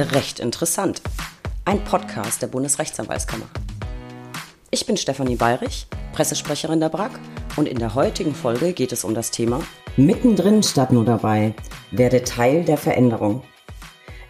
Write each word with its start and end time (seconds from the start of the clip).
Recht 0.00 0.38
interessant. 0.38 1.02
Ein 1.64 1.82
Podcast 1.82 2.40
der 2.40 2.46
Bundesrechtsanwaltskammer. 2.46 3.46
Ich 4.70 4.86
bin 4.86 4.96
Stefanie 4.96 5.34
Bayrich, 5.34 5.88
Pressesprecherin 6.12 6.78
der 6.78 6.88
BRAG 6.88 7.18
und 7.56 7.66
in 7.66 7.80
der 7.80 7.96
heutigen 7.96 8.32
Folge 8.32 8.74
geht 8.74 8.92
es 8.92 9.02
um 9.02 9.12
das 9.12 9.32
Thema 9.32 9.60
Mittendrin 9.96 10.62
statt 10.62 10.92
nur 10.92 11.04
dabei. 11.04 11.52
Werde 11.90 12.22
Teil 12.22 12.62
der 12.62 12.76
Veränderung. 12.76 13.42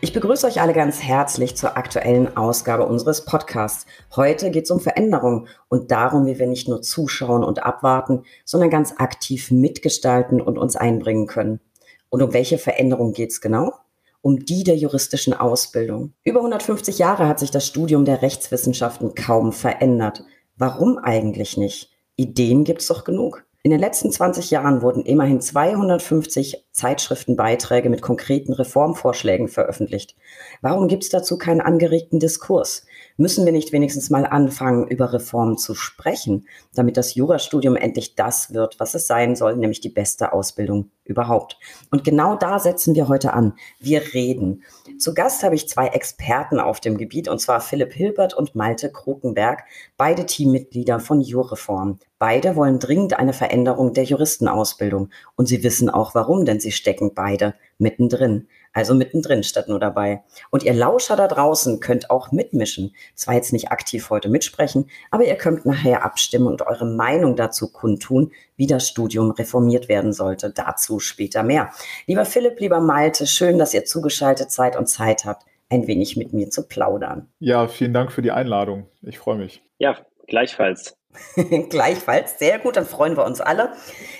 Ich 0.00 0.14
begrüße 0.14 0.46
euch 0.46 0.62
alle 0.62 0.72
ganz 0.72 1.02
herzlich 1.02 1.54
zur 1.54 1.76
aktuellen 1.76 2.34
Ausgabe 2.34 2.86
unseres 2.86 3.26
Podcasts. 3.26 3.84
Heute 4.16 4.50
geht 4.50 4.64
es 4.64 4.70
um 4.70 4.80
Veränderung 4.80 5.48
und 5.68 5.90
darum, 5.90 6.24
wie 6.24 6.38
wir 6.38 6.46
nicht 6.46 6.68
nur 6.68 6.80
zuschauen 6.80 7.44
und 7.44 7.62
abwarten, 7.62 8.22
sondern 8.46 8.70
ganz 8.70 8.94
aktiv 8.96 9.50
mitgestalten 9.50 10.40
und 10.40 10.56
uns 10.56 10.76
einbringen 10.76 11.26
können. 11.26 11.60
Und 12.08 12.22
um 12.22 12.32
welche 12.32 12.56
Veränderung 12.56 13.12
geht 13.12 13.32
es 13.32 13.42
genau? 13.42 13.74
Um 14.20 14.44
die 14.44 14.64
der 14.64 14.76
juristischen 14.76 15.34
Ausbildung. 15.34 16.12
Über 16.24 16.40
150 16.40 16.98
Jahre 16.98 17.28
hat 17.28 17.38
sich 17.38 17.50
das 17.50 17.66
Studium 17.66 18.04
der 18.04 18.22
Rechtswissenschaften 18.22 19.14
kaum 19.14 19.52
verändert. 19.52 20.24
Warum 20.56 20.98
eigentlich 20.98 21.56
nicht? 21.56 21.90
Ideen 22.16 22.64
gibt's 22.64 22.88
doch 22.88 23.04
genug. 23.04 23.44
In 23.62 23.72
den 23.72 23.80
letzten 23.80 24.10
20 24.10 24.50
Jahren 24.50 24.82
wurden 24.82 25.04
immerhin 25.04 25.40
250 25.40 26.68
Zeitschriftenbeiträge 26.72 27.90
mit 27.90 28.02
konkreten 28.02 28.52
Reformvorschlägen 28.52 29.48
veröffentlicht. 29.48 30.16
Warum 30.62 30.88
gibt 30.88 31.04
es 31.04 31.10
dazu 31.10 31.38
keinen 31.38 31.60
angeregten 31.60 32.20
Diskurs? 32.20 32.86
Müssen 33.20 33.44
wir 33.44 33.52
nicht 33.52 33.72
wenigstens 33.72 34.10
mal 34.10 34.24
anfangen, 34.24 34.86
über 34.86 35.12
Reformen 35.12 35.58
zu 35.58 35.74
sprechen, 35.74 36.46
damit 36.72 36.96
das 36.96 37.16
Jurastudium 37.16 37.74
endlich 37.74 38.14
das 38.14 38.54
wird, 38.54 38.78
was 38.78 38.94
es 38.94 39.08
sein 39.08 39.34
soll, 39.34 39.56
nämlich 39.56 39.80
die 39.80 39.88
beste 39.88 40.32
Ausbildung 40.32 40.92
überhaupt? 41.02 41.58
Und 41.90 42.04
genau 42.04 42.36
da 42.36 42.60
setzen 42.60 42.94
wir 42.94 43.08
heute 43.08 43.32
an. 43.32 43.54
Wir 43.80 44.14
reden. 44.14 44.62
Zu 45.00 45.14
Gast 45.14 45.42
habe 45.42 45.56
ich 45.56 45.68
zwei 45.68 45.88
Experten 45.88 46.60
auf 46.60 46.78
dem 46.78 46.96
Gebiet, 46.96 47.26
und 47.26 47.40
zwar 47.40 47.60
Philipp 47.60 47.92
Hilbert 47.92 48.34
und 48.34 48.54
Malte 48.54 48.92
Krukenberg, 48.92 49.64
beide 49.96 50.24
Teammitglieder 50.24 51.00
von 51.00 51.20
Jurreform. 51.20 51.98
Beide 52.20 52.54
wollen 52.54 52.78
dringend 52.78 53.18
eine 53.18 53.32
Veränderung 53.32 53.94
der 53.94 54.04
Juristenausbildung. 54.04 55.10
Und 55.34 55.46
sie 55.46 55.64
wissen 55.64 55.90
auch 55.90 56.14
warum, 56.14 56.44
denn 56.44 56.60
sie 56.60 56.70
stecken 56.70 57.14
beide 57.14 57.54
mittendrin 57.78 58.46
also 58.72 58.94
mittendrin 58.94 59.42
statt 59.42 59.68
nur 59.68 59.80
dabei. 59.80 60.22
Und 60.50 60.62
ihr 60.62 60.74
Lauscher 60.74 61.16
da 61.16 61.28
draußen 61.28 61.80
könnt 61.80 62.10
auch 62.10 62.32
mitmischen. 62.32 62.94
Zwar 63.14 63.34
jetzt 63.34 63.52
nicht 63.52 63.70
aktiv 63.70 64.10
heute 64.10 64.28
mitsprechen, 64.28 64.90
aber 65.10 65.24
ihr 65.24 65.36
könnt 65.36 65.66
nachher 65.66 66.04
abstimmen 66.04 66.46
und 66.46 66.62
eure 66.62 66.86
Meinung 66.86 67.36
dazu 67.36 67.70
kundtun, 67.70 68.32
wie 68.56 68.66
das 68.66 68.88
Studium 68.88 69.30
reformiert 69.30 69.88
werden 69.88 70.12
sollte. 70.12 70.50
Dazu 70.50 71.00
später 71.00 71.42
mehr. 71.42 71.70
Lieber 72.06 72.24
Philipp, 72.24 72.60
lieber 72.60 72.80
Malte, 72.80 73.26
schön, 73.26 73.58
dass 73.58 73.74
ihr 73.74 73.84
zugeschaltet 73.84 74.50
seid 74.50 74.76
und 74.76 74.86
Zeit 74.86 75.24
habt, 75.24 75.44
ein 75.70 75.86
wenig 75.86 76.16
mit 76.16 76.32
mir 76.32 76.50
zu 76.50 76.66
plaudern. 76.66 77.28
Ja, 77.38 77.68
vielen 77.68 77.94
Dank 77.94 78.12
für 78.12 78.22
die 78.22 78.32
Einladung. 78.32 78.86
Ich 79.02 79.18
freue 79.18 79.38
mich. 79.38 79.62
Ja, 79.78 79.98
gleichfalls. 80.26 80.97
Gleichfalls, 81.68 82.38
sehr 82.38 82.58
gut, 82.58 82.76
dann 82.76 82.86
freuen 82.86 83.16
wir 83.16 83.24
uns 83.24 83.40
alle. 83.40 83.72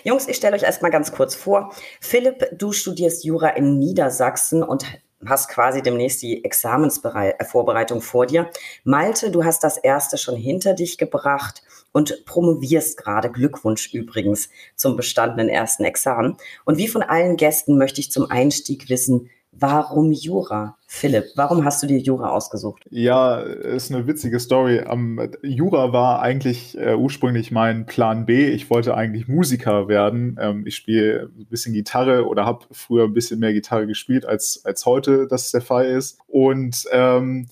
Jungs, 0.04 0.28
ich 0.28 0.36
stelle 0.36 0.56
euch 0.56 0.62
erstmal 0.62 0.90
ganz 0.90 1.12
kurz 1.12 1.34
vor. 1.34 1.72
Philipp, 2.00 2.48
du 2.52 2.72
studierst 2.72 3.24
Jura 3.24 3.48
in 3.50 3.78
Niedersachsen 3.78 4.62
und 4.62 4.84
hast 5.26 5.48
quasi 5.48 5.82
demnächst 5.82 6.22
die 6.22 6.44
Examensvorbereitung 6.44 8.00
vor 8.00 8.26
dir. 8.26 8.50
Malte, 8.84 9.30
du 9.30 9.44
hast 9.44 9.64
das 9.64 9.76
erste 9.76 10.16
schon 10.16 10.36
hinter 10.36 10.74
dich 10.74 10.96
gebracht 10.96 11.62
und 11.92 12.24
promovierst 12.24 12.96
gerade. 12.96 13.30
Glückwunsch 13.30 13.92
übrigens 13.92 14.48
zum 14.76 14.96
bestandenen 14.96 15.48
ersten 15.48 15.84
Examen. 15.84 16.36
Und 16.64 16.78
wie 16.78 16.88
von 16.88 17.02
allen 17.02 17.36
Gästen 17.36 17.78
möchte 17.78 18.00
ich 18.00 18.12
zum 18.12 18.30
Einstieg 18.30 18.88
wissen, 18.88 19.30
Warum 19.52 20.12
Jura? 20.12 20.76
Philipp, 20.86 21.24
warum 21.34 21.64
hast 21.64 21.82
du 21.82 21.86
dir 21.86 21.98
Jura 21.98 22.30
ausgesucht? 22.30 22.84
Ja, 22.90 23.40
ist 23.40 23.90
eine 23.90 24.06
witzige 24.06 24.38
Story. 24.40 24.84
Um, 24.88 25.20
Jura 25.42 25.92
war 25.92 26.22
eigentlich 26.22 26.78
äh, 26.78 26.94
ursprünglich 26.94 27.50
mein 27.50 27.84
Plan 27.86 28.24
B. 28.24 28.48
Ich 28.48 28.70
wollte 28.70 28.94
eigentlich 28.94 29.26
Musiker 29.26 29.88
werden. 29.88 30.38
Ähm, 30.40 30.66
ich 30.66 30.76
spiele 30.76 31.30
ein 31.36 31.46
bisschen 31.46 31.74
Gitarre 31.74 32.26
oder 32.26 32.46
habe 32.46 32.66
früher 32.70 33.04
ein 33.04 33.14
bisschen 33.14 33.40
mehr 33.40 33.52
Gitarre 33.52 33.86
gespielt, 33.86 34.24
als, 34.26 34.62
als 34.64 34.86
heute 34.86 35.26
das 35.26 35.50
der 35.50 35.62
Fall 35.62 35.86
ist. 35.86 36.18
Und 36.26 36.84
ähm, 36.92 37.48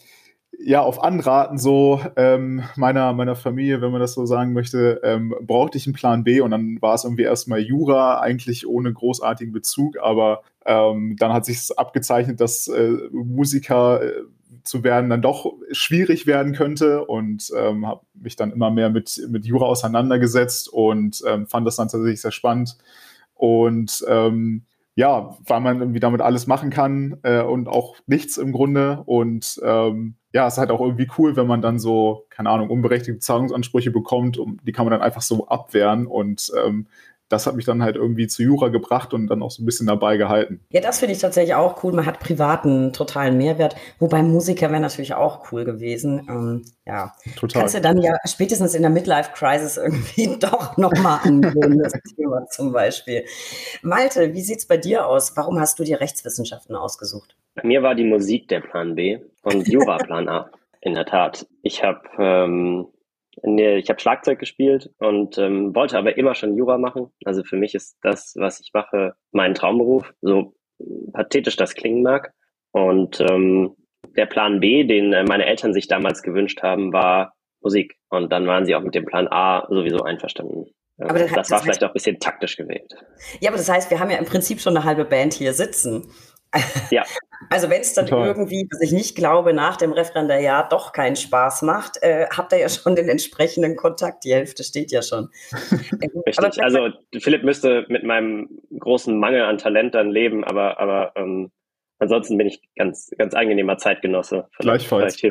ja, 0.59 0.81
auf 0.81 1.03
Anraten 1.03 1.59
so 1.59 2.00
ähm, 2.17 2.62
meiner, 2.77 3.12
meiner 3.12 3.37
Familie, 3.37 3.81
wenn 3.81 3.93
man 3.93 4.00
das 4.00 4.15
so 4.15 4.27
sagen 4.27 4.53
möchte, 4.53 5.00
ähm, 5.05 5.34
brauchte 5.43 5.78
ich 5.78 5.87
einen 5.87 5.94
Plan 5.94 6.25
B 6.25 6.41
und 6.41 6.50
dann 6.50 6.78
war 6.81 6.94
es 6.94 7.05
irgendwie 7.05 7.25
erstmal 7.25 7.61
Jura, 7.61 8.21
eigentlich 8.21 8.66
ohne 8.66 8.93
großartigen 8.93 9.53
Bezug, 9.53 9.99
aber 9.99 10.43
ähm, 10.65 11.16
dann 11.19 11.33
hat 11.33 11.45
sich 11.45 11.71
abgezeichnet, 11.77 12.41
dass 12.41 12.69
äh, 12.69 12.93
Musiker 13.12 14.03
äh, 14.03 14.12
zu 14.65 14.83
werden 14.83 15.11
dann 15.11 15.22
doch 15.22 15.53
schwierig 15.71 16.27
werden 16.27 16.53
könnte 16.53 17.05
und 17.05 17.53
ähm, 17.56 17.87
habe 17.87 18.00
mich 18.15 18.37
dann 18.37 18.53
immer 18.53 18.71
mehr 18.71 18.91
mit, 18.91 19.21
mit 19.28 19.47
Jura 19.47 19.66
auseinandergesetzt 19.66 20.69
und 20.69 21.22
ähm, 21.27 21.47
fand 21.47 21.66
das 21.66 21.77
dann 21.77 21.89
tatsächlich 21.89 22.21
sehr 22.21 22.33
spannend 22.33 22.77
und 23.34 24.05
ähm, 24.09 24.62
ja, 24.97 25.37
weil 25.47 25.61
man 25.61 25.79
irgendwie 25.79 26.01
damit 26.01 26.23
alles 26.23 26.47
machen 26.47 26.71
kann 26.71 27.19
äh, 27.23 27.43
und 27.43 27.69
auch 27.69 27.97
nichts 28.07 28.39
im 28.39 28.51
Grunde. 28.51 29.03
Und 29.05 29.61
ähm, 29.62 30.15
ja, 30.33 30.47
es 30.47 30.55
ist 30.55 30.59
halt 30.59 30.71
auch 30.71 30.81
irgendwie 30.81 31.09
cool, 31.19 31.37
wenn 31.37 31.47
man 31.47 31.61
dann 31.61 31.79
so, 31.79 32.25
keine 32.31 32.49
Ahnung, 32.49 32.71
unberechtigte 32.71 33.21
Zahlungsansprüche 33.21 33.91
bekommt, 33.91 34.39
um, 34.39 34.59
die 34.65 34.73
kann 34.73 34.87
man 34.87 34.93
dann 34.93 35.03
einfach 35.03 35.21
so 35.21 35.49
abwehren. 35.49 36.07
Und 36.07 36.51
ähm, 36.65 36.87
das 37.29 37.47
hat 37.47 37.57
mich 37.57 37.65
dann 37.65 37.83
halt 37.83 37.97
irgendwie 37.97 38.29
zu 38.29 38.43
Jura 38.43 38.69
gebracht 38.69 39.13
und 39.13 39.27
dann 39.27 39.43
auch 39.43 39.51
so 39.51 39.63
ein 39.63 39.67
bisschen 39.67 39.87
dabei 39.87 40.17
gehalten. 40.17 40.61
Ja, 40.71 40.81
das 40.81 41.01
finde 41.01 41.15
ich 41.15 41.21
tatsächlich 41.21 41.55
auch 41.55 41.83
cool. 41.83 41.93
Man 41.93 42.07
hat 42.07 42.21
privaten 42.21 42.93
totalen 42.93 43.37
Mehrwert. 43.37 43.75
Wobei 43.99 44.23
Musiker 44.23 44.71
wäre 44.71 44.81
natürlich 44.81 45.15
auch 45.15 45.51
cool 45.51 45.65
gewesen. 45.65 46.27
Ähm, 46.29 46.65
ja, 46.87 47.15
total. 47.37 47.63
Kannst 47.63 47.75
du 47.75 47.81
dann 47.81 48.01
ja 48.01 48.17
spätestens 48.25 48.75
in 48.75 48.83
der 48.83 48.91
Midlife 48.91 49.31
Crisis 49.35 49.77
irgendwie 49.77 50.37
doch 50.41 50.77
nochmal 50.77 51.21
angehen, 51.25 51.79
das 51.79 51.95
Thema 52.15 52.47
zum 52.47 52.73
Beispiel. 52.73 53.25
Malte, 53.83 54.33
wie 54.33 54.43
sieht 54.43 54.59
es 54.59 54.67
bei 54.67 54.77
dir 54.77 55.07
aus? 55.07 55.37
Warum 55.37 55.59
hast 55.59 55.79
du 55.81 55.85
dir 55.85 56.01
Rechtswissenschaften 56.01 56.77
ausgesucht? 56.77 57.37
Bei 57.55 57.67
mir 57.67 57.83
war 57.83 57.95
die 57.95 58.05
Musik 58.05 58.49
der 58.49 58.61
Plan 58.61 58.95
B 58.95 59.19
und 59.43 59.67
Jura 59.67 59.97
Plan 59.99 60.29
A. 60.29 60.51
In 60.81 60.95
der 60.95 61.07
Tat. 61.07 61.47
Ich 61.63 61.83
habe 61.83 62.03
ähm, 62.17 62.87
Nee, 63.43 63.77
ich 63.77 63.91
habe 63.91 64.01
Schlagzeug 64.01 64.39
gespielt 64.39 64.91
und 64.99 65.37
ähm, 65.39 65.75
wollte 65.75 65.99
aber 65.99 66.17
immer 66.17 66.35
schon 66.35 66.57
Jura 66.57 66.79
machen. 66.79 67.13
Also 67.25 67.45
für 67.45 67.57
mich 67.57 67.75
ist 67.75 67.99
das, 68.03 68.35
was 68.37 68.61
ich 68.61 68.71
mache, 68.73 69.15
mein 69.33 69.55
Traumberuf, 69.55 70.13
so 70.23 70.55
pathetisch 71.13 71.57
das 71.57 71.75
klingen 71.75 72.03
mag. 72.03 72.33
Und 72.73 73.21
ähm, 73.21 73.77
der 74.17 74.27
Plan 74.27 74.61
B, 74.61 74.85
den 74.85 75.13
äh, 75.13 75.25
meine 75.25 75.47
Eltern 75.47 75.73
sich 75.75 75.89
damals 75.89 76.23
gewünscht 76.23 76.63
haben, 76.63 76.93
war 76.93 77.35
Musik. 77.61 77.97
Und 78.09 78.33
dann 78.33 78.47
waren 78.47 78.65
sie 78.65 78.75
auch 78.75 78.83
mit 78.83 78.95
dem 78.95 79.05
Plan 79.05 79.29
A 79.29 79.67
sowieso 79.69 80.03
einverstanden. 80.03 80.67
Aber 80.99 81.19
das, 81.19 81.33
das 81.33 81.51
war 81.51 81.63
vielleicht 81.63 81.85
auch 81.85 81.89
ein 81.89 81.95
bisschen 81.95 82.19
taktisch 82.19 82.57
gewählt. 82.57 82.95
Ja, 83.41 83.51
aber 83.51 83.59
das 83.59 83.69
heißt, 83.69 83.91
wir 83.91 84.01
haben 84.01 84.11
ja 84.11 84.17
im 84.17 84.25
Prinzip 84.25 84.61
schon 84.61 84.77
eine 84.77 84.85
halbe 84.87 85.05
Band 85.05 85.35
hier 85.35 85.53
sitzen. 85.53 86.11
Ja. 86.91 87.05
Also 87.50 87.71
wenn 87.71 87.83
es 87.83 87.93
dann 87.93 88.06
Toll. 88.06 88.27
irgendwie, 88.27 88.67
was 88.72 88.81
ich 88.81 88.93
nicht 88.93 89.15
glaube, 89.15 89.53
nach 89.53 89.77
dem 89.77 89.93
Referendariat 89.93 90.72
doch 90.72 90.93
keinen 90.93 91.17
Spaß 91.17 91.62
macht, 91.62 92.03
äh, 92.03 92.27
habt 92.34 92.53
ihr 92.53 92.59
ja 92.59 92.69
schon 92.69 92.97
den 92.97 93.09
entsprechenden 93.09 93.77
Kontakt. 93.77 94.25
Die 94.25 94.33
Hälfte 94.33 94.65
steht 94.65 94.91
ja 94.91 95.03
schon. 95.03 95.28
Richtig. 96.27 96.62
also 96.62 96.89
Philipp 97.16 97.45
müsste 97.45 97.84
mit 97.89 98.05
meinem 98.05 98.49
großen 98.78 99.16
Mangel 99.16 99.43
an 99.43 99.59
Talent 99.59 99.95
dann 99.95 100.11
leben, 100.11 100.45
aber, 100.45 100.81
aber 100.81 101.12
ähm, 101.15 101.53
ansonsten 101.99 102.39
bin 102.39 102.47
ich 102.47 102.61
ganz, 102.77 103.11
ganz 103.19 103.34
angenehmer 103.34 103.79
Zeitgenosse. 103.79 104.49
Gleichfalls. 104.59 105.17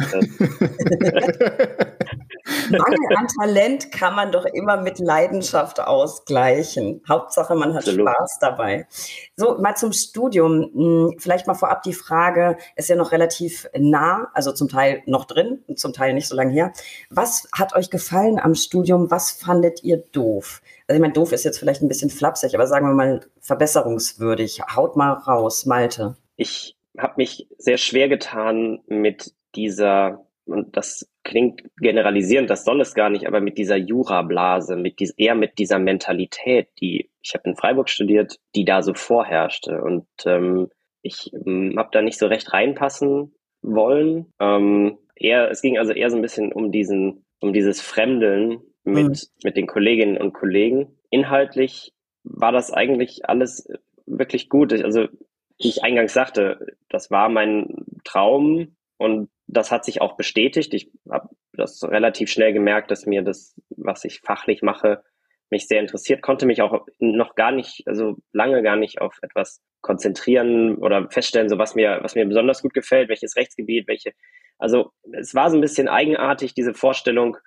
Mangel 2.70 3.18
an 3.18 3.28
Talent 3.40 3.92
kann 3.92 4.16
man 4.16 4.32
doch 4.32 4.46
immer 4.46 4.78
mit 4.78 5.00
Leidenschaft 5.00 5.80
ausgleichen. 5.80 7.02
Hauptsache, 7.08 7.56
man 7.56 7.74
hat 7.74 7.88
Absolut. 7.88 8.08
Spaß 8.10 8.38
dabei. 8.40 8.88
So, 9.36 9.58
mal 9.58 9.76
zum 9.76 9.92
Studium. 9.94 10.72
Hm, 10.74 11.16
vielleicht 11.20 11.48
mal 11.48 11.54
vorab 11.56 11.84
die 11.84 11.94
Frage, 11.94 12.58
ist 12.76 12.90
ja 12.90 12.96
noch 12.96 13.12
relativ 13.12 13.68
nah, 13.78 14.30
also 14.34 14.52
zum 14.52 14.70
Teil 14.70 15.02
noch 15.06 15.26
drin 15.26 15.64
und 15.68 15.80
zum 15.80 15.94
Teil 15.94 16.14
nicht 16.14 16.28
so 16.28 16.36
lange 16.36 16.54
her. 16.54 16.72
Was 17.10 17.48
hat 17.52 17.76
euch 17.76 17.90
gefallen 17.90 18.40
am 18.40 18.56
Studium? 18.56 19.10
Was 19.12 19.32
fandet 19.32 19.84
ihr 19.84 19.98
doof? 19.98 20.62
Also 20.88 20.98
ich 20.98 21.02
meine, 21.02 21.14
doof 21.14 21.32
ist 21.32 21.46
jetzt 21.46 21.58
vielleicht 21.58 21.82
ein 21.82 21.88
bisschen 21.88 22.12
flapsig, 22.12 22.54
aber 22.54 22.68
sagen 22.68 22.88
wir 22.88 22.94
mal 22.94 23.22
verbesserungswürdig. 23.40 24.62
Haut 24.76 24.96
mal 24.96 25.14
raus, 25.14 25.66
Malte. 25.66 26.16
Ich 26.36 26.76
habe 26.98 27.16
mich 27.18 27.48
sehr 27.58 27.78
schwer 27.78 28.10
getan 28.10 28.80
mit 28.88 29.34
dieser 29.56 30.26
und 30.46 30.78
das 30.78 31.10
klingt 31.24 31.64
generalisierend, 31.78 32.50
das 32.50 32.66
soll 32.66 32.80
es 32.80 32.94
gar 32.94 33.10
nicht, 33.10 33.28
aber 33.28 33.42
mit 33.42 33.58
dieser 33.58 33.78
Jurablase, 33.78 34.76
mit 34.76 35.00
dies, 35.00 35.12
eher 35.18 35.34
mit 35.34 35.58
dieser 35.58 35.80
Mentalität, 35.80 36.70
die 36.80 37.10
ich 37.22 37.34
habe 37.34 37.50
in 37.50 37.56
Freiburg 37.56 37.90
studiert, 37.90 38.38
die 38.56 38.66
da 38.66 38.84
so 38.84 38.94
vorherrschte. 38.94 39.82
Und 39.82 40.06
ähm, 40.26 40.70
ich 41.02 41.32
ähm, 41.34 41.74
habe 41.78 41.90
da 41.92 42.04
nicht 42.04 42.20
so 42.20 42.28
recht 42.28 42.54
reinpassen 42.54 43.34
wollen. 43.64 44.32
Ähm, 44.40 45.00
eher, 45.16 45.50
es 45.50 45.62
ging 45.62 45.80
also 45.80 45.92
eher 45.94 46.12
so 46.12 46.18
ein 46.18 46.22
bisschen 46.22 46.54
um 46.54 46.72
diesen, 46.72 47.26
um 47.40 47.52
dieses 47.52 47.82
Fremdeln 47.82 48.62
mit, 48.84 49.08
mhm. 49.08 49.16
mit 49.44 49.58
den 49.58 49.66
Kolleginnen 49.66 50.18
und 50.18 50.34
Kollegen. 50.34 50.96
Inhaltlich 51.10 51.94
war 52.24 52.52
das 52.52 52.72
eigentlich 52.72 53.28
alles 53.28 53.68
wirklich 54.06 54.50
gut. 54.50 54.72
Also 54.72 55.08
wie 55.58 55.70
ich 55.70 55.84
eingangs 55.84 56.14
sagte, 56.14 56.78
das 56.90 57.12
war 57.12 57.30
mein 57.30 57.86
Traum 58.04 58.76
und 58.98 59.30
das 59.48 59.72
hat 59.72 59.86
sich 59.86 60.02
auch 60.02 60.18
bestätigt. 60.18 60.74
Ich 60.74 60.92
habe 61.10 61.30
das 61.54 61.84
relativ 61.84 62.30
schnell 62.30 62.54
gemerkt, 62.54 62.92
dass 62.92 63.06
mir 63.06 63.22
das, 63.22 63.56
was 63.70 64.04
ich 64.06 64.22
fachlich 64.22 64.62
mache, 64.62 65.04
mich 65.50 65.68
sehr 65.68 65.80
interessiert, 65.80 66.22
konnte 66.22 66.46
mich 66.46 66.62
auch 66.62 66.86
noch 67.00 67.36
gar 67.36 67.52
nicht, 67.52 67.84
also 67.88 68.18
lange 68.34 68.64
gar 68.64 68.76
nicht 68.76 69.00
auf 69.00 69.20
etwas 69.22 69.62
konzentrieren 69.82 70.78
oder 70.78 71.10
feststellen, 71.12 71.50
so 71.50 71.58
was 71.60 71.76
mir, 71.76 72.00
was 72.02 72.16
mir 72.16 72.26
besonders 72.26 72.64
gut 72.64 72.74
gefällt, 72.74 73.10
welches 73.10 73.36
Rechtsgebiet, 73.36 73.88
welche, 73.88 74.14
also 74.58 74.92
es 75.12 75.36
war 75.36 75.52
so 75.52 75.58
ein 75.58 75.62
bisschen 75.62 75.88
eigenartig, 75.88 76.56
diese 76.56 76.74
Vorstellung, 76.74 77.38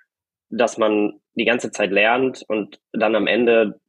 dass 0.49 0.77
man 0.77 1.19
die 1.35 1.45
ganze 1.45 1.71
Zeit 1.71 1.91
lernt 1.91 2.43
und 2.47 2.79
dann 2.91 3.15
am 3.15 3.27
Ende 3.27 3.79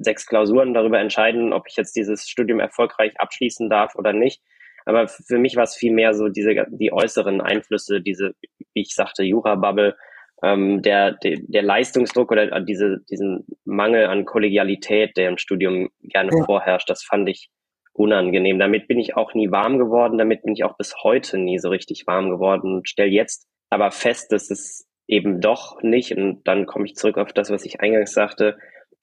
sechs 0.00 0.26
Klausuren 0.26 0.74
darüber 0.74 0.98
entscheiden, 0.98 1.52
ob 1.52 1.66
ich 1.68 1.76
jetzt 1.76 1.96
dieses 1.96 2.28
Studium 2.28 2.60
erfolgreich 2.60 3.18
abschließen 3.18 3.68
darf 3.68 3.94
oder 3.96 4.12
nicht. 4.12 4.42
Aber 4.86 5.08
für 5.08 5.38
mich 5.38 5.56
war 5.56 5.64
es 5.64 5.76
viel 5.76 5.92
mehr 5.92 6.14
so 6.14 6.28
diese, 6.28 6.66
die 6.70 6.92
äußeren 6.92 7.40
Einflüsse, 7.40 8.00
diese, 8.00 8.34
wie 8.74 8.82
ich 8.82 8.94
sagte, 8.94 9.22
Jura-Bubble, 9.22 9.96
ähm, 10.42 10.82
der, 10.82 11.12
der, 11.12 11.38
der 11.42 11.62
Leistungsdruck 11.62 12.32
oder 12.32 12.60
diese, 12.60 13.00
diesen 13.10 13.46
Mangel 13.64 14.06
an 14.06 14.24
Kollegialität, 14.24 15.16
der 15.16 15.28
im 15.28 15.38
Studium 15.38 15.90
gerne 16.02 16.30
ja. 16.32 16.44
vorherrscht, 16.44 16.88
das 16.88 17.04
fand 17.04 17.28
ich 17.28 17.50
unangenehm. 17.92 18.58
Damit 18.58 18.88
bin 18.88 18.98
ich 18.98 19.16
auch 19.16 19.34
nie 19.34 19.50
warm 19.50 19.78
geworden, 19.78 20.16
damit 20.16 20.42
bin 20.42 20.54
ich 20.54 20.64
auch 20.64 20.76
bis 20.76 20.94
heute 21.02 21.38
nie 21.38 21.58
so 21.58 21.68
richtig 21.68 22.06
warm 22.06 22.30
geworden 22.30 22.74
und 22.74 22.88
stelle 22.88 23.10
jetzt 23.10 23.46
aber 23.68 23.90
fest, 23.90 24.32
dass 24.32 24.50
es 24.50 24.88
eben 25.10 25.40
doch 25.40 25.82
nicht, 25.82 26.16
und 26.16 26.42
dann 26.44 26.66
komme 26.66 26.86
ich 26.86 26.94
zurück 26.94 27.18
auf 27.18 27.32
das, 27.32 27.50
was 27.50 27.64
ich 27.64 27.80
eingangs 27.80 28.12
sagte, 28.12 28.56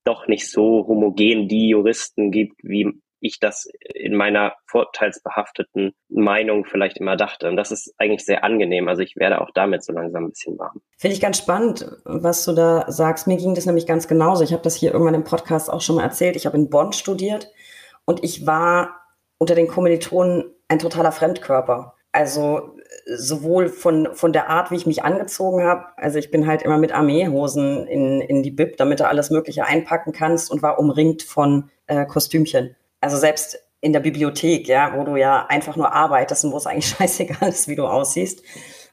doch 0.06 0.28
nicht 0.28 0.50
so 0.50 0.88
homogen 0.88 1.50
die 1.50 1.68
Juristen 1.70 2.32
gibt, 2.32 2.64
wie 2.64 3.02
ich 3.20 3.40
das 3.40 3.68
in 3.94 4.16
meiner 4.16 4.54
vorteilsbehafteten 4.68 5.94
Meinung 6.08 6.66
vielleicht 6.66 6.98
immer 6.98 7.18
dachte. 7.18 7.50
Und 7.50 7.58
das 7.58 7.72
ist 7.72 7.94
eigentlich 7.98 8.24
sehr 8.24 8.44
angenehm. 8.44 8.88
Also 8.88 9.02
ich 9.02 9.16
werde 9.18 9.42
auch 9.42 9.50
damit 9.54 9.84
so 9.84 9.92
langsam 9.92 10.26
ein 10.26 10.30
bisschen 10.30 10.58
warm. 10.58 10.82
Finde 10.98 11.16
ich 11.16 11.22
ganz 11.22 11.40
spannend, 11.40 11.92
was 12.06 12.46
du 12.46 12.54
da 12.54 12.86
sagst. 12.90 13.28
Mir 13.28 13.38
ging 13.38 13.56
das 13.56 13.66
nämlich 13.66 13.88
ganz 13.88 14.08
genauso. 14.08 14.44
Ich 14.44 14.54
habe 14.54 14.62
das 14.62 14.76
hier 14.76 14.94
irgendwann 14.94 15.16
im 15.16 15.24
Podcast 15.24 15.70
auch 15.70 15.82
schon 15.82 15.96
mal 15.96 16.04
erzählt. 16.04 16.36
Ich 16.36 16.46
habe 16.46 16.58
in 16.58 16.70
Bonn 16.70 16.94
studiert 16.94 17.52
und 18.06 18.24
ich 18.24 18.46
war 18.46 19.02
unter 19.40 19.56
den 19.56 19.68
Kommilitonen 19.68 20.54
ein 20.68 20.80
totaler 20.80 21.12
Fremdkörper. 21.12 21.96
Also 22.12 22.77
sowohl 23.06 23.70
von, 23.70 24.10
von 24.14 24.34
der 24.34 24.50
Art, 24.50 24.72
wie 24.72 24.76
ich 24.76 24.86
mich 24.86 25.04
angezogen 25.04 25.64
habe. 25.64 25.86
Also 25.98 26.20
ich 26.20 26.32
bin 26.32 26.48
halt 26.48 26.62
immer 26.62 26.78
mit 26.78 26.94
Armeehosen 26.94 27.88
in, 27.88 28.22
in 28.22 28.44
die 28.44 28.52
Bib, 28.52 28.78
damit 28.78 29.00
du 29.00 29.08
alles 29.08 29.30
Mögliche 29.30 29.66
einpacken 29.66 30.12
kannst 30.12 30.52
und 30.52 30.62
war 30.62 30.80
umringt 30.80 31.24
von 31.24 31.70
äh, 31.88 32.06
Kostümchen. 32.06 32.76
Also 33.02 33.18
selbst 33.18 33.60
in 33.80 33.94
der 33.94 34.00
Bibliothek, 34.00 34.68
ja, 34.68 34.94
wo 34.96 35.04
du 35.04 35.16
ja 35.16 35.46
einfach 35.48 35.76
nur 35.76 35.94
arbeitest 35.94 36.46
und 36.46 36.52
wo 36.52 36.58
es 36.58 36.68
eigentlich 36.68 36.88
scheißegal 36.98 37.50
ist, 37.50 37.68
wie 37.68 37.76
du 37.76 37.86
aussiehst. 37.86 38.44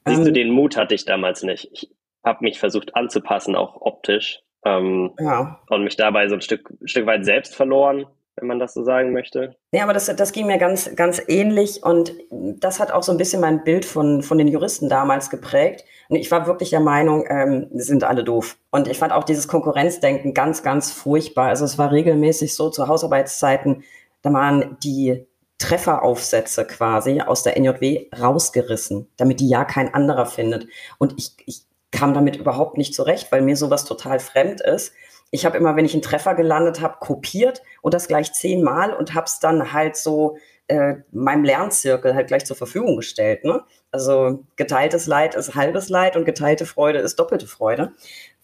Siehst 0.06 0.18
ähm, 0.18 0.24
du, 0.24 0.32
den 0.32 0.50
Mut 0.50 0.76
hatte 0.76 0.94
ich 0.94 1.04
damals 1.04 1.42
nicht. 1.42 1.70
Ich 1.72 1.90
habe 2.24 2.38
mich 2.42 2.58
versucht 2.58 2.94
anzupassen, 2.94 3.56
auch 3.56 3.80
optisch. 3.80 4.40
Ähm, 4.64 5.12
ja. 5.18 5.60
Und 5.68 5.84
mich 5.84 5.96
dabei 5.96 6.28
so 6.28 6.34
ein 6.34 6.40
Stück, 6.40 6.70
ein 6.80 6.88
Stück 6.88 7.06
weit 7.06 7.24
selbst 7.24 7.54
verloren, 7.54 8.06
wenn 8.36 8.48
man 8.48 8.58
das 8.58 8.74
so 8.74 8.82
sagen 8.82 9.12
möchte. 9.12 9.56
Ja, 9.72 9.84
aber 9.84 9.92
das, 9.92 10.06
das 10.06 10.32
ging 10.32 10.46
mir 10.46 10.58
ganz, 10.58 10.94
ganz 10.96 11.22
ähnlich 11.28 11.82
und 11.82 12.14
das 12.30 12.80
hat 12.80 12.90
auch 12.90 13.02
so 13.02 13.12
ein 13.12 13.18
bisschen 13.18 13.40
mein 13.40 13.64
Bild 13.64 13.84
von, 13.84 14.22
von 14.22 14.38
den 14.38 14.48
Juristen 14.48 14.88
damals 14.88 15.30
geprägt. 15.30 15.84
Und 16.08 16.16
ich 16.16 16.30
war 16.30 16.46
wirklich 16.46 16.70
der 16.70 16.80
Meinung, 16.80 17.24
ähm, 17.28 17.68
sind 17.72 18.04
alle 18.04 18.24
doof. 18.24 18.56
Und 18.70 18.88
ich 18.88 18.98
fand 18.98 19.12
auch 19.12 19.24
dieses 19.24 19.48
Konkurrenzdenken 19.48 20.34
ganz, 20.34 20.62
ganz 20.62 20.92
furchtbar. 20.92 21.48
Also 21.48 21.64
es 21.64 21.78
war 21.78 21.92
regelmäßig 21.92 22.54
so 22.54 22.70
zu 22.70 22.88
Hausarbeitszeiten, 22.88 23.84
da 24.22 24.32
waren 24.32 24.78
die 24.82 25.26
Trefferaufsätze 25.58 26.66
quasi 26.66 27.20
aus 27.20 27.42
der 27.42 27.56
NJW 27.58 28.08
rausgerissen, 28.18 29.08
damit 29.16 29.40
die 29.40 29.48
ja 29.48 29.64
kein 29.64 29.94
anderer 29.94 30.26
findet. 30.26 30.66
Und 30.98 31.14
ich, 31.18 31.36
ich 31.46 31.62
kam 31.90 32.12
damit 32.12 32.36
überhaupt 32.36 32.76
nicht 32.76 32.94
zurecht, 32.94 33.30
weil 33.30 33.42
mir 33.42 33.56
sowas 33.56 33.84
total 33.84 34.18
fremd 34.18 34.60
ist. 34.60 34.92
Ich 35.34 35.44
habe 35.44 35.58
immer, 35.58 35.74
wenn 35.74 35.84
ich 35.84 35.94
einen 35.94 36.02
Treffer 36.02 36.36
gelandet 36.36 36.80
habe, 36.80 36.98
kopiert 37.00 37.60
und 37.82 37.92
das 37.92 38.06
gleich 38.06 38.32
zehnmal 38.32 38.94
und 38.94 39.14
habe 39.14 39.26
es 39.26 39.40
dann 39.40 39.72
halt 39.72 39.96
so 39.96 40.36
äh, 40.68 40.94
meinem 41.10 41.42
Lernzirkel 41.42 42.14
halt 42.14 42.28
gleich 42.28 42.44
zur 42.46 42.54
Verfügung 42.54 42.94
gestellt. 42.94 43.42
Ne? 43.42 43.64
Also 43.90 44.44
geteiltes 44.54 45.08
Leid 45.08 45.34
ist 45.34 45.56
halbes 45.56 45.88
Leid 45.88 46.16
und 46.16 46.24
geteilte 46.24 46.66
Freude 46.66 47.00
ist 47.00 47.18
doppelte 47.18 47.48
Freude. 47.48 47.94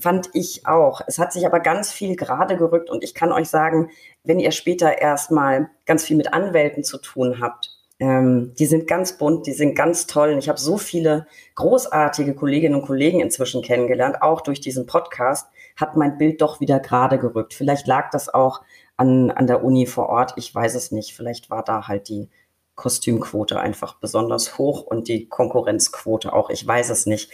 Fand 0.01 0.31
ich 0.33 0.67
auch. 0.67 1.01
Es 1.07 1.21
hat 1.21 1.33
sich 1.33 1.47
aber 1.47 1.61
ganz 1.61 1.93
viel 1.93 2.17
gerade 2.17 2.57
gerückt 2.57 2.91
und 2.91 3.05
ich 3.05 3.15
kann 3.15 3.31
euch 3.31 3.49
sagen, 3.49 3.91
wenn 4.25 4.41
ihr 4.41 4.51
später 4.51 4.99
erstmal 4.99 5.71
ganz 5.87 6.05
viel 6.05 6.17
mit 6.17 6.35
Anwälten 6.35 6.83
zu 6.83 6.99
tun 6.99 7.41
habt, 7.41 7.71
ähm, 8.01 8.53
die 8.59 8.67
sind 8.67 8.89
ganz 8.89 9.17
bunt, 9.17 9.47
die 9.47 9.53
sind 9.53 9.77
ganz 9.77 10.09
toll. 10.09 10.33
Und 10.33 10.39
ich 10.39 10.49
habe 10.49 10.59
so 10.59 10.77
viele 10.77 11.29
großartige 11.55 12.35
Kolleginnen 12.35 12.75
und 12.75 12.87
Kollegen 12.87 13.21
inzwischen 13.21 13.63
kennengelernt, 13.63 14.23
auch 14.23 14.41
durch 14.41 14.61
diesen 14.61 14.87
Podcast 14.87 15.47
hat 15.81 15.97
mein 15.97 16.19
Bild 16.19 16.41
doch 16.41 16.61
wieder 16.61 16.81
gerade 16.81 17.19
gerückt. 17.19 17.55
Vielleicht 17.55 17.87
lag 17.87 18.11
das 18.11 18.29
auch 18.33 18.63
an, 18.97 19.31
an 19.31 19.47
der 19.47 19.65
Uni 19.65 19.87
vor 19.87 20.09
Ort. 20.09 20.35
Ich 20.37 20.55
weiß 20.55 20.75
es 20.75 20.93
nicht. 20.93 21.15
Vielleicht 21.15 21.51
war 21.51 21.65
da 21.65 21.89
halt 21.89 22.09
die 22.09 22.29
Kostümquote 22.75 23.61
einfach 23.61 23.95
besonders 23.95 24.59
hoch 24.59 24.83
und 24.83 25.09
die 25.09 25.29
Konkurrenzquote 25.29 26.33
auch. 26.33 26.51
Ich 26.51 26.67
weiß 26.67 26.91
es 26.91 27.07
nicht. 27.07 27.31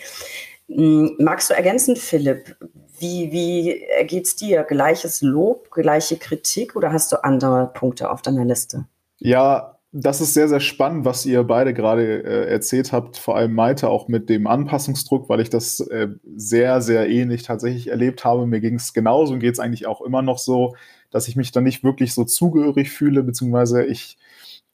Hm, 0.68 1.16
magst 1.18 1.50
du 1.50 1.54
ergänzen, 1.54 1.96
Philipp? 1.96 2.56
Wie, 2.98 3.30
wie 3.30 3.84
geht's 4.06 4.36
dir? 4.36 4.64
Gleiches 4.64 5.22
Lob, 5.22 5.70
gleiche 5.70 6.16
Kritik 6.16 6.76
oder 6.76 6.92
hast 6.92 7.12
du 7.12 7.22
andere 7.22 7.70
Punkte 7.74 8.10
auf 8.10 8.22
deiner 8.22 8.44
Liste? 8.44 8.86
Ja, 9.18 9.75
das 9.98 10.20
ist 10.20 10.34
sehr, 10.34 10.48
sehr 10.48 10.60
spannend, 10.60 11.04
was 11.04 11.26
ihr 11.26 11.42
beide 11.44 11.74
gerade 11.74 12.22
äh, 12.22 12.50
erzählt 12.50 12.92
habt, 12.92 13.16
vor 13.16 13.36
allem 13.36 13.54
Maite 13.54 13.88
auch 13.88 14.08
mit 14.08 14.28
dem 14.28 14.46
Anpassungsdruck, 14.46 15.28
weil 15.28 15.40
ich 15.40 15.50
das 15.50 15.80
äh, 15.80 16.08
sehr, 16.36 16.80
sehr 16.80 17.08
ähnlich 17.08 17.42
tatsächlich 17.42 17.88
erlebt 17.88 18.24
habe. 18.24 18.46
Mir 18.46 18.60
ging 18.60 18.74
es 18.74 18.92
genauso 18.92 19.34
und 19.34 19.40
geht 19.40 19.54
es 19.54 19.60
eigentlich 19.60 19.86
auch 19.86 20.00
immer 20.02 20.22
noch 20.22 20.38
so 20.38 20.74
dass 21.10 21.28
ich 21.28 21.36
mich 21.36 21.52
dann 21.52 21.64
nicht 21.64 21.84
wirklich 21.84 22.14
so 22.14 22.24
zugehörig 22.24 22.90
fühle, 22.90 23.22
beziehungsweise 23.22 23.84
ich 23.84 24.18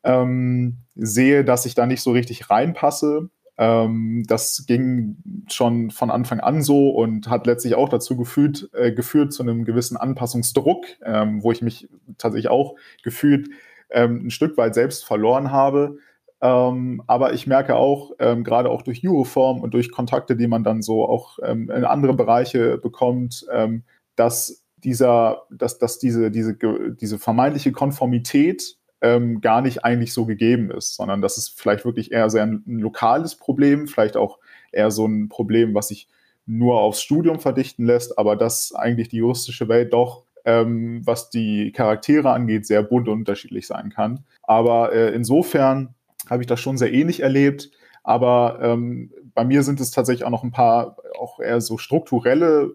ähm, 0.05 0.79
sehe, 0.97 1.45
dass 1.45 1.67
ich 1.67 1.75
da 1.75 1.87
nicht 1.87 2.03
so 2.03 2.13
richtig 2.13 2.51
reinpasse. 2.51 3.31
Ähm, 3.59 4.25
das 4.27 4.65
ging 4.67 5.17
schon 5.49 5.91
von 5.91 6.11
Anfang 6.11 6.41
an 6.41 6.63
so 6.63 6.91
und 6.91 7.29
hat 7.29 7.47
letztlich 7.47 7.75
auch 7.75 7.89
dazu 7.89 8.17
geführt, 8.17 8.71
äh, 8.73 8.93
geführt 8.93 9.33
zu 9.33 9.43
einem 9.43 9.65
gewissen 9.65 9.97
Anpassungsdruck, 9.97 10.87
ähm, 11.05 11.43
wo 11.43 11.53
ich 11.53 11.63
mich 11.63 11.89
tatsächlich 12.19 12.51
auch 12.51 12.75
gefühlt 13.03 13.51
ähm, 13.93 14.27
ein 14.27 14.31
Stück 14.31 14.57
weit 14.57 14.75
selbst 14.75 15.05
verloren 15.05 15.53
habe. 15.53 15.99
Ähm, 16.41 17.03
aber 17.07 17.35
ich 17.35 17.47
merke 17.47 17.77
auch, 17.77 18.13
ähm, 18.19 18.43
gerade 18.43 18.71
auch 18.71 18.83
durch 18.83 18.99
Juroform 18.99 19.61
und 19.61 19.75
durch 19.75 19.93
Kontakte, 19.93 20.37
die 20.37 20.49
man 20.49 20.65
dann 20.65 20.83
so 20.83 21.09
auch 21.09 21.39
ähm, 21.43 21.71
in 21.71 21.85
andere 21.85 22.15
Bereiche 22.15 22.79
bekommt, 22.79 23.47
ähm, 23.53 23.85
dass 24.17 24.65
dieser, 24.77 25.43
dass, 25.51 25.79
dass 25.79 25.99
diese, 25.99 26.33
diese, 26.33 26.57
diese 27.01 27.19
vermeintliche 27.19 27.71
Konformität 27.71 28.77
ähm, 29.01 29.41
gar 29.41 29.63
nicht 29.63 29.85
eigentlich 29.85 30.13
so 30.13 30.27
gegeben 30.27 30.71
ist, 30.71 30.95
sondern 30.95 31.21
dass 31.21 31.37
es 31.37 31.49
vielleicht 31.49 31.85
wirklich 31.85 32.13
eher 32.13 32.31
sehr 32.31 32.45
ein, 32.45 32.63
ein, 32.67 32.79
lokales 32.79 33.37
Problem, 33.37 33.87
vielleicht 33.87 34.17
auch 34.17 34.39
eher 34.71 34.91
so 34.91 35.07
ein 35.07 35.29
Problem, 35.29 35.75
was 35.75 35.89
sich 35.89 36.09
nur 36.47 36.81
aufs 36.81 37.03
Studium 37.03 37.41
verdichten 37.41 37.85
lässt, 37.85 38.19
aber 38.19 38.37
dass 38.37 38.75
eigentlich 38.75 39.09
die 39.09 39.19
juristische 39.19 39.69
Welt 39.69 39.93
doch, 39.93 40.25
ähm, 40.45 41.03
was 41.05 41.31
die 41.31 41.73
Charaktere 41.73 42.31
angeht, 42.31 42.67
sehr 42.67 42.83
bunt 42.83 43.09
und 43.09 43.21
unterschiedlich 43.21 43.67
sein 43.67 43.91
kann. 43.91 44.25
Aber 44.43 44.93
äh, 44.93 45.15
insofern 45.15 45.95
habe 46.29 46.43
ich 46.43 46.47
das 46.47 46.61
schon 46.61 46.79
sehr 46.79 46.93
ähnlich 46.93 47.21
erlebt. 47.21 47.71
Aber 48.05 48.59
ähm, 48.61 49.13
bei 49.35 49.45
mir 49.45 49.63
sind 49.63 49.81
es 49.81 49.91
tatsächlich 49.91 50.25
auch 50.25 50.31
noch 50.31 50.43
ein 50.43 50.51
paar 50.51 50.97
auch 51.19 51.41
eher 51.41 51.61
so 51.61 51.79
strukturelle 51.79 52.73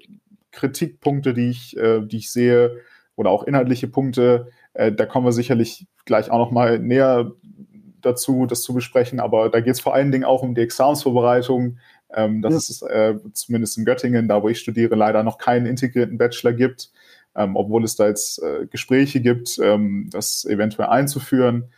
Kritikpunkte, 0.51 1.33
die 1.33 1.49
ich, 1.49 1.77
äh, 1.77 2.01
die 2.01 2.17
ich 2.17 2.31
sehe, 2.31 2.77
oder 3.15 3.31
auch 3.31 3.43
inhaltliche 3.43 3.87
Punkte. 3.87 4.47
Äh, 4.73 4.91
da 4.91 5.05
kommen 5.05 5.25
wir 5.25 5.33
sicherlich 5.33 5.87
gleich 6.05 6.29
auch 6.31 6.37
noch 6.37 6.51
mal 6.51 6.79
näher 6.79 7.31
dazu, 8.01 8.45
das 8.45 8.61
zu 8.61 8.73
besprechen. 8.73 9.19
Aber 9.19 9.49
da 9.49 9.59
geht 9.59 9.73
es 9.73 9.81
vor 9.81 9.93
allen 9.93 10.11
Dingen 10.11 10.23
auch 10.23 10.43
um 10.43 10.55
die 10.55 10.61
Examensvorbereitung. 10.61 11.77
Ähm, 12.13 12.41
dass 12.41 12.53
ja. 12.53 12.57
es 12.57 12.81
äh, 12.83 13.15
zumindest 13.33 13.77
in 13.77 13.83
Göttingen, 13.83 14.29
da 14.29 14.41
wo 14.41 14.47
ich 14.47 14.59
studiere, 14.59 14.95
leider 14.95 15.23
noch 15.23 15.37
keinen 15.37 15.65
integrierten 15.65 16.17
Bachelor 16.17 16.53
gibt, 16.53 16.89
ähm, 17.37 17.55
obwohl 17.55 17.83
es 17.83 17.95
da 17.95 18.07
jetzt 18.07 18.41
äh, 18.41 18.65
Gespräche 18.67 19.21
gibt, 19.21 19.59
ähm, 19.59 20.09
das 20.11 20.43
eventuell 20.45 20.89
einzuführen. 20.89 21.69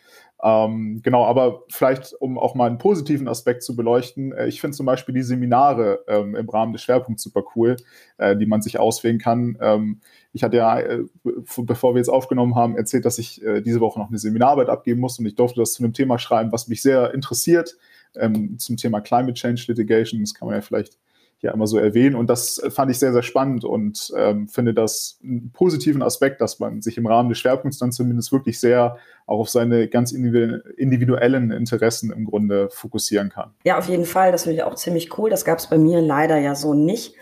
Ähm, 0.41 1.01
genau, 1.03 1.25
aber 1.25 1.63
vielleicht, 1.69 2.13
um 2.13 2.39
auch 2.39 2.55
mal 2.55 2.67
einen 2.67 2.77
positiven 2.77 3.27
Aspekt 3.27 3.61
zu 3.61 3.75
beleuchten, 3.75 4.31
äh, 4.31 4.47
ich 4.47 4.61
finde 4.61 4.77
zum 4.77 4.85
Beispiel 4.85 5.13
die 5.13 5.21
Seminare 5.21 6.05
ähm, 6.07 6.33
im 6.33 6.47
Rahmen 6.47 6.71
des 6.71 6.81
Schwerpunkts 6.81 7.23
super 7.23 7.43
cool, 7.55 7.75
äh, 8.17 8.37
die 8.37 8.45
man 8.45 8.61
sich 8.61 8.79
auswählen 8.79 9.19
kann. 9.19 9.57
Ähm, 9.59 9.99
ich 10.31 10.43
hatte 10.43 10.57
ja, 10.57 10.79
äh, 10.79 11.03
bevor 11.23 11.93
wir 11.93 11.99
jetzt 11.99 12.09
aufgenommen 12.09 12.55
haben, 12.55 12.77
erzählt, 12.77 13.03
dass 13.03 13.17
ich 13.19 13.43
äh, 13.43 13.61
diese 13.61 13.81
Woche 13.81 13.99
noch 13.99 14.07
eine 14.07 14.17
Seminararbeit 14.17 14.69
abgeben 14.69 15.01
muss 15.01 15.19
und 15.19 15.25
ich 15.25 15.35
durfte 15.35 15.59
das 15.59 15.73
zu 15.73 15.83
einem 15.83 15.93
Thema 15.93 16.17
schreiben, 16.19 16.53
was 16.53 16.69
mich 16.69 16.81
sehr 16.81 17.13
interessiert, 17.13 17.75
ähm, 18.15 18.57
zum 18.59 18.77
Thema 18.77 19.01
Climate 19.01 19.33
Change 19.33 19.65
Litigation. 19.67 20.21
Das 20.21 20.33
kann 20.33 20.47
man 20.47 20.55
ja 20.55 20.61
vielleicht 20.61 20.97
hier 21.39 21.53
immer 21.53 21.67
so 21.67 21.77
erwähnen. 21.77 22.15
Und 22.15 22.29
das 22.29 22.61
fand 22.69 22.91
ich 22.91 22.99
sehr, 22.99 23.13
sehr 23.13 23.23
spannend 23.23 23.63
und 23.63 24.11
ähm, 24.15 24.47
finde 24.47 24.73
das 24.73 25.19
einen 25.23 25.51
positiven 25.51 26.01
Aspekt, 26.01 26.41
dass 26.41 26.59
man 26.59 26.81
sich 26.81 26.97
im 26.97 27.07
Rahmen 27.07 27.29
des 27.29 27.39
Schwerpunkts 27.39 27.79
dann 27.79 27.91
zumindest 27.91 28.31
wirklich 28.31 28.59
sehr 28.59 28.97
auch 29.25 29.39
auf 29.39 29.49
seine 29.49 29.87
ganz 29.87 30.11
individuellen 30.11 31.51
Interessen 31.51 32.11
im 32.11 32.25
Grunde 32.25 32.69
fokussieren 32.71 33.29
kann. 33.29 33.51
Ja, 33.63 33.77
auf 33.77 33.87
jeden 33.87 34.05
Fall. 34.05 34.31
Das 34.31 34.43
finde 34.43 34.57
ich 34.57 34.63
auch 34.63 34.75
ziemlich 34.75 35.17
cool. 35.17 35.29
Das 35.29 35.45
gab 35.45 35.59
es 35.59 35.67
bei 35.67 35.77
mir 35.77 36.01
leider 36.01 36.37
ja 36.37 36.55
so 36.55 36.73
nicht. 36.73 37.15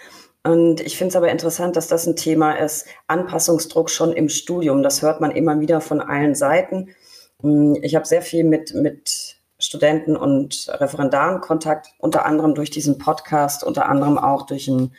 Und 0.44 0.80
ich 0.82 0.98
finde 0.98 1.10
es 1.10 1.16
aber 1.16 1.30
interessant, 1.30 1.76
dass 1.76 1.88
das 1.88 2.08
ein 2.08 2.16
Thema 2.16 2.54
ist, 2.54 2.88
Anpassungsdruck 3.08 3.90
schon 3.90 4.14
im 4.14 4.30
Studium. 4.30 4.82
Das 4.82 5.02
hört 5.02 5.22
man 5.22 5.32
immer 5.32 5.60
wieder 5.60 5.82
von 5.82 6.00
allen 6.00 6.36
Seiten. 6.36 6.90
Hm, 7.42 7.78
ich 7.82 7.96
habe 7.96 8.06
sehr 8.06 8.22
viel 8.22 8.44
mit, 8.44 8.74
mit 8.74 9.37
Studenten 9.60 10.16
und 10.16 10.68
Referendaren 10.70 11.42
Kontakt, 11.42 11.90
unter 12.00 12.26
anderem 12.26 12.56
durch 12.56 12.70
diesen 12.70 12.98
Podcast, 12.98 13.64
unter 13.64 13.90
anderem 13.90 14.18
auch 14.18 14.46
durch 14.46 14.68
ein 14.68 14.94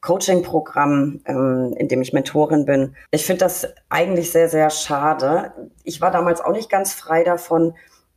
Coaching-Programm, 0.00 1.20
ähm, 1.26 1.74
in 1.76 1.88
dem 1.88 2.02
ich 2.02 2.12
Mentorin 2.12 2.64
bin. 2.64 2.96
Ich 3.10 3.26
finde 3.26 3.40
das 3.44 3.68
eigentlich 3.88 4.30
sehr, 4.30 4.48
sehr 4.48 4.70
schade. 4.70 5.52
Ich 5.84 6.00
war 6.00 6.10
damals 6.10 6.40
auch 6.40 6.52
nicht 6.52 6.70
ganz 6.70 6.94
frei 6.94 7.22
davon. 7.22 7.74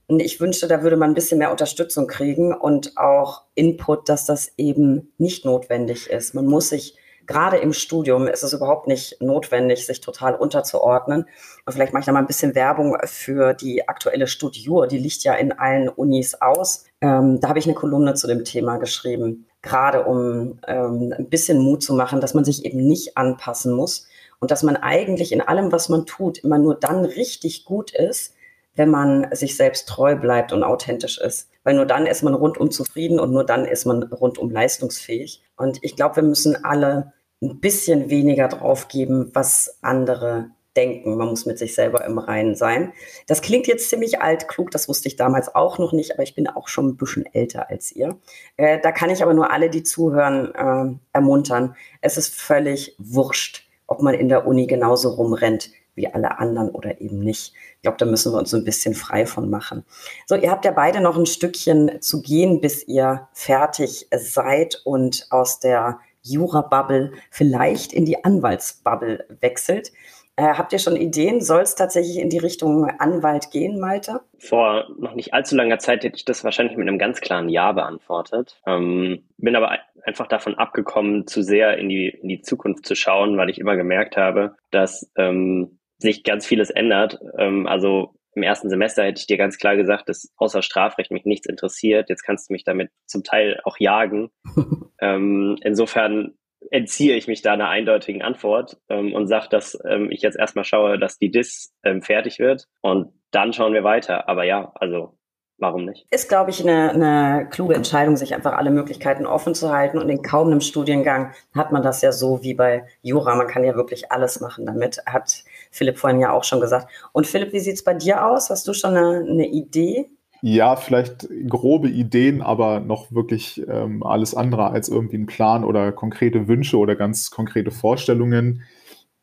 Ich 0.08 0.40
wünschte, 0.40 0.68
da 0.68 0.82
würde 0.82 0.98
man 0.98 1.12
ein 1.12 1.16
bisschen 1.16 1.40
mehr 1.40 1.52
Unterstützung 1.52 2.08
kriegen 2.08 2.54
und 2.54 2.98
auch 2.98 3.44
Input, 3.56 4.10
dass 4.10 4.26
das 4.26 4.52
eben 4.58 5.14
nicht 5.18 5.46
notwendig 5.46 6.10
ist. 6.10 6.34
Man 6.34 6.46
muss 6.46 6.70
sich 6.70 6.98
gerade 7.26 7.58
im 7.58 7.74
Studium 7.74 8.28
ist 8.28 8.44
es 8.44 8.54
überhaupt 8.54 8.88
nicht 8.88 9.22
notwendig, 9.22 9.86
sich 9.86 10.02
total 10.02 10.36
unterzuordnen. 10.36 11.26
Und 11.66 11.74
vielleicht 11.74 11.94
mache 11.94 12.02
ich 12.02 12.06
da 12.06 12.12
mal 12.12 12.20
ein 12.20 12.28
bisschen 12.28 12.56
Werbung 12.56 12.98
für 13.06 13.54
die 13.54 13.88
aktuelle 13.88 14.28
Studiur. 14.28 14.88
Die 14.88 14.98
liegt 14.98 15.24
ja 15.24 15.34
in 15.34 15.52
allen 15.52 15.90
Unis 15.90 16.36
aus. 16.36 16.86
Ähm, 17.02 17.40
da 17.40 17.50
habe 17.50 17.60
ich 17.60 17.66
eine 17.66 17.76
Kolumne 17.76 18.14
zu 18.14 18.28
dem 18.28 18.44
Thema 18.44 18.78
geschrieben, 18.78 19.48
gerade 19.62 20.04
um 20.04 20.60
ähm, 20.68 21.14
ein 21.18 21.30
bisschen 21.30 21.60
Mut 21.60 21.84
zu 21.84 21.94
machen, 21.94 22.22
dass 22.22 22.34
man 22.34 22.46
sich 22.46 22.66
eben 22.66 22.86
nicht 22.86 23.18
anpassen 23.18 23.74
muss 23.74 24.08
und 24.40 24.52
dass 24.52 24.64
man 24.64 24.76
eigentlich 24.76 25.32
in 25.32 25.42
allem, 25.42 25.72
was 25.72 25.90
man 25.90 26.06
tut, 26.06 26.40
immer 26.40 26.58
nur 26.58 26.76
dann 26.76 27.06
richtig 27.06 27.66
gut 27.66 27.92
ist, 27.92 28.34
wenn 28.76 28.90
man 28.90 29.28
sich 29.34 29.56
selbst 29.56 29.88
treu 29.88 30.16
bleibt 30.16 30.52
und 30.52 30.64
authentisch 30.64 31.18
ist. 31.18 31.50
Weil 31.64 31.76
nur 31.76 31.86
dann 31.86 32.06
ist 32.06 32.24
man 32.24 32.34
rundum 32.34 32.72
zufrieden 32.72 33.20
und 33.20 33.32
nur 33.32 33.46
dann 33.46 33.66
ist 33.66 33.86
man 33.86 34.04
rundum 34.04 34.50
leistungsfähig. 34.50 35.42
Und 35.56 35.80
ich 35.82 35.96
glaube, 35.96 36.18
wir 36.18 36.24
müssen 36.24 36.64
alle 36.64 37.14
ein 37.42 37.60
bisschen 37.60 38.10
weniger 38.10 38.48
drauf 38.48 38.88
geben, 38.88 39.30
was 39.34 39.78
andere 39.82 40.52
denken. 40.76 41.18
Man 41.18 41.30
muss 41.30 41.46
mit 41.46 41.60
sich 41.60 41.76
selber 41.76 42.04
im 42.06 42.18
Reinen 42.18 42.56
sein. 42.56 42.94
Das 43.28 43.42
klingt 43.42 43.68
jetzt 43.68 43.90
ziemlich 43.90 44.22
altklug, 44.22 44.72
das 44.72 44.90
wusste 44.90 45.08
ich 45.08 45.16
damals 45.16 45.54
auch 45.54 45.78
noch 45.78 45.94
nicht, 45.94 46.14
aber 46.14 46.24
ich 46.24 46.36
bin 46.36 46.48
auch 46.48 46.68
schon 46.68 46.88
ein 46.88 46.98
bisschen 46.98 47.26
älter 47.32 47.70
als 47.70 47.92
ihr. 47.92 48.18
Äh, 48.58 48.80
da 48.82 48.92
kann 48.92 49.10
ich 49.10 49.22
aber 49.22 49.34
nur 49.34 49.52
alle, 49.52 49.70
die 49.70 49.84
zuhören, 49.84 50.54
äh, 50.56 50.98
ermuntern. 51.14 51.76
Es 52.02 52.18
ist 52.18 52.34
völlig 52.34 52.96
wurscht, 52.98 53.68
ob 53.88 54.02
man 54.02 54.16
in 54.16 54.30
der 54.30 54.48
Uni 54.48 54.66
genauso 54.66 55.10
rumrennt 55.10 55.70
wie 55.96 56.08
alle 56.08 56.40
anderen 56.40 56.70
oder 56.70 57.02
eben 57.02 57.20
nicht. 57.20 57.54
Ich 57.76 57.82
glaube, 57.82 57.98
da 57.98 58.06
müssen 58.06 58.34
wir 58.34 58.40
uns 58.40 58.52
so 58.52 58.58
ein 58.58 58.64
bisschen 58.64 58.94
frei 58.94 59.26
von 59.26 59.50
machen. 59.50 59.86
So, 60.26 60.36
ihr 60.36 60.52
habt 60.52 60.66
ja 60.66 60.72
beide 60.72 61.02
noch 61.02 61.18
ein 61.18 61.26
Stückchen 61.26 62.02
zu 62.02 62.22
gehen, 62.22 62.62
bis 62.62 62.88
ihr 62.88 63.28
fertig 63.34 64.08
seid 64.16 64.82
und 64.86 65.28
aus 65.30 65.60
der 65.60 66.00
Jura-Bubble 66.24 67.12
vielleicht 67.30 67.94
in 67.94 68.06
die 68.06 68.24
Anwaltsbubble 68.24 69.26
wechselt. 69.42 69.92
Äh, 70.36 70.56
habt 70.56 70.74
ihr 70.74 70.80
schon 70.80 70.96
Ideen? 70.96 71.42
Soll 71.42 71.62
es 71.62 71.76
tatsächlich 71.76 72.18
in 72.18 72.30
die 72.30 72.40
Richtung 72.40 72.86
Anwalt 72.86 73.52
gehen, 73.52 73.80
Malte? 73.80 74.22
Vor 74.40 74.88
noch 74.98 75.14
nicht 75.14 75.34
allzu 75.34 75.56
langer 75.56 75.78
Zeit 75.78 76.04
hätte 76.04 76.16
ich 76.16 76.26
das 76.26 76.44
wahrscheinlich 76.44 76.76
mit 76.76 76.88
einem 76.88 76.98
ganz 76.98 77.22
klaren 77.22 77.50
Ja 77.50 77.72
beantwortet. 77.72 78.60
Ähm, 78.66 79.26
bin 79.38 79.56
aber 79.56 79.78
einfach 80.04 80.28
davon 80.28 80.56
abgekommen, 80.56 81.28
zu 81.28 81.44
sehr 81.44 81.78
in 81.78 81.88
die, 81.88 82.10
in 82.10 82.30
die 82.30 82.42
Zukunft 82.42 82.86
zu 82.86 82.96
schauen, 82.96 83.38
weil 83.38 83.50
ich 83.50 83.60
immer 83.60 83.76
gemerkt 83.76 84.18
habe, 84.18 84.56
dass 84.72 85.10
ähm, 85.18 85.78
sich 86.04 86.24
ganz 86.24 86.46
vieles 86.46 86.70
ändert. 86.70 87.20
Ähm, 87.38 87.66
also 87.68 88.14
im 88.36 88.44
ersten 88.44 88.70
Semester 88.70 89.04
hätte 89.04 89.20
ich 89.20 89.28
dir 89.28 89.38
ganz 89.38 89.58
klar 89.58 89.76
gesagt, 89.76 90.10
dass 90.10 90.32
außer 90.38 90.62
Strafrecht 90.62 91.12
mich 91.12 91.26
nichts 91.26 91.48
interessiert. 91.48 92.10
Jetzt 92.10 92.24
kannst 92.24 92.50
du 92.50 92.54
mich 92.54 92.64
damit 92.64 92.92
zum 93.06 93.24
Teil 93.24 93.60
auch 93.64 93.78
jagen. 93.80 94.30
ähm, 95.02 95.58
insofern 95.62 96.34
entziehe 96.72 97.16
ich 97.16 97.28
mich 97.28 97.42
da 97.42 97.54
einer 97.54 97.70
eindeutigen 97.70 98.22
Antwort 98.22 98.78
ähm, 98.90 99.14
und 99.14 99.28
sage, 99.28 99.48
dass 99.50 99.78
ähm, 99.86 100.10
ich 100.12 100.22
jetzt 100.22 100.38
erstmal 100.38 100.66
schaue, 100.66 100.98
dass 100.98 101.18
die 101.18 101.30
DIS 101.30 101.74
ähm, 101.84 102.02
fertig 102.02 102.40
wird 102.40 102.68
und 102.82 103.14
dann 103.32 103.54
schauen 103.54 103.74
wir 103.74 103.84
weiter. 103.84 104.30
Aber 104.30 104.44
ja, 104.44 104.72
also 104.76 105.18
Warum 105.64 105.86
nicht? 105.86 106.06
Ist, 106.12 106.28
glaube 106.28 106.50
ich, 106.50 106.62
eine, 106.62 106.92
eine 106.92 107.48
kluge 107.50 107.74
Entscheidung, 107.74 108.18
sich 108.18 108.36
einfach 108.36 108.52
alle 108.52 108.70
Möglichkeiten 108.70 109.26
offen 109.26 109.56
zu 109.56 109.72
halten. 109.72 109.98
Und 109.98 110.10
in 110.10 110.22
kaum 110.22 110.48
einem 110.48 110.60
Studiengang 110.60 111.32
hat 111.56 111.72
man 111.72 111.82
das 111.82 112.02
ja 112.02 112.12
so 112.12 112.44
wie 112.44 112.54
bei 112.54 112.84
Jura. 113.02 113.34
Man 113.36 113.48
kann 113.48 113.64
ja 113.64 113.74
wirklich 113.74 114.12
alles 114.12 114.42
machen 114.42 114.66
damit, 114.66 115.02
hat 115.06 115.46
Philipp 115.72 116.00
vorhin 116.00 116.20
ja 116.20 116.34
auch 116.34 116.44
schon 116.44 116.60
gesagt. 116.60 116.88
Und 117.14 117.28
Philipp, 117.28 117.54
wie 117.54 117.62
sieht 117.62 117.76
es 117.76 117.84
bei 117.86 117.94
dir 117.94 118.28
aus? 118.28 118.50
Hast 118.50 118.68
du 118.68 118.74
schon 118.74 118.98
eine, 118.98 119.26
eine 119.26 119.48
Idee? 119.48 120.10
Ja, 120.42 120.76
vielleicht 120.76 121.30
grobe 121.48 121.88
Ideen, 121.88 122.42
aber 122.42 122.82
noch 122.82 123.14
wirklich 123.14 123.66
ähm, 123.66 124.04
alles 124.04 124.36
andere 124.36 124.70
als 124.72 124.90
irgendwie 124.90 125.16
ein 125.16 125.28
Plan 125.28 125.64
oder 125.64 125.94
konkrete 125.94 126.50
Wünsche 126.50 126.78
oder 126.78 126.98
ganz 126.98 127.32
konkrete 127.32 127.72
Vorstellungen. 127.72 128.64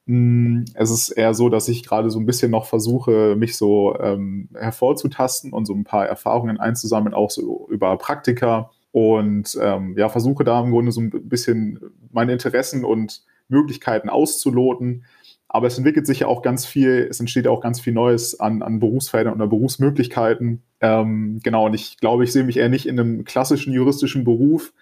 Mm, 0.06 0.64
es 0.74 0.90
ist 0.90 1.10
eher 1.10 1.34
so, 1.34 1.48
dass 1.48 1.68
ich 1.68 1.84
gerade 1.84 2.10
so 2.10 2.18
ein 2.18 2.26
bisschen 2.26 2.50
noch 2.50 2.66
versuche, 2.66 3.36
mich 3.36 3.56
so 3.56 3.96
ähm, 4.00 4.48
hervorzutasten 4.54 5.52
und 5.52 5.66
so 5.66 5.74
ein 5.74 5.84
paar 5.84 6.06
Erfahrungen 6.06 6.58
einzusammeln, 6.58 7.14
auch 7.14 7.30
so 7.30 7.68
über 7.70 7.96
Praktika. 7.98 8.70
Und 8.92 9.56
ähm, 9.60 9.94
ja, 9.96 10.08
versuche 10.08 10.42
da 10.44 10.60
im 10.60 10.72
Grunde 10.72 10.90
so 10.92 11.00
ein 11.00 11.10
bisschen 11.10 11.78
meine 12.10 12.32
Interessen 12.32 12.84
und 12.84 13.22
Möglichkeiten 13.48 14.08
auszuloten. 14.08 15.04
Aber 15.52 15.66
es 15.66 15.76
entwickelt 15.76 16.06
sich 16.06 16.20
ja 16.20 16.28
auch 16.28 16.42
ganz 16.42 16.64
viel, 16.64 17.08
es 17.10 17.18
entsteht 17.18 17.48
auch 17.48 17.60
ganz 17.60 17.80
viel 17.80 17.92
Neues 17.92 18.38
an, 18.38 18.62
an 18.62 18.78
Berufsfeldern 18.78 19.34
oder 19.34 19.48
Berufsmöglichkeiten. 19.48 20.62
Ähm, 20.80 21.40
genau, 21.42 21.66
und 21.66 21.74
ich 21.74 21.98
glaube, 21.98 22.24
ich 22.24 22.32
sehe 22.32 22.44
mich 22.44 22.56
eher 22.56 22.68
nicht 22.68 22.86
in 22.86 22.98
einem 22.98 23.24
klassischen 23.24 23.72
juristischen 23.72 24.22
Beruf. 24.24 24.72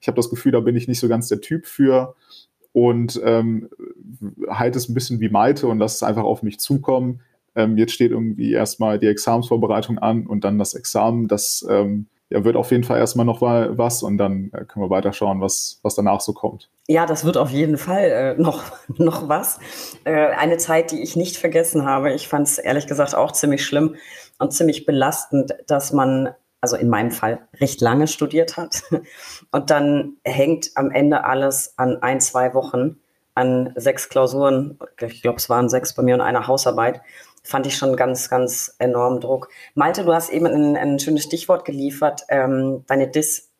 Ich 0.00 0.08
habe 0.08 0.16
das 0.16 0.28
Gefühl, 0.28 0.52
da 0.52 0.60
bin 0.60 0.76
ich 0.76 0.88
nicht 0.88 0.98
so 0.98 1.08
ganz 1.08 1.28
der 1.28 1.40
Typ 1.40 1.66
für 1.66 2.16
und 2.76 3.18
ähm, 3.24 3.70
halte 4.50 4.76
es 4.76 4.90
ein 4.90 4.92
bisschen 4.92 5.18
wie 5.18 5.30
Malte 5.30 5.66
und 5.66 5.78
lasse 5.78 5.94
es 5.94 6.02
einfach 6.02 6.24
auf 6.24 6.42
mich 6.42 6.60
zukommen. 6.60 7.22
Ähm, 7.54 7.78
jetzt 7.78 7.92
steht 7.92 8.10
irgendwie 8.10 8.52
erstmal 8.52 8.98
die 8.98 9.06
Examensvorbereitung 9.06 9.98
an 9.98 10.26
und 10.26 10.44
dann 10.44 10.58
das 10.58 10.74
Examen. 10.74 11.26
Das 11.26 11.66
ähm, 11.70 12.06
ja, 12.28 12.44
wird 12.44 12.54
auf 12.54 12.70
jeden 12.72 12.84
Fall 12.84 12.98
erstmal 12.98 13.24
noch 13.24 13.40
was 13.40 14.02
und 14.02 14.18
dann 14.18 14.50
äh, 14.52 14.66
können 14.66 14.84
wir 14.84 14.90
weiter 14.90 15.14
schauen, 15.14 15.40
was, 15.40 15.80
was 15.82 15.94
danach 15.94 16.20
so 16.20 16.34
kommt. 16.34 16.68
Ja, 16.86 17.06
das 17.06 17.24
wird 17.24 17.38
auf 17.38 17.48
jeden 17.48 17.78
Fall 17.78 18.36
äh, 18.36 18.42
noch, 18.42 18.62
noch 18.98 19.26
was. 19.26 19.58
Äh, 20.04 20.12
eine 20.36 20.58
Zeit, 20.58 20.90
die 20.90 21.02
ich 21.02 21.16
nicht 21.16 21.38
vergessen 21.38 21.86
habe. 21.86 22.12
Ich 22.12 22.28
fand 22.28 22.46
es 22.46 22.58
ehrlich 22.58 22.86
gesagt 22.86 23.14
auch 23.14 23.32
ziemlich 23.32 23.64
schlimm 23.64 23.94
und 24.38 24.52
ziemlich 24.52 24.84
belastend, 24.84 25.54
dass 25.66 25.94
man 25.94 26.28
also 26.66 26.74
in 26.76 26.88
meinem 26.88 27.12
Fall 27.12 27.46
recht 27.60 27.80
lange 27.80 28.08
studiert 28.08 28.56
hat. 28.56 28.82
Und 29.52 29.70
dann 29.70 30.16
hängt 30.24 30.72
am 30.74 30.90
Ende 30.90 31.22
alles 31.22 31.74
an 31.76 32.02
ein, 32.02 32.20
zwei 32.20 32.54
Wochen, 32.54 32.98
an 33.34 33.72
sechs 33.76 34.08
Klausuren. 34.08 34.80
Ich 35.00 35.22
glaube, 35.22 35.36
es 35.38 35.48
waren 35.48 35.68
sechs 35.68 35.94
bei 35.94 36.02
mir 36.02 36.16
und 36.16 36.22
eine 36.22 36.48
Hausarbeit. 36.48 37.02
Fand 37.44 37.68
ich 37.68 37.76
schon 37.76 37.94
ganz, 37.94 38.28
ganz 38.28 38.74
enormen 38.80 39.20
Druck. 39.20 39.48
Malte, 39.74 40.04
du 40.04 40.12
hast 40.12 40.30
eben 40.30 40.46
ein, 40.46 40.76
ein 40.76 40.98
schönes 40.98 41.22
Stichwort 41.22 41.64
geliefert, 41.64 42.22
ähm, 42.30 42.82
deine 42.88 43.06
Dis. 43.06 43.52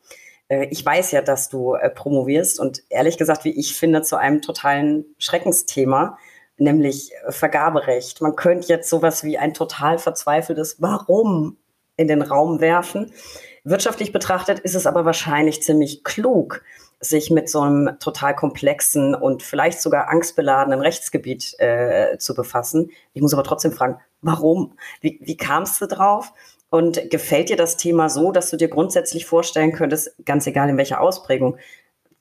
Äh, 0.48 0.66
ich 0.72 0.84
weiß 0.84 1.12
ja, 1.12 1.22
dass 1.22 1.48
du 1.48 1.74
äh, 1.74 1.88
promovierst 1.88 2.58
und 2.58 2.82
ehrlich 2.88 3.18
gesagt, 3.18 3.44
wie 3.44 3.56
ich 3.56 3.76
finde, 3.76 4.02
zu 4.02 4.16
einem 4.16 4.42
totalen 4.42 5.04
Schreckensthema, 5.18 6.18
nämlich 6.58 7.12
Vergaberecht. 7.28 8.20
Man 8.20 8.34
könnte 8.34 8.66
jetzt 8.66 8.90
sowas 8.90 9.22
wie 9.22 9.38
ein 9.38 9.54
total 9.54 9.98
verzweifeltes 9.98 10.82
Warum 10.82 11.56
in 11.96 12.08
den 12.08 12.22
Raum 12.22 12.60
werfen. 12.60 13.12
Wirtschaftlich 13.64 14.12
betrachtet 14.12 14.60
ist 14.60 14.74
es 14.74 14.86
aber 14.86 15.04
wahrscheinlich 15.04 15.62
ziemlich 15.62 16.04
klug, 16.04 16.62
sich 17.00 17.30
mit 17.30 17.48
so 17.48 17.60
einem 17.60 17.98
total 17.98 18.34
komplexen 18.34 19.14
und 19.14 19.42
vielleicht 19.42 19.80
sogar 19.80 20.08
angstbeladenen 20.08 20.80
Rechtsgebiet 20.80 21.58
äh, 21.58 22.16
zu 22.18 22.34
befassen. 22.34 22.90
Ich 23.12 23.22
muss 23.22 23.34
aber 23.34 23.44
trotzdem 23.44 23.72
fragen, 23.72 23.98
warum? 24.22 24.76
Wie, 25.00 25.18
wie 25.20 25.36
kamst 25.36 25.80
du 25.80 25.86
drauf? 25.86 26.32
Und 26.70 27.10
gefällt 27.10 27.48
dir 27.48 27.56
das 27.56 27.76
Thema 27.76 28.08
so, 28.08 28.32
dass 28.32 28.50
du 28.50 28.56
dir 28.56 28.68
grundsätzlich 28.68 29.26
vorstellen 29.26 29.72
könntest, 29.72 30.14
ganz 30.24 30.46
egal 30.46 30.68
in 30.68 30.76
welcher 30.76 31.00
Ausprägung, 31.00 31.58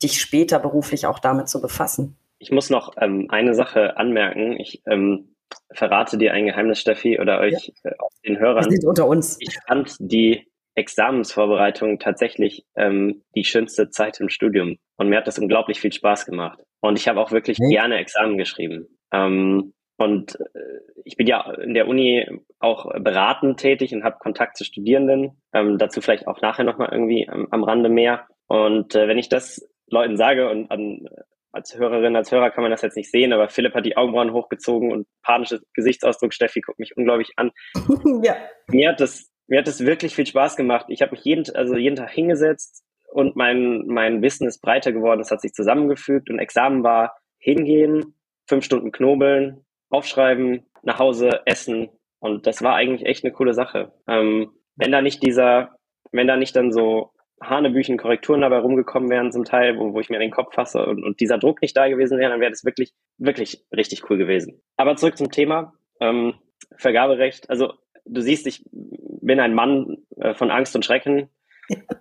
dich 0.02 0.22
später 0.22 0.60
beruflich 0.60 1.08
auch 1.08 1.20
damit 1.20 1.50
zu 1.50 1.62
befassen? 1.62 2.16
Ich 2.38 2.52
muss 2.52 2.70
noch 2.70 2.94
ähm, 2.98 3.28
eine 3.30 3.56
Sache 3.56 3.98
anmerken. 3.98 4.60
Ich 4.60 4.82
ähm, 4.86 5.35
verrate 5.74 6.18
dir 6.18 6.34
ein 6.34 6.46
Geheimnis, 6.46 6.80
Steffi, 6.80 7.20
oder 7.20 7.40
euch 7.40 7.72
ja. 7.84 7.92
äh, 7.92 7.96
den 8.26 8.40
Hörern. 8.40 8.70
Sind 8.70 8.86
unter 8.86 9.08
uns. 9.08 9.38
Ich 9.40 9.58
fand 9.68 9.96
die 10.00 10.48
Examensvorbereitung 10.76 12.00
tatsächlich 12.00 12.66
ähm, 12.76 13.24
die 13.36 13.46
schönste 13.46 13.90
Zeit 13.90 14.20
im 14.20 14.30
Studium. 14.30 14.78
Und 14.98 15.10
mir 15.10 15.18
hat 15.18 15.28
das 15.28 15.40
unglaublich 15.40 15.80
viel 15.80 15.94
Spaß 15.94 16.26
gemacht. 16.26 16.60
Und 16.82 17.00
ich 17.00 17.08
habe 17.08 17.20
auch 17.20 17.32
wirklich 17.32 17.60
okay. 17.60 17.70
gerne 17.70 17.98
Examen 17.98 18.38
geschrieben. 18.38 18.88
Ähm, 19.12 19.74
und 19.98 20.36
äh, 20.36 20.80
ich 21.06 21.16
bin 21.16 21.28
ja 21.28 21.50
in 21.54 21.74
der 21.74 21.88
Uni 21.88 22.26
auch 22.60 22.92
beratend 23.00 23.60
tätig 23.60 23.94
und 23.94 24.04
habe 24.04 24.18
Kontakt 24.20 24.58
zu 24.58 24.66
Studierenden. 24.66 25.42
Ähm, 25.54 25.78
dazu 25.78 26.02
vielleicht 26.02 26.28
auch 26.28 26.42
nachher 26.42 26.66
nochmal 26.66 26.90
irgendwie 26.92 27.28
am, 27.30 27.48
am 27.52 27.64
Rande 27.64 27.90
mehr. 27.90 28.28
Und 28.48 28.96
äh, 28.96 29.08
wenn 29.08 29.18
ich 29.18 29.30
das 29.30 29.66
Leuten 29.88 30.18
sage 30.18 30.50
und 30.50 30.70
an, 30.72 31.08
als 31.56 31.78
Hörerin, 31.78 32.16
als 32.16 32.32
Hörer 32.32 32.52
kann 32.52 32.64
man 32.64 32.72
das 32.72 32.82
jetzt 32.82 32.98
nicht 32.98 33.10
sehen, 33.10 33.32
aber 33.32 33.48
Philipp 33.48 33.74
hat 33.74 33.86
die 33.86 33.96
Augenbrauen 33.96 34.34
hochgezogen 34.34 34.92
und 34.92 35.08
panischer 35.24 35.60
Gesichtsausdruck. 35.74 36.34
Steffi 36.34 36.60
guckt 36.60 36.80
mich 36.80 36.98
unglaublich 36.98 37.32
an. 37.38 37.52
ja. 38.24 38.36
Mir 38.68 38.90
hat 38.90 39.00
das, 39.00 39.32
mir 39.48 39.60
hat 39.60 39.68
das 39.68 39.86
wirklich 39.86 40.16
viel 40.16 40.26
Spaß 40.26 40.58
gemacht. 40.58 40.88
Ich 40.90 41.02
habe 41.02 41.12
mich 41.12 41.24
jeden, 41.24 41.44
also 41.56 41.78
jeden 41.78 41.96
Tag 41.96 42.12
hingesetzt 42.12 42.84
und 43.08 43.38
mein, 43.38 43.86
mein 43.88 44.22
Wissen 44.22 44.48
ist 44.48 44.62
breiter 44.62 44.92
geworden. 44.92 45.22
Es 45.22 45.32
hat 45.32 45.40
sich 45.40 45.54
zusammengefügt 45.54 46.30
und 46.30 46.40
Examen 46.40 46.84
war 46.84 47.16
hingehen, 47.40 48.16
fünf 48.48 48.66
Stunden 48.66 48.92
knobeln, 48.92 49.66
aufschreiben, 49.90 50.66
nach 50.84 51.00
Hause 51.00 51.42
essen. 51.46 51.90
Und 52.20 52.48
das 52.48 52.62
war 52.64 52.76
eigentlich 52.76 53.08
echt 53.08 53.24
eine 53.24 53.34
coole 53.34 53.54
Sache. 53.54 53.94
Ähm, 54.08 54.52
wenn 54.76 54.92
da 54.92 55.02
nicht 55.02 55.24
dieser, 55.24 55.78
wenn 56.12 56.28
da 56.28 56.36
nicht 56.36 56.56
dann 56.56 56.74
so 56.74 57.12
Hanebüchen 57.42 57.98
Korrekturen 57.98 58.42
dabei 58.42 58.60
rumgekommen 58.60 59.10
wären 59.10 59.32
zum 59.32 59.44
Teil, 59.44 59.78
wo, 59.78 59.94
wo 59.94 60.00
ich 60.00 60.10
mir 60.10 60.20
den 60.20 60.32
Kopf 60.32 60.54
fasse 60.54 60.86
und, 60.86 61.04
und 61.04 61.20
dieser 61.20 61.38
Druck 61.38 61.62
nicht 61.62 61.76
da 61.76 61.88
gewesen 61.88 62.18
wäre, 62.18 62.32
dann 62.32 62.40
wäre 62.40 62.52
das 62.52 62.66
wirklich, 62.66 62.94
wirklich 63.18 63.66
richtig 63.76 64.10
cool 64.10 64.18
gewesen. 64.18 64.62
Aber 64.78 64.96
zurück 64.96 65.18
zum 65.18 65.32
Thema. 65.32 65.74
Ähm, 66.00 66.36
Vergaberecht. 66.78 67.50
Also 67.50 67.74
du 68.06 68.22
siehst, 68.22 68.48
ich 68.48 68.64
bin 68.72 69.40
ein 69.40 69.54
Mann 69.54 69.98
äh, 70.18 70.34
von 70.34 70.52
Angst 70.52 70.76
und 70.76 70.86
Schrecken. 70.86 71.30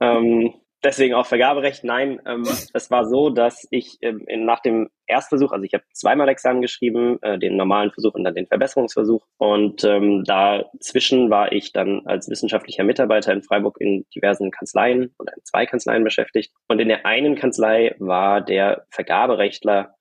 ähm, 0.01 0.55
deswegen 0.85 1.15
auch 1.15 1.27
Vergaberecht. 1.27 1.83
Nein, 1.83 2.21
ähm, 2.27 2.43
es 2.75 2.91
war 2.91 3.07
so, 3.07 3.31
dass 3.31 3.67
ich 3.71 3.99
ähm, 4.03 4.25
nach 4.45 4.61
dem 4.61 4.89
Erstversuch, 5.07 5.53
also 5.53 5.65
ich 5.65 5.75
habe 5.75 5.85
zweimal 5.93 6.29
Examen 6.29 6.63
geschrieben, 6.63 7.19
äh, 7.23 7.39
den 7.39 7.57
normalen 7.57 7.91
Versuch 7.91 8.15
und 8.15 8.25
dann 8.25 8.35
den 8.35 8.47
Verbesserungsversuch. 8.47 9.27
Und 9.39 9.85
ähm, 9.85 10.25
dazwischen 10.25 11.31
war 11.31 11.53
ich 11.53 11.73
dann 11.73 12.03
als 12.07 12.29
wissenschaftlicher 12.29 12.85
Mitarbeiter 12.85 13.33
in 13.33 13.43
Freiburg 13.43 13.81
in 13.81 14.07
diversen 14.15 14.51
Kanzleien 14.51 15.15
oder 15.19 15.33
in 15.35 15.43
zwei 15.45 15.67
Kanzleien 15.67 16.05
beschäftigt. 16.05 16.53
Und 16.69 16.81
in 16.81 16.89
der 16.89 17.07
einen 17.07 17.35
Kanzlei 17.35 17.97
war 17.99 18.41
der 18.41 18.87
Vergaberechtler 18.91 19.95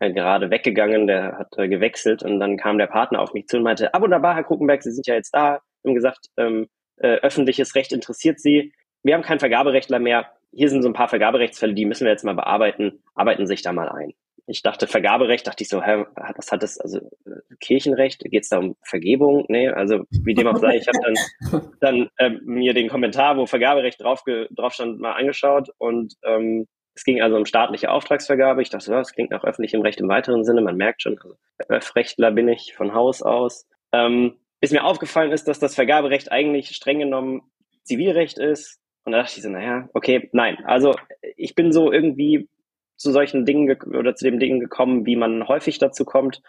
äh, 0.00 0.12
gerade 0.12 0.50
weggegangen, 0.50 1.06
der 1.06 1.38
hat 1.38 1.56
äh, 1.58 1.68
gewechselt 1.68 2.22
und 2.22 2.40
dann 2.40 2.56
kam 2.56 2.78
der 2.78 2.86
Partner 2.86 3.20
auf 3.20 3.34
mich 3.34 3.46
zu 3.46 3.58
und 3.58 3.62
meinte, 3.62 3.94
ah 3.94 4.00
wunderbar, 4.00 4.34
Herr 4.34 4.44
Krukenberg, 4.44 4.82
Sie 4.82 4.92
sind 4.92 5.06
ja 5.06 5.14
jetzt 5.14 5.34
da. 5.34 5.60
Haben 5.84 5.94
gesagt, 5.94 6.26
ähm, 6.36 6.68
äh, 6.96 7.16
öffentliches 7.16 7.74
Recht 7.74 7.92
interessiert 7.92 8.40
Sie 8.40 8.72
wir 9.02 9.14
haben 9.14 9.22
keinen 9.22 9.40
Vergaberechtler 9.40 9.98
mehr. 9.98 10.30
Hier 10.52 10.68
sind 10.68 10.82
so 10.82 10.88
ein 10.88 10.94
paar 10.94 11.08
Vergaberechtsfälle, 11.08 11.74
die 11.74 11.86
müssen 11.86 12.04
wir 12.04 12.10
jetzt 12.10 12.24
mal 12.24 12.34
bearbeiten. 12.34 13.02
Arbeiten 13.14 13.46
sich 13.46 13.62
da 13.62 13.72
mal 13.72 13.88
ein. 13.88 14.14
Ich 14.46 14.62
dachte, 14.62 14.88
Vergaberecht, 14.88 15.46
dachte 15.46 15.62
ich 15.62 15.68
so, 15.68 15.80
hä, 15.80 16.06
was 16.16 16.50
hat 16.50 16.62
das, 16.64 16.78
also 16.78 16.98
äh, 16.98 17.54
Kirchenrecht, 17.60 18.20
geht 18.24 18.42
es 18.42 18.48
da 18.48 18.58
um 18.58 18.74
Vergebung? 18.82 19.44
Nee, 19.48 19.68
also 19.68 20.04
wie 20.10 20.34
dem 20.34 20.48
auch 20.48 20.56
sei, 20.56 20.76
ich 20.76 20.88
habe 20.88 20.98
dann, 21.04 21.70
dann 21.80 22.10
äh, 22.16 22.30
mir 22.42 22.74
den 22.74 22.88
Kommentar, 22.88 23.36
wo 23.36 23.46
Vergaberecht 23.46 24.00
drauf, 24.00 24.24
drauf 24.50 24.72
stand, 24.72 24.98
mal 24.98 25.12
angeschaut 25.12 25.70
und 25.78 26.14
ähm, 26.24 26.66
es 26.94 27.04
ging 27.04 27.22
also 27.22 27.36
um 27.36 27.46
staatliche 27.46 27.90
Auftragsvergabe. 27.90 28.60
Ich 28.62 28.70
dachte, 28.70 28.86
so, 28.86 28.92
das 28.92 29.12
klingt 29.12 29.30
nach 29.30 29.44
öffentlichem 29.44 29.82
Recht 29.82 30.00
im 30.00 30.08
weiteren 30.08 30.44
Sinne, 30.44 30.62
man 30.62 30.76
merkt 30.76 31.02
schon, 31.02 31.16
also 31.18 31.36
Öffrechtler 31.68 32.32
bin 32.32 32.48
ich 32.48 32.74
von 32.74 32.92
Haus 32.92 33.22
aus. 33.22 33.68
Ähm, 33.92 34.36
bis 34.60 34.72
mir 34.72 34.84
aufgefallen 34.84 35.32
ist, 35.32 35.48
dass 35.48 35.58
das 35.58 35.74
Vergaberecht 35.74 36.32
eigentlich 36.32 36.70
streng 36.70 36.98
genommen 36.98 37.42
Zivilrecht 37.84 38.38
ist, 38.38 38.80
und 39.04 39.12
da 39.12 39.18
dachte 39.18 39.34
ich 39.36 39.42
so, 39.42 39.48
naja, 39.48 39.88
okay, 39.94 40.28
nein. 40.32 40.58
Also 40.64 40.94
ich 41.36 41.54
bin 41.54 41.72
so 41.72 41.92
irgendwie 41.92 42.48
zu 42.96 43.12
solchen 43.12 43.46
Dingen 43.46 43.76
oder 43.82 44.14
zu 44.14 44.24
dem 44.24 44.38
Dingen 44.38 44.60
gekommen, 44.60 45.06
wie 45.06 45.16
man 45.16 45.48
häufig 45.48 45.78
dazu 45.78 46.04
kommt, 46.04 46.42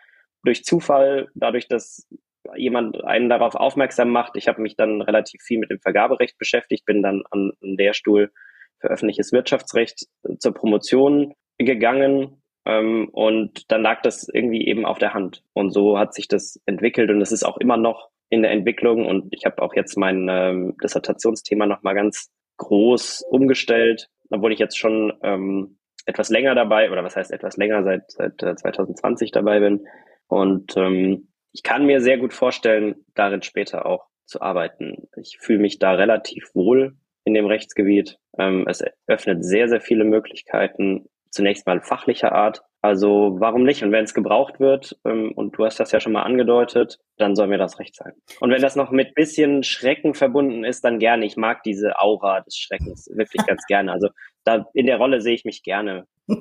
durch 0.44 0.64
Zufall, 0.64 1.30
dadurch, 1.34 1.68
dass 1.68 2.08
jemand 2.56 3.04
einen 3.04 3.30
darauf 3.30 3.56
aufmerksam 3.56 4.10
macht. 4.10 4.36
Ich 4.36 4.48
habe 4.48 4.62
mich 4.62 4.76
dann 4.76 5.02
relativ 5.02 5.42
viel 5.42 5.60
mit 5.60 5.70
dem 5.70 5.80
Vergaberecht 5.80 6.38
beschäftigt, 6.38 6.86
bin 6.86 7.04
dann 7.04 7.24
an 7.32 7.52
den 7.62 7.78
Lehrstuhl 7.78 8.32
für 8.80 8.90
öffentliches 8.90 9.32
Wirtschaftsrecht 9.32 10.08
zur 10.40 10.54
Promotion 10.54 11.34
gegangen 11.58 12.42
ähm, 12.66 13.10
und 13.12 13.72
dann 13.72 13.84
lag 13.84 14.02
das 14.02 14.28
irgendwie 14.28 14.66
eben 14.68 14.86
auf 14.86 14.98
der 14.98 15.14
Hand. 15.14 15.44
Und 15.54 15.72
so 15.72 15.98
hat 15.98 16.14
sich 16.14 16.28
das 16.28 16.60
entwickelt 16.66 17.12
und 17.12 17.22
es 17.22 17.32
ist 17.32 17.44
auch 17.44 17.58
immer 17.58 17.78
noch 17.78 18.10
in 18.30 18.42
der 18.42 18.52
Entwicklung 18.52 19.06
und 19.06 19.34
ich 19.34 19.46
habe 19.46 19.62
auch 19.62 19.76
jetzt 19.76 19.98
mein 19.98 20.28
ähm, 20.30 20.76
Dissertationsthema 20.84 21.66
nochmal 21.66 21.96
ganz 21.96 22.32
groß 22.58 23.24
umgestellt, 23.30 24.10
obwohl 24.30 24.54
ich 24.54 24.60
jetzt 24.60 24.78
schon 24.78 25.14
ähm, 25.24 25.78
etwas 26.06 26.30
länger 26.30 26.56
dabei, 26.56 26.92
oder 26.92 27.04
was 27.04 27.16
heißt 27.16 27.32
etwas 27.32 27.58
länger, 27.58 27.84
seit, 27.84 28.12
seit 28.12 28.40
2020 28.40 29.30
äh, 29.30 29.32
dabei 29.32 29.60
bin. 29.60 29.88
Und 30.28 30.76
ähm, 30.78 31.30
ich 31.52 31.64
kann 31.64 31.86
mir 31.86 32.02
sehr 32.02 32.18
gut 32.18 32.34
vorstellen, 32.34 32.96
darin 33.14 33.42
später 33.42 33.86
auch 33.86 34.08
zu 34.26 34.42
arbeiten. 34.42 35.10
Ich 35.18 35.38
fühle 35.40 35.60
mich 35.60 35.80
da 35.80 35.94
relativ 35.94 36.50
wohl 36.54 36.96
in 37.26 37.34
dem 37.34 37.46
Rechtsgebiet. 37.46 38.18
Ähm, 38.38 38.66
es 38.68 38.84
öffnet 39.08 39.44
sehr, 39.44 39.68
sehr 39.68 39.82
viele 39.82 40.06
Möglichkeiten, 40.06 41.06
zunächst 41.32 41.66
mal 41.66 41.82
fachlicher 41.82 42.34
Art, 42.34 42.62
also 42.82 43.36
warum 43.40 43.64
nicht? 43.64 43.84
Und 43.84 43.92
wenn 43.92 44.06
es 44.06 44.14
gebraucht 44.14 44.60
wird, 44.60 45.00
ähm, 45.06 45.32
und 45.36 45.52
du 45.58 45.66
hast 45.66 45.80
das 45.80 45.92
ja 45.92 46.00
schon 46.00 46.14
mal 46.14 46.24
angedeutet, 46.24 47.00
dann 47.18 47.36
soll 47.36 47.48
mir 47.48 47.60
das 47.60 47.78
recht 47.78 47.96
sein. 47.96 48.14
Und 48.40 48.50
wenn 48.50 48.62
das 48.62 48.76
noch 48.76 48.90
mit 48.90 49.14
bisschen 49.14 49.64
Schrecken 49.64 50.16
verbunden 50.16 50.64
ist, 50.64 50.84
dann 50.84 50.98
gerne. 50.98 51.26
Ich 51.26 51.38
mag 51.38 51.62
diese 51.64 52.00
Aura 52.00 52.42
des 52.42 52.58
Schreckens 52.58 53.08
wirklich 53.14 53.46
ganz 53.46 53.64
gerne. 53.68 53.92
Also 53.92 54.10
da 54.44 54.66
in 54.74 54.88
der 54.88 54.98
Rolle 54.98 55.22
sehe 55.22 55.36
ich 55.36 55.46
mich 55.46 55.64
gerne. 55.64 56.06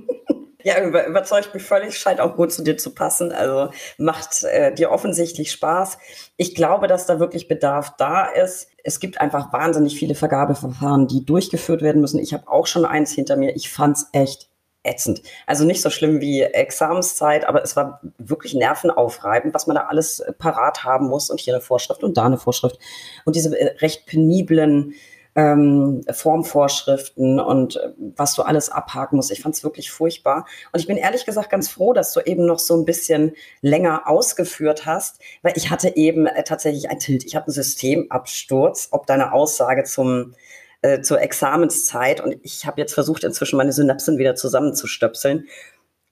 Ja, 0.63 0.85
über, 0.85 1.07
überzeugt 1.07 1.55
mich 1.55 1.63
völlig, 1.63 1.97
scheint 1.97 2.21
auch 2.21 2.37
gut 2.37 2.53
zu 2.53 2.63
dir 2.63 2.77
zu 2.77 2.95
passen. 2.95 3.33
Also 3.33 3.73
macht 3.97 4.43
äh, 4.45 4.75
dir 4.75 4.91
offensichtlich 4.91 5.53
Spaß. 5.53 5.97
Ich 6.37 6.55
glaube, 6.55 6.87
dass 6.87 7.07
da 7.07 7.19
wirklich 7.19 7.49
Bedarf 7.49 7.95
da 7.97 8.27
ist. 8.27 8.69
Es 8.85 9.01
gibt 9.01 9.23
einfach 9.23 9.55
wahnsinnig 9.55 9.99
viele 9.99 10.15
Vergabeverfahren, 10.15 11.07
die 11.07 11.25
durchgeführt 11.25 11.81
werden 11.81 12.03
müssen. 12.03 12.21
Ich 12.21 12.35
habe 12.35 12.47
auch 12.47 12.67
schon 12.67 12.85
eins 12.85 13.13
hinter 13.13 13.37
mir. 13.37 13.57
Ich 13.57 13.71
fand's 13.71 14.11
echt 14.13 14.50
ätzend. 14.83 15.23
Also 15.47 15.65
nicht 15.65 15.83
so 15.83 15.91
schlimm 15.91 16.21
wie 16.21 16.43
Examenszeit, 16.43 17.45
aber 17.45 17.63
es 17.63 17.77
war 17.77 18.01
wirklich 18.19 18.55
nervenaufreibend, 18.55 19.53
was 19.55 19.67
man 19.67 19.77
da 19.77 19.87
alles 19.87 20.21
äh, 20.21 20.33
parat 20.33 20.85
haben 20.85 21.09
muss 21.09 21.31
und 21.31 21.41
hier 21.41 21.55
eine 21.55 21.63
Vorschrift 21.63 22.03
und 22.03 22.17
da 22.17 22.27
eine 22.27 22.39
Vorschrift 22.39 22.79
und 23.25 23.37
diese 23.37 23.59
äh, 23.59 23.77
recht 23.79 24.07
peniblen 24.07 24.95
ähm, 25.37 26.03
Formvorschriften 26.11 27.39
und 27.39 27.77
äh, 27.77 27.91
was 28.17 28.35
du 28.35 28.43
alles 28.43 28.71
abhaken 28.71 29.17
musst. 29.17 29.31
Ich 29.31 29.43
fand 29.43 29.55
es 29.55 29.63
wirklich 29.63 29.91
furchtbar. 29.91 30.47
Und 30.73 30.81
ich 30.81 30.87
bin 30.87 30.97
ehrlich 30.97 31.25
gesagt 31.25 31.51
ganz 31.51 31.69
froh, 31.69 31.93
dass 31.93 32.13
du 32.13 32.21
eben 32.21 32.47
noch 32.47 32.59
so 32.59 32.77
ein 32.77 32.85
bisschen 32.85 33.35
länger 33.61 34.09
ausgeführt 34.09 34.87
hast, 34.87 35.21
weil 35.43 35.53
ich 35.57 35.71
hatte 35.71 35.95
eben 35.97 36.27
tatsächlich 36.45 36.91
ein 36.91 36.99
Tilt. 36.99 37.25
Ich 37.25 37.37
habe 37.37 37.47
einen 37.47 37.55
Systemabsturz, 37.55 38.89
ob 38.91 39.07
deine 39.07 39.33
Aussage 39.33 39.85
zum 39.85 40.35
äh, 40.83 41.01
zur 41.01 41.21
Examenszeit 41.21 42.21
und 42.21 42.37
ich 42.43 42.67
habe 42.67 42.81
jetzt 42.81 42.95
versucht, 42.95 43.25
inzwischen 43.25 43.57
meine 43.57 43.73
Synapsen 43.73 44.19
wieder 44.19 44.35
zusammenzustöpseln. 44.35 45.47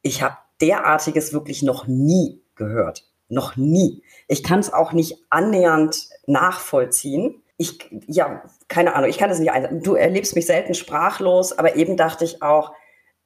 Ich 0.02 0.22
habe 0.22 0.36
derartiges 0.60 1.32
wirklich 1.32 1.62
noch 1.62 1.86
nie 1.86 2.42
gehört. 2.54 3.04
Noch 3.28 3.56
nie. 3.56 4.02
Ich 4.26 4.42
kann 4.42 4.58
es 4.58 4.72
auch 4.72 4.92
nicht 4.92 5.18
annähernd 5.30 6.08
nachvollziehen. 6.26 7.42
Ich, 7.56 7.78
ja, 8.06 8.42
keine 8.68 8.94
Ahnung, 8.94 9.10
ich 9.10 9.18
kann 9.18 9.30
es 9.30 9.38
nicht 9.38 9.50
ein. 9.50 9.82
Du 9.82 9.94
erlebst 9.94 10.34
mich 10.34 10.46
selten 10.46 10.74
sprachlos, 10.74 11.56
aber 11.56 11.76
eben 11.76 11.96
dachte 11.96 12.24
ich 12.24 12.42
auch, 12.42 12.72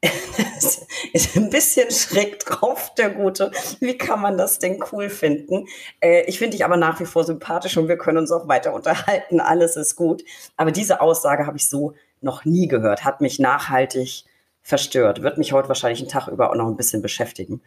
ist 1.13 1.37
ein 1.37 1.51
bisschen 1.51 1.91
schräg 1.91 2.41
drauf, 2.41 2.93
der 2.95 3.11
Gute. 3.11 3.53
Wie 3.81 3.97
kann 3.97 4.21
man 4.21 4.37
das 4.37 4.59
denn 4.59 4.83
cool 4.93 5.09
finden? 5.09 5.67
Äh, 6.01 6.25
ich 6.27 6.39
finde 6.39 6.57
dich 6.57 6.65
aber 6.65 6.77
nach 6.77 6.99
wie 7.01 7.05
vor 7.05 7.25
sympathisch 7.25 7.77
und 7.77 7.89
wir 7.89 7.99
können 7.99 8.19
uns 8.19 8.33
auch 8.33 8.49
weiter 8.49 8.75
unterhalten. 8.75 9.41
Alles 9.41 9.77
ist 9.77 9.97
gut. 9.97 10.25
Aber 10.57 10.73
diese 10.73 11.01
Aussage 11.01 11.47
habe 11.47 11.57
ich 11.57 11.69
so 11.69 11.95
noch 12.21 12.45
nie 12.45 12.69
gehört, 12.69 13.05
hat 13.05 13.21
mich 13.21 13.39
nachhaltig 13.39 14.25
verstört. 14.63 15.23
Wird 15.23 15.39
mich 15.39 15.53
heute 15.53 15.69
wahrscheinlich 15.69 16.01
einen 16.01 16.09
Tag 16.09 16.29
über 16.29 16.51
auch 16.51 16.55
noch 16.55 16.69
ein 16.69 16.77
bisschen 16.77 17.03
beschäftigen. 17.03 17.61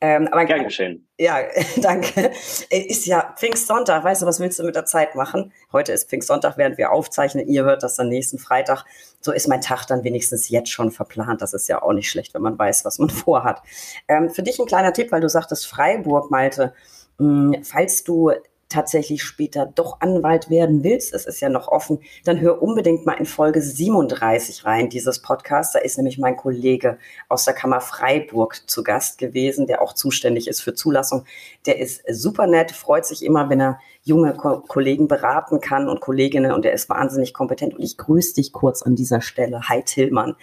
Ähm, 0.00 0.28
aber 0.28 0.44
Gern 0.44 0.64
geschehen. 0.64 1.06
Ja, 1.16 1.38
danke. 1.76 2.32
Ist 2.70 3.06
ja 3.06 3.34
Pfingstsonntag. 3.38 4.02
Weißt 4.02 4.22
du, 4.22 4.26
was 4.26 4.40
willst 4.40 4.58
du 4.58 4.64
mit 4.64 4.74
der 4.74 4.84
Zeit 4.84 5.14
machen? 5.14 5.52
Heute 5.72 5.92
ist 5.92 6.08
Pfingstsonntag, 6.08 6.58
während 6.58 6.76
wir 6.76 6.90
aufzeichnen. 6.90 7.46
Ihr 7.46 7.64
hört 7.64 7.84
das 7.84 7.96
dann 7.96 8.08
nächsten 8.08 8.38
Freitag. 8.38 8.84
So 9.20 9.32
ist 9.32 9.46
mein 9.46 9.60
Tag 9.60 9.86
dann 9.86 10.02
wenigstens 10.02 10.48
jetzt 10.48 10.70
schon 10.70 10.90
verplant. 10.90 11.40
Das 11.40 11.54
ist 11.54 11.68
ja 11.68 11.82
auch 11.82 11.92
nicht 11.92 12.10
schlecht, 12.10 12.34
wenn 12.34 12.42
man 12.42 12.58
weiß, 12.58 12.84
was 12.84 12.98
man 12.98 13.10
vorhat. 13.10 13.62
Ähm, 14.08 14.30
für 14.30 14.42
dich 14.42 14.58
ein 14.58 14.66
kleiner 14.66 14.92
Tipp, 14.92 15.12
weil 15.12 15.20
du 15.20 15.28
sagtest 15.28 15.66
Freiburg, 15.66 16.30
Malte. 16.30 16.74
Mh, 17.18 17.54
hm, 17.54 17.64
falls 17.64 18.02
du 18.02 18.32
tatsächlich 18.70 19.22
später 19.22 19.66
doch 19.66 20.00
Anwalt 20.00 20.48
werden 20.48 20.82
willst, 20.82 21.12
es 21.12 21.26
ist 21.26 21.40
ja 21.40 21.50
noch 21.50 21.68
offen, 21.68 21.98
dann 22.24 22.40
hör 22.40 22.62
unbedingt 22.62 23.04
mal 23.04 23.14
in 23.14 23.26
Folge 23.26 23.60
37 23.60 24.64
rein, 24.64 24.88
dieses 24.88 25.20
Podcast. 25.20 25.74
Da 25.74 25.80
ist 25.80 25.98
nämlich 25.98 26.18
mein 26.18 26.36
Kollege 26.36 26.96
aus 27.28 27.44
der 27.44 27.52
Kammer 27.52 27.80
Freiburg 27.80 28.62
zu 28.66 28.82
Gast 28.82 29.18
gewesen, 29.18 29.66
der 29.66 29.82
auch 29.82 29.92
zuständig 29.92 30.48
ist 30.48 30.62
für 30.62 30.72
Zulassung. 30.72 31.24
Der 31.66 31.78
ist 31.78 32.02
super 32.08 32.46
nett, 32.46 32.70
freut 32.70 33.04
sich 33.04 33.24
immer, 33.24 33.50
wenn 33.50 33.60
er 33.60 33.80
junge 34.02 34.34
Ko 34.34 34.60
Kollegen 34.60 35.08
beraten 35.08 35.60
kann 35.60 35.88
und 35.88 36.00
Kolleginnen 36.00 36.52
und 36.52 36.64
er 36.64 36.72
ist 36.72 36.88
wahnsinnig 36.88 37.34
kompetent. 37.34 37.74
Und 37.74 37.82
ich 37.82 37.98
grüße 37.98 38.36
dich 38.36 38.52
kurz 38.52 38.82
an 38.82 38.94
dieser 38.94 39.20
Stelle. 39.20 39.68
Hi 39.68 39.82
Tillmann. 39.82 40.36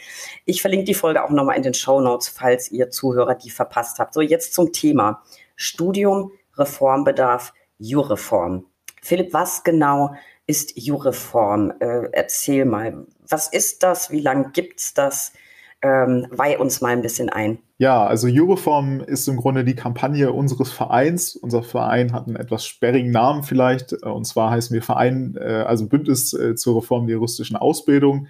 Ich 0.46 0.62
verlinke 0.62 0.86
die 0.86 0.94
Folge 0.94 1.24
auch 1.24 1.30
nochmal 1.30 1.58
in 1.58 1.64
den 1.64 1.74
Show 1.74 2.02
Notes, 2.02 2.28
falls 2.28 2.72
ihr 2.72 2.92
Zuhörer 2.92 3.36
die 3.36 3.50
verpasst 3.50 4.00
habt. 4.00 4.14
So, 4.14 4.22
jetzt 4.22 4.54
zum 4.54 4.74
Thema 4.74 5.24
Studium, 5.56 6.32
Reformbedarf, 6.58 7.54
Jureform. 7.80 8.66
Philipp, 9.02 9.34
was 9.34 9.64
genau 9.64 10.16
ist 10.48 10.78
Jureform? 10.78 11.74
Äh, 11.80 12.10
erzähl 12.12 12.66
mal, 12.66 13.06
was 13.28 13.48
ist 13.48 13.84
das? 13.84 14.12
Wie 14.12 14.22
lange 14.22 14.52
gibt's 14.52 14.94
das? 14.94 15.34
Ähm, 15.82 16.26
weih 16.32 16.58
uns 16.58 16.82
mal 16.82 16.94
ein 16.94 17.02
bisschen 17.02 17.30
ein. 17.30 17.60
Ja, 17.78 18.04
also 18.08 18.28
Jureform 18.28 19.02
ist 19.02 19.28
im 19.28 19.38
Grunde 19.38 19.64
die 19.64 19.76
Kampagne 19.76 20.32
unseres 20.34 20.72
Vereins. 20.72 21.36
Unser 21.36 21.62
Verein 21.62 22.14
hat 22.14 22.26
einen 22.26 22.36
etwas 22.36 22.66
sperrigen 22.66 23.12
Namen 23.12 23.44
vielleicht. 23.44 23.94
Und 23.94 24.26
zwar 24.26 24.50
heißen 24.50 24.74
wir 24.74 24.82
Verein, 24.82 25.38
äh, 25.40 25.64
also 25.66 25.88
Bündnis 25.88 26.34
äh, 26.34 26.56
zur 26.56 26.78
Reform 26.78 27.06
der 27.06 27.18
juristischen 27.18 27.56
Ausbildung. 27.56 28.28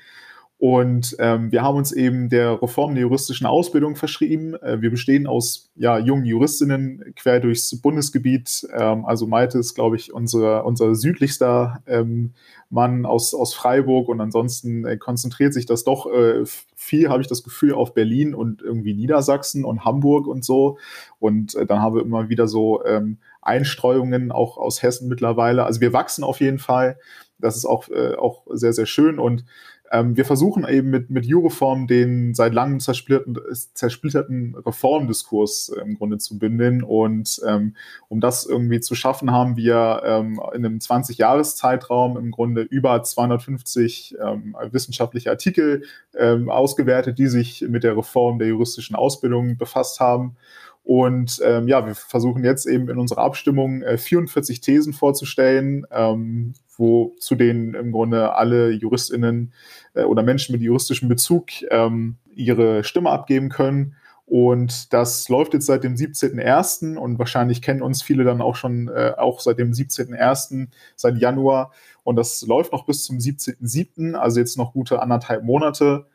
Und 0.60 1.16
ähm, 1.20 1.52
wir 1.52 1.62
haben 1.62 1.78
uns 1.78 1.92
eben 1.92 2.30
der 2.30 2.60
Reform 2.60 2.96
der 2.96 3.04
juristischen 3.04 3.46
Ausbildung 3.46 3.96
verschrieben. 3.96 4.56
Äh, 4.56 4.82
wir 4.82 4.90
bestehen 4.90 5.28
aus 5.28 5.70
ja, 5.76 6.00
jungen 6.00 6.26
Juristinnen 6.26 7.14
quer 7.16 7.40
durchs 7.40 7.80
Bundesgebiet. 7.80 8.68
Ähm, 8.74 9.06
also 9.06 9.28
Malte 9.28 9.60
ist, 9.60 9.76
glaube 9.76 9.98
ich, 9.98 10.12
unsere, 10.14 10.64
unser 10.64 10.96
südlichster 10.96 11.84
ähm, 11.86 12.34
Mann 12.72 13.06
aus, 13.06 13.36
aus 13.36 13.54
Freiburg. 13.54 14.10
Und 14.10 14.20
ansonsten 14.20 14.84
äh, 14.84 14.98
konzentriert 14.98 15.54
sich 15.54 15.68
das 15.68 15.84
doch 15.84 16.12
äh, 16.12 16.44
viel, 16.76 17.10
habe 17.10 17.22
ich 17.22 17.28
das 17.28 17.44
Gefühl, 17.44 17.76
auf 17.76 17.94
Berlin 17.94 18.34
und 18.34 18.64
irgendwie 18.64 18.96
Niedersachsen 18.96 19.64
und 19.64 19.86
Hamburg 19.86 20.26
und 20.26 20.44
so. 20.44 20.80
Und 21.20 21.54
äh, 21.54 21.68
dann 21.68 21.82
haben 21.82 21.98
wir 21.98 22.02
immer 22.02 22.30
wieder 22.30 22.48
so 22.48 22.84
ähm, 22.84 23.20
Einstreuungen 23.44 24.32
auch 24.32 24.58
aus 24.58 24.82
Hessen 24.82 25.08
mittlerweile. 25.08 25.66
Also 25.66 25.82
wir 25.82 25.94
wachsen 25.94 26.24
auf 26.24 26.40
jeden 26.40 26.58
Fall. 26.58 26.98
Das 27.38 27.56
ist 27.56 27.66
auch, 27.66 27.88
äh, 27.90 28.16
auch 28.16 28.48
sehr, 28.50 28.74
sehr 28.74 28.88
schön. 28.88 29.20
Und 29.20 29.46
wir 29.92 30.26
versuchen 30.26 30.68
eben 30.68 30.90
mit, 30.90 31.10
mit 31.10 31.26
Jureform 31.26 31.88
den 31.88 32.34
seit 32.34 32.54
langem 32.54 32.80
zersplitterten, 32.80 33.38
zersplitterten 33.74 34.56
Reformdiskurs 34.56 35.70
äh, 35.70 35.82
im 35.82 35.96
Grunde 35.96 36.18
zu 36.18 36.38
bündeln. 36.38 36.84
Und 36.84 37.42
ähm, 37.48 37.76
um 38.08 38.20
das 38.20 38.46
irgendwie 38.46 38.80
zu 38.80 38.96
schaffen, 38.96 39.32
haben 39.32 39.56
wir 39.56 40.02
ähm, 40.06 40.42
in 40.54 40.66
einem 40.66 40.80
20-Jahres-Zeitraum 40.80 42.18
im 42.18 42.32
Grunde 42.32 42.62
über 42.62 43.02
250 43.02 44.16
ähm, 44.22 44.56
wissenschaftliche 44.72 45.30
Artikel 45.30 45.84
ähm, 46.16 46.50
ausgewertet, 46.50 47.18
die 47.18 47.28
sich 47.28 47.62
mit 47.62 47.84
der 47.84 47.98
Reform 47.98 48.40
der 48.40 48.50
juristischen 48.50 48.96
Ausbildung 48.96 49.58
befasst 49.58 50.00
haben. 50.00 50.36
Und 50.88 51.42
ähm, 51.44 51.68
ja, 51.68 51.86
wir 51.86 51.96
versuchen 51.96 52.46
jetzt 52.46 52.66
eben 52.66 52.88
in 52.88 52.98
unserer 52.98 53.24
Abstimmung 53.24 53.82
äh, 53.82 53.98
44 53.98 54.62
Thesen 54.62 54.94
vorzustellen, 54.94 55.86
ähm, 55.92 56.54
wo 56.78 57.14
zu 57.20 57.36
denen 57.36 57.74
im 57.74 57.92
Grunde 57.92 58.34
alle 58.36 58.72
JuristInnen 58.72 59.52
äh, 59.96 60.04
oder 60.04 60.24
Menschen 60.24 60.54
mit 60.54 60.62
juristischem 60.62 61.10
Bezug 61.10 61.48
ähm, 61.72 62.16
ihre 62.36 62.86
Stimme 62.86 63.10
abgeben 63.10 63.50
können. 63.50 63.96
Und 64.26 64.94
das 64.94 65.28
läuft 65.28 65.54
jetzt 65.54 65.66
seit 65.66 65.84
dem 65.84 65.96
17.01. 65.96 66.96
und 66.96 67.20
wahrscheinlich 67.20 67.62
kennen 67.62 67.82
uns 67.82 68.02
viele 68.02 68.24
dann 68.24 68.42
auch 68.42 68.56
schon 68.56 68.88
äh, 68.88 69.12
auch 69.18 69.42
seit 69.42 69.60
dem 69.60 69.74
17.01., 69.74 70.70
seit 70.96 71.18
Januar. 71.18 71.74
Und 72.06 72.16
das 72.16 72.44
läuft 72.48 72.72
noch 72.72 72.86
bis 72.86 73.04
zum 73.04 73.18
17.07., 73.18 74.14
also 74.14 74.40
jetzt 74.40 74.58
noch 74.58 74.72
gute 74.72 75.02
anderthalb 75.02 75.44
Monate. 75.44 76.06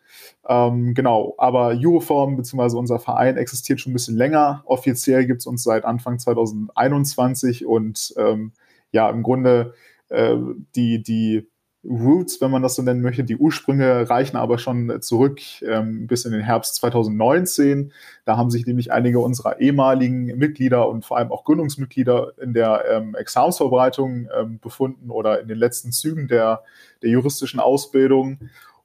Ähm, 0.48 0.94
genau, 0.94 1.34
aber 1.38 1.74
Euroform 1.78 2.36
bzw. 2.36 2.76
unser 2.76 2.98
Verein 2.98 3.36
existiert 3.36 3.80
schon 3.80 3.92
ein 3.92 3.94
bisschen 3.94 4.16
länger. 4.16 4.62
Offiziell 4.66 5.26
gibt 5.26 5.40
es 5.40 5.46
uns 5.46 5.62
seit 5.62 5.84
Anfang 5.84 6.18
2021 6.18 7.66
und 7.66 8.14
ähm, 8.16 8.52
ja, 8.90 9.08
im 9.10 9.22
Grunde 9.22 9.74
äh, 10.08 10.36
die, 10.74 11.02
die 11.02 11.46
Roots, 11.84 12.40
wenn 12.40 12.52
man 12.52 12.62
das 12.62 12.76
so 12.76 12.82
nennen 12.82 13.00
möchte, 13.00 13.24
die 13.24 13.36
Ursprünge 13.36 14.08
reichen 14.08 14.36
aber 14.36 14.58
schon 14.58 15.00
zurück 15.00 15.40
ähm, 15.62 16.06
bis 16.06 16.24
in 16.24 16.32
den 16.32 16.42
Herbst 16.42 16.76
2019. 16.76 17.92
Da 18.24 18.36
haben 18.36 18.50
sich 18.50 18.66
nämlich 18.66 18.92
einige 18.92 19.18
unserer 19.18 19.60
ehemaligen 19.60 20.26
Mitglieder 20.38 20.88
und 20.88 21.04
vor 21.04 21.16
allem 21.16 21.32
auch 21.32 21.44
Gründungsmitglieder 21.44 22.34
in 22.40 22.52
der 22.52 22.84
ähm, 22.88 23.16
Examensvorbereitung 23.16 24.28
ähm, 24.36 24.60
befunden 24.60 25.10
oder 25.10 25.40
in 25.40 25.48
den 25.48 25.58
letzten 25.58 25.90
Zügen 25.90 26.28
der, 26.28 26.62
der 27.02 27.10
juristischen 27.10 27.58
Ausbildung. 27.58 28.38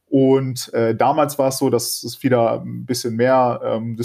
Und 0.09 0.73
äh, 0.73 0.95
damals 0.95 1.37
war 1.37 1.49
es 1.49 1.57
so, 1.57 1.69
dass 1.69 2.03
es 2.03 2.23
wieder 2.23 2.61
ein 2.61 2.85
bisschen 2.85 3.15
mehr, 3.15 3.59
ähm, 3.63 3.99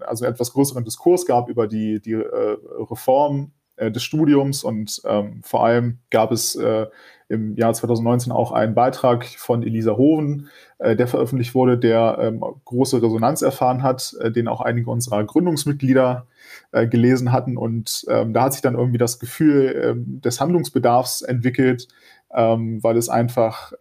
also 0.00 0.24
etwas 0.24 0.52
größeren 0.52 0.84
Diskurs 0.84 1.26
gab 1.26 1.48
über 1.48 1.66
die, 1.66 2.00
die 2.00 2.12
äh, 2.12 2.56
Reform 2.78 3.52
äh, 3.76 3.90
des 3.90 4.04
Studiums. 4.04 4.62
Und 4.62 5.02
ähm, 5.04 5.40
vor 5.42 5.64
allem 5.64 5.98
gab 6.10 6.30
es 6.30 6.54
äh, 6.54 6.86
im 7.28 7.56
Jahr 7.56 7.74
2019 7.74 8.32
auch 8.32 8.52
einen 8.52 8.74
Beitrag 8.74 9.24
von 9.24 9.64
Elisa 9.64 9.96
Hoven, 9.96 10.48
äh, 10.78 10.94
der 10.94 11.08
veröffentlicht 11.08 11.56
wurde, 11.56 11.76
der 11.76 12.18
ähm, 12.20 12.44
große 12.64 13.02
Resonanz 13.02 13.42
erfahren 13.42 13.82
hat, 13.82 14.14
äh, 14.20 14.30
den 14.30 14.46
auch 14.46 14.60
einige 14.60 14.90
unserer 14.90 15.24
Gründungsmitglieder 15.24 16.26
gelesen 16.72 17.32
hatten. 17.32 17.56
Und 17.56 18.04
ähm, 18.08 18.34
da 18.34 18.42
hat 18.42 18.52
sich 18.52 18.60
dann 18.60 18.74
irgendwie 18.74 18.98
das 18.98 19.18
Gefühl 19.18 19.74
ähm, 19.82 20.20
des 20.20 20.40
Handlungsbedarfs 20.40 21.22
entwickelt, 21.22 21.88
weil 22.28 22.96
es 22.96 23.08
einfach 23.08 23.72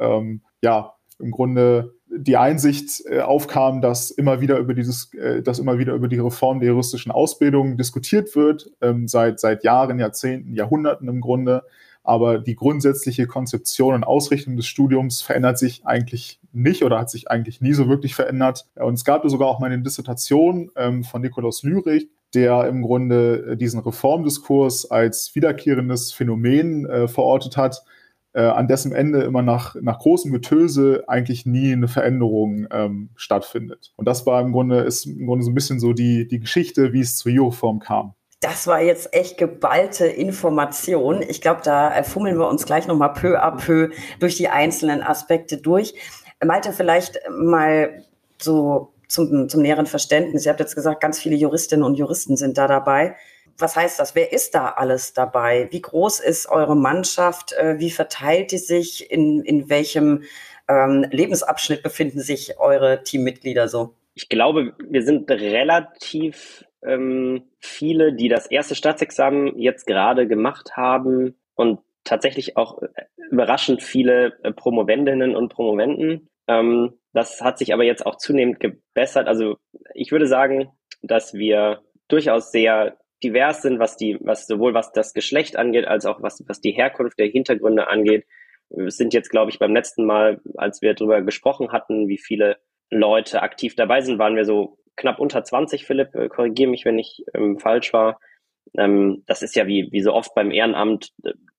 ja 0.61 0.93
im 1.23 1.31
Grunde 1.31 1.93
die 2.15 2.37
Einsicht 2.37 3.03
äh, 3.05 3.21
aufkam, 3.21 3.81
dass 3.81 4.11
immer 4.11 4.41
wieder 4.41 4.57
über 4.57 4.73
dieses, 4.73 5.13
äh, 5.13 5.41
dass 5.41 5.59
immer 5.59 5.79
wieder 5.79 5.93
über 5.93 6.07
die 6.07 6.19
Reform 6.19 6.59
der 6.59 6.69
juristischen 6.69 7.11
Ausbildung 7.11 7.77
diskutiert 7.77 8.35
wird, 8.35 8.69
ähm, 8.81 9.07
seit, 9.07 9.39
seit 9.39 9.63
Jahren, 9.63 9.99
Jahrzehnten, 9.99 10.53
Jahrhunderten 10.53 11.07
im 11.07 11.21
Grunde. 11.21 11.63
Aber 12.03 12.37
die 12.37 12.55
grundsätzliche 12.55 13.27
Konzeption 13.27 13.95
und 13.95 14.03
Ausrichtung 14.03 14.57
des 14.57 14.67
Studiums 14.67 15.21
verändert 15.21 15.57
sich 15.57 15.85
eigentlich 15.85 16.39
nicht 16.51 16.83
oder 16.83 16.99
hat 16.99 17.09
sich 17.09 17.31
eigentlich 17.31 17.61
nie 17.61 17.73
so 17.73 17.87
wirklich 17.87 18.13
verändert. 18.13 18.67
Und 18.75 18.95
es 18.95 19.05
gab 19.05 19.27
sogar 19.29 19.47
auch 19.47 19.59
mal 19.59 19.71
eine 19.71 19.81
Dissertation 19.81 20.69
ähm, 20.75 21.03
von 21.03 21.21
Nikolaus 21.21 21.63
Lürich, 21.63 22.09
der 22.33 22.67
im 22.67 22.81
Grunde 22.81 23.51
äh, 23.51 23.57
diesen 23.57 23.79
Reformdiskurs 23.79 24.91
als 24.91 25.33
wiederkehrendes 25.33 26.11
Phänomen 26.11 26.85
äh, 26.85 27.07
verortet 27.07 27.55
hat, 27.55 27.83
äh, 28.33 28.41
an 28.41 28.67
dessen 28.67 28.93
Ende 28.93 29.21
immer 29.21 29.41
nach, 29.41 29.75
nach 29.81 29.99
großem 29.99 30.31
Getöse 30.31 31.03
eigentlich 31.07 31.45
nie 31.45 31.71
eine 31.71 31.87
Veränderung 31.87 32.67
ähm, 32.71 33.09
stattfindet. 33.15 33.93
Und 33.95 34.07
das 34.07 34.25
war 34.25 34.41
im 34.41 34.51
Grunde, 34.51 34.81
ist 34.81 35.05
im 35.05 35.25
Grunde 35.25 35.45
so 35.45 35.51
ein 35.51 35.55
bisschen 35.55 35.79
so 35.79 35.93
die, 35.93 36.27
die 36.27 36.39
Geschichte, 36.39 36.93
wie 36.93 37.01
es 37.01 37.17
zur 37.17 37.31
Euroform 37.31 37.79
kam. 37.79 38.13
Das 38.41 38.67
war 38.67 38.81
jetzt 38.81 39.13
echt 39.13 39.37
geballte 39.37 40.05
Information. 40.05 41.21
Ich 41.21 41.39
glaube, 41.41 41.61
da 41.63 42.03
fummeln 42.03 42.37
wir 42.37 42.49
uns 42.49 42.65
gleich 42.65 42.87
nochmal 42.87 43.13
peu 43.13 43.41
à 43.41 43.51
peu 43.51 43.89
durch 44.19 44.35
die 44.35 44.49
einzelnen 44.49 45.01
Aspekte 45.01 45.57
durch. 45.57 45.93
Malte, 46.43 46.73
vielleicht 46.73 47.19
mal 47.31 48.03
so 48.41 48.91
zum, 49.07 49.47
zum 49.47 49.61
näheren 49.61 49.85
Verständnis. 49.85 50.45
Ihr 50.45 50.49
habt 50.49 50.59
jetzt 50.59 50.75
gesagt, 50.75 50.99
ganz 50.99 51.19
viele 51.19 51.35
Juristinnen 51.35 51.85
und 51.85 51.95
Juristen 51.95 52.35
sind 52.35 52.57
da 52.57 52.67
dabei 52.67 53.15
was 53.57 53.75
heißt 53.75 53.99
das? 53.99 54.15
Wer 54.15 54.31
ist 54.33 54.55
da 54.55 54.69
alles 54.69 55.13
dabei? 55.13 55.67
Wie 55.71 55.81
groß 55.81 56.19
ist 56.19 56.49
eure 56.49 56.75
Mannschaft? 56.75 57.53
Äh, 57.53 57.79
wie 57.79 57.91
verteilt 57.91 58.51
die 58.51 58.57
sich? 58.57 59.11
In, 59.11 59.43
in 59.43 59.69
welchem 59.69 60.23
ähm, 60.67 61.05
Lebensabschnitt 61.11 61.83
befinden 61.83 62.19
sich 62.19 62.59
eure 62.59 63.03
Teammitglieder 63.03 63.67
so? 63.67 63.95
Ich 64.15 64.29
glaube, 64.29 64.73
wir 64.87 65.03
sind 65.03 65.29
relativ 65.29 66.65
ähm, 66.83 67.43
viele, 67.59 68.13
die 68.13 68.29
das 68.29 68.47
erste 68.47 68.75
Staatsexamen 68.75 69.57
jetzt 69.57 69.87
gerade 69.87 70.27
gemacht 70.27 70.75
haben 70.75 71.35
und 71.55 71.79
tatsächlich 72.03 72.57
auch 72.57 72.81
äh, 72.81 72.87
überraschend 73.31 73.81
viele 73.81 74.33
äh, 74.43 74.51
Promovendinnen 74.51 75.35
und 75.35 75.49
Promovenden. 75.49 76.29
Ähm, 76.47 76.93
das 77.13 77.41
hat 77.41 77.57
sich 77.57 77.73
aber 77.73 77.83
jetzt 77.83 78.05
auch 78.05 78.17
zunehmend 78.17 78.59
gebessert. 78.59 79.27
Also 79.27 79.57
ich 79.93 80.11
würde 80.11 80.27
sagen, 80.27 80.71
dass 81.01 81.33
wir 81.33 81.81
durchaus 82.07 82.51
sehr 82.51 82.97
divers 83.23 83.61
sind, 83.61 83.79
was 83.79 83.97
die, 83.97 84.17
was 84.21 84.47
sowohl 84.47 84.73
was 84.73 84.91
das 84.91 85.13
Geschlecht 85.13 85.55
angeht, 85.57 85.85
als 85.87 86.05
auch 86.05 86.21
was, 86.21 86.43
was 86.47 86.61
die 86.61 86.71
Herkunft 86.71 87.19
der 87.19 87.27
Hintergründe 87.27 87.87
angeht. 87.87 88.25
Wir 88.69 88.91
sind 88.91 89.13
jetzt, 89.13 89.29
glaube 89.29 89.51
ich, 89.51 89.59
beim 89.59 89.73
letzten 89.73 90.05
Mal, 90.05 90.41
als 90.55 90.81
wir 90.81 90.93
darüber 90.93 91.21
gesprochen 91.21 91.71
hatten, 91.71 92.07
wie 92.07 92.17
viele 92.17 92.57
Leute 92.89 93.41
aktiv 93.41 93.75
dabei 93.75 94.01
sind, 94.01 94.19
waren 94.19 94.35
wir 94.35 94.45
so 94.45 94.77
knapp 94.95 95.19
unter 95.19 95.43
20, 95.43 95.85
Philipp, 95.85 96.13
äh, 96.15 96.29
korrigiere 96.29 96.69
mich, 96.69 96.85
wenn 96.85 96.99
ich 96.99 97.23
ähm, 97.33 97.59
falsch 97.59 97.93
war. 97.93 98.19
Ähm, 98.77 99.23
das 99.25 99.41
ist 99.41 99.55
ja 99.55 99.67
wie, 99.67 99.89
wie 99.91 100.01
so 100.01 100.13
oft 100.13 100.33
beim 100.35 100.51
Ehrenamt, 100.51 101.09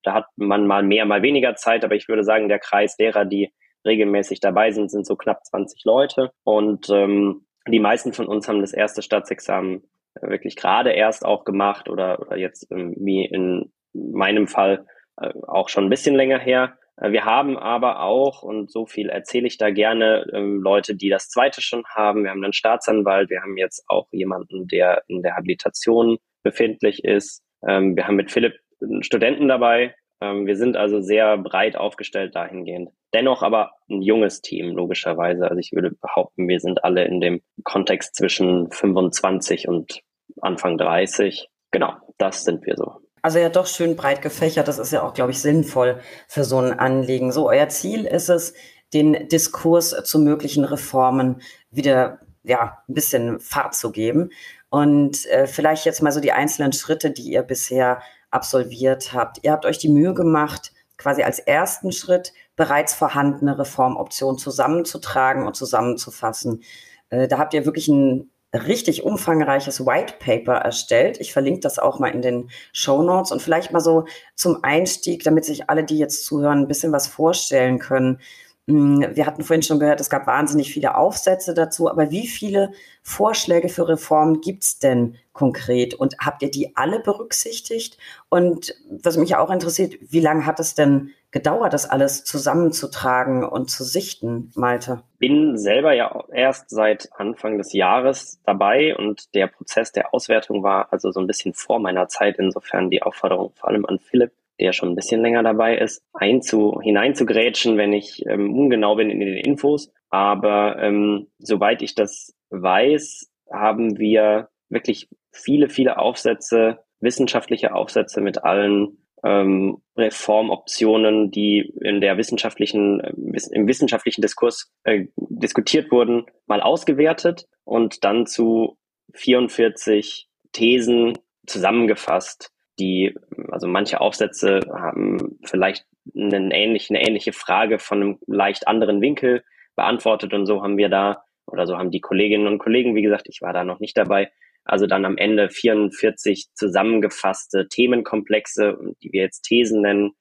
da 0.02 0.12
hat 0.12 0.26
man 0.36 0.66
mal 0.66 0.82
mehr, 0.82 1.04
mal 1.04 1.22
weniger 1.22 1.56
Zeit, 1.56 1.84
aber 1.84 1.94
ich 1.94 2.08
würde 2.08 2.24
sagen, 2.24 2.48
der 2.48 2.58
Kreis 2.58 2.96
derer, 2.96 3.24
die 3.24 3.52
regelmäßig 3.84 4.40
dabei 4.40 4.70
sind, 4.70 4.90
sind 4.90 5.06
so 5.06 5.16
knapp 5.16 5.44
20 5.44 5.84
Leute. 5.84 6.30
Und 6.44 6.88
ähm, 6.90 7.46
die 7.68 7.80
meisten 7.80 8.12
von 8.12 8.26
uns 8.26 8.48
haben 8.48 8.60
das 8.60 8.72
erste 8.72 9.02
Staatsexamen 9.02 9.82
wirklich 10.20 10.56
gerade 10.56 10.92
erst 10.92 11.24
auch 11.24 11.44
gemacht 11.44 11.88
oder, 11.88 12.20
oder 12.20 12.36
jetzt 12.36 12.68
wie 12.70 13.24
in 13.24 13.72
meinem 13.92 14.46
Fall 14.46 14.86
äh, 15.20 15.32
auch 15.46 15.68
schon 15.68 15.84
ein 15.84 15.90
bisschen 15.90 16.14
länger 16.14 16.38
her. 16.38 16.76
Äh, 16.96 17.12
wir 17.12 17.24
haben 17.24 17.56
aber 17.56 18.00
auch, 18.00 18.42
und 18.42 18.70
so 18.70 18.86
viel 18.86 19.08
erzähle 19.08 19.46
ich 19.46 19.58
da 19.58 19.70
gerne, 19.70 20.26
ähm, 20.32 20.60
Leute, 20.60 20.94
die 20.94 21.08
das 21.08 21.28
zweite 21.28 21.62
schon 21.62 21.84
haben. 21.86 22.24
Wir 22.24 22.30
haben 22.30 22.42
einen 22.42 22.52
Staatsanwalt, 22.52 23.30
wir 23.30 23.42
haben 23.42 23.56
jetzt 23.56 23.84
auch 23.88 24.08
jemanden, 24.12 24.66
der 24.68 25.02
in 25.08 25.22
der 25.22 25.36
Habilitation 25.36 26.18
befindlich 26.42 27.04
ist. 27.04 27.42
Ähm, 27.66 27.96
wir 27.96 28.06
haben 28.06 28.16
mit 28.16 28.30
Philipp 28.30 28.54
einen 28.80 29.02
Studenten 29.02 29.48
dabei. 29.48 29.94
Ähm, 30.24 30.46
wir 30.46 30.56
sind 30.56 30.76
also 30.76 31.00
sehr 31.00 31.36
breit 31.38 31.76
aufgestellt 31.76 32.34
dahingehend. 32.34 32.90
Dennoch 33.12 33.42
aber 33.42 33.72
ein 33.90 34.02
junges 34.02 34.40
Team, 34.40 34.74
logischerweise. 34.74 35.48
Also 35.48 35.58
ich 35.58 35.72
würde 35.72 35.90
behaupten, 35.90 36.48
wir 36.48 36.60
sind 36.60 36.84
alle 36.84 37.04
in 37.04 37.20
dem 37.20 37.42
Kontext 37.62 38.14
zwischen 38.14 38.70
25 38.70 39.68
und 39.68 40.00
Anfang 40.40 40.78
30. 40.78 41.48
Genau, 41.70 41.94
das 42.18 42.44
sind 42.44 42.66
wir 42.66 42.76
so. 42.76 42.92
Also 43.22 43.38
ja, 43.38 43.48
doch 43.48 43.66
schön 43.66 43.96
breit 43.96 44.22
gefächert. 44.22 44.68
Das 44.68 44.78
ist 44.78 44.92
ja 44.92 45.02
auch, 45.02 45.14
glaube 45.14 45.32
ich, 45.32 45.40
sinnvoll 45.40 46.00
für 46.28 46.44
so 46.44 46.58
ein 46.58 46.78
Anliegen. 46.78 47.32
So, 47.32 47.48
euer 47.48 47.68
Ziel 47.68 48.04
ist 48.04 48.28
es, 48.28 48.54
den 48.92 49.28
Diskurs 49.28 49.90
zu 50.04 50.18
möglichen 50.18 50.64
Reformen 50.64 51.40
wieder 51.70 52.20
ja, 52.42 52.82
ein 52.88 52.94
bisschen 52.94 53.40
Fahrt 53.40 53.74
zu 53.74 53.92
geben. 53.92 54.30
Und 54.68 55.26
äh, 55.26 55.46
vielleicht 55.46 55.84
jetzt 55.84 56.02
mal 56.02 56.12
so 56.12 56.20
die 56.20 56.32
einzelnen 56.32 56.72
Schritte, 56.72 57.10
die 57.10 57.30
ihr 57.30 57.42
bisher 57.42 58.02
absolviert 58.34 59.12
habt. 59.12 59.38
Ihr 59.42 59.52
habt 59.52 59.66
euch 59.66 59.78
die 59.78 59.88
Mühe 59.88 60.14
gemacht, 60.14 60.72
quasi 60.96 61.22
als 61.22 61.38
ersten 61.38 61.92
Schritt 61.92 62.32
bereits 62.56 62.94
vorhandene 62.94 63.58
Reformoptionen 63.58 64.38
zusammenzutragen 64.38 65.46
und 65.46 65.56
zusammenzufassen. 65.56 66.62
Äh, 67.10 67.28
da 67.28 67.38
habt 67.38 67.54
ihr 67.54 67.64
wirklich 67.64 67.88
ein 67.88 68.30
richtig 68.54 69.02
umfangreiches 69.02 69.84
White 69.84 70.14
Paper 70.20 70.54
erstellt. 70.54 71.20
Ich 71.20 71.32
verlinke 71.32 71.60
das 71.60 71.78
auch 71.78 71.98
mal 71.98 72.08
in 72.08 72.22
den 72.22 72.50
Show 72.72 73.02
Notes 73.02 73.32
und 73.32 73.42
vielleicht 73.42 73.72
mal 73.72 73.80
so 73.80 74.04
zum 74.36 74.62
Einstieg, 74.62 75.24
damit 75.24 75.44
sich 75.44 75.68
alle, 75.68 75.84
die 75.84 75.98
jetzt 75.98 76.24
zuhören, 76.24 76.60
ein 76.60 76.68
bisschen 76.68 76.92
was 76.92 77.08
vorstellen 77.08 77.78
können. 77.78 78.20
Hm, 78.66 79.04
wir 79.14 79.26
hatten 79.26 79.42
vorhin 79.42 79.62
schon 79.62 79.78
gehört, 79.78 80.00
es 80.00 80.08
gab 80.08 80.26
wahnsinnig 80.26 80.72
viele 80.72 80.96
Aufsätze 80.96 81.52
dazu, 81.52 81.90
aber 81.90 82.10
wie 82.10 82.26
viele 82.26 82.72
Vorschläge 83.02 83.68
für 83.68 83.88
Reformen 83.88 84.40
gibt's 84.40 84.78
denn 84.78 85.16
konkret? 85.34 85.92
Und 85.92 86.16
habt 86.18 86.42
ihr 86.42 86.50
die 86.50 86.74
alle 86.74 87.00
berücksichtigt? 87.00 87.98
Und 88.30 88.74
was 88.88 89.18
mich 89.18 89.36
auch 89.36 89.50
interessiert, 89.50 89.96
wie 90.00 90.20
lange 90.20 90.46
hat 90.46 90.60
es 90.60 90.74
denn 90.74 91.10
gedauert, 91.30 91.74
das 91.74 91.90
alles 91.90 92.24
zusammenzutragen 92.24 93.44
und 93.44 93.70
zu 93.70 93.84
sichten, 93.84 94.50
Malte? 94.54 95.02
Bin 95.18 95.58
selber 95.58 95.92
ja 95.92 96.24
erst 96.32 96.70
seit 96.70 97.10
Anfang 97.12 97.58
des 97.58 97.74
Jahres 97.74 98.40
dabei 98.46 98.96
und 98.96 99.34
der 99.34 99.48
Prozess 99.48 99.92
der 99.92 100.14
Auswertung 100.14 100.62
war 100.62 100.90
also 100.90 101.10
so 101.10 101.20
ein 101.20 101.26
bisschen 101.26 101.52
vor 101.52 101.80
meiner 101.80 102.08
Zeit. 102.08 102.38
Insofern 102.38 102.88
die 102.88 103.02
Aufforderung 103.02 103.52
vor 103.56 103.68
allem 103.68 103.84
an 103.84 103.98
Philipp, 103.98 104.32
der 104.60 104.72
schon 104.72 104.90
ein 104.90 104.94
bisschen 104.94 105.20
länger 105.20 105.42
dabei 105.42 105.76
ist, 105.76 106.02
einzu, 106.12 106.80
hineinzugrätschen, 106.82 107.76
wenn 107.76 107.92
ich 107.92 108.24
ähm, 108.26 108.56
ungenau 108.56 108.96
bin 108.96 109.10
in 109.10 109.20
den 109.20 109.36
Infos. 109.36 109.92
Aber 110.10 110.78
ähm, 110.80 111.28
soweit 111.38 111.82
ich 111.82 111.94
das 111.94 112.34
weiß, 112.50 113.30
haben 113.52 113.98
wir 113.98 114.48
wirklich 114.68 115.08
viele, 115.32 115.68
viele 115.68 115.98
Aufsätze, 115.98 116.78
wissenschaftliche 117.00 117.74
Aufsätze 117.74 118.20
mit 118.20 118.44
allen 118.44 118.98
ähm, 119.24 119.78
Reformoptionen, 119.96 121.30
die 121.30 121.72
in 121.80 122.00
der 122.00 122.18
wissenschaftlichen, 122.18 123.00
äh, 123.00 123.12
im 123.52 123.66
wissenschaftlichen 123.66 124.22
Diskurs 124.22 124.70
äh, 124.84 125.06
diskutiert 125.16 125.90
wurden, 125.90 126.26
mal 126.46 126.60
ausgewertet 126.60 127.46
und 127.64 128.04
dann 128.04 128.26
zu 128.26 128.76
44 129.14 130.28
Thesen 130.52 131.18
zusammengefasst, 131.46 132.50
die, 132.78 133.14
also 133.50 133.66
manche 133.66 134.00
Aufsätze 134.00 134.60
haben 134.72 135.38
vielleicht 135.44 135.86
einen 136.14 136.50
ähnlichen, 136.50 136.96
eine 136.96 137.06
ähnliche 137.06 137.32
Frage 137.32 137.78
von 137.78 138.00
einem 138.00 138.18
leicht 138.26 138.68
anderen 138.68 139.00
Winkel 139.00 139.44
beantwortet 139.76 140.34
und 140.34 140.46
so 140.46 140.62
haben 140.62 140.76
wir 140.76 140.88
da, 140.88 141.24
oder 141.46 141.66
so 141.66 141.76
haben 141.76 141.90
die 141.90 142.00
Kolleginnen 142.00 142.46
und 142.46 142.58
Kollegen, 142.58 142.94
wie 142.94 143.02
gesagt, 143.02 143.28
ich 143.28 143.42
war 143.42 143.52
da 143.52 143.64
noch 143.64 143.80
nicht 143.80 143.96
dabei, 143.96 144.30
also 144.64 144.86
dann 144.86 145.04
am 145.04 145.18
Ende 145.18 145.50
44 145.50 146.48
zusammengefasste 146.54 147.68
Themenkomplexe, 147.68 148.78
die 149.02 149.12
wir 149.12 149.22
jetzt 149.22 149.42
Thesen 149.42 149.82
nennen, 149.82 150.12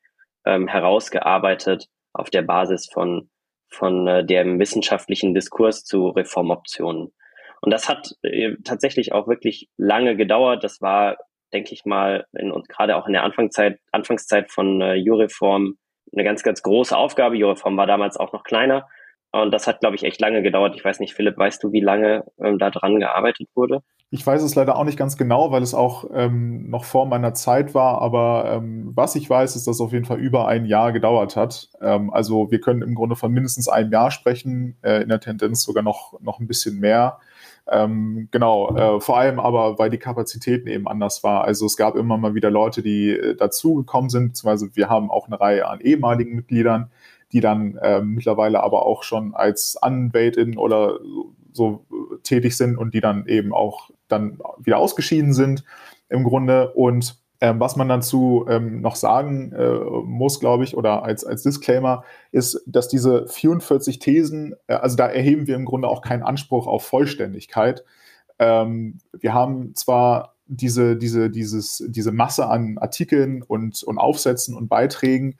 ähm, 0.45 0.67
herausgearbeitet 0.67 1.87
auf 2.11 2.29
der 2.29 2.41
Basis 2.41 2.89
von, 2.91 3.29
von 3.69 4.07
äh, 4.07 4.25
dem 4.25 4.59
wissenschaftlichen 4.59 5.33
Diskurs 5.33 5.85
zu 5.85 6.09
Reformoptionen. 6.09 7.13
Und 7.61 7.71
das 7.71 7.87
hat 7.87 8.15
äh, 8.23 8.55
tatsächlich 8.65 9.13
auch 9.13 9.27
wirklich 9.27 9.69
lange 9.77 10.17
gedauert. 10.17 10.65
Das 10.65 10.81
war 10.81 11.17
denke 11.53 11.73
ich 11.73 11.85
mal, 11.85 12.25
in, 12.33 12.51
und 12.51 12.67
gerade 12.67 12.95
auch 12.95 13.07
in 13.07 13.13
der 13.13 13.23
Anfangszeit, 13.23 13.79
Anfangszeit 13.91 14.51
von 14.51 14.81
äh, 14.81 14.95
Jureform 14.95 15.77
eine 16.11 16.23
ganz, 16.23 16.43
ganz 16.43 16.61
große 16.61 16.95
Aufgabe. 16.95 17.37
Jureform 17.37 17.77
war 17.77 17.87
damals 17.87 18.17
auch 18.17 18.33
noch 18.33 18.43
kleiner. 18.43 18.87
Und 19.31 19.51
das 19.51 19.65
hat, 19.65 19.79
glaube 19.79 19.95
ich, 19.95 20.03
echt 20.03 20.21
lange 20.21 20.43
gedauert. 20.43 20.75
Ich 20.75 20.85
weiß 20.85 20.99
nicht, 20.99 21.15
Philipp, 21.15 21.37
weißt 21.37 21.63
du, 21.63 21.71
wie 21.71 21.79
lange 21.79 22.23
ähm, 22.39 22.59
da 22.59 22.69
dran 22.69 22.99
gearbeitet 22.99 23.49
wurde? 23.55 23.81
Ich 24.11 24.25
weiß 24.25 24.43
es 24.43 24.53
leider 24.53 24.75
auch 24.75 24.83
nicht 24.83 24.97
ganz 24.97 25.17
genau, 25.17 25.51
weil 25.51 25.63
es 25.63 25.73
auch 25.73 26.05
ähm, 26.13 26.69
noch 26.69 26.83
vor 26.83 27.07
meiner 27.07 27.33
Zeit 27.33 27.73
war. 27.73 27.99
Aber 27.99 28.45
ähm, 28.47 28.91
was 28.93 29.15
ich 29.15 29.27
weiß, 29.27 29.55
ist, 29.55 29.65
dass 29.65 29.77
es 29.77 29.81
auf 29.81 29.91
jeden 29.91 30.05
Fall 30.05 30.19
über 30.19 30.47
ein 30.47 30.65
Jahr 30.65 30.91
gedauert 30.91 31.35
hat. 31.35 31.69
Ähm, 31.81 32.13
also 32.13 32.51
wir 32.51 32.61
können 32.61 32.83
im 32.83 32.93
Grunde 32.93 33.15
von 33.15 33.31
mindestens 33.31 33.67
einem 33.67 33.91
Jahr 33.91 34.11
sprechen, 34.11 34.77
äh, 34.83 35.01
in 35.01 35.09
der 35.09 35.19
Tendenz 35.19 35.63
sogar 35.63 35.81
noch, 35.81 36.19
noch 36.21 36.39
ein 36.39 36.45
bisschen 36.45 36.79
mehr. 36.79 37.17
Ähm, 37.69 38.27
genau, 38.31 38.75
äh, 38.75 38.99
vor 38.99 39.17
allem 39.17 39.39
aber, 39.39 39.79
weil 39.79 39.89
die 39.89 39.97
Kapazitäten 39.97 40.67
eben 40.67 40.87
anders 40.87 41.23
war. 41.23 41.45
Also 41.45 41.65
es 41.65 41.77
gab 41.77 41.95
immer 41.95 42.17
mal 42.17 42.35
wieder 42.35 42.51
Leute, 42.51 42.81
die 42.81 43.11
äh, 43.11 43.35
dazugekommen 43.35 44.09
sind, 44.09 44.29
beziehungsweise 44.29 44.75
wir 44.75 44.89
haben 44.89 45.09
auch 45.09 45.27
eine 45.27 45.39
Reihe 45.39 45.67
an 45.67 45.79
ehemaligen 45.79 46.35
Mitgliedern, 46.35 46.91
die 47.31 47.39
dann 47.39 47.77
äh, 47.77 48.01
mittlerweile 48.01 48.61
aber 48.61 48.85
auch 48.85 49.03
schon 49.03 49.33
als 49.33 49.77
Anwältin 49.81 50.57
oder 50.57 50.99
so, 51.53 51.85
so 51.85 51.85
tätig 52.23 52.57
sind 52.57 52.77
und 52.77 52.93
die 52.93 53.01
dann 53.01 53.27
eben 53.27 53.53
auch 53.53 53.89
dann 54.07 54.39
wieder 54.59 54.77
ausgeschieden 54.77 55.33
sind 55.33 55.63
im 56.09 56.23
Grunde. 56.23 56.73
Und 56.73 57.22
ähm, 57.43 57.59
was 57.59 57.75
man 57.75 57.89
dazu 57.89 58.45
ähm, 58.47 58.79
noch 58.79 58.95
sagen 58.95 59.51
äh, 59.51 59.77
muss, 60.05 60.39
glaube 60.39 60.63
ich, 60.63 60.77
oder 60.77 61.03
als, 61.03 61.25
als 61.25 61.43
Disclaimer, 61.43 62.05
ist, 62.31 62.63
dass 62.65 62.87
diese 62.87 63.27
44 63.27 63.99
Thesen, 63.99 64.55
äh, 64.67 64.75
also 64.75 64.95
da 64.95 65.07
erheben 65.07 65.45
wir 65.45 65.57
im 65.57 65.65
Grunde 65.65 65.89
auch 65.89 66.01
keinen 66.01 66.23
Anspruch 66.23 66.67
auf 66.67 66.85
Vollständigkeit. 66.85 67.83
Ähm, 68.39 68.99
wir 69.11 69.33
haben 69.33 69.75
zwar 69.75 70.35
diese, 70.45 70.95
diese, 70.95 71.29
dieses, 71.29 71.83
diese 71.85 72.13
Masse 72.13 72.47
an 72.47 72.77
Artikeln 72.77 73.43
und, 73.43 73.83
und 73.83 73.97
Aufsätzen 73.97 74.55
und 74.55 74.69
Beiträgen 74.69 75.35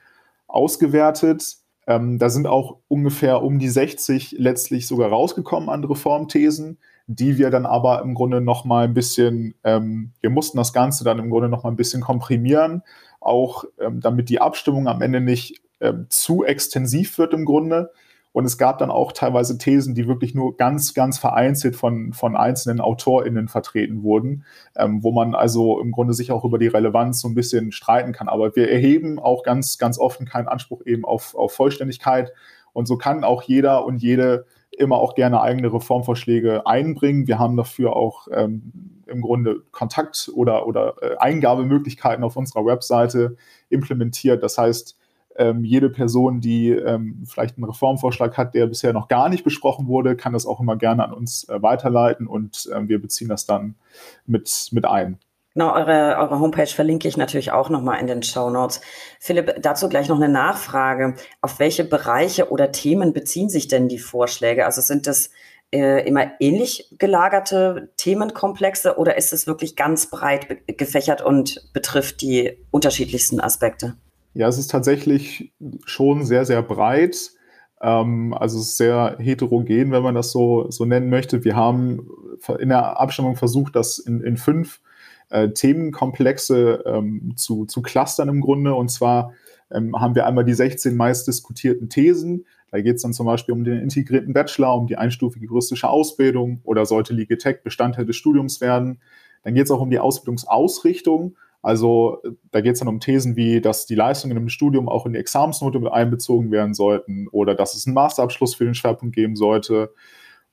ausgewertet. 0.47 1.55
Ähm, 1.87 2.19
da 2.19 2.29
sind 2.29 2.47
auch 2.47 2.79
ungefähr 2.89 3.41
um 3.41 3.59
die 3.59 3.69
60 3.69 4.35
letztlich 4.37 4.87
sogar 4.87 5.07
rausgekommen 5.07 5.69
an 5.69 5.85
Reformthesen 5.85 6.79
die 7.15 7.37
wir 7.37 7.49
dann 7.49 7.65
aber 7.65 8.01
im 8.01 8.13
Grunde 8.13 8.41
noch 8.41 8.65
mal 8.65 8.85
ein 8.85 8.93
bisschen, 8.93 9.55
ähm, 9.63 10.11
wir 10.21 10.29
mussten 10.29 10.57
das 10.57 10.73
Ganze 10.73 11.03
dann 11.03 11.19
im 11.19 11.29
Grunde 11.29 11.49
noch 11.49 11.63
mal 11.63 11.69
ein 11.69 11.75
bisschen 11.75 12.01
komprimieren, 12.01 12.83
auch 13.19 13.65
ähm, 13.79 13.99
damit 14.01 14.29
die 14.29 14.41
Abstimmung 14.41 14.87
am 14.87 15.01
Ende 15.01 15.21
nicht 15.21 15.61
ähm, 15.79 16.07
zu 16.09 16.43
extensiv 16.43 17.17
wird 17.17 17.33
im 17.33 17.45
Grunde. 17.45 17.91
Und 18.33 18.45
es 18.45 18.57
gab 18.57 18.79
dann 18.79 18.89
auch 18.89 19.11
teilweise 19.11 19.59
Thesen, 19.59 19.93
die 19.93 20.07
wirklich 20.07 20.33
nur 20.33 20.57
ganz, 20.57 20.95
ganz 20.95 21.19
vereinzelt 21.19 21.75
von, 21.75 22.13
von 22.13 22.35
einzelnen 22.35 22.81
AutorInnen 22.81 23.47
vertreten 23.47 24.01
wurden, 24.01 24.43
ähm, 24.75 25.03
wo 25.03 25.11
man 25.11 25.35
also 25.35 25.79
im 25.79 25.91
Grunde 25.91 26.13
sich 26.13 26.31
auch 26.31 26.43
über 26.43 26.57
die 26.57 26.67
Relevanz 26.67 27.21
so 27.21 27.27
ein 27.27 27.35
bisschen 27.35 27.71
streiten 27.71 28.11
kann. 28.11 28.27
Aber 28.27 28.55
wir 28.55 28.71
erheben 28.71 29.19
auch 29.19 29.43
ganz, 29.43 29.77
ganz 29.77 29.99
offen 29.99 30.25
keinen 30.25 30.47
Anspruch 30.47 30.81
eben 30.85 31.05
auf, 31.05 31.35
auf 31.35 31.53
Vollständigkeit. 31.53 32.33
Und 32.73 32.87
so 32.87 32.97
kann 32.97 33.23
auch 33.23 33.43
jeder 33.43 33.85
und 33.85 34.01
jede 34.01 34.45
immer 34.77 34.97
auch 34.97 35.15
gerne 35.15 35.41
eigene 35.41 35.73
Reformvorschläge 35.73 36.65
einbringen. 36.65 37.27
Wir 37.27 37.39
haben 37.39 37.57
dafür 37.57 37.95
auch 37.95 38.27
ähm, 38.31 38.71
im 39.07 39.21
Grunde 39.21 39.61
Kontakt- 39.71 40.31
oder, 40.33 40.67
oder 40.67 40.95
äh, 41.01 41.17
Eingabemöglichkeiten 41.17 42.23
auf 42.23 42.35
unserer 42.35 42.65
Webseite 42.65 43.35
implementiert. 43.69 44.43
Das 44.43 44.57
heißt, 44.57 44.97
ähm, 45.35 45.63
jede 45.63 45.89
Person, 45.89 46.41
die 46.41 46.69
ähm, 46.69 47.23
vielleicht 47.25 47.57
einen 47.57 47.65
Reformvorschlag 47.65 48.37
hat, 48.37 48.53
der 48.53 48.67
bisher 48.67 48.93
noch 48.93 49.07
gar 49.07 49.29
nicht 49.29 49.43
besprochen 49.43 49.87
wurde, 49.87 50.15
kann 50.15 50.33
das 50.33 50.45
auch 50.45 50.59
immer 50.59 50.75
gerne 50.75 51.03
an 51.05 51.13
uns 51.13 51.47
äh, 51.49 51.61
weiterleiten 51.61 52.27
und 52.27 52.69
äh, 52.71 52.87
wir 52.87 53.01
beziehen 53.01 53.29
das 53.29 53.45
dann 53.45 53.75
mit, 54.25 54.69
mit 54.71 54.85
ein. 54.85 55.17
Genau, 55.55 55.71
eure, 55.73 56.17
eure 56.17 56.39
Homepage 56.39 56.65
verlinke 56.67 57.07
ich 57.07 57.15
natürlich 57.15 57.51
auch 57.51 57.69
nochmal 57.69 57.99
in 57.99 58.07
den 58.07 58.23
Show 58.23 58.49
Notes. 58.49 58.81
Philipp, 59.19 59.61
dazu 59.61 59.87
gleich 59.87 60.09
noch 60.09 60.15
eine 60.17 60.29
Nachfrage. 60.29 61.15
Auf 61.41 61.59
welche 61.59 61.83
Bereiche 61.83 62.49
oder 62.49 62.71
Themen 62.71 63.13
beziehen 63.13 63.49
sich 63.49 63.67
denn 63.67 63.87
die 63.87 63.99
Vorschläge? 63.99 64.65
Also 64.65 64.81
sind 64.81 65.05
das 65.05 65.29
äh, 65.71 66.07
immer 66.07 66.31
ähnlich 66.39 66.89
gelagerte 66.97 67.89
Themenkomplexe 67.97 68.97
oder 68.97 69.15
ist 69.15 69.31
es 69.31 69.45
wirklich 69.45 69.75
ganz 69.75 70.09
breit 70.09 70.47
gefächert 70.65 71.21
und 71.21 71.69
betrifft 71.73 72.21
die 72.21 72.57
unterschiedlichsten 72.71 73.39
Aspekte? 73.39 73.95
Ja, 74.33 74.47
es 74.47 74.57
ist 74.57 74.71
tatsächlich 74.71 75.51
schon 75.85 76.25
sehr, 76.25 76.45
sehr 76.45 76.63
breit. 76.63 77.29
Ähm, 77.79 78.33
also 78.33 78.57
es 78.57 78.69
ist 78.69 78.77
sehr 78.77 79.17
heterogen, 79.19 79.91
wenn 79.91 80.01
man 80.01 80.15
das 80.15 80.31
so, 80.31 80.71
so 80.71 80.85
nennen 80.85 81.09
möchte. 81.09 81.43
Wir 81.43 81.55
haben 81.55 82.09
in 82.57 82.69
der 82.69 82.99
Abstimmung 82.99 83.35
versucht, 83.35 83.75
das 83.75 83.99
in, 83.99 84.21
in 84.21 84.37
fünf 84.37 84.79
äh, 85.33 85.51
Themenkomplexe 85.51 86.83
ähm, 86.85 87.33
zu, 87.35 87.65
zu 87.65 87.81
clustern 87.81 88.29
im 88.29 88.39
Grunde. 88.39 88.75
Und 88.75 88.89
zwar 88.89 89.33
ähm, 89.71 89.99
haben 89.99 90.13
wir 90.13 90.27
einmal 90.27 90.45
die 90.45 90.53
16 90.53 90.95
meist 90.95 91.27
diskutierten 91.27 91.89
Thesen. 91.89 92.45
Da 92.71 92.79
geht 92.81 92.97
es 92.97 93.01
dann 93.01 93.13
zum 93.13 93.25
Beispiel 93.25 93.53
um 93.53 93.63
den 93.63 93.79
integrierten 93.79 94.33
Bachelor, 94.33 94.75
um 94.75 94.85
die 94.85 94.95
einstufige 94.95 95.47
juristische 95.47 95.89
Ausbildung 95.89 96.61
oder 96.63 96.85
sollte 96.85 97.13
Legal 97.13 97.37
Tech 97.37 97.63
Bestandteil 97.63 98.05
des 98.05 98.15
Studiums 98.15 98.61
werden. 98.61 98.99
Dann 99.43 99.55
geht 99.55 99.65
es 99.65 99.71
auch 99.71 99.81
um 99.81 99.89
die 99.89 99.99
Ausbildungsausrichtung. 99.99 101.35
Also 101.63 102.21
da 102.51 102.61
geht 102.61 102.73
es 102.73 102.79
dann 102.79 102.87
um 102.87 102.99
Thesen 102.99 103.35
wie, 103.35 103.59
dass 103.59 103.87
die 103.87 103.95
Leistungen 103.95 104.37
im 104.37 104.49
Studium 104.49 104.87
auch 104.87 105.07
in 105.07 105.13
die 105.13 105.19
Examensnote 105.19 105.79
mit 105.79 105.91
einbezogen 105.91 106.51
werden 106.51 106.75
sollten 106.75 107.27
oder 107.29 107.55
dass 107.55 107.73
es 107.73 107.87
einen 107.87 107.95
Masterabschluss 107.95 108.53
für 108.53 108.65
den 108.65 108.75
Schwerpunkt 108.75 109.15
geben 109.15 109.35
sollte 109.35 109.91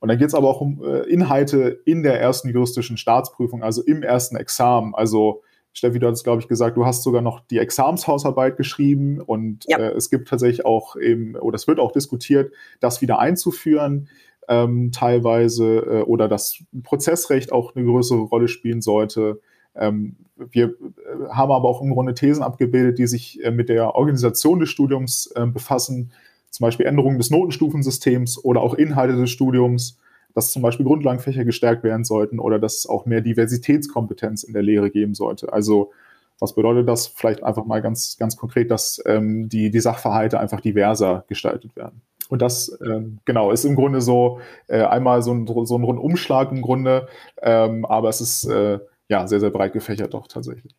und 0.00 0.08
dann 0.08 0.18
geht 0.18 0.28
es 0.28 0.34
aber 0.34 0.48
auch 0.48 0.60
um 0.60 0.82
äh, 0.82 1.00
Inhalte 1.10 1.80
in 1.84 2.02
der 2.02 2.20
ersten 2.20 2.48
juristischen 2.48 2.96
Staatsprüfung, 2.96 3.62
also 3.62 3.82
im 3.82 4.02
ersten 4.02 4.36
Examen. 4.36 4.94
Also 4.94 5.42
Steffi, 5.72 5.98
du 5.98 6.08
hast, 6.08 6.24
glaube 6.24 6.40
ich, 6.40 6.48
gesagt, 6.48 6.76
du 6.76 6.84
hast 6.84 7.02
sogar 7.02 7.22
noch 7.22 7.40
die 7.40 7.58
Examshausarbeit 7.58 8.56
geschrieben 8.56 9.20
und 9.20 9.66
ja. 9.68 9.78
äh, 9.78 9.92
es 9.92 10.10
gibt 10.10 10.28
tatsächlich 10.28 10.64
auch 10.64 10.96
eben, 10.96 11.36
oder 11.36 11.56
es 11.56 11.68
wird 11.68 11.78
auch 11.78 11.92
diskutiert, 11.92 12.52
das 12.80 13.02
wieder 13.02 13.18
einzuführen, 13.18 14.08
ähm, 14.48 14.90
teilweise, 14.90 15.76
äh, 15.78 16.02
oder 16.02 16.28
das 16.28 16.64
Prozessrecht 16.82 17.52
auch 17.52 17.76
eine 17.76 17.84
größere 17.84 18.22
Rolle 18.22 18.48
spielen 18.48 18.80
sollte. 18.80 19.40
Ähm, 19.76 20.16
wir 20.36 20.68
äh, 20.68 21.28
haben 21.30 21.52
aber 21.52 21.68
auch 21.68 21.82
im 21.82 21.90
Grunde 21.90 22.14
Thesen 22.14 22.42
abgebildet, 22.42 22.98
die 22.98 23.06
sich 23.06 23.44
äh, 23.44 23.50
mit 23.50 23.68
der 23.68 23.94
Organisation 23.94 24.58
des 24.58 24.70
Studiums 24.70 25.30
äh, 25.36 25.46
befassen, 25.46 26.10
zum 26.50 26.64
Beispiel 26.64 26.86
Änderungen 26.86 27.18
des 27.18 27.30
Notenstufensystems 27.30 28.44
oder 28.44 28.60
auch 28.60 28.74
Inhalte 28.74 29.16
des 29.16 29.30
Studiums 29.30 29.98
dass 30.34 30.52
zum 30.52 30.62
Beispiel 30.62 30.86
Grundlagenfächer 30.86 31.44
gestärkt 31.44 31.82
werden 31.82 32.04
sollten 32.04 32.38
oder 32.38 32.58
dass 32.58 32.78
es 32.78 32.86
auch 32.86 33.06
mehr 33.06 33.20
Diversitätskompetenz 33.20 34.42
in 34.42 34.52
der 34.52 34.62
Lehre 34.62 34.90
geben 34.90 35.14
sollte. 35.14 35.52
Also 35.52 35.92
was 36.38 36.54
bedeutet 36.54 36.88
das? 36.88 37.06
Vielleicht 37.06 37.42
einfach 37.42 37.66
mal 37.66 37.82
ganz, 37.82 38.16
ganz 38.18 38.36
konkret, 38.36 38.70
dass 38.70 39.02
ähm, 39.06 39.48
die, 39.48 39.70
die 39.70 39.80
Sachverhalte 39.80 40.40
einfach 40.40 40.60
diverser 40.60 41.24
gestaltet 41.28 41.76
werden. 41.76 42.00
Und 42.30 42.40
das, 42.40 42.78
ähm, 42.86 43.18
genau, 43.24 43.50
ist 43.50 43.64
im 43.64 43.74
Grunde 43.74 44.00
so 44.00 44.40
äh, 44.68 44.82
einmal 44.82 45.22
so 45.22 45.34
ein, 45.34 45.46
so 45.46 45.76
ein 45.76 45.84
Rundumschlag 45.84 46.50
im 46.52 46.62
Grunde, 46.62 47.08
ähm, 47.42 47.84
aber 47.84 48.08
es 48.08 48.20
ist 48.20 48.44
äh, 48.44 48.78
ja 49.08 49.26
sehr, 49.26 49.40
sehr 49.40 49.50
breit 49.50 49.72
gefächert 49.72 50.14
doch 50.14 50.28
tatsächlich. 50.28 50.74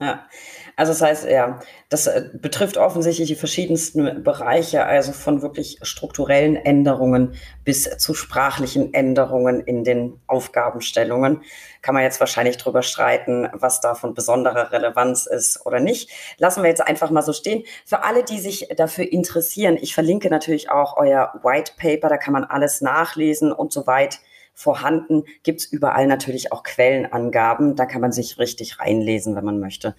Ja, 0.00 0.26
also 0.74 0.90
das 0.90 1.02
heißt, 1.02 1.30
ja, 1.30 1.60
das 1.88 2.08
äh, 2.08 2.28
betrifft 2.34 2.76
offensichtlich 2.78 3.28
die 3.28 3.36
verschiedensten 3.36 4.24
Bereiche, 4.24 4.84
also 4.84 5.12
von 5.12 5.40
wirklich 5.40 5.78
strukturellen 5.82 6.56
Änderungen 6.56 7.36
bis 7.64 7.84
zu 7.98 8.12
sprachlichen 8.12 8.92
Änderungen 8.92 9.60
in 9.60 9.84
den 9.84 10.20
Aufgabenstellungen. 10.26 11.42
Kann 11.80 11.94
man 11.94 12.02
jetzt 12.02 12.18
wahrscheinlich 12.18 12.56
drüber 12.56 12.82
streiten, 12.82 13.48
was 13.52 13.80
da 13.80 13.94
von 13.94 14.14
besonderer 14.14 14.72
Relevanz 14.72 15.26
ist 15.26 15.64
oder 15.64 15.78
nicht. 15.78 16.10
Lassen 16.38 16.64
wir 16.64 16.70
jetzt 16.70 16.84
einfach 16.84 17.10
mal 17.10 17.22
so 17.22 17.32
stehen. 17.32 17.62
Für 17.86 18.02
alle, 18.02 18.24
die 18.24 18.40
sich 18.40 18.70
dafür 18.76 19.10
interessieren, 19.12 19.78
ich 19.80 19.94
verlinke 19.94 20.28
natürlich 20.28 20.70
auch 20.70 20.96
euer 20.96 21.38
White 21.44 21.74
Paper, 21.76 22.08
da 22.08 22.16
kann 22.16 22.32
man 22.32 22.42
alles 22.42 22.80
nachlesen 22.80 23.52
und 23.52 23.72
so 23.72 23.86
weiter 23.86 24.18
vorhanden. 24.54 25.24
Gibt 25.42 25.60
es 25.60 25.66
überall 25.66 26.06
natürlich 26.06 26.52
auch 26.52 26.62
Quellenangaben. 26.62 27.76
Da 27.76 27.86
kann 27.86 28.00
man 28.00 28.12
sich 28.12 28.38
richtig 28.38 28.80
reinlesen, 28.80 29.36
wenn 29.36 29.44
man 29.44 29.60
möchte. 29.60 29.94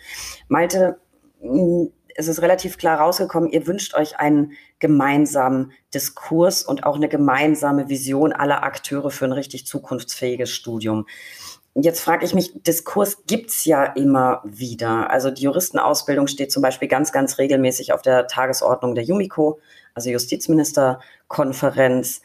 Malte, 0.47 0.99
hm, 1.41 1.91
es 2.15 2.29
ist 2.29 2.41
relativ 2.41 2.77
klar 2.77 2.99
rausgekommen, 2.99 3.51
ihr 3.51 3.67
wünscht 3.67 3.93
euch 3.93 4.17
einen 4.17 4.53
gemeinsamen 4.79 5.73
Diskurs 5.93 6.63
und 6.63 6.85
auch 6.85 6.95
eine 6.95 7.09
gemeinsame 7.09 7.89
Vision 7.89 8.31
aller 8.31 8.63
Akteure 8.63 9.11
für 9.11 9.25
ein 9.25 9.33
richtig 9.33 9.67
zukunftsfähiges 9.67 10.49
Studium. 10.49 11.05
Jetzt 11.77 11.99
frage 11.99 12.23
ich 12.25 12.33
mich, 12.33 12.53
Diskurs 12.63 13.25
gibt's 13.27 13.65
ja 13.65 13.83
immer 13.83 14.41
wieder. 14.45 15.09
Also 15.09 15.29
die 15.29 15.43
Juristenausbildung 15.43 16.27
steht 16.27 16.53
zum 16.53 16.63
Beispiel 16.63 16.87
ganz, 16.87 17.11
ganz 17.11 17.37
regelmäßig 17.37 17.91
auf 17.91 18.01
der 18.01 18.27
Tagesordnung 18.27 18.95
der 18.95 19.03
Jumiko, 19.03 19.59
also 19.93 20.09
Justizministerkonferenz. 20.09 22.21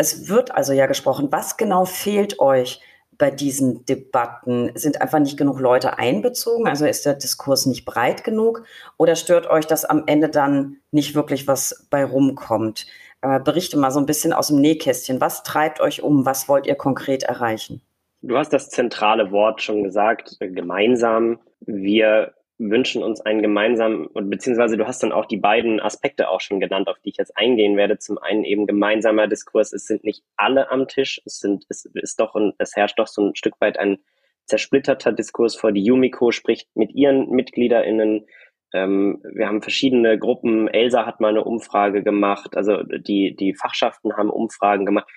Es 0.00 0.30
wird 0.30 0.54
also 0.54 0.72
ja 0.72 0.86
gesprochen. 0.86 1.28
Was 1.30 1.58
genau 1.58 1.84
fehlt 1.84 2.38
euch 2.40 2.80
bei 3.18 3.30
diesen 3.30 3.84
Debatten? 3.84 4.72
Sind 4.74 5.02
einfach 5.02 5.18
nicht 5.18 5.36
genug 5.36 5.60
Leute 5.60 5.98
einbezogen? 5.98 6.66
Also 6.66 6.86
ist 6.86 7.04
der 7.04 7.12
Diskurs 7.12 7.66
nicht 7.66 7.84
breit 7.84 8.24
genug? 8.24 8.64
Oder 8.96 9.14
stört 9.14 9.50
euch, 9.50 9.66
dass 9.66 9.84
am 9.84 10.04
Ende 10.06 10.30
dann 10.30 10.78
nicht 10.90 11.14
wirklich 11.14 11.46
was 11.46 11.86
bei 11.90 12.02
rumkommt? 12.02 12.86
Äh, 13.20 13.40
berichte 13.40 13.76
mal 13.76 13.90
so 13.90 14.00
ein 14.00 14.06
bisschen 14.06 14.32
aus 14.32 14.48
dem 14.48 14.62
Nähkästchen. 14.62 15.20
Was 15.20 15.42
treibt 15.42 15.82
euch 15.82 16.02
um? 16.02 16.24
Was 16.24 16.48
wollt 16.48 16.66
ihr 16.66 16.76
konkret 16.76 17.24
erreichen? 17.24 17.82
Du 18.22 18.38
hast 18.38 18.54
das 18.54 18.70
zentrale 18.70 19.30
Wort 19.32 19.60
schon 19.60 19.82
gesagt, 19.82 20.38
gemeinsam. 20.40 21.40
Wir 21.60 22.32
wünschen 22.60 23.02
uns 23.02 23.20
einen 23.22 23.40
gemeinsamen, 23.40 24.08
beziehungsweise 24.12 24.76
du 24.76 24.86
hast 24.86 25.02
dann 25.02 25.12
auch 25.12 25.24
die 25.24 25.38
beiden 25.38 25.80
Aspekte 25.80 26.28
auch 26.28 26.40
schon 26.40 26.60
genannt, 26.60 26.88
auf 26.88 26.98
die 26.98 27.08
ich 27.08 27.16
jetzt 27.16 27.36
eingehen 27.36 27.76
werde. 27.76 27.98
Zum 27.98 28.18
einen 28.18 28.44
eben 28.44 28.66
gemeinsamer 28.66 29.26
Diskurs. 29.26 29.72
Es 29.72 29.86
sind 29.86 30.04
nicht 30.04 30.22
alle 30.36 30.70
am 30.70 30.86
Tisch. 30.86 31.22
Es 31.24 31.38
sind, 31.38 31.64
es 31.70 31.86
ist 31.86 32.20
doch, 32.20 32.34
ein, 32.34 32.52
es 32.58 32.76
herrscht 32.76 32.98
doch 32.98 33.06
so 33.06 33.22
ein 33.22 33.34
Stück 33.34 33.54
weit 33.60 33.78
ein 33.78 33.98
zersplitterter 34.44 35.12
Diskurs 35.12 35.56
vor. 35.56 35.72
Die 35.72 35.82
Yumiko 35.82 36.32
spricht 36.32 36.68
mit 36.74 36.92
ihren 36.92 37.30
MitgliederInnen. 37.30 38.26
Ähm, 38.74 39.22
wir 39.32 39.46
haben 39.46 39.62
verschiedene 39.62 40.18
Gruppen. 40.18 40.68
Elsa 40.68 41.06
hat 41.06 41.20
mal 41.20 41.28
eine 41.28 41.44
Umfrage 41.44 42.02
gemacht. 42.02 42.56
Also 42.56 42.82
die, 42.82 43.34
die 43.34 43.54
Fachschaften 43.54 44.16
haben 44.16 44.28
Umfragen 44.30 44.84
gemacht. 44.84 45.08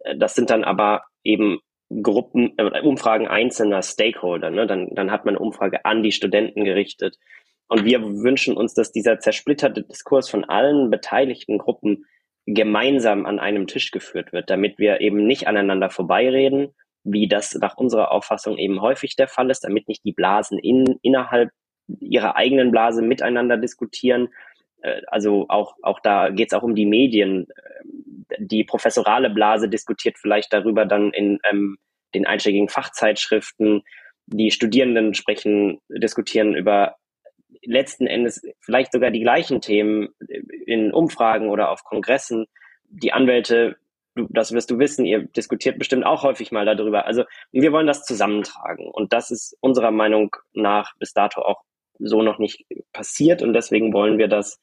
Äh, 0.00 0.16
das 0.16 0.34
sind 0.34 0.50
dann 0.50 0.62
aber 0.62 1.02
eben 1.24 1.58
Gruppen, 2.00 2.52
äh, 2.56 2.80
Umfragen 2.80 3.26
einzelner 3.26 3.82
Stakeholder. 3.82 4.50
Ne? 4.50 4.66
Dann, 4.66 4.88
dann 4.94 5.10
hat 5.10 5.24
man 5.24 5.36
eine 5.36 5.44
Umfrage 5.44 5.84
an 5.84 6.02
die 6.02 6.12
Studenten 6.12 6.64
gerichtet. 6.64 7.18
Und 7.68 7.84
wir 7.84 8.02
wünschen 8.02 8.56
uns, 8.56 8.74
dass 8.74 8.92
dieser 8.92 9.18
zersplitterte 9.18 9.82
Diskurs 9.82 10.28
von 10.28 10.44
allen 10.44 10.90
beteiligten 10.90 11.58
Gruppen 11.58 12.04
gemeinsam 12.46 13.24
an 13.24 13.38
einem 13.38 13.66
Tisch 13.66 13.90
geführt 13.90 14.32
wird, 14.32 14.50
damit 14.50 14.78
wir 14.78 15.00
eben 15.00 15.26
nicht 15.26 15.46
aneinander 15.46 15.90
vorbeireden, 15.90 16.74
wie 17.04 17.28
das 17.28 17.54
nach 17.54 17.76
unserer 17.76 18.12
Auffassung 18.12 18.58
eben 18.58 18.80
häufig 18.80 19.16
der 19.16 19.28
Fall 19.28 19.50
ist, 19.50 19.64
damit 19.64 19.88
nicht 19.88 20.04
die 20.04 20.12
Blasen 20.12 20.58
in, 20.58 20.98
innerhalb 21.02 21.50
ihrer 22.00 22.36
eigenen 22.36 22.70
Blase 22.70 23.02
miteinander 23.02 23.56
diskutieren. 23.56 24.28
Äh, 24.82 25.02
also 25.06 25.46
auch, 25.48 25.76
auch 25.82 26.00
da 26.00 26.30
geht 26.30 26.52
es 26.52 26.58
auch 26.58 26.62
um 26.62 26.74
die 26.74 26.86
Medien 26.86 27.48
die 28.38 28.64
professorale 28.64 29.30
Blase 29.30 29.68
diskutiert 29.68 30.18
vielleicht 30.18 30.52
darüber 30.52 30.84
dann 30.84 31.12
in 31.12 31.38
ähm, 31.50 31.78
den 32.14 32.26
einschlägigen 32.26 32.68
Fachzeitschriften. 32.68 33.82
Die 34.26 34.50
Studierenden 34.50 35.14
sprechen, 35.14 35.80
diskutieren 35.88 36.54
über 36.54 36.96
letzten 37.64 38.06
Endes 38.06 38.42
vielleicht 38.60 38.92
sogar 38.92 39.10
die 39.10 39.20
gleichen 39.20 39.60
Themen 39.60 40.08
in 40.66 40.92
Umfragen 40.92 41.48
oder 41.48 41.70
auf 41.70 41.84
Kongressen. 41.84 42.46
Die 42.88 43.12
Anwälte, 43.12 43.76
das 44.14 44.52
wirst 44.52 44.70
du 44.70 44.78
wissen, 44.78 45.04
ihr 45.04 45.22
diskutiert 45.22 45.78
bestimmt 45.78 46.04
auch 46.04 46.22
häufig 46.22 46.52
mal 46.52 46.64
darüber. 46.64 47.06
Also 47.06 47.24
wir 47.50 47.72
wollen 47.72 47.86
das 47.86 48.04
zusammentragen. 48.04 48.90
Und 48.90 49.12
das 49.12 49.30
ist 49.30 49.56
unserer 49.60 49.90
Meinung 49.90 50.34
nach 50.52 50.92
bis 50.98 51.12
dato 51.12 51.42
auch 51.42 51.62
so 51.98 52.22
noch 52.22 52.38
nicht 52.38 52.64
passiert. 52.92 53.42
Und 53.42 53.52
deswegen 53.52 53.92
wollen 53.92 54.18
wir 54.18 54.28
das 54.28 54.60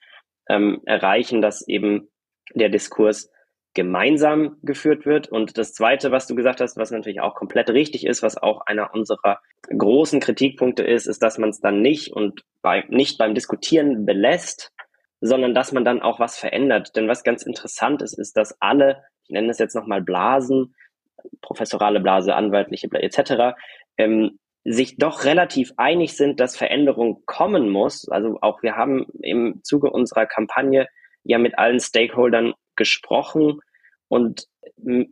ähm, 0.49 0.81
erreichen, 0.85 1.41
dass 1.41 1.67
eben 1.67 2.09
der 2.53 2.69
Diskurs 2.69 3.31
gemeinsam 3.73 4.57
geführt 4.63 5.05
wird. 5.05 5.29
Und 5.29 5.57
das 5.57 5.73
Zweite, 5.73 6.11
was 6.11 6.27
du 6.27 6.35
gesagt 6.35 6.59
hast, 6.59 6.75
was 6.77 6.91
natürlich 6.91 7.21
auch 7.21 7.35
komplett 7.35 7.69
richtig 7.69 8.05
ist, 8.05 8.23
was 8.23 8.37
auch 8.37 8.61
einer 8.61 8.93
unserer 8.93 9.39
großen 9.69 10.19
Kritikpunkte 10.19 10.83
ist, 10.83 11.05
ist, 11.05 11.21
dass 11.21 11.37
man 11.37 11.49
es 11.49 11.61
dann 11.61 11.81
nicht 11.81 12.11
und 12.11 12.43
bei, 12.61 12.83
nicht 12.89 13.17
beim 13.17 13.35
Diskutieren 13.35 14.05
belässt, 14.05 14.73
sondern 15.21 15.53
dass 15.53 15.71
man 15.71 15.85
dann 15.85 16.01
auch 16.01 16.19
was 16.19 16.37
verändert. 16.37 16.95
Denn 16.95 17.07
was 17.07 17.23
ganz 17.23 17.43
interessant 17.43 18.01
ist, 18.01 18.17
ist, 18.17 18.35
dass 18.37 18.59
alle, 18.59 19.03
ich 19.23 19.29
nenne 19.29 19.49
es 19.49 19.59
jetzt 19.59 19.75
nochmal 19.75 20.01
Blasen, 20.01 20.73
professorale 21.41 21.99
Blase, 21.99 22.35
anwaltliche 22.35 22.87
Blase 22.87 23.05
etc., 23.05 23.55
ähm, 23.97 24.39
sich 24.63 24.97
doch 24.97 25.23
relativ 25.23 25.73
einig 25.77 26.15
sind, 26.15 26.39
dass 26.39 26.57
Veränderung 26.57 27.23
kommen 27.25 27.69
muss. 27.69 28.07
Also 28.09 28.37
auch 28.41 28.61
wir 28.61 28.75
haben 28.75 29.07
im 29.21 29.61
Zuge 29.63 29.89
unserer 29.89 30.25
Kampagne 30.25 30.87
ja 31.23 31.37
mit 31.37 31.57
allen 31.57 31.79
Stakeholdern 31.79 32.53
gesprochen 32.75 33.59
und 34.07 34.47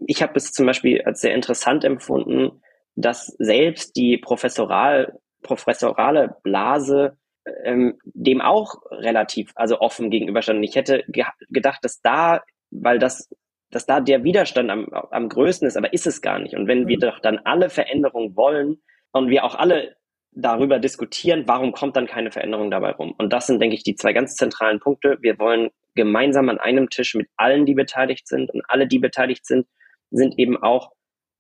ich 0.06 0.22
habe 0.22 0.34
es 0.36 0.52
zum 0.52 0.66
Beispiel 0.66 1.02
als 1.04 1.22
sehr 1.22 1.34
interessant 1.34 1.84
empfunden, 1.84 2.62
dass 2.96 3.28
selbst 3.38 3.96
die 3.96 4.18
professoral, 4.18 5.20
professorale 5.44 6.36
Blase 6.44 7.18
ähm, 7.64 7.98
dem 8.04 8.42
auch 8.42 8.82
relativ, 8.92 9.52
also 9.56 9.80
offen 9.80 10.10
gegenüberstand. 10.10 10.64
Ich 10.66 10.76
hätte 10.76 11.04
ge 11.08 11.26
gedacht, 11.50 11.80
dass 11.84 12.02
da, 12.02 12.42
weil 12.72 13.00
das, 13.00 13.30
dass 13.70 13.86
da 13.86 14.00
der 14.00 14.24
Widerstand 14.24 14.70
am, 14.70 14.90
am 14.92 15.30
größten 15.30 15.68
ist, 15.68 15.78
aber 15.78 15.94
ist 15.94 16.08
es 16.08 16.22
gar 16.22 16.40
nicht. 16.40 16.56
Und 16.56 16.68
wenn 16.68 16.88
wir 16.88 16.98
mhm. 16.98 17.02
doch 17.02 17.20
dann 17.20 17.40
alle 17.40 17.70
Veränderungen 17.70 18.36
wollen 18.36 18.82
und 19.18 19.30
wir 19.30 19.44
auch 19.44 19.56
alle 19.56 19.96
darüber 20.32 20.80
diskutieren, 20.80 21.44
warum 21.48 21.72
kommt 21.72 21.96
dann 21.96 22.08
keine 22.08 22.32
Veränderung 22.32 22.70
dabei 22.70 22.92
rum? 22.92 23.14
Und 23.18 23.34
das 23.34 23.48
sind, 23.48 23.60
denke 23.60 23.76
ich, 23.76 23.84
die 23.84 23.96
zwei 23.96 24.14
ganz 24.14 24.36
zentralen 24.36 24.80
Punkte. 24.80 25.18
Wir 25.22 25.40
wollen 25.40 25.72
gemeinsam 25.96 26.50
an 26.50 26.60
einem 26.60 26.90
Tisch 26.90 27.16
mit 27.16 27.28
allen, 27.38 27.66
die 27.66 27.74
beteiligt 27.74 28.28
sind. 28.28 28.52
Und 28.52 28.62
alle, 28.68 28.88
die 28.88 29.00
beteiligt 29.00 29.46
sind, 29.46 29.68
sind 30.12 30.38
eben 30.38 30.56
auch 30.62 30.92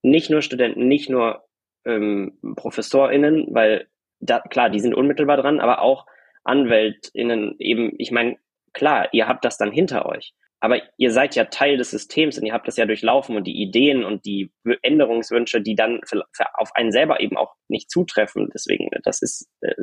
nicht 0.01 0.29
nur 0.29 0.41
Studenten, 0.41 0.87
nicht 0.87 1.09
nur 1.09 1.43
ähm, 1.85 2.37
ProfessorInnen, 2.55 3.47
weil 3.51 3.87
da, 4.19 4.39
klar, 4.39 4.69
die 4.69 4.79
sind 4.79 4.95
unmittelbar 4.95 5.37
dran, 5.37 5.59
aber 5.59 5.81
auch 5.81 6.05
AnwältInnen 6.43 7.55
eben, 7.59 7.93
ich 7.97 8.11
meine, 8.11 8.37
klar, 8.73 9.09
ihr 9.11 9.27
habt 9.27 9.45
das 9.45 9.57
dann 9.57 9.71
hinter 9.71 10.05
euch. 10.07 10.33
Aber 10.59 10.81
ihr 10.97 11.11
seid 11.11 11.35
ja 11.35 11.45
Teil 11.45 11.77
des 11.77 11.91
Systems 11.91 12.37
und 12.37 12.45
ihr 12.45 12.53
habt 12.53 12.67
das 12.67 12.77
ja 12.77 12.85
durchlaufen 12.85 13.35
und 13.35 13.45
die 13.45 13.61
Ideen 13.61 14.03
und 14.03 14.25
die 14.25 14.51
Änderungswünsche, 14.81 15.61
die 15.61 15.75
dann 15.75 16.01
für, 16.05 16.23
für 16.31 16.45
auf 16.55 16.75
einen 16.75 16.91
selber 16.91 17.19
eben 17.19 17.37
auch 17.37 17.53
nicht 17.67 17.91
zutreffen. 17.91 18.49
Deswegen, 18.53 18.89
das 19.03 19.21
ist, 19.21 19.47
äh, 19.61 19.75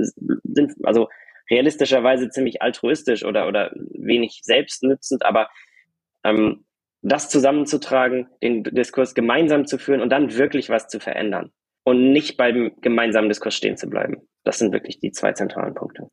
sind, 0.43 0.73
also 0.83 1.09
realistischerweise 1.49 2.29
ziemlich 2.31 2.61
altruistisch 2.63 3.25
oder, 3.25 3.47
oder 3.47 3.71
wenig 3.75 4.41
selbstnützend, 4.43 5.25
aber 5.25 5.49
ähm, 6.25 6.65
das 7.03 7.29
zusammenzutragen, 7.29 8.29
den 8.43 8.65
Diskurs 8.65 9.15
gemeinsam 9.15 9.67
zu 9.67 9.79
führen 9.79 10.01
und 10.01 10.11
dann 10.11 10.37
wirklich 10.37 10.71
was 10.71 10.89
zu 10.89 10.99
verändern. 11.01 11.53
und 11.85 12.13
nicht 12.13 12.37
beim 12.37 12.73
gemeinsamen 12.81 13.29
Diskurs 13.29 13.55
stehen 13.55 13.77
zu 13.77 13.89
bleiben. 13.89 14.27
Das 14.43 14.59
sind 14.59 14.73
wirklich 14.73 14.99
die 14.99 15.13
zwei 15.13 15.33
zentralen 15.33 15.75
Punkte. 15.75 16.09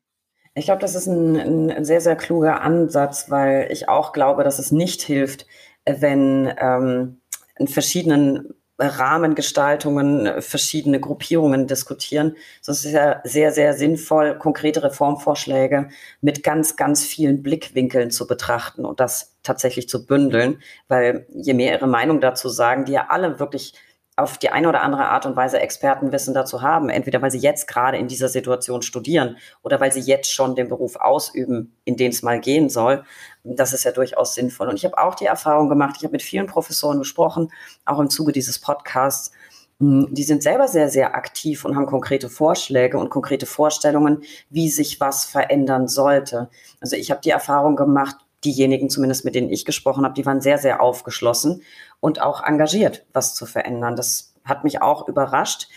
Ich 0.54 0.66
glaube, 0.66 0.80
das 0.80 0.94
ist 0.94 1.06
ein, 1.06 1.70
ein, 1.70 1.84
sehr, 1.84 2.00
sehr 2.00 2.16
kluger 2.16 2.60
Ansatz, 2.60 3.30
weil 3.30 3.68
ich 3.70 3.88
auch 3.88 4.12
glaube, 4.12 4.44
dass 4.44 4.58
es 4.58 4.70
nicht 4.70 5.00
hilft, 5.00 5.46
wenn 5.86 6.52
ähm, 6.58 7.20
in 7.56 7.68
verschiedenen 7.68 8.54
Rahmengestaltungen, 8.78 10.42
verschiedene 10.42 11.00
Gruppierungen 11.00 11.66
diskutieren. 11.66 12.36
So 12.60 12.72
ist 12.72 12.84
es 12.84 12.92
ja 12.92 13.20
sehr, 13.24 13.52
sehr 13.52 13.74
sinnvoll, 13.74 14.36
konkrete 14.38 14.82
Reformvorschläge 14.82 15.88
mit 16.20 16.42
ganz, 16.42 16.76
ganz 16.76 17.04
vielen 17.04 17.42
Blickwinkeln 17.42 18.10
zu 18.10 18.26
betrachten 18.26 18.84
und 18.84 19.00
das 19.00 19.36
tatsächlich 19.42 19.88
zu 19.88 20.06
bündeln, 20.06 20.60
weil 20.88 21.26
je 21.34 21.54
mehr 21.54 21.74
ihre 21.74 21.86
Meinung 21.86 22.20
dazu 22.20 22.48
sagen, 22.48 22.84
die 22.84 22.92
ja 22.92 23.06
alle 23.08 23.38
wirklich 23.38 23.74
auf 24.16 24.36
die 24.36 24.50
eine 24.50 24.68
oder 24.68 24.82
andere 24.82 25.06
Art 25.08 25.24
und 25.24 25.36
Weise 25.36 25.58
Expertenwissen 25.58 26.34
dazu 26.34 26.60
haben, 26.60 26.90
entweder 26.90 27.22
weil 27.22 27.30
sie 27.30 27.38
jetzt 27.38 27.66
gerade 27.66 27.96
in 27.96 28.08
dieser 28.08 28.28
Situation 28.28 28.82
studieren 28.82 29.38
oder 29.62 29.80
weil 29.80 29.90
sie 29.90 30.00
jetzt 30.00 30.32
schon 30.32 30.54
den 30.54 30.68
Beruf 30.68 30.96
ausüben, 30.96 31.74
in 31.84 31.96
den 31.96 32.10
es 32.10 32.22
mal 32.22 32.38
gehen 32.38 32.68
soll. 32.68 33.04
Das 33.42 33.72
ist 33.72 33.84
ja 33.84 33.92
durchaus 33.92 34.34
sinnvoll. 34.34 34.68
Und 34.68 34.76
ich 34.76 34.84
habe 34.84 34.98
auch 34.98 35.14
die 35.14 35.24
Erfahrung 35.24 35.70
gemacht, 35.70 35.94
ich 35.96 36.04
habe 36.04 36.12
mit 36.12 36.22
vielen 36.22 36.46
Professoren 36.46 36.98
gesprochen, 36.98 37.50
auch 37.86 37.98
im 38.00 38.10
Zuge 38.10 38.32
dieses 38.32 38.58
Podcasts. 38.58 39.32
Hm, 39.80 40.08
die 40.10 40.24
sind 40.24 40.42
selber 40.42 40.68
sehr, 40.68 40.90
sehr 40.90 41.14
aktiv 41.14 41.64
und 41.64 41.74
haben 41.74 41.86
konkrete 41.86 42.28
Vorschläge 42.28 42.98
und 42.98 43.08
konkrete 43.08 43.46
Vorstellungen, 43.46 44.22
wie 44.50 44.68
sich 44.68 45.00
was 45.00 45.24
verändern 45.24 45.88
sollte. 45.88 46.50
Also 46.80 46.96
ich 46.96 47.10
habe 47.10 47.22
die 47.22 47.30
Erfahrung 47.30 47.76
gemacht, 47.76 48.16
diejenigen 48.44 48.90
zumindest, 48.90 49.24
mit 49.24 49.34
denen 49.34 49.50
ich 49.50 49.64
gesprochen 49.64 50.04
habe, 50.04 50.14
die 50.14 50.26
waren 50.26 50.40
sehr, 50.40 50.58
sehr 50.58 50.82
aufgeschlossen 50.82 51.62
und 52.02 52.20
auch 52.20 52.42
engagiert, 52.42 53.06
was 53.12 53.34
zu 53.36 53.46
verändern. 53.46 53.94
Das 53.94 54.34
hat 54.44 54.64
mich 54.64 54.82
auch 54.82 55.08
überrascht. 55.08 55.68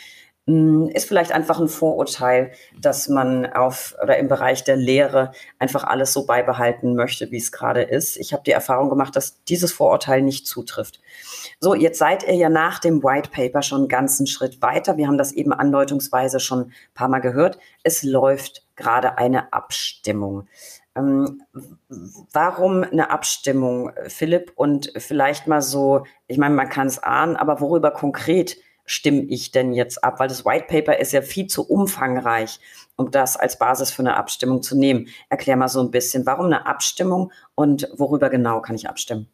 Hm, 0.47 0.89
ist 0.89 1.07
vielleicht 1.07 1.31
einfach 1.31 1.59
ein 1.59 1.67
Vorurteil, 1.67 2.51
dass 2.79 3.07
man 3.07 3.45
auf 3.45 3.95
oder 4.01 4.17
im 4.17 4.27
Bereich 4.27 4.63
der 4.63 4.75
Lehre 4.75 5.31
einfach 5.59 5.83
alles 5.83 6.13
so 6.13 6.25
beibehalten 6.25 6.95
möchte, 6.95 7.29
wie 7.29 7.37
es 7.37 7.51
gerade 7.51 7.83
ist. 7.83 8.17
Ich 8.17 8.33
habe 8.33 8.41
die 8.43 8.51
Erfahrung 8.51 8.89
gemacht, 8.89 9.15
dass 9.15 9.43
dieses 9.43 9.71
Vorurteil 9.71 10.23
nicht 10.23 10.47
zutrifft. 10.47 10.99
So, 11.59 11.75
jetzt 11.75 11.99
seid 11.99 12.23
ihr 12.23 12.35
ja 12.35 12.49
nach 12.49 12.79
dem 12.79 13.03
White 13.03 13.29
Paper 13.29 13.61
schon 13.61 13.81
einen 13.81 13.87
ganzen 13.87 14.25
Schritt 14.25 14.63
weiter. 14.63 14.97
Wir 14.97 15.07
haben 15.07 15.19
das 15.19 15.31
eben 15.31 15.53
andeutungsweise 15.53 16.39
schon 16.39 16.61
ein 16.61 16.73
paar 16.95 17.07
Mal 17.07 17.21
gehört. 17.21 17.59
Es 17.83 18.01
läuft 18.01 18.65
gerade 18.75 19.19
eine 19.19 19.53
Abstimmung. 19.53 20.47
Ähm, 20.95 21.41
warum 22.31 22.83
eine 22.83 23.09
Abstimmung, 23.09 23.91
Philipp? 24.07 24.53
Und 24.55 24.91
vielleicht 24.97 25.47
mal 25.47 25.61
so, 25.61 26.05
ich 26.27 26.37
meine, 26.37 26.55
man 26.55 26.69
kann 26.69 26.87
es 26.87 27.01
ahnen, 27.01 27.35
aber 27.35 27.59
worüber 27.59 27.91
konkret 27.91 28.57
stimme 28.85 29.23
ich 29.23 29.51
denn 29.51 29.73
jetzt 29.73 30.03
ab? 30.03 30.19
Weil 30.19 30.27
das 30.27 30.45
White 30.45 30.65
Paper 30.67 30.99
ist 30.99 31.11
ja 31.11 31.21
viel 31.21 31.47
zu 31.47 31.67
umfangreich, 31.67 32.59
um 32.95 33.11
das 33.11 33.35
als 33.35 33.59
Basis 33.59 33.91
für 33.91 34.03
eine 34.03 34.15
Abstimmung 34.15 34.61
zu 34.61 34.77
nehmen. 34.77 35.07
Erklär 35.29 35.57
mal 35.57 35.67
so 35.67 35.81
ein 35.81 35.91
bisschen, 35.91 36.25
warum 36.25 36.45
eine 36.45 36.65
Abstimmung 36.65 37.31
und 37.55 37.89
worüber 37.95 38.29
genau 38.29 38.61
kann 38.61 38.75
ich 38.75 38.87
abstimmen? 38.87 39.27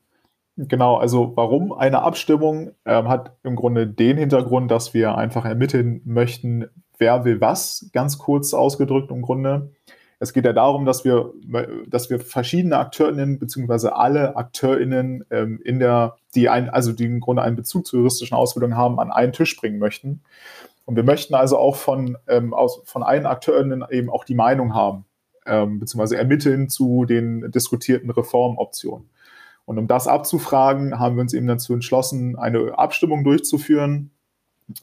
Genau, 0.58 0.98
also 0.98 1.32
warum 1.36 1.72
eine 1.72 2.02
Abstimmung 2.02 2.72
ähm, 2.86 3.08
hat 3.08 3.38
im 3.44 3.56
Grunde 3.56 3.88
den 3.88 4.18
Hintergrund, 4.18 4.70
dass 4.70 4.94
wir 4.94 5.16
einfach 5.16 5.46
ermitteln 5.46 6.02
möchten, 6.06 6.68
wer 6.98 7.24
will 7.26 7.40
was, 7.40 7.90
ganz 7.94 8.18
kurz 8.18 8.54
ausgedrückt 8.54 9.12
im 9.12 9.22
Grunde. 9.22 9.72
Es 10.22 10.34
geht 10.34 10.46
ja 10.46 10.54
darum, 10.54 10.86
dass 10.86 11.04
wir, 11.04 11.34
dass 11.88 12.12
wir 12.12 12.20
verschiedene 12.20 12.78
AkteurInnen 12.78 13.40
beziehungsweise 13.40 13.96
alle 13.96 14.36
AkteurInnen 14.36 15.26
ähm, 15.32 15.60
in 15.66 15.80
der, 15.80 16.16
die 16.36 16.48
ein, 16.48 16.70
also 16.70 16.92
die 16.92 17.06
im 17.06 17.22
Grunde 17.22 17.42
einen 17.42 17.56
Bezug 17.56 17.88
zur 17.88 18.02
juristischen 18.02 18.38
Ausbildung 18.38 18.78
haben, 18.78 19.00
an 19.00 19.12
einen 19.12 19.34
Tisch 19.34 19.58
bringen 19.58 19.80
möchten. 19.80 20.22
Und 20.86 20.96
wir 20.96 21.02
möchten 21.02 21.34
also 21.34 21.58
auch 21.58 21.76
von, 21.76 22.20
ähm, 22.28 22.54
aus, 22.54 22.84
von 22.86 23.02
allen 23.02 23.26
AkteurInnen 23.26 23.84
eben 23.90 24.12
auch 24.12 24.24
die 24.24 24.36
Meinung 24.36 24.76
haben, 24.76 25.06
ähm, 25.48 25.80
beziehungsweise 25.80 26.18
ermitteln 26.18 26.70
zu 26.70 27.06
den 27.06 27.50
diskutierten 27.50 28.12
Reformoptionen. 28.12 29.10
Und 29.66 29.80
um 29.80 29.88
das 29.88 30.06
abzufragen, 30.08 31.00
haben 31.00 31.16
wir 31.16 31.22
uns 31.22 31.34
eben 31.34 31.48
dazu 31.48 31.74
entschlossen, 31.74 32.38
eine 32.38 32.78
Abstimmung 32.78 33.24
durchzuführen, 33.24 34.12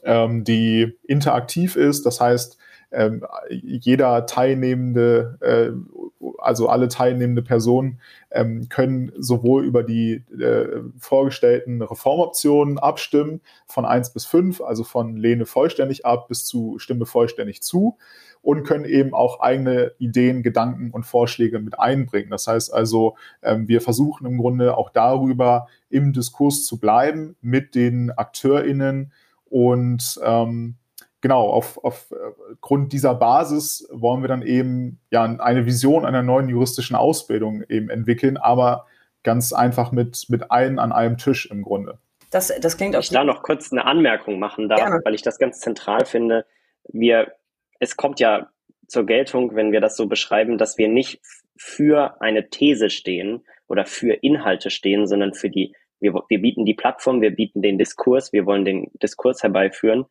ähm, 0.03 0.43
die 0.43 0.97
interaktiv 1.07 1.77
ist. 1.77 2.05
Das 2.05 2.19
heißt, 2.19 2.57
ähm, 2.91 3.25
jeder 3.49 4.25
teilnehmende, 4.25 5.37
äh, 5.41 6.25
also 6.39 6.67
alle 6.69 6.87
teilnehmende 6.87 7.41
Personen 7.41 7.99
ähm, 8.31 8.67
können 8.69 9.11
sowohl 9.17 9.65
über 9.65 9.83
die 9.83 10.23
äh, 10.39 10.81
vorgestellten 10.97 11.81
Reformoptionen 11.81 12.79
abstimmen, 12.79 13.41
von 13.67 13.85
1 13.85 14.13
bis 14.13 14.25
5, 14.25 14.61
also 14.61 14.83
von 14.83 15.15
Lehne 15.17 15.45
vollständig 15.45 16.05
ab 16.05 16.27
bis 16.27 16.45
zu 16.45 16.79
Stimme 16.79 17.05
vollständig 17.05 17.61
zu 17.61 17.97
und 18.41 18.63
können 18.63 18.85
eben 18.85 19.13
auch 19.13 19.41
eigene 19.41 19.91
Ideen, 19.99 20.43
Gedanken 20.43 20.91
und 20.91 21.05
Vorschläge 21.05 21.59
mit 21.59 21.79
einbringen. 21.79 22.29
Das 22.31 22.47
heißt 22.47 22.73
also, 22.73 23.17
ähm, 23.41 23.67
wir 23.67 23.81
versuchen 23.81 24.25
im 24.25 24.37
Grunde 24.37 24.77
auch 24.77 24.89
darüber 24.89 25.67
im 25.89 26.13
Diskurs 26.13 26.65
zu 26.65 26.79
bleiben 26.79 27.35
mit 27.41 27.75
den 27.75 28.11
AkteurInnen 28.11 29.11
und 29.45 30.19
ähm, 30.23 30.75
genau, 31.21 31.49
auf, 31.49 31.83
auf 31.83 32.11
äh, 32.11 32.15
Grund 32.61 32.93
dieser 32.93 33.15
Basis 33.15 33.87
wollen 33.91 34.21
wir 34.21 34.27
dann 34.27 34.41
eben 34.41 34.99
ja 35.11 35.23
eine 35.23 35.65
Vision 35.65 36.05
einer 36.05 36.23
neuen 36.23 36.49
juristischen 36.49 36.95
Ausbildung 36.95 37.63
eben 37.69 37.89
entwickeln, 37.89 38.37
aber 38.37 38.85
ganz 39.23 39.53
einfach 39.53 39.91
mit, 39.91 40.27
mit 40.29 40.51
allen 40.51 40.79
an 40.79 40.91
einem 40.91 41.17
Tisch 41.17 41.45
im 41.45 41.61
Grunde. 41.63 41.99
Das, 42.31 42.53
das 42.61 42.77
klingt 42.77 42.95
auch. 42.95 43.01
Ich 43.01 43.09
da 43.09 43.23
noch 43.23 43.43
kurz 43.43 43.71
eine 43.71 43.85
Anmerkung 43.85 44.39
machen 44.39 44.69
darf, 44.69 44.79
Gerne. 44.79 45.01
weil 45.03 45.15
ich 45.15 45.23
das 45.23 45.39
ganz 45.39 45.59
zentral 45.59 46.05
finde. 46.05 46.45
Wir, 46.87 47.33
es 47.79 47.97
kommt 47.97 48.19
ja 48.19 48.49
zur 48.87 49.05
Geltung, 49.05 49.55
wenn 49.55 49.71
wir 49.71 49.81
das 49.81 49.95
so 49.95 50.07
beschreiben, 50.07 50.57
dass 50.57 50.77
wir 50.77 50.87
nicht 50.87 51.21
für 51.57 52.21
eine 52.21 52.49
These 52.49 52.89
stehen 52.89 53.43
oder 53.67 53.85
für 53.85 54.13
Inhalte 54.13 54.69
stehen, 54.69 55.07
sondern 55.07 55.33
für 55.33 55.49
die, 55.49 55.75
wir, 55.99 56.13
wir 56.27 56.41
bieten 56.41 56.65
die 56.65 56.73
Plattform, 56.73 57.21
wir 57.21 57.35
bieten 57.35 57.61
den 57.61 57.77
Diskurs, 57.77 58.31
wir 58.31 58.45
wollen 58.45 58.65
den 58.65 58.89
Diskurs 59.01 59.43
herbeiführen 59.43 60.05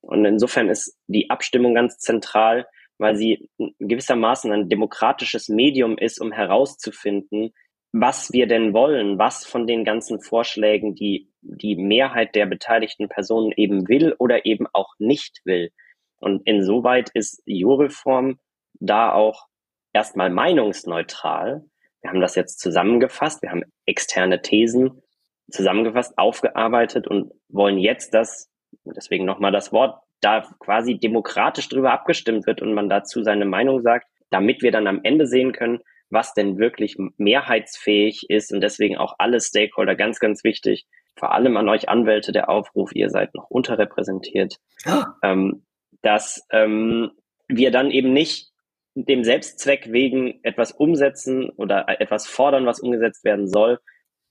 und 0.00 0.24
insofern 0.24 0.68
ist 0.68 0.96
die 1.06 1.30
Abstimmung 1.30 1.74
ganz 1.74 1.98
zentral, 1.98 2.66
weil 2.98 3.16
sie 3.16 3.48
gewissermaßen 3.78 4.52
ein 4.52 4.68
demokratisches 4.68 5.48
Medium 5.48 5.96
ist, 5.98 6.20
um 6.20 6.32
herauszufinden, 6.32 7.52
was 7.92 8.32
wir 8.32 8.46
denn 8.46 8.74
wollen, 8.74 9.18
was 9.18 9.46
von 9.46 9.66
den 9.66 9.84
ganzen 9.84 10.20
Vorschlägen 10.20 10.94
die, 10.94 11.30
die 11.40 11.76
Mehrheit 11.76 12.34
der 12.34 12.46
beteiligten 12.46 13.08
Personen 13.08 13.52
eben 13.56 13.88
will 13.88 14.14
oder 14.18 14.44
eben 14.44 14.66
auch 14.72 14.94
nicht 14.98 15.40
will. 15.44 15.70
Und 16.20 16.42
insoweit 16.46 17.10
ist 17.14 17.42
Jureform 17.46 18.38
da 18.74 19.12
auch 19.12 19.46
erstmal 19.92 20.30
meinungsneutral. 20.30 21.64
Wir 22.02 22.10
haben 22.10 22.20
das 22.20 22.34
jetzt 22.34 22.60
zusammengefasst, 22.60 23.42
wir 23.42 23.50
haben 23.50 23.64
externe 23.86 24.42
Thesen 24.42 25.02
zusammengefasst, 25.50 26.18
aufgearbeitet 26.18 27.06
und 27.08 27.32
wollen 27.48 27.78
jetzt 27.78 28.12
das 28.12 28.50
deswegen 28.96 29.24
nochmal 29.24 29.52
das 29.52 29.72
Wort, 29.72 30.00
da 30.20 30.42
quasi 30.58 30.98
demokratisch 30.98 31.68
drüber 31.68 31.92
abgestimmt 31.92 32.46
wird 32.46 32.62
und 32.62 32.74
man 32.74 32.88
dazu 32.88 33.22
seine 33.22 33.44
Meinung 33.44 33.82
sagt, 33.82 34.06
damit 34.30 34.62
wir 34.62 34.72
dann 34.72 34.86
am 34.86 35.00
Ende 35.02 35.26
sehen 35.26 35.52
können, 35.52 35.80
was 36.10 36.34
denn 36.34 36.58
wirklich 36.58 36.96
mehrheitsfähig 37.16 38.28
ist 38.28 38.52
und 38.52 38.60
deswegen 38.60 38.96
auch 38.96 39.14
alle 39.18 39.40
Stakeholder 39.40 39.94
ganz, 39.94 40.20
ganz 40.20 40.44
wichtig. 40.44 40.86
Vor 41.16 41.32
allem 41.32 41.56
an 41.56 41.68
euch 41.68 41.88
Anwälte 41.88 42.32
der 42.32 42.48
Aufruf, 42.48 42.94
ihr 42.94 43.10
seid 43.10 43.34
noch 43.34 43.50
unterrepräsentiert, 43.50 44.56
oh. 44.86 45.02
ähm, 45.22 45.66
dass 46.02 46.46
ähm, 46.50 47.10
wir 47.48 47.70
dann 47.70 47.90
eben 47.90 48.12
nicht 48.12 48.50
dem 48.94 49.24
Selbstzweck 49.24 49.92
wegen 49.92 50.40
etwas 50.42 50.72
umsetzen 50.72 51.50
oder 51.50 51.86
etwas 52.00 52.26
fordern, 52.26 52.66
was 52.66 52.80
umgesetzt 52.80 53.24
werden 53.24 53.48
soll, 53.48 53.78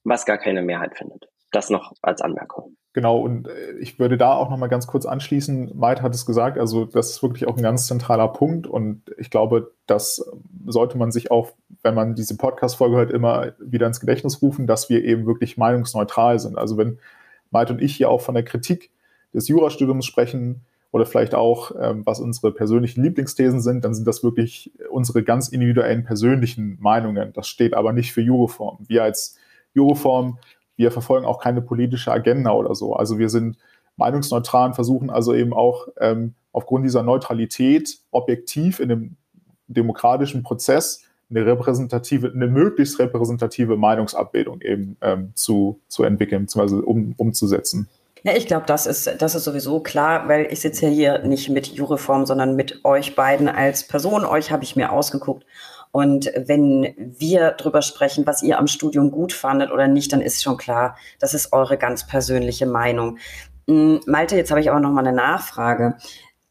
was 0.03 0.26
gar 0.26 0.38
keine 0.38 0.62
Mehrheit 0.62 0.97
findet. 0.97 1.28
Das 1.51 1.70
noch 1.70 1.93
als 2.01 2.22
Anmerkung. 2.22 2.76
Genau, 2.98 3.20
und 3.20 3.48
äh, 3.48 3.74
ich 3.80 4.00
würde 4.00 4.18
da 4.18 4.34
auch 4.34 4.50
nochmal 4.50 4.70
ganz 4.70 4.88
kurz 4.88 5.06
anschließen. 5.06 5.78
Maid 5.78 6.02
hat 6.02 6.16
es 6.16 6.26
gesagt, 6.26 6.58
also 6.58 6.86
das 6.86 7.12
ist 7.12 7.22
wirklich 7.22 7.48
auch 7.48 7.56
ein 7.56 7.62
ganz 7.62 7.86
zentraler 7.86 8.28
Punkt 8.30 8.66
und 8.66 9.04
ich 9.20 9.30
glaube, 9.30 9.72
das 9.86 10.28
sollte 10.66 10.98
man 10.98 11.12
sich 11.12 11.30
auch, 11.30 11.52
wenn 11.84 11.93
man 11.93 12.16
diese 12.16 12.38
Podcast-Folge 12.38 12.95
hört, 12.95 13.12
immer 13.12 13.54
wieder 13.60 13.86
ins 13.86 14.00
Gedächtnis 14.00 14.41
rufen, 14.41 14.66
dass 14.66 14.89
wir 14.89 15.04
eben 15.04 15.28
wirklich 15.28 15.58
meinungsneutral 15.58 16.39
sind. 16.39 16.58
Also 16.58 16.76
wenn 16.80 16.98
Maid 17.52 17.70
und 17.70 17.84
ich 17.84 17.95
hier 17.95 18.10
auch 18.10 18.22
von 18.22 18.34
der 18.34 18.43
Kritik 18.43 18.89
des 19.32 19.48
Jurastudiums 19.48 20.04
sprechen 20.04 20.62
oder 20.91 21.06
vielleicht 21.06 21.36
auch, 21.36 21.74
ähm, 21.80 22.04
was 22.04 22.20
unsere 22.20 22.52
persönlichen 22.52 23.04
Lieblingsthesen 23.04 23.62
sind, 23.62 23.86
dann 23.86 23.93
sind 23.93 24.08
das 24.08 24.24
wirklich 24.24 24.72
unsere 24.89 25.22
ganz 25.22 25.50
individuellen 25.50 26.04
persönlichen 26.04 26.80
Meinungen. 26.82 27.32
Das 27.34 27.48
steht 27.48 27.76
aber 27.76 27.93
nicht 27.93 28.12
für 28.12 28.22
Juroform. 28.22 28.80
Wir 28.88 29.04
als 29.04 29.38
Juroform 29.76 30.39
wir 30.78 30.91
verfolgen 30.91 31.25
auch 31.25 31.39
keine 31.39 31.61
politische 31.61 32.11
Agenda 32.11 32.51
oder 32.51 32.75
so. 32.75 32.95
Also 32.95 33.19
wir 33.19 33.30
sind 33.30 33.57
meinungsneutral 33.97 34.67
und 34.69 34.75
versuchen 34.75 35.09
also 35.09 35.34
eben 35.34 35.53
auch 35.53 35.88
ähm, 35.99 36.36
aufgrund 36.53 36.86
dieser 36.86 37.03
Neutralität 37.03 37.97
objektiv 38.11 38.80
in 38.80 38.91
einem 38.91 39.15
demokratischen 39.67 40.43
Prozess 40.43 41.03
eine 41.30 41.45
repräsentative, 41.45 42.32
eine 42.34 42.47
möglichst 42.47 42.99
repräsentative 42.99 43.75
Meinungsabbildung 43.75 44.61
eben 44.61 44.97
ähm, 45.01 45.32
zu, 45.36 45.82
zu 45.89 46.03
entwickeln, 46.03 46.43
beziehungsweise 46.43 46.82
um, 46.82 47.13
umzusetzen. 47.17 47.89
Ja, 48.23 48.36
ich 48.36 48.47
glaube, 48.47 48.65
das 48.65 48.86
ist, 48.86 49.09
das 49.19 49.36
ist 49.36 49.43
sowieso 49.43 49.80
klar, 49.80 50.28
weil 50.28 50.47
ich 50.51 50.61
sitze 50.61 50.88
ja 50.88 50.91
hier 50.91 51.19
nicht 51.19 51.49
mit 51.49 51.67
Jureform, 51.67 52.25
sondern 52.25 52.55
mit 52.55 52.84
euch 52.84 53.15
beiden 53.15 53.47
als 53.47 53.88
Person. 53.88 54.25
Euch 54.25 54.51
habe 54.51 54.63
ich 54.63 54.75
mir 54.75 54.91
ausgeguckt. 54.91 55.45
Und 55.98 56.32
wenn 56.36 56.93
wir 57.18 57.54
drüber 57.54 57.82
sprechen, 57.82 58.28
was 58.28 58.43
ihr 58.43 58.60
am 58.60 58.68
Studium 58.68 59.10
gut 59.10 59.34
fandet 59.34 59.72
oder 59.72 59.88
nicht, 59.88 60.14
dann 60.14 60.22
ist 60.22 60.43
schon 60.43 60.56
klar, 60.56 60.95
das 61.18 61.34
ist 61.34 61.54
eure 61.54 61.76
ganz 61.76 62.06
persönliche 62.06 62.68
Meinung. 62.68 63.18
Hm, 63.68 64.02
Malte, 64.06 64.36
jetzt 64.36 64.52
habe 64.52 64.62
ich 64.62 64.70
aber 64.70 64.80
noch 64.80 64.91
mal 64.91 65.00
eine 65.00 65.18
Nachfrage. 65.18 65.98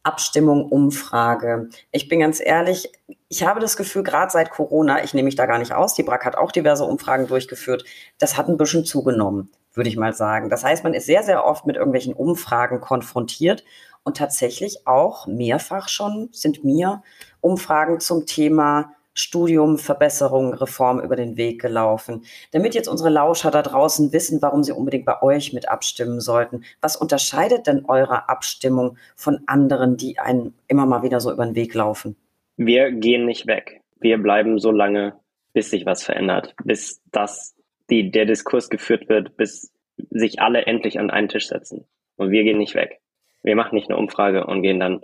Abstimmung, 0.02 0.68
Umfrage. 0.68 1.68
Ich 1.92 2.08
bin 2.08 2.18
ganz 2.18 2.40
ehrlich, 2.44 2.90
ich 3.28 3.46
habe 3.46 3.60
das 3.60 3.76
Gefühl, 3.76 4.02
gerade 4.02 4.32
seit 4.32 4.50
Corona, 4.50 5.04
ich 5.04 5.14
nehme 5.14 5.26
mich 5.26 5.36
da 5.36 5.46
gar 5.46 5.58
nicht 5.58 5.72
aus, 5.72 5.94
die 5.94 6.02
BRAC 6.02 6.24
hat 6.24 6.36
auch 6.36 6.50
diverse 6.50 6.82
Umfragen 6.82 7.28
durchgeführt, 7.28 7.84
das 8.18 8.36
hat 8.36 8.48
ein 8.48 8.56
bisschen 8.56 8.84
zugenommen, 8.84 9.52
würde 9.74 9.88
ich 9.88 9.96
mal 9.96 10.12
sagen. 10.12 10.50
Das 10.50 10.64
heißt, 10.64 10.82
man 10.82 10.92
ist 10.92 11.06
sehr, 11.06 11.22
sehr 11.22 11.44
oft 11.44 11.66
mit 11.66 11.76
irgendwelchen 11.76 12.14
Umfragen 12.14 12.80
konfrontiert 12.80 13.62
und 14.02 14.16
tatsächlich 14.16 14.88
auch 14.88 15.28
mehrfach 15.28 15.88
schon 15.88 16.30
sind 16.32 16.64
mir 16.64 17.04
Umfragen 17.40 18.00
zum 18.00 18.26
Thema 18.26 18.95
Studium, 19.16 19.78
Verbesserung, 19.78 20.54
Reform 20.54 21.00
über 21.00 21.16
den 21.16 21.36
Weg 21.36 21.60
gelaufen. 21.60 22.24
Damit 22.52 22.74
jetzt 22.74 22.86
unsere 22.86 23.10
Lauscher 23.10 23.50
da 23.50 23.62
draußen 23.62 24.12
wissen, 24.12 24.42
warum 24.42 24.62
sie 24.62 24.72
unbedingt 24.72 25.06
bei 25.06 25.20
euch 25.22 25.52
mit 25.52 25.68
abstimmen 25.68 26.20
sollten. 26.20 26.64
Was 26.80 26.96
unterscheidet 26.96 27.66
denn 27.66 27.86
eure 27.86 28.28
Abstimmung 28.28 28.98
von 29.16 29.40
anderen, 29.46 29.96
die 29.96 30.18
einen 30.18 30.54
immer 30.68 30.86
mal 30.86 31.02
wieder 31.02 31.20
so 31.20 31.32
über 31.32 31.46
den 31.46 31.54
Weg 31.54 31.74
laufen? 31.74 32.16
Wir 32.56 32.92
gehen 32.92 33.24
nicht 33.24 33.46
weg. 33.46 33.80
Wir 33.98 34.18
bleiben 34.18 34.58
so 34.58 34.70
lange, 34.70 35.14
bis 35.54 35.70
sich 35.70 35.86
was 35.86 36.02
verändert, 36.02 36.54
bis 36.64 37.02
das, 37.10 37.56
die, 37.88 38.10
der 38.10 38.26
Diskurs 38.26 38.68
geführt 38.68 39.08
wird, 39.08 39.36
bis 39.38 39.72
sich 40.10 40.40
alle 40.40 40.66
endlich 40.66 40.98
an 40.98 41.10
einen 41.10 41.28
Tisch 41.28 41.48
setzen. 41.48 41.86
Und 42.16 42.30
wir 42.30 42.44
gehen 42.44 42.58
nicht 42.58 42.74
weg. 42.74 43.00
Wir 43.42 43.56
machen 43.56 43.74
nicht 43.74 43.88
eine 43.88 43.98
Umfrage 43.98 44.46
und 44.46 44.62
gehen 44.62 44.80
dann, 44.80 45.02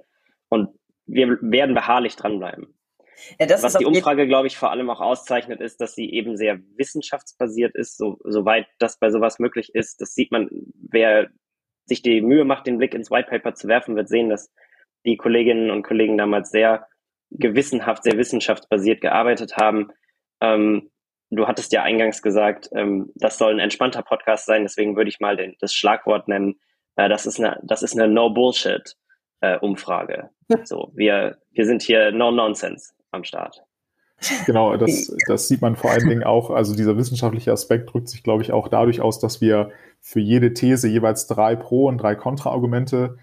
und 0.51 0.69
wir 1.07 1.39
werden 1.41 1.75
beharrlich 1.75 2.17
dranbleiben. 2.17 2.75
Ja, 3.39 3.63
Was 3.63 3.75
die 3.75 3.85
Umfrage, 3.85 4.27
glaube 4.27 4.47
ich, 4.47 4.57
vor 4.57 4.71
allem 4.71 4.91
auch 4.91 5.01
auszeichnet, 5.01 5.61
ist, 5.61 5.81
dass 5.81 5.95
sie 5.95 6.13
eben 6.13 6.37
sehr 6.37 6.59
wissenschaftsbasiert 6.77 7.75
ist, 7.75 7.97
so, 7.97 8.19
soweit 8.25 8.67
das 8.79 8.99
bei 8.99 9.11
sowas 9.11 9.39
möglich 9.39 9.75
ist. 9.75 10.01
Das 10.01 10.15
sieht 10.15 10.33
man, 10.33 10.49
wer 10.91 11.31
sich 11.87 12.03
die 12.03 12.21
Mühe 12.21 12.45
macht, 12.45 12.67
den 12.67 12.79
Blick 12.79 12.95
ins 12.95 13.11
White 13.11 13.31
Paper 13.31 13.55
zu 13.55 13.69
werfen, 13.69 13.97
wird 13.97 14.09
sehen, 14.09 14.29
dass 14.29 14.53
die 15.05 15.17
Kolleginnen 15.17 15.71
und 15.71 15.83
Kollegen 15.83 16.17
damals 16.17 16.51
sehr 16.51 16.87
gewissenhaft, 17.31 18.05
sehr 18.05 18.19
wissenschaftsbasiert 18.19 19.01
gearbeitet 19.01 19.57
haben. 19.57 19.89
Ähm, 20.41 20.91
du 21.31 21.49
hattest 21.49 21.73
ja 21.73 21.83
eingangs 21.83 22.23
gesagt, 22.23 22.69
ähm, 22.73 23.11
das 23.15 23.39
soll 23.39 23.55
ein 23.55 23.59
entspannter 23.59 24.03
Podcast 24.03 24.47
sein, 24.47 24.63
deswegen 24.63 24.97
würde 24.97 25.09
ich 25.09 25.21
mal 25.21 25.37
den, 25.37 25.57
das 25.61 25.75
Schlagwort 25.75 26.29
nennen. 26.29 26.61
Äh, 26.97 27.09
das 27.09 27.27
ist 27.27 27.41
eine, 27.41 27.59
das 27.63 27.83
ist 27.83 27.99
eine 27.99 28.13
No-Bullshit-Umfrage. 28.13 30.31
Äh, 30.49 30.57
so, 30.65 30.93
wir, 30.95 31.39
wir 31.51 31.67
sind 31.67 31.83
hier 31.83 32.13
No-Nonsense 32.13 32.93
am 33.13 33.25
Start. 33.25 33.63
Genau, 34.47 34.77
das, 34.77 35.15
das 35.27 35.49
sieht 35.49 35.63
man 35.63 35.77
vor 35.77 35.91
allen 35.91 36.09
Dingen 36.09 36.25
auch, 36.25 36.51
also 36.51 36.75
dieser 36.75 36.97
wissenschaftliche 36.97 37.53
Aspekt 37.53 37.93
drückt 37.93 38.09
sich, 38.09 38.23
glaube 38.23 38.43
ich, 38.43 38.53
auch 38.53 38.69
dadurch 38.69 39.01
aus, 39.01 39.19
dass 39.19 39.41
wir 39.41 39.71
für 40.01 40.21
jede 40.21 40.55
These 40.55 40.89
jeweils 40.89 41.27
drei 41.27 41.57
Pro- 41.57 41.89
und 41.89 41.99
drei 41.99 42.15
Kontraargumente 42.15 43.19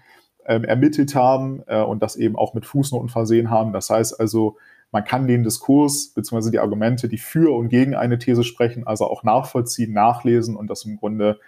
ähm, 0.46 0.64
ermittelt 0.64 1.14
haben 1.14 1.62
äh, 1.66 1.82
und 1.82 2.02
das 2.02 2.16
eben 2.16 2.36
auch 2.36 2.54
mit 2.54 2.66
Fußnoten 2.66 3.08
versehen 3.08 3.50
haben. 3.50 3.72
Das 3.72 3.90
heißt 3.90 4.18
also, 4.18 4.56
man 4.92 5.04
kann 5.04 5.28
den 5.28 5.44
Diskurs 5.44 6.12
bzw. 6.14 6.50
die 6.50 6.58
Argumente, 6.58 7.08
die 7.08 7.18
für 7.18 7.54
und 7.54 7.68
gegen 7.68 7.94
eine 7.94 8.18
These 8.18 8.44
sprechen, 8.44 8.86
also 8.86 9.06
auch 9.06 9.22
nachvollziehen, 9.22 9.92
nachlesen 9.92 10.56
und 10.56 10.68
das 10.68 10.84
im 10.84 10.96
Grunde 10.96 11.38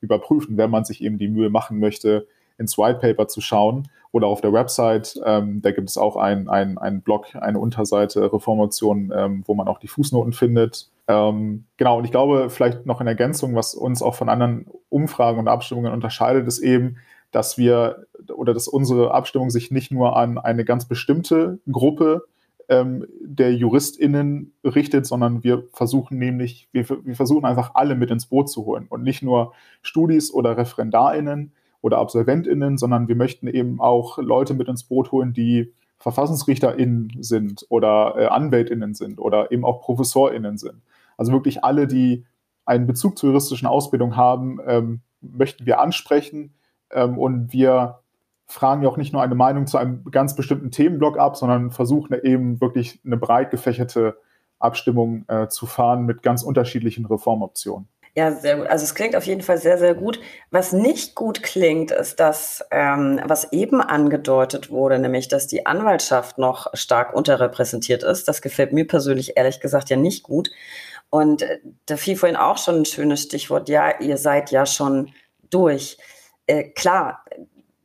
überprüfen, 0.00 0.56
wenn 0.56 0.70
man 0.70 0.84
sich 0.84 1.02
eben 1.02 1.18
die 1.18 1.28
Mühe 1.28 1.50
machen 1.50 1.78
möchte, 1.78 2.26
ins 2.58 2.78
White 2.78 3.00
Paper 3.00 3.28
zu 3.28 3.40
schauen 3.40 3.88
oder 4.12 4.26
auf 4.26 4.40
der 4.40 4.52
Website. 4.52 5.20
Ähm, 5.24 5.62
da 5.62 5.70
gibt 5.72 5.88
es 5.88 5.98
auch 5.98 6.16
einen 6.16 6.48
ein 6.48 7.02
Blog, 7.02 7.34
eine 7.34 7.58
Unterseite 7.58 8.32
Reformation, 8.32 9.12
ähm, 9.14 9.42
wo 9.46 9.54
man 9.54 9.68
auch 9.68 9.78
die 9.78 9.88
Fußnoten 9.88 10.32
findet. 10.32 10.90
Ähm, 11.08 11.64
genau, 11.76 11.98
und 11.98 12.04
ich 12.04 12.10
glaube, 12.10 12.50
vielleicht 12.50 12.86
noch 12.86 13.00
in 13.00 13.06
Ergänzung, 13.06 13.54
was 13.54 13.74
uns 13.74 14.02
auch 14.02 14.14
von 14.14 14.28
anderen 14.28 14.66
Umfragen 14.88 15.38
und 15.38 15.48
Abstimmungen 15.48 15.92
unterscheidet, 15.92 16.46
ist 16.46 16.60
eben, 16.60 16.98
dass 17.32 17.58
wir 17.58 18.06
oder 18.34 18.54
dass 18.54 18.68
unsere 18.68 19.12
Abstimmung 19.12 19.50
sich 19.50 19.70
nicht 19.70 19.90
nur 19.90 20.16
an 20.16 20.38
eine 20.38 20.64
ganz 20.64 20.84
bestimmte 20.86 21.58
Gruppe 21.70 22.24
ähm, 22.68 23.06
der 23.20 23.54
JuristInnen 23.54 24.52
richtet, 24.64 25.06
sondern 25.06 25.42
wir 25.42 25.64
versuchen 25.72 26.18
nämlich, 26.18 26.68
wir, 26.72 26.88
wir 26.88 27.16
versuchen 27.16 27.44
einfach 27.44 27.74
alle 27.74 27.94
mit 27.94 28.10
ins 28.10 28.26
Boot 28.26 28.48
zu 28.48 28.64
holen 28.64 28.86
und 28.88 29.02
nicht 29.02 29.22
nur 29.22 29.52
Studis 29.82 30.32
oder 30.32 30.56
ReferendarInnen, 30.56 31.52
oder 31.82 31.98
AbsolventInnen, 31.98 32.78
sondern 32.78 33.08
wir 33.08 33.16
möchten 33.16 33.46
eben 33.46 33.80
auch 33.80 34.16
Leute 34.18 34.54
mit 34.54 34.68
ins 34.68 34.84
Boot 34.84 35.12
holen, 35.12 35.34
die 35.34 35.74
VerfassungsrichterInnen 35.98 37.18
sind 37.20 37.66
oder 37.68 38.14
äh, 38.16 38.26
AnwältInnen 38.26 38.94
sind 38.94 39.18
oder 39.18 39.52
eben 39.52 39.64
auch 39.64 39.82
ProfessorInnen 39.82 40.56
sind. 40.56 40.82
Also 41.16 41.32
wirklich 41.32 41.62
alle, 41.62 41.86
die 41.86 42.24
einen 42.64 42.86
Bezug 42.86 43.18
zur 43.18 43.30
juristischen 43.30 43.68
Ausbildung 43.68 44.16
haben, 44.16 44.58
ähm, 44.66 45.00
möchten 45.20 45.66
wir 45.66 45.80
ansprechen 45.80 46.54
ähm, 46.90 47.18
und 47.18 47.52
wir 47.52 48.00
fragen 48.46 48.82
ja 48.82 48.88
auch 48.88 48.96
nicht 48.96 49.12
nur 49.12 49.22
eine 49.22 49.34
Meinung 49.34 49.66
zu 49.66 49.78
einem 49.78 50.04
ganz 50.10 50.36
bestimmten 50.36 50.70
Themenblock 50.70 51.18
ab, 51.18 51.36
sondern 51.36 51.70
versuchen 51.70 52.14
eben 52.22 52.60
wirklich 52.60 53.00
eine 53.04 53.16
breit 53.16 53.50
gefächerte 53.50 54.18
Abstimmung 54.58 55.24
äh, 55.28 55.48
zu 55.48 55.66
fahren 55.66 56.04
mit 56.04 56.22
ganz 56.22 56.42
unterschiedlichen 56.42 57.06
Reformoptionen. 57.06 57.88
Ja, 58.14 58.30
sehr 58.32 58.56
gut. 58.58 58.66
Also 58.66 58.84
es 58.84 58.94
klingt 58.94 59.16
auf 59.16 59.24
jeden 59.24 59.40
Fall 59.40 59.56
sehr, 59.56 59.78
sehr 59.78 59.94
gut. 59.94 60.20
Was 60.50 60.72
nicht 60.72 61.14
gut 61.14 61.42
klingt, 61.42 61.90
ist 61.90 62.20
das, 62.20 62.62
ähm, 62.70 63.18
was 63.24 63.52
eben 63.52 63.80
angedeutet 63.80 64.70
wurde, 64.70 64.98
nämlich, 64.98 65.28
dass 65.28 65.46
die 65.46 65.64
Anwaltschaft 65.64 66.36
noch 66.36 66.66
stark 66.74 67.14
unterrepräsentiert 67.14 68.02
ist. 68.02 68.28
Das 68.28 68.42
gefällt 68.42 68.74
mir 68.74 68.86
persönlich 68.86 69.38
ehrlich 69.38 69.60
gesagt 69.60 69.88
ja 69.88 69.96
nicht 69.96 70.24
gut. 70.24 70.50
Und 71.08 71.42
äh, 71.42 71.60
da 71.86 71.96
fiel 71.96 72.16
vorhin 72.16 72.36
auch 72.36 72.58
schon 72.58 72.82
ein 72.82 72.84
schönes 72.84 73.22
Stichwort. 73.22 73.70
Ja, 73.70 73.98
ihr 74.00 74.18
seid 74.18 74.50
ja 74.50 74.66
schon 74.66 75.14
durch. 75.50 75.96
Äh, 76.46 76.64
klar, 76.64 77.24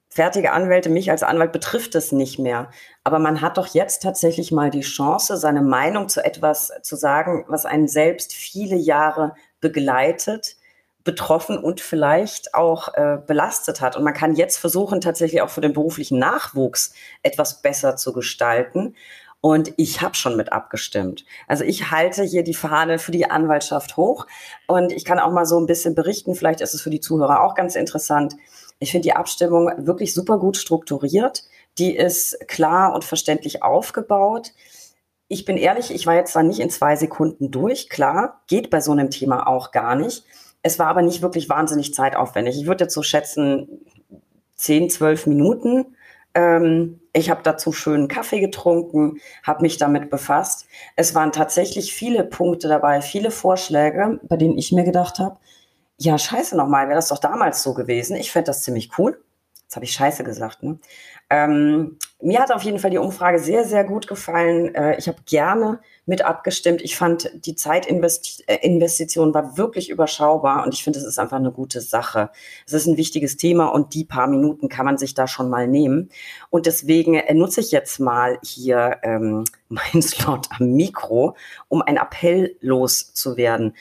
fertige 0.10 0.52
Anwälte, 0.52 0.90
mich 0.90 1.10
als 1.10 1.24
Anwalt 1.24 1.54
betrifft 1.54 1.96
es 1.96 2.12
nicht 2.12 2.38
mehr. 2.38 2.70
Aber 3.06 3.20
man 3.20 3.40
hat 3.40 3.58
doch 3.58 3.68
jetzt 3.68 4.04
tatsächlich 4.04 4.52
mal 4.52 4.72
die 4.72 4.82
Chance, 4.82 5.38
seine 5.38 5.62
Meinung 5.62 6.10
zu 6.10 6.26
etwas 6.26 6.72
zu 6.82 6.98
sagen, 6.98 7.46
was 7.48 7.66
einen 7.66 7.88
selbst 7.88 8.34
viele 8.34 8.76
Jahre 8.76 9.36
begleitet, 9.60 10.58
betroffen 11.04 11.58
und 11.58 11.80
vielleicht 11.80 12.54
auch 12.54 12.94
äh, 12.96 13.18
belastet 13.26 13.80
hat. 13.80 13.96
Und 13.96 14.04
man 14.04 14.14
kann 14.14 14.36
jetzt 14.36 14.58
versuchen, 14.58 15.00
tatsächlich 15.00 15.42
auch 15.42 15.50
für 15.50 15.62
den 15.62 15.74
beruflichen 15.74 16.20
Nachwuchs 16.20 16.94
etwas 17.24 17.62
besser 17.62 17.96
zu 17.96 18.12
gestalten. 18.12 18.96
Und 19.40 19.72
ich 19.78 20.02
habe 20.02 20.16
schon 20.16 20.36
mit 20.36 20.52
abgestimmt. 20.52 21.24
Also 21.48 21.64
ich 21.64 21.92
halte 21.92 22.24
hier 22.24 22.44
die 22.44 22.54
Fahne 22.54 23.00
für 23.00 23.12
die 23.12 23.30
Anwaltschaft 23.30 23.96
hoch. 23.96 24.28
Und 24.68 24.92
ich 24.92 25.06
kann 25.06 25.20
auch 25.20 25.32
mal 25.32 25.46
so 25.46 25.60
ein 25.60 25.68
bisschen 25.68 25.96
berichten, 25.96 26.36
vielleicht 26.36 26.60
ist 26.60 26.74
es 26.74 26.82
für 26.82 26.90
die 26.90 27.00
Zuhörer 27.00 27.44
auch 27.44 27.56
ganz 27.56 27.76
interessant. 27.76 28.36
Ich 28.80 28.92
finde 28.92 29.04
die 29.04 29.14
Abstimmung 29.14 29.72
wirklich 29.78 30.14
super 30.14 30.38
gut 30.40 30.58
strukturiert. 30.58 31.44
Die 31.78 31.96
ist 31.96 32.38
klar 32.48 32.94
und 32.94 33.06
verständlich 33.06 33.64
aufgebaut 33.64 34.52
ich 35.28 35.46
bin 35.46 35.58
ehrlich, 35.58 35.94
ich 35.94 36.06
war 36.08 36.16
jetzt 36.16 36.34
zwar 36.34 36.44
nicht 36.44 36.60
in 36.60 36.70
zwei 36.70 36.96
Sekunden 36.96 37.52
durch, 37.52 37.90
klar, 37.90 38.42
geht 38.48 38.70
bei 38.70 38.80
so 38.80 38.92
einem 38.92 39.10
Thema 39.10 39.48
auch 39.48 39.72
gar 39.72 39.96
nicht. 39.96 40.24
Es 40.62 40.80
war 40.80 40.88
aber 40.88 41.02
nicht 41.02 41.22
wirklich 41.22 41.50
wahnsinnig 41.50 41.94
zeitaufwendig. 41.94 42.58
Ich 42.58 42.68
würde 42.68 42.86
jetzt 42.86 42.94
so 42.94 43.04
schätzen, 43.04 43.68
zehn, 44.56 44.90
zwölf 44.90 45.28
Minuten. 45.28 45.98
Ähm, 46.34 47.00
ich 47.14 47.30
habe 47.30 47.42
dazu 47.44 47.72
schönen 47.72 48.08
Kaffee 48.08 48.40
getrunken, 48.40 49.20
habe 49.44 49.62
mich 49.62 49.78
damit 49.78 50.10
befasst. 50.10 50.66
Es 50.96 51.14
waren 51.16 51.32
tatsächlich 51.32 51.94
viele 51.94 52.24
Punkte 52.24 52.68
dabei, 52.68 53.02
viele 53.02 53.32
Vorschläge, 53.32 54.20
bei 54.24 54.38
denen 54.38 54.58
ich 54.58 54.72
mir 54.72 54.84
gedacht 54.84 55.20
habe, 55.20 55.38
ja, 55.98 56.18
scheiße 56.18 56.56
nochmal, 56.56 56.88
wäre 56.88 56.98
das 56.98 57.10
doch 57.10 57.18
damals 57.18 57.64
so 57.64 57.74
gewesen. 57.74 58.16
Ich 58.18 58.32
fände 58.32 58.48
das 58.48 58.64
ziemlich 58.64 58.92
cool. 58.98 59.20
Jetzt 59.64 59.76
habe 59.76 59.86
ich 59.86 59.92
scheiße 59.92 60.24
gesagt, 60.24 60.64
ne? 60.64 60.80
Ähm, 61.30 61.98
mir 62.20 62.40
hat 62.40 62.52
auf 62.52 62.64
jeden 62.64 62.80
Fall 62.80 62.90
die 62.90 62.98
Umfrage 62.98 63.38
sehr, 63.38 63.64
sehr 63.64 63.84
gut 63.84 64.08
gefallen. 64.08 64.74
Äh, 64.74 64.98
ich 64.98 65.08
habe 65.08 65.20
gerne 65.26 65.80
mit 66.08 66.24
abgestimmt. 66.24 66.82
Ich 66.82 66.96
fand, 66.96 67.30
die 67.46 67.56
Zeitinvestition 67.56 69.34
war 69.34 69.58
wirklich 69.58 69.90
überschaubar 69.90 70.66
und 70.66 70.74
ich 70.74 70.84
finde, 70.84 70.98
es 70.98 71.06
ist 71.06 71.20
einfach 71.20 71.38
eine 71.38 71.52
gute 71.52 71.80
Sache. 71.80 72.32
Es 72.66 72.74
ist 72.74 72.88
ein 72.88 72.98
wichtiges 72.98 73.38
Thema 73.38 73.68
und 73.68 73.94
die 73.94 74.04
paar 74.04 74.28
Minuten 74.28 74.68
kann 74.68 74.86
man 74.86 74.98
sich 74.98 75.14
da 75.14 75.28
schon 75.28 75.50
mal 75.50 75.68
nehmen. 75.68 76.10
Und 76.50 76.66
deswegen 76.66 77.14
äh, 77.14 77.34
nutze 77.36 77.62
ich 77.62 77.72
jetzt 77.72 78.00
mal 78.00 78.40
hier 78.44 78.98
ähm, 79.04 79.44
meinen 79.70 80.02
Slot 80.02 80.48
am 80.58 80.72
Mikro, 80.72 81.36
um 81.68 81.84
ein 81.84 81.98
Appell 81.98 82.56
loszuwerden. 82.62 83.76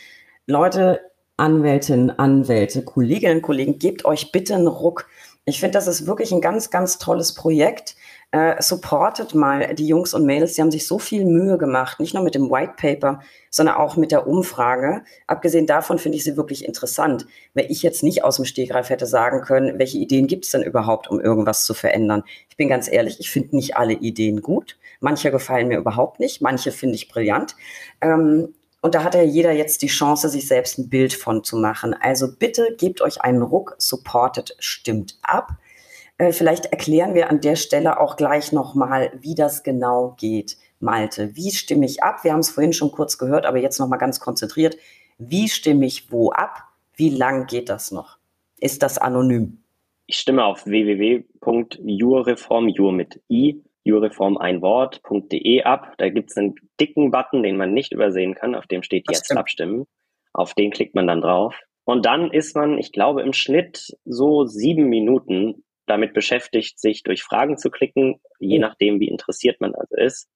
Leute, 0.47 1.01
Anwältinnen, 1.39 2.18
Anwälte, 2.18 2.82
Kolleginnen 2.82 3.39
und 3.39 3.43
Kollegen, 3.43 3.78
gebt 3.78 4.05
euch 4.05 4.30
bitte 4.30 4.55
einen 4.55 4.68
Ruck 4.68 5.07
ich 5.49 5.61
finde, 5.61 5.74
das 5.74 5.87
ist 5.87 6.09
wirklich 6.09 6.32
ein 6.32 6.41
ganz, 6.41 6.70
ganz 6.70 6.99
tolles 6.99 7.32
Projekt. 7.32 7.95
Äh, 8.37 8.61
supportet 8.61 9.34
mal 9.34 9.74
die 9.74 9.87
Jungs 9.87 10.12
und 10.12 10.26
Mädels, 10.26 10.53
die 10.53 10.61
haben 10.61 10.70
sich 10.70 10.87
so 10.87 10.99
viel 10.99 11.24
Mühe 11.24 11.57
gemacht, 11.57 12.01
nicht 12.01 12.12
nur 12.12 12.22
mit 12.22 12.34
dem 12.34 12.51
White 12.51 12.74
Paper, 12.76 13.20
sondern 13.49 13.76
auch 13.76 13.97
mit 13.97 14.12
der 14.12 14.26
Umfrage. 14.26 15.05
Abgesehen 15.26 15.66
davon 15.66 15.99
finde 15.99 16.18
ich 16.18 16.24
sie 16.24 16.37
wirklich 16.37 16.66
interessant, 16.66 17.26
weil 17.55 17.64
ich 17.70 17.82
jetzt 17.82 18.03
nicht 18.03 18.24
aus 18.24 18.37
dem 18.37 18.45
Stegreif 18.45 18.91
hätte 18.91 19.07
sagen 19.07 19.41
können, 19.41 19.78
welche 19.78 19.97
Ideen 19.97 20.26
gibt 20.26 20.45
es 20.45 20.51
denn 20.51 20.62
überhaupt, 20.62 21.09
um 21.09 21.18
irgendwas 21.18 21.64
zu 21.64 21.72
verändern. 21.72 22.24
Ich 22.51 22.59
bin 22.59 22.68
ganz 22.68 22.93
ehrlich, 22.93 23.20
ich 23.20 23.30
finde 23.30 23.57
nicht 23.57 23.78
alle 23.78 23.95
Ideen 23.95 24.43
gut. 24.43 24.76
Manche 25.01 25.30
gefallen 25.30 25.68
mir 25.68 25.78
überhaupt 25.78 26.20
nicht, 26.20 26.43
manche 26.43 26.72
finde 26.72 26.97
ich 26.97 27.09
brillant. 27.09 27.57
Ähm, 28.03 28.53
und 28.82 28.95
da 28.95 29.03
hat 29.03 29.14
ja 29.14 29.22
jeder 29.22 29.53
jetzt 29.53 29.80
die 29.80 29.87
Chance, 29.87 30.28
sich 30.28 30.47
selbst 30.47 30.76
ein 30.76 30.91
Bild 30.91 31.14
von 31.14 31.43
zu 31.43 31.57
machen. 31.57 31.95
Also 31.99 32.28
bitte 32.39 32.76
gebt 32.76 33.01
euch 33.01 33.22
einen 33.22 33.41
Ruck, 33.41 33.76
supportet, 33.78 34.55
stimmt 34.59 35.18
ab. 35.22 35.53
Äh, 36.19 36.33
vielleicht 36.33 36.67
erklären 36.67 37.14
wir 37.14 37.31
an 37.31 37.41
der 37.41 37.57
Stelle 37.57 37.99
auch 38.01 38.17
gleich 38.17 38.53
nochmal, 38.53 39.12
wie 39.21 39.35
das 39.35 39.62
genau 39.62 40.14
geht. 40.19 40.57
Malte, 40.79 41.35
wie 41.37 41.51
stimme 41.51 41.87
ich 41.87 42.03
ab? 42.03 42.23
Wir 42.23 42.33
haben 42.33 42.41
es 42.41 42.51
vorhin 42.51 42.75
schon 42.75 42.93
kurz 42.93 43.17
gehört, 43.19 43.47
aber 43.47 43.59
jetzt 43.59 43.79
nochmal 43.79 43.99
ganz 43.99 44.21
konzentriert. 44.21 44.77
Wie 45.19 45.49
stimme 45.49 45.87
ich 45.87 46.12
wo 46.12 46.31
ab? 46.31 46.64
Wie 46.95 47.09
lang 47.11 47.47
geht 47.47 47.71
das 47.71 47.93
noch? 47.93 48.19
Ist 48.61 48.83
das 48.83 48.99
anonym? 48.99 49.62
Ich 50.07 50.19
stimme 50.19 50.45
auf 50.45 50.67
www.jurreform, 50.67 52.69
jur 52.69 52.93
mit 52.93 53.21
i, 53.29 53.61
jurreform 53.85 54.37
ein 54.37 54.61
Wort.de 54.62 55.62
ab. 55.62 55.95
Da 55.99 56.09
gibt 56.11 56.31
es 56.31 56.37
einen 56.37 56.55
dicken 56.79 57.11
Button, 57.11 57.43
den 57.43 57.57
man 57.57 57.75
nicht 57.75 57.93
übersehen 57.93 58.35
kann, 58.35 58.55
auf 58.55 58.67
dem 58.67 58.83
steht 58.83 59.09
das 59.09 59.17
jetzt 59.17 59.25
stimmt. 59.27 59.41
abstimmen. 59.41 59.87
Auf 60.33 60.55
den 60.55 60.71
klickt 60.71 60.95
man 60.95 61.07
dann 61.07 61.23
drauf. 61.23 61.55
Und 61.85 62.05
dann 62.05 62.31
ist 62.31 62.55
man, 62.57 62.79
ich 62.79 62.93
glaube, 62.93 63.23
im 63.23 63.33
Schnitt 63.33 63.97
so 64.05 64.45
sieben 64.45 64.89
Minuten 64.89 65.64
damit 65.87 66.14
beschäftigt, 66.14 66.78
sich 66.78 67.03
durch 67.03 67.22
Fragen 67.22 67.59
zu 67.59 67.70
klicken, 67.70 68.20
je 68.39 68.59
nachdem, 68.59 69.01
wie 69.01 69.09
interessiert 69.09 69.61
man 69.61 69.74
also 69.74 69.97
ist. 69.97 70.28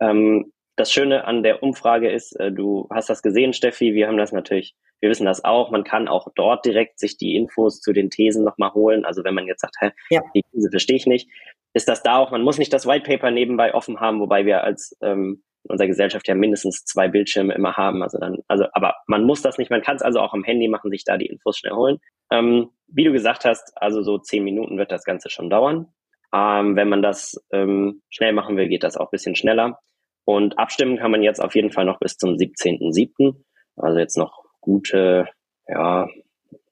Ähm, 0.00 0.52
das 0.76 0.92
Schöne 0.92 1.24
an 1.24 1.42
der 1.42 1.62
Umfrage 1.62 2.10
ist, 2.10 2.32
äh, 2.40 2.50
du 2.50 2.88
hast 2.90 3.10
das 3.10 3.22
gesehen, 3.22 3.52
Steffi, 3.52 3.94
wir 3.94 4.08
haben 4.08 4.16
das 4.16 4.32
natürlich, 4.32 4.74
wir 5.00 5.10
wissen 5.10 5.26
das 5.26 5.44
auch, 5.44 5.70
man 5.70 5.84
kann 5.84 6.08
auch 6.08 6.28
dort 6.34 6.64
direkt 6.64 6.98
sich 6.98 7.16
die 7.16 7.36
Infos 7.36 7.80
zu 7.80 7.92
den 7.92 8.10
Thesen 8.10 8.44
nochmal 8.44 8.72
holen. 8.72 9.04
Also 9.04 9.24
wenn 9.24 9.34
man 9.34 9.46
jetzt 9.46 9.60
sagt, 9.60 9.76
hä, 9.80 9.90
ja. 10.10 10.22
die 10.34 10.42
These 10.52 10.70
verstehe 10.70 10.96
ich 10.96 11.06
nicht, 11.06 11.28
ist 11.74 11.88
das 11.88 12.02
da 12.02 12.16
auch, 12.16 12.30
man 12.30 12.42
muss 12.42 12.58
nicht 12.58 12.72
das 12.72 12.86
White 12.86 13.04
Paper 13.04 13.30
nebenbei 13.30 13.74
offen 13.74 14.00
haben, 14.00 14.20
wobei 14.20 14.46
wir 14.46 14.64
als 14.64 14.96
ähm, 15.02 15.42
unserer 15.68 15.88
Gesellschaft 15.88 16.26
ja 16.28 16.34
mindestens 16.34 16.84
zwei 16.84 17.08
Bildschirme 17.08 17.54
immer 17.54 17.76
haben. 17.76 18.02
Also 18.02 18.18
dann, 18.18 18.38
also, 18.48 18.64
aber 18.72 18.96
man 19.06 19.24
muss 19.24 19.42
das 19.42 19.58
nicht, 19.58 19.70
man 19.70 19.82
kann 19.82 19.96
es 19.96 20.02
also 20.02 20.20
auch 20.20 20.32
am 20.32 20.44
Handy 20.44 20.68
machen, 20.68 20.90
sich 20.90 21.04
da 21.04 21.16
die 21.16 21.26
Infos 21.26 21.58
schnell 21.58 21.74
holen. 21.74 21.98
Ähm, 22.30 22.70
wie 22.86 23.04
du 23.04 23.12
gesagt 23.12 23.44
hast, 23.44 23.72
also 23.76 24.02
so 24.02 24.18
zehn 24.18 24.44
Minuten 24.44 24.78
wird 24.78 24.92
das 24.92 25.04
Ganze 25.04 25.30
schon 25.30 25.50
dauern. 25.50 25.92
Ähm, 26.34 26.76
wenn 26.76 26.88
man 26.88 27.02
das 27.02 27.44
ähm, 27.52 28.02
schnell 28.08 28.32
machen 28.32 28.56
will, 28.56 28.68
geht 28.68 28.84
das 28.84 28.96
auch 28.96 29.10
bisschen 29.10 29.34
schneller. 29.34 29.78
Und 30.24 30.58
abstimmen 30.58 30.96
kann 30.96 31.10
man 31.10 31.22
jetzt 31.22 31.40
auf 31.40 31.54
jeden 31.54 31.72
Fall 31.72 31.84
noch 31.84 31.98
bis 31.98 32.16
zum 32.16 32.30
17.07. 32.30 33.34
Also 33.76 33.98
jetzt 33.98 34.16
noch 34.16 34.44
gute, 34.60 35.26
ja, 35.66 36.08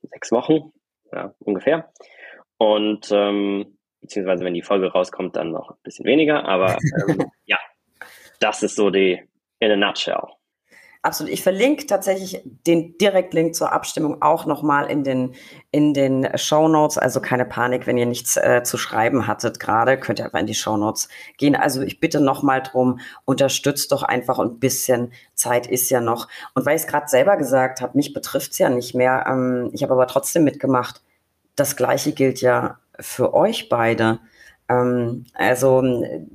sechs 0.02 0.30
Wochen, 0.30 0.72
ja, 1.12 1.34
ungefähr. 1.40 1.90
Und 2.58 3.10
ähm, 3.12 3.78
beziehungsweise 4.00 4.44
wenn 4.44 4.54
die 4.54 4.62
Folge 4.62 4.92
rauskommt, 4.92 5.36
dann 5.36 5.50
noch 5.50 5.70
ein 5.70 5.82
bisschen 5.82 6.06
weniger. 6.06 6.44
Aber 6.44 6.78
ähm, 7.08 7.24
ja, 7.46 7.58
das 8.38 8.62
ist 8.62 8.76
so 8.76 8.90
die 8.90 9.22
in 9.60 9.70
a 9.70 9.76
nutshell. 9.76 10.38
Absolut. 11.00 11.32
Ich 11.32 11.44
verlinke 11.44 11.86
tatsächlich 11.86 12.42
den 12.44 12.98
Direktlink 12.98 13.54
zur 13.54 13.72
Abstimmung 13.72 14.20
auch 14.20 14.46
nochmal 14.46 14.90
in 14.90 15.04
den, 15.04 15.36
in 15.70 15.94
den 15.94 16.28
Show 16.36 16.66
Notes. 16.66 16.98
Also 16.98 17.20
keine 17.20 17.44
Panik, 17.44 17.86
wenn 17.86 17.96
ihr 17.96 18.06
nichts 18.06 18.36
äh, 18.36 18.64
zu 18.64 18.76
schreiben 18.76 19.28
hattet 19.28 19.60
gerade, 19.60 19.96
könnt 19.96 20.18
ihr 20.18 20.24
einfach 20.24 20.40
in 20.40 20.46
die 20.46 20.54
Show 20.54 20.76
Notes 20.76 21.08
gehen. 21.36 21.54
Also 21.54 21.82
ich 21.82 22.00
bitte 22.00 22.20
nochmal 22.20 22.62
drum, 22.62 22.98
unterstützt 23.24 23.92
doch 23.92 24.02
einfach 24.02 24.40
ein 24.40 24.58
bisschen. 24.58 25.12
Zeit 25.34 25.68
ist 25.68 25.88
ja 25.88 26.00
noch. 26.00 26.26
Und 26.54 26.66
weil 26.66 26.74
ich 26.74 26.82
es 26.82 26.88
gerade 26.88 27.06
selber 27.06 27.36
gesagt 27.36 27.80
habe, 27.80 27.96
mich 27.96 28.12
betrifft 28.12 28.50
es 28.52 28.58
ja 28.58 28.68
nicht 28.68 28.94
mehr. 28.94 29.24
Ähm, 29.28 29.70
ich 29.72 29.84
habe 29.84 29.92
aber 29.92 30.08
trotzdem 30.08 30.42
mitgemacht. 30.42 31.00
Das 31.54 31.76
Gleiche 31.76 32.12
gilt 32.12 32.40
ja 32.40 32.80
für 32.98 33.34
euch 33.34 33.68
beide. 33.68 34.18
Ähm, 34.68 35.26
also 35.34 35.82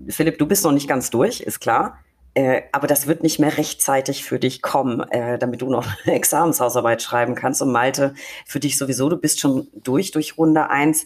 Philipp, 0.10 0.38
du 0.38 0.48
bist 0.48 0.64
noch 0.64 0.72
nicht 0.72 0.88
ganz 0.88 1.10
durch, 1.10 1.42
ist 1.42 1.60
klar. 1.60 1.98
Äh, 2.36 2.64
aber 2.72 2.88
das 2.88 3.06
wird 3.06 3.22
nicht 3.22 3.40
mehr 3.40 3.58
rechtzeitig 3.58 4.24
für 4.24 4.40
dich 4.40 4.64
kommen, 4.64 5.02
äh, 5.12 5.38
damit 5.38 5.62
du 5.62 5.70
noch 5.70 5.86
eine 6.04 6.16
Examenshausarbeit 6.16 7.02
schreiben 7.02 7.36
kannst. 7.36 7.62
Und 7.62 7.72
Malte, 7.72 8.16
für 8.46 8.60
dich 8.60 8.78
sowieso, 8.78 9.10
du 9.10 9.18
bist 9.18 9.40
schon 9.40 9.68
durch, 9.76 10.12
durch 10.12 10.38
Runde 10.38 10.70
eins. 10.70 11.06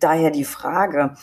Daher 0.00 0.30
die 0.30 0.44
Frage, 0.44 1.16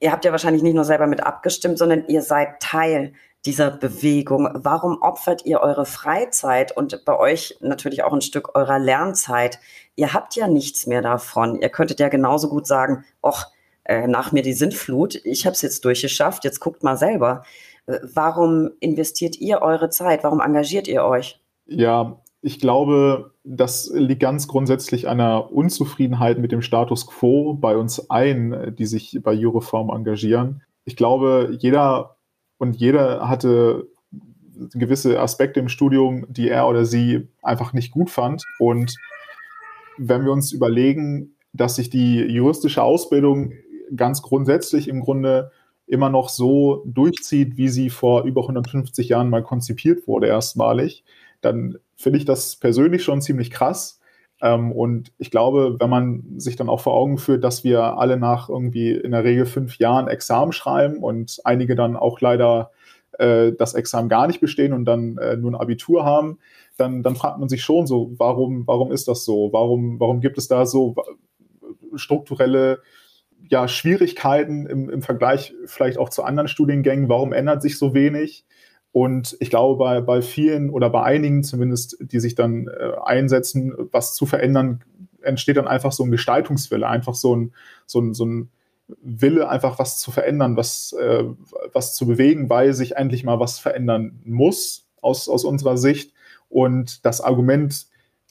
ihr 0.00 0.10
habt 0.10 0.24
ja 0.24 0.32
wahrscheinlich 0.32 0.64
nicht 0.64 0.74
nur 0.74 0.84
selber 0.84 1.06
mit 1.06 1.22
abgestimmt, 1.22 1.78
sondern 1.78 2.08
ihr 2.08 2.22
seid 2.22 2.60
Teil 2.60 3.12
dieser 3.46 3.70
Bewegung. 3.70 4.48
Warum 4.54 5.00
opfert 5.02 5.44
ihr 5.44 5.60
eure 5.60 5.86
Freizeit 5.86 6.76
und 6.76 7.04
bei 7.04 7.16
euch 7.16 7.56
natürlich 7.60 8.02
auch 8.02 8.12
ein 8.12 8.22
Stück 8.22 8.56
eurer 8.56 8.80
Lernzeit? 8.80 9.60
Ihr 9.94 10.14
habt 10.14 10.34
ja 10.34 10.48
nichts 10.48 10.86
mehr 10.86 11.02
davon. 11.02 11.60
Ihr 11.60 11.68
könntet 11.68 12.00
ja 12.00 12.08
genauso 12.08 12.48
gut 12.48 12.66
sagen, 12.66 13.04
ach, 13.22 13.50
äh, 13.84 14.06
nach 14.06 14.32
mir 14.32 14.42
die 14.42 14.52
Sintflut, 14.52 15.20
ich 15.24 15.46
habe 15.46 15.54
es 15.54 15.62
jetzt 15.62 15.84
durchgeschafft, 15.84 16.44
jetzt 16.44 16.60
guckt 16.60 16.82
mal 16.82 16.96
selber. 16.96 17.44
Warum 17.86 18.70
investiert 18.80 19.38
ihr 19.38 19.60
eure 19.60 19.90
Zeit? 19.90 20.24
Warum 20.24 20.40
engagiert 20.40 20.88
ihr 20.88 21.04
euch? 21.04 21.38
Ja, 21.66 22.22
ich 22.40 22.58
glaube, 22.58 23.32
das 23.44 23.90
liegt 23.92 24.20
ganz 24.20 24.48
grundsätzlich 24.48 25.06
einer 25.06 25.52
Unzufriedenheit 25.52 26.38
mit 26.38 26.52
dem 26.52 26.62
Status 26.62 27.06
quo 27.06 27.54
bei 27.54 27.76
uns 27.76 28.10
ein, 28.10 28.74
die 28.78 28.86
sich 28.86 29.18
bei 29.22 29.32
Jureform 29.32 29.90
engagieren. 29.90 30.62
Ich 30.84 30.96
glaube, 30.96 31.56
jeder 31.58 32.16
und 32.58 32.76
jeder 32.76 33.28
hatte 33.28 33.88
gewisse 34.74 35.20
Aspekte 35.20 35.60
im 35.60 35.68
Studium, 35.68 36.26
die 36.28 36.48
er 36.48 36.68
oder 36.68 36.84
sie 36.84 37.28
einfach 37.42 37.72
nicht 37.72 37.90
gut 37.90 38.10
fand. 38.10 38.44
Und 38.58 38.94
wenn 39.98 40.24
wir 40.24 40.32
uns 40.32 40.52
überlegen, 40.52 41.36
dass 41.52 41.76
sich 41.76 41.88
die 41.90 42.20
juristische 42.20 42.82
Ausbildung 42.82 43.52
ganz 43.94 44.22
grundsätzlich 44.22 44.88
im 44.88 45.00
Grunde 45.00 45.50
immer 45.86 46.10
noch 46.10 46.28
so 46.28 46.82
durchzieht, 46.86 47.56
wie 47.56 47.68
sie 47.68 47.90
vor 47.90 48.24
über 48.24 48.42
150 48.42 49.08
Jahren 49.08 49.30
mal 49.30 49.42
konzipiert 49.42 50.06
wurde, 50.08 50.28
erstmalig, 50.28 51.04
dann 51.40 51.78
finde 51.96 52.18
ich 52.18 52.24
das 52.24 52.56
persönlich 52.56 53.04
schon 53.04 53.20
ziemlich 53.20 53.50
krass. 53.50 54.00
Ähm, 54.40 54.72
und 54.72 55.12
ich 55.18 55.30
glaube, 55.30 55.76
wenn 55.78 55.90
man 55.90 56.38
sich 56.38 56.56
dann 56.56 56.68
auch 56.68 56.80
vor 56.80 56.94
Augen 56.94 57.18
führt, 57.18 57.44
dass 57.44 57.64
wir 57.64 57.98
alle 57.98 58.16
nach 58.16 58.48
irgendwie 58.48 58.92
in 58.92 59.12
der 59.12 59.24
Regel 59.24 59.46
fünf 59.46 59.78
Jahren 59.78 60.08
Examen 60.08 60.52
schreiben 60.52 61.02
und 61.02 61.40
einige 61.44 61.74
dann 61.74 61.96
auch 61.96 62.20
leider 62.20 62.70
äh, 63.18 63.52
das 63.52 63.74
Examen 63.74 64.08
gar 64.08 64.26
nicht 64.26 64.40
bestehen 64.40 64.72
und 64.72 64.86
dann 64.86 65.18
äh, 65.18 65.36
nur 65.36 65.52
ein 65.52 65.60
Abitur 65.60 66.04
haben, 66.04 66.38
dann, 66.76 67.02
dann 67.02 67.14
fragt 67.16 67.38
man 67.38 67.48
sich 67.48 67.62
schon 67.62 67.86
so, 67.86 68.12
warum, 68.16 68.66
warum 68.66 68.90
ist 68.90 69.06
das 69.06 69.24
so? 69.24 69.50
Warum, 69.52 70.00
warum 70.00 70.20
gibt 70.20 70.38
es 70.38 70.48
da 70.48 70.66
so 70.66 70.96
strukturelle 71.94 72.80
ja, 73.48 73.68
Schwierigkeiten 73.68 74.66
im, 74.66 74.90
im 74.90 75.02
Vergleich 75.02 75.54
vielleicht 75.66 75.98
auch 75.98 76.08
zu 76.08 76.22
anderen 76.22 76.48
Studiengängen? 76.48 77.08
Warum 77.08 77.32
ändert 77.32 77.62
sich 77.62 77.78
so 77.78 77.94
wenig? 77.94 78.44
Und 78.92 79.36
ich 79.40 79.50
glaube, 79.50 79.76
bei, 79.76 80.00
bei 80.00 80.22
vielen 80.22 80.70
oder 80.70 80.88
bei 80.88 81.02
einigen 81.02 81.42
zumindest, 81.42 81.96
die 82.00 82.20
sich 82.20 82.36
dann 82.36 82.68
äh, 82.68 82.92
einsetzen, 83.04 83.74
was 83.90 84.14
zu 84.14 84.24
verändern, 84.24 84.84
entsteht 85.20 85.56
dann 85.56 85.66
einfach 85.66 85.92
so 85.92 86.04
ein 86.04 86.10
Gestaltungswille, 86.10 86.86
einfach 86.86 87.14
so 87.14 87.34
ein, 87.34 87.52
so 87.86 88.00
ein, 88.00 88.14
so 88.14 88.24
ein 88.24 88.50
Wille, 89.02 89.48
einfach 89.48 89.78
was 89.78 89.98
zu 89.98 90.10
verändern, 90.12 90.56
was, 90.56 90.92
äh, 90.92 91.24
was 91.72 91.94
zu 91.96 92.06
bewegen, 92.06 92.50
weil 92.50 92.74
sich 92.74 92.96
endlich 92.96 93.24
mal 93.24 93.40
was 93.40 93.58
verändern 93.58 94.20
muss 94.24 94.86
aus, 95.00 95.28
aus 95.28 95.44
unserer 95.44 95.76
Sicht. 95.76 96.12
Und 96.48 97.04
das 97.04 97.20
Argument, 97.20 97.86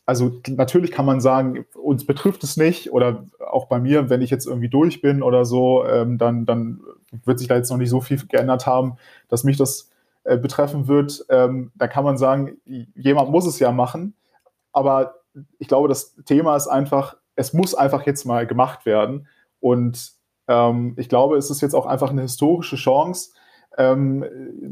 also 0.05 0.41
natürlich 0.49 0.91
kann 0.91 1.05
man 1.05 1.21
sagen, 1.21 1.65
uns 1.75 2.05
betrifft 2.05 2.43
es 2.43 2.57
nicht 2.57 2.91
oder 2.91 3.25
auch 3.39 3.67
bei 3.67 3.79
mir, 3.79 4.09
wenn 4.09 4.21
ich 4.21 4.29
jetzt 4.29 4.45
irgendwie 4.45 4.69
durch 4.69 5.01
bin 5.01 5.23
oder 5.23 5.45
so, 5.45 5.85
ähm, 5.85 6.17
dann, 6.17 6.45
dann 6.45 6.81
wird 7.23 7.39
sich 7.39 7.47
da 7.47 7.55
jetzt 7.55 7.69
noch 7.69 7.77
nicht 7.77 7.89
so 7.89 8.01
viel 8.01 8.17
geändert 8.27 8.67
haben, 8.67 8.97
dass 9.29 9.43
mich 9.43 9.55
das 9.55 9.91
äh, 10.25 10.37
betreffen 10.37 10.87
wird. 10.87 11.25
Ähm, 11.29 11.71
da 11.75 11.87
kann 11.87 12.03
man 12.03 12.17
sagen, 12.17 12.57
jemand 12.95 13.31
muss 13.31 13.45
es 13.45 13.59
ja 13.59 13.71
machen. 13.71 14.15
Aber 14.73 15.15
ich 15.59 15.67
glaube, 15.67 15.87
das 15.87 16.15
Thema 16.25 16.55
ist 16.55 16.67
einfach, 16.67 17.15
es 17.35 17.53
muss 17.53 17.73
einfach 17.73 18.05
jetzt 18.05 18.25
mal 18.25 18.45
gemacht 18.45 18.85
werden. 18.85 19.27
Und 19.59 20.13
ähm, 20.47 20.95
ich 20.97 21.07
glaube, 21.07 21.37
es 21.37 21.49
ist 21.49 21.61
jetzt 21.61 21.75
auch 21.75 21.85
einfach 21.85 22.09
eine 22.09 22.23
historische 22.23 22.75
Chance, 22.75 23.31
ähm, 23.77 24.25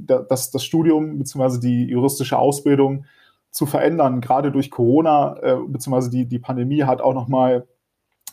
dass 0.05 0.51
das 0.51 0.63
Studium 0.63 1.17
bzw. 1.19 1.59
die 1.59 1.85
juristische 1.85 2.37
Ausbildung 2.37 3.05
zu 3.51 3.65
verändern. 3.65 4.21
Gerade 4.21 4.51
durch 4.51 4.71
Corona 4.71 5.37
äh, 5.41 5.57
bzw. 5.67 6.09
Die, 6.09 6.25
die 6.25 6.39
Pandemie 6.39 6.83
hat 6.83 7.01
auch 7.01 7.13
nochmal 7.13 7.67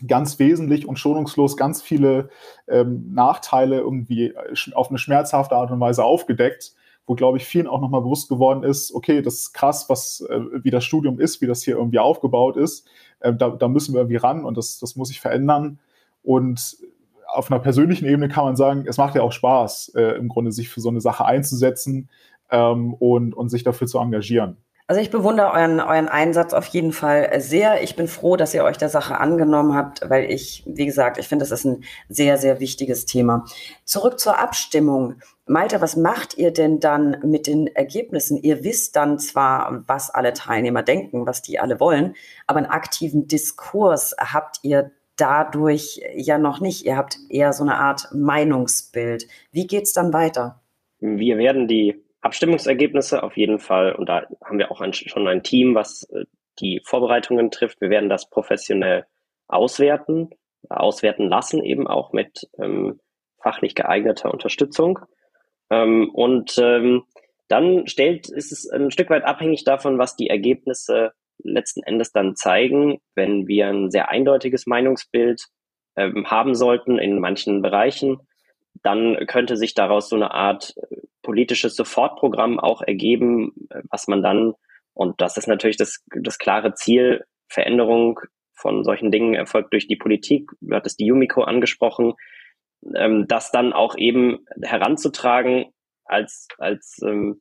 ganz 0.06 0.38
wesentlich 0.38 0.86
und 0.86 0.98
schonungslos 0.98 1.56
ganz 1.56 1.82
viele 1.82 2.30
ähm, 2.68 3.12
Nachteile 3.12 3.78
irgendwie 3.78 4.28
äh, 4.28 4.54
auf 4.74 4.88
eine 4.88 4.98
schmerzhafte 4.98 5.56
Art 5.56 5.70
und 5.70 5.80
Weise 5.80 6.04
aufgedeckt, 6.04 6.72
wo, 7.06 7.14
glaube 7.14 7.38
ich, 7.38 7.44
vielen 7.44 7.66
auch 7.66 7.80
nochmal 7.80 8.02
bewusst 8.02 8.28
geworden 8.28 8.62
ist, 8.62 8.94
okay, 8.94 9.22
das 9.22 9.34
ist 9.34 9.52
krass, 9.54 9.88
was, 9.88 10.20
äh, 10.20 10.40
wie 10.62 10.70
das 10.70 10.84
Studium 10.84 11.18
ist, 11.18 11.40
wie 11.40 11.46
das 11.46 11.62
hier 11.62 11.76
irgendwie 11.76 11.98
aufgebaut 11.98 12.56
ist. 12.56 12.86
Äh, 13.20 13.34
da, 13.34 13.50
da 13.50 13.66
müssen 13.68 13.94
wir 13.94 14.00
irgendwie 14.00 14.16
ran 14.16 14.44
und 14.44 14.56
das, 14.56 14.78
das 14.78 14.94
muss 14.94 15.08
sich 15.08 15.20
verändern. 15.20 15.80
Und 16.22 16.76
auf 17.26 17.50
einer 17.50 17.60
persönlichen 17.60 18.06
Ebene 18.06 18.28
kann 18.28 18.44
man 18.44 18.56
sagen, 18.56 18.84
es 18.86 18.98
macht 18.98 19.14
ja 19.14 19.22
auch 19.22 19.32
Spaß, 19.32 19.92
äh, 19.96 20.16
im 20.16 20.28
Grunde 20.28 20.52
sich 20.52 20.68
für 20.68 20.80
so 20.80 20.90
eine 20.90 21.00
Sache 21.00 21.24
einzusetzen 21.24 22.08
ähm, 22.50 22.94
und, 22.94 23.34
und 23.34 23.48
sich 23.48 23.64
dafür 23.64 23.86
zu 23.86 23.98
engagieren. 23.98 24.58
Also 24.90 25.02
ich 25.02 25.10
bewundere 25.10 25.52
euren, 25.52 25.80
euren 25.80 26.08
Einsatz 26.08 26.54
auf 26.54 26.64
jeden 26.68 26.92
Fall 26.92 27.42
sehr. 27.42 27.82
Ich 27.82 27.94
bin 27.94 28.08
froh, 28.08 28.36
dass 28.36 28.54
ihr 28.54 28.64
euch 28.64 28.78
der 28.78 28.88
Sache 28.88 29.18
angenommen 29.18 29.74
habt, 29.74 30.08
weil 30.08 30.30
ich, 30.30 30.62
wie 30.66 30.86
gesagt, 30.86 31.18
ich 31.18 31.28
finde, 31.28 31.42
das 31.42 31.50
ist 31.50 31.66
ein 31.66 31.84
sehr, 32.08 32.38
sehr 32.38 32.58
wichtiges 32.58 33.04
Thema. 33.04 33.44
Zurück 33.84 34.18
zur 34.18 34.38
Abstimmung. 34.38 35.16
Malte, 35.46 35.82
was 35.82 35.96
macht 35.96 36.38
ihr 36.38 36.52
denn 36.52 36.80
dann 36.80 37.18
mit 37.22 37.46
den 37.46 37.66
Ergebnissen? 37.66 38.38
Ihr 38.38 38.64
wisst 38.64 38.96
dann 38.96 39.18
zwar, 39.18 39.84
was 39.86 40.08
alle 40.08 40.32
Teilnehmer 40.32 40.82
denken, 40.82 41.26
was 41.26 41.42
die 41.42 41.60
alle 41.60 41.80
wollen, 41.80 42.14
aber 42.46 42.56
einen 42.56 42.70
aktiven 42.70 43.28
Diskurs 43.28 44.16
habt 44.18 44.60
ihr 44.62 44.90
dadurch 45.16 46.00
ja 46.14 46.38
noch 46.38 46.60
nicht. 46.60 46.86
Ihr 46.86 46.96
habt 46.96 47.18
eher 47.28 47.52
so 47.52 47.62
eine 47.62 47.76
Art 47.76 48.08
Meinungsbild. 48.14 49.28
Wie 49.52 49.66
geht's 49.66 49.92
dann 49.92 50.14
weiter? 50.14 50.62
Wir 51.00 51.36
werden 51.36 51.68
die 51.68 52.07
Abstimmungsergebnisse 52.20 53.22
auf 53.22 53.36
jeden 53.36 53.58
Fall. 53.58 53.94
Und 53.94 54.08
da 54.08 54.26
haben 54.44 54.58
wir 54.58 54.70
auch 54.70 54.80
ein, 54.80 54.92
schon 54.92 55.26
ein 55.28 55.42
Team, 55.42 55.74
was 55.74 56.04
äh, 56.10 56.24
die 56.60 56.80
Vorbereitungen 56.84 57.50
trifft. 57.50 57.80
Wir 57.80 57.90
werden 57.90 58.08
das 58.08 58.28
professionell 58.28 59.06
auswerten, 59.46 60.30
auswerten 60.68 61.28
lassen, 61.28 61.62
eben 61.62 61.86
auch 61.86 62.12
mit 62.12 62.48
ähm, 62.58 63.00
fachlich 63.40 63.74
geeigneter 63.74 64.32
Unterstützung. 64.32 64.98
Ähm, 65.70 66.10
und 66.12 66.58
ähm, 66.58 67.04
dann 67.48 67.86
stellt, 67.86 68.28
ist 68.28 68.52
es 68.52 68.68
ein 68.68 68.90
Stück 68.90 69.10
weit 69.10 69.24
abhängig 69.24 69.64
davon, 69.64 69.98
was 69.98 70.16
die 70.16 70.28
Ergebnisse 70.28 71.12
letzten 71.38 71.82
Endes 71.82 72.12
dann 72.12 72.36
zeigen. 72.36 72.98
Wenn 73.14 73.46
wir 73.46 73.68
ein 73.68 73.90
sehr 73.90 74.10
eindeutiges 74.10 74.66
Meinungsbild 74.66 75.46
ähm, 75.96 76.26
haben 76.30 76.54
sollten 76.54 76.98
in 76.98 77.20
manchen 77.20 77.62
Bereichen, 77.62 78.18
dann 78.82 79.26
könnte 79.26 79.56
sich 79.56 79.74
daraus 79.74 80.08
so 80.08 80.16
eine 80.16 80.32
Art 80.32 80.74
äh, 80.90 80.96
politisches 81.22 81.76
Sofortprogramm 81.76 82.58
auch 82.58 82.82
ergeben, 82.82 83.52
äh, 83.70 83.82
was 83.90 84.08
man 84.08 84.22
dann, 84.22 84.54
und 84.94 85.20
das 85.20 85.36
ist 85.36 85.48
natürlich 85.48 85.76
das, 85.76 86.04
das 86.22 86.38
klare 86.38 86.74
Ziel, 86.74 87.24
Veränderung 87.48 88.20
von 88.54 88.84
solchen 88.84 89.10
Dingen 89.10 89.34
erfolgt 89.34 89.72
durch 89.72 89.86
die 89.86 89.96
Politik, 89.96 90.50
du 90.60 90.74
hattest 90.74 90.98
die 90.98 91.06
Yumiko 91.06 91.42
angesprochen, 91.42 92.14
ähm, 92.94 93.26
das 93.28 93.50
dann 93.50 93.72
auch 93.72 93.96
eben 93.96 94.44
heranzutragen 94.62 95.66
als, 96.04 96.48
als 96.58 97.00
ähm, 97.04 97.40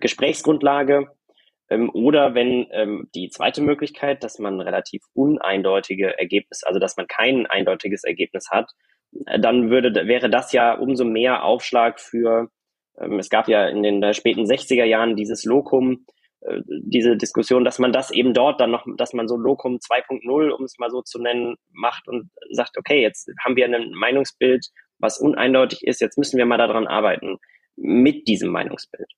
Gesprächsgrundlage. 0.00 1.08
Ähm, 1.70 1.90
oder 1.92 2.34
wenn 2.34 2.66
ähm, 2.70 3.08
die 3.14 3.30
zweite 3.30 3.62
Möglichkeit, 3.62 4.22
dass 4.22 4.38
man 4.38 4.60
relativ 4.60 5.02
uneindeutige 5.14 6.18
Ergebnisse, 6.18 6.66
also 6.66 6.78
dass 6.78 6.96
man 6.96 7.06
kein 7.06 7.46
eindeutiges 7.46 8.04
Ergebnis 8.04 8.50
hat, 8.50 8.72
dann 9.38 9.70
würde, 9.70 10.06
wäre 10.06 10.30
das 10.30 10.52
ja 10.52 10.74
umso 10.74 11.04
mehr 11.04 11.44
Aufschlag 11.44 12.00
für, 12.00 12.48
ähm, 12.98 13.18
es 13.18 13.30
gab 13.30 13.48
ja 13.48 13.66
in 13.68 13.82
den 13.82 14.14
späten 14.14 14.44
60er 14.44 14.84
Jahren 14.84 15.16
dieses 15.16 15.44
Lokum, 15.44 16.06
äh, 16.40 16.60
diese 16.66 17.16
Diskussion, 17.16 17.64
dass 17.64 17.78
man 17.78 17.92
das 17.92 18.10
eben 18.10 18.34
dort 18.34 18.60
dann 18.60 18.70
noch, 18.70 18.86
dass 18.96 19.12
man 19.12 19.28
so 19.28 19.36
Lokum 19.36 19.76
2.0, 19.76 20.50
um 20.50 20.64
es 20.64 20.78
mal 20.78 20.90
so 20.90 21.02
zu 21.02 21.20
nennen, 21.20 21.56
macht 21.72 22.08
und 22.08 22.30
sagt, 22.50 22.76
okay, 22.78 23.00
jetzt 23.00 23.30
haben 23.44 23.56
wir 23.56 23.66
ein 23.66 23.92
Meinungsbild, 23.92 24.66
was 24.98 25.18
uneindeutig 25.18 25.84
ist, 25.86 26.00
jetzt 26.00 26.18
müssen 26.18 26.38
wir 26.38 26.46
mal 26.46 26.58
daran 26.58 26.86
arbeiten 26.86 27.38
mit 27.76 28.28
diesem 28.28 28.50
Meinungsbild. 28.50 29.10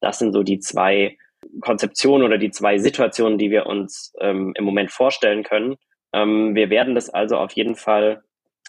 Das 0.00 0.18
sind 0.18 0.32
so 0.32 0.42
die 0.42 0.58
zwei 0.58 1.16
Konzeptionen 1.60 2.24
oder 2.26 2.38
die 2.38 2.50
zwei 2.50 2.78
Situationen, 2.78 3.38
die 3.38 3.50
wir 3.50 3.66
uns 3.66 4.12
ähm, 4.20 4.52
im 4.56 4.64
Moment 4.64 4.90
vorstellen 4.90 5.42
können. 5.42 5.76
Ähm, 6.12 6.54
wir 6.54 6.70
werden 6.70 6.94
das 6.94 7.10
also 7.10 7.36
auf 7.36 7.52
jeden 7.52 7.74
Fall 7.74 8.22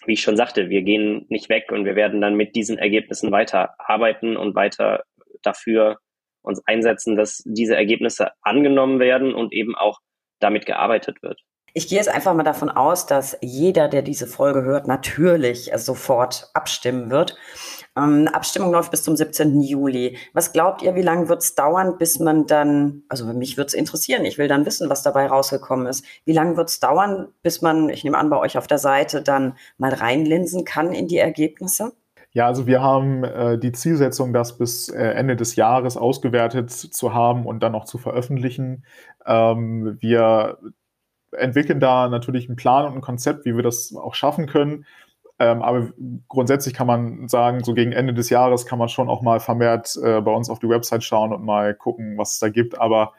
wie 0.05 0.13
ich 0.13 0.21
schon 0.21 0.37
sagte, 0.37 0.69
wir 0.69 0.81
gehen 0.81 1.25
nicht 1.29 1.49
weg 1.49 1.71
und 1.71 1.85
wir 1.85 1.95
werden 1.95 2.21
dann 2.21 2.35
mit 2.35 2.55
diesen 2.55 2.77
Ergebnissen 2.77 3.31
weiter 3.31 3.75
arbeiten 3.79 4.37
und 4.37 4.55
weiter 4.55 5.03
dafür 5.41 5.99
uns 6.41 6.61
einsetzen, 6.65 7.15
dass 7.15 7.41
diese 7.45 7.75
Ergebnisse 7.75 8.31
angenommen 8.41 8.99
werden 8.99 9.33
und 9.33 9.51
eben 9.53 9.75
auch 9.75 9.99
damit 10.39 10.65
gearbeitet 10.65 11.21
wird. 11.23 11.41
Ich 11.77 11.89
gehe 11.89 11.97
jetzt 11.97 12.07
einfach 12.07 12.33
mal 12.33 12.43
davon 12.43 12.69
aus, 12.69 13.05
dass 13.05 13.37
jeder, 13.41 13.89
der 13.89 14.01
diese 14.01 14.27
Folge 14.27 14.63
hört, 14.63 14.87
natürlich 14.87 15.69
sofort 15.75 16.49
abstimmen 16.53 17.11
wird. 17.11 17.35
Ähm, 17.97 18.29
Abstimmung 18.31 18.71
läuft 18.71 18.91
bis 18.91 19.03
zum 19.03 19.17
17. 19.17 19.59
Juli. 19.59 20.17
Was 20.31 20.53
glaubt 20.53 20.83
ihr, 20.83 20.95
wie 20.95 21.01
lange 21.01 21.27
wird 21.27 21.41
es 21.41 21.53
dauern, 21.53 21.97
bis 21.97 22.17
man 22.17 22.47
dann, 22.47 23.03
also 23.09 23.25
mich 23.25 23.57
würde 23.57 23.67
es 23.67 23.73
interessieren, 23.73 24.23
ich 24.23 24.37
will 24.37 24.47
dann 24.47 24.65
wissen, 24.65 24.89
was 24.89 25.03
dabei 25.03 25.27
rausgekommen 25.27 25.85
ist. 25.85 26.05
Wie 26.23 26.31
lange 26.31 26.55
wird 26.55 26.69
es 26.69 26.79
dauern, 26.79 27.27
bis 27.43 27.61
man, 27.61 27.89
ich 27.89 28.05
nehme 28.05 28.19
an, 28.19 28.29
bei 28.29 28.37
euch 28.37 28.57
auf 28.57 28.67
der 28.67 28.79
Seite 28.79 29.21
dann 29.21 29.57
mal 29.77 29.93
reinlinsen 29.93 30.63
kann 30.63 30.93
in 30.93 31.09
die 31.09 31.17
Ergebnisse? 31.17 31.91
Ja, 32.31 32.47
also 32.47 32.67
wir 32.67 32.81
haben 32.81 33.25
äh, 33.25 33.59
die 33.59 33.73
Zielsetzung, 33.73 34.31
das 34.31 34.57
bis 34.57 34.87
äh, 34.87 35.03
Ende 35.03 35.35
des 35.35 35.57
Jahres 35.57 35.97
ausgewertet 35.97 36.71
zu 36.71 37.13
haben 37.13 37.45
und 37.45 37.63
dann 37.63 37.75
auch 37.75 37.83
zu 37.83 37.97
veröffentlichen. 37.97 38.85
Ähm, 39.25 39.97
wir 39.99 40.57
entwickeln 41.37 41.79
da 41.79 42.07
natürlich 42.07 42.47
einen 42.47 42.55
Plan 42.55 42.85
und 42.85 42.93
ein 42.95 43.01
Konzept, 43.01 43.45
wie 43.45 43.55
wir 43.55 43.63
das 43.63 43.95
auch 43.95 44.15
schaffen 44.15 44.47
können. 44.47 44.85
Ähm, 45.37 45.61
aber 45.61 45.89
grundsätzlich 46.29 46.73
kann 46.73 46.87
man 46.87 47.27
sagen, 47.27 47.63
so 47.63 47.73
gegen 47.73 47.91
Ende 47.91 48.13
des 48.13 48.29
Jahres 48.29 48.65
kann 48.65 48.79
man 48.79 48.87
schon 48.87 49.09
auch 49.09 49.21
mal 49.21 49.39
vermehrt 49.39 49.97
äh, 50.01 50.21
bei 50.21 50.31
uns 50.31 50.49
auf 50.49 50.59
die 50.59 50.69
Website 50.69 51.03
schauen 51.03 51.33
und 51.33 51.43
mal 51.43 51.75
gucken, 51.75 52.17
was 52.17 52.33
es 52.33 52.39
da 52.39 52.49
gibt. 52.49 52.79
Aber 52.79 53.13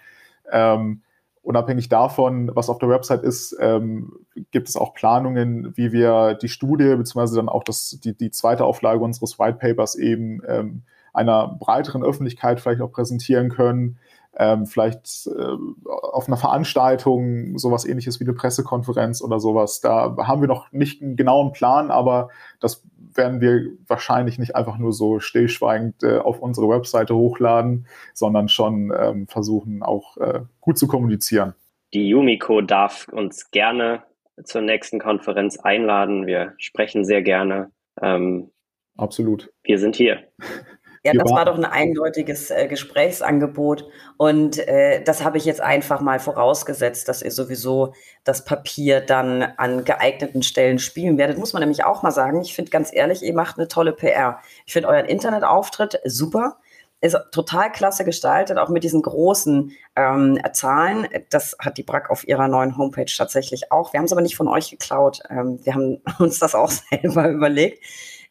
ähm, 0.50 1.02
unabhängig 1.42 1.88
davon, 1.88 2.50
was 2.54 2.70
auf 2.70 2.78
der 2.78 2.88
Website 2.88 3.22
ist, 3.22 3.54
ähm, 3.60 4.12
gibt 4.50 4.68
es 4.68 4.76
auch 4.76 4.94
Planungen, 4.94 5.76
wie 5.76 5.92
wir 5.92 6.34
die 6.34 6.48
Studie 6.48 6.96
beziehungsweise 6.96 7.36
dann 7.36 7.48
auch 7.50 7.64
das, 7.64 8.00
die, 8.02 8.16
die 8.16 8.30
zweite 8.30 8.64
Auflage 8.64 9.00
unseres 9.00 9.38
White 9.38 9.58
Papers 9.58 9.94
eben 9.94 10.40
ähm, 10.48 10.82
einer 11.12 11.48
breiteren 11.48 12.02
Öffentlichkeit 12.02 12.60
vielleicht 12.60 12.80
auch 12.80 12.92
präsentieren 12.92 13.50
können 13.50 13.98
ähm, 14.38 14.66
vielleicht 14.66 15.26
äh, 15.26 15.56
auf 15.84 16.26
einer 16.28 16.36
Veranstaltung, 16.36 17.58
sowas 17.58 17.84
ähnliches 17.84 18.20
wie 18.20 18.24
eine 18.24 18.34
Pressekonferenz 18.34 19.22
oder 19.22 19.40
sowas. 19.40 19.80
Da 19.80 20.16
haben 20.18 20.40
wir 20.40 20.48
noch 20.48 20.72
nicht 20.72 21.02
einen 21.02 21.16
genauen 21.16 21.52
Plan, 21.52 21.90
aber 21.90 22.28
das 22.60 22.84
werden 23.14 23.40
wir 23.40 23.72
wahrscheinlich 23.86 24.38
nicht 24.38 24.54
einfach 24.54 24.78
nur 24.78 24.92
so 24.92 25.20
stillschweigend 25.20 26.02
äh, 26.02 26.18
auf 26.18 26.40
unsere 26.40 26.68
Webseite 26.68 27.14
hochladen, 27.14 27.86
sondern 28.12 28.48
schon 28.48 28.92
ähm, 28.98 29.26
versuchen 29.26 29.82
auch 29.82 30.16
äh, 30.18 30.40
gut 30.60 30.78
zu 30.78 30.86
kommunizieren. 30.86 31.54
Die 31.94 32.08
Yumiko 32.08 32.60
darf 32.60 33.08
uns 33.08 33.50
gerne 33.50 34.02
zur 34.44 34.60
nächsten 34.60 34.98
Konferenz 34.98 35.58
einladen. 35.58 36.26
Wir 36.26 36.52
sprechen 36.58 37.04
sehr 37.04 37.22
gerne. 37.22 37.70
Ähm, 38.02 38.50
Absolut. 38.98 39.50
Wir 39.62 39.78
sind 39.78 39.96
hier. 39.96 40.24
Ja, 41.06 41.12
das 41.12 41.30
war 41.30 41.44
doch 41.44 41.54
ein 41.56 41.64
eindeutiges 41.64 42.50
äh, 42.50 42.66
Gesprächsangebot. 42.66 43.84
Und 44.16 44.58
äh, 44.58 45.04
das 45.04 45.22
habe 45.22 45.38
ich 45.38 45.44
jetzt 45.44 45.60
einfach 45.60 46.00
mal 46.00 46.18
vorausgesetzt, 46.18 47.06
dass 47.06 47.22
ihr 47.22 47.30
sowieso 47.30 47.94
das 48.24 48.44
Papier 48.44 49.00
dann 49.00 49.42
an 49.56 49.84
geeigneten 49.84 50.42
Stellen 50.42 50.80
spielen 50.80 51.16
werdet. 51.16 51.38
Muss 51.38 51.52
man 51.52 51.60
nämlich 51.60 51.84
auch 51.84 52.02
mal 52.02 52.10
sagen. 52.10 52.40
Ich 52.40 52.56
finde 52.56 52.72
ganz 52.72 52.92
ehrlich, 52.92 53.22
ihr 53.22 53.34
macht 53.34 53.56
eine 53.56 53.68
tolle 53.68 53.92
PR. 53.92 54.40
Ich 54.66 54.72
finde 54.72 54.88
euren 54.88 55.06
Internetauftritt 55.06 56.00
super. 56.04 56.56
Ist 57.00 57.16
total 57.30 57.70
klasse 57.70 58.04
gestaltet, 58.04 58.58
auch 58.58 58.68
mit 58.68 58.82
diesen 58.82 59.02
großen 59.02 59.70
ähm, 59.94 60.40
Zahlen. 60.54 61.06
Das 61.30 61.54
hat 61.60 61.78
die 61.78 61.84
Brack 61.84 62.10
auf 62.10 62.26
ihrer 62.26 62.48
neuen 62.48 62.76
Homepage 62.76 63.12
tatsächlich 63.16 63.70
auch. 63.70 63.92
Wir 63.92 63.98
haben 63.98 64.06
es 64.06 64.12
aber 64.12 64.22
nicht 64.22 64.36
von 64.36 64.48
euch 64.48 64.70
geklaut. 64.70 65.20
Ähm, 65.30 65.60
wir 65.62 65.74
haben 65.74 66.02
uns 66.18 66.40
das 66.40 66.56
auch 66.56 66.70
selber 66.90 67.28
überlegt. 67.28 67.80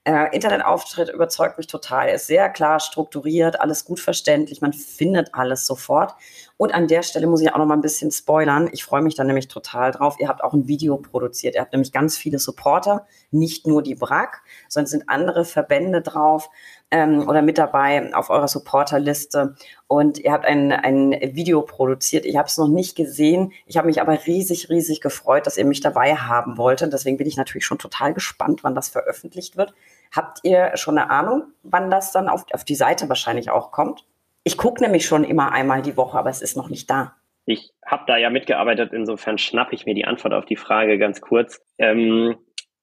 Äh, 0.08 0.36
Internetauftritt 0.36 1.10
überzeugt 1.10 1.58
mich 1.58 1.66
total. 1.66 2.10
Ist 2.10 2.28
sehr 2.28 2.50
klar 2.50 2.80
strukturiert, 2.80 3.60
alles 3.60 3.86
gut 3.86 4.00
verständlich. 4.00 4.62
Man 4.62 4.72
findet 4.72 5.34
alles 5.34 5.66
sofort. 5.66 6.14
Und 6.58 6.76
an 6.76 6.88
der 6.88 7.02
Stelle 7.02 7.26
muss 7.26 7.42
ich 7.42 7.52
auch 7.52 7.58
noch 7.58 7.66
mal 7.66 7.74
ein 7.74 7.82
bisschen 7.82 8.12
spoilern. 8.12 8.70
Ich 8.72 8.86
freue 8.86 9.02
mich 9.02 9.16
da 9.16 9.24
nämlich 9.24 9.48
total 9.48 9.92
drauf. 9.92 10.18
Ihr 10.20 10.28
habt 10.28 10.44
auch 10.44 10.54
ein 10.54 10.68
Video 10.68 10.98
produziert. 10.98 11.56
Ihr 11.56 11.62
habt 11.62 11.74
nämlich 11.74 11.92
ganz 11.92 12.18
viele 12.18 12.38
Supporter, 12.38 13.08
nicht 13.32 13.66
nur 13.66 13.82
die 13.82 13.96
BRAC, 13.96 14.44
sondern 14.70 14.88
sind 14.88 15.10
andere 15.10 15.44
Verbände 15.44 16.04
drauf 16.04 16.52
ähm, 16.92 17.28
oder 17.28 17.42
mit 17.42 17.58
dabei 17.58 18.14
auf 18.14 18.30
eurer 18.30 18.48
Supporterliste. 18.48 19.56
Und 19.88 20.20
ihr 20.20 20.32
habt 20.32 20.46
ein, 20.46 20.72
ein 20.72 21.12
Video 21.34 21.64
produziert. 21.64 22.26
Ich 22.26 22.38
habe 22.38 22.48
es 22.48 22.58
noch 22.58 22.68
nicht 22.70 22.96
gesehen. 22.96 23.54
Ich 23.66 23.78
habe 23.78 23.88
mich 23.88 24.00
aber 24.02 24.18
riesig, 24.26 24.70
riesig 24.70 25.02
gefreut, 25.02 25.48
dass 25.48 25.58
ihr 25.58 25.66
mich 25.66 25.82
dabei 25.82 26.16
haben 26.16 26.58
wolltet. 26.58 26.94
Deswegen 26.94 27.18
bin 27.18 27.28
ich 27.28 27.38
natürlich 27.38 27.66
schon 27.66 27.80
total 27.80 28.14
gespannt, 28.14 28.64
wann 28.64 28.76
das 28.76 28.90
veröffentlicht 28.90 29.58
wird. 29.58 29.74
Habt 30.14 30.40
ihr 30.44 30.76
schon 30.76 30.98
eine 30.98 31.10
Ahnung, 31.10 31.44
wann 31.64 31.90
das 31.90 32.12
dann 32.12 32.30
auf, 32.30 32.46
auf 32.52 32.64
die 32.64 32.76
Seite 32.76 33.10
wahrscheinlich 33.10 33.50
auch 33.50 33.72
kommt? 33.72 34.06
Ich 34.44 34.58
gucke 34.58 34.84
nämlich 34.84 35.06
schon 35.06 35.24
immer 35.24 35.52
einmal 35.52 35.82
die 35.82 35.98
Woche, 35.98 36.18
aber 36.18 36.30
es 36.30 36.42
ist 36.42 36.56
noch 36.56 36.70
nicht 36.70 36.90
da. 36.90 37.16
Ich 37.46 37.74
habe 37.86 38.04
da 38.08 38.18
ja 38.18 38.30
mitgearbeitet, 38.30 38.92
insofern 38.94 39.38
schnappe 39.38 39.76
ich 39.76 39.86
mir 39.86 39.94
die 39.94 40.06
Antwort 40.06 40.34
auf 40.34 40.46
die 40.46 40.56
Frage 40.56 40.98
ganz 40.98 41.22
kurz. 41.22 41.62
Ähm, 41.78 42.36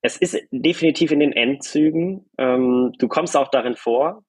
es 0.02 0.16
ist 0.16 0.36
definitiv 0.50 1.12
in 1.12 1.20
den 1.20 1.32
Endzügen. 1.32 2.28
Ähm, 2.38 2.92
du 2.98 3.08
kommst 3.08 3.36
auch 3.36 3.48
darin 3.48 3.76
vor. 3.76 4.24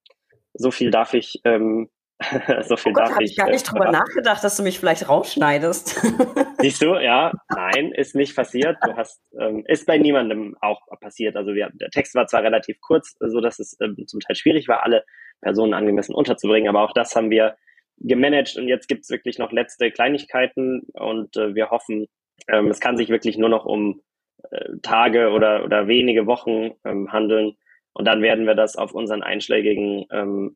So 0.54 0.70
viel 0.70 0.91
darf 0.91 1.14
ich 1.14 1.41
ähm, 1.44 1.89
so 2.67 2.78
viel 2.78 2.91
oh 2.91 2.95
Gott, 2.95 3.11
habe 3.11 3.24
ich 3.24 3.36
gar 3.36 3.49
nicht 3.49 3.69
drüber 3.69 3.91
nachgedacht, 3.91 4.43
dass 4.43 4.57
du 4.57 4.63
mich 4.63 4.80
vielleicht 4.80 5.09
rausschneidest. 5.09 6.01
Siehst 6.59 6.82
du, 6.82 6.95
ja, 6.95 7.32
nein, 7.49 7.91
ist 7.91 8.15
nicht 8.15 8.36
passiert. 8.36 8.78
Du 8.84 8.95
hast, 8.95 9.21
ähm, 9.39 9.63
ist 9.67 9.86
bei 9.86 9.97
niemandem 9.97 10.55
auch 10.61 10.82
passiert. 10.99 11.36
Also 11.36 11.53
wir, 11.53 11.69
der 11.74 11.89
Text 11.89 12.15
war 12.15 12.28
zwar 12.28 12.43
relativ 12.43 12.80
kurz, 12.82 13.15
so 13.19 13.41
dass 13.41 13.59
es 13.59 13.78
ähm, 13.82 13.95
zum 14.07 14.19
Teil 14.19 14.36
schwierig 14.36 14.67
war, 14.67 14.84
alle 14.84 15.03
Personen 15.41 15.74
angemessen 15.74 16.15
unterzubringen, 16.15 16.69
aber 16.69 16.84
auch 16.84 16.93
das 16.93 17.15
haben 17.15 17.30
wir 17.30 17.55
gemanagt 17.97 18.57
und 18.57 18.67
jetzt 18.67 18.88
gibt 18.88 19.03
es 19.03 19.09
wirklich 19.09 19.38
noch 19.38 19.51
letzte 19.51 19.91
Kleinigkeiten 19.91 20.82
und 20.93 21.38
äh, 21.38 21.53
wir 21.53 21.69
hoffen, 21.69 22.07
ähm, 22.47 22.67
es 22.67 22.80
kann 22.80 22.97
sich 22.97 23.09
wirklich 23.09 23.38
nur 23.38 23.49
noch 23.49 23.65
um 23.65 24.01
äh, 24.49 24.78
Tage 24.82 25.30
oder, 25.30 25.63
oder 25.63 25.88
wenige 25.88 26.26
Wochen 26.26 26.71
ähm, 26.86 27.11
handeln 27.11 27.55
und 27.93 28.05
dann 28.05 28.21
werden 28.21 28.47
wir 28.47 28.55
das 28.55 28.76
auf 28.76 28.93
unseren 28.93 29.21
einschlägigen 29.21 30.05
ähm, 30.11 30.55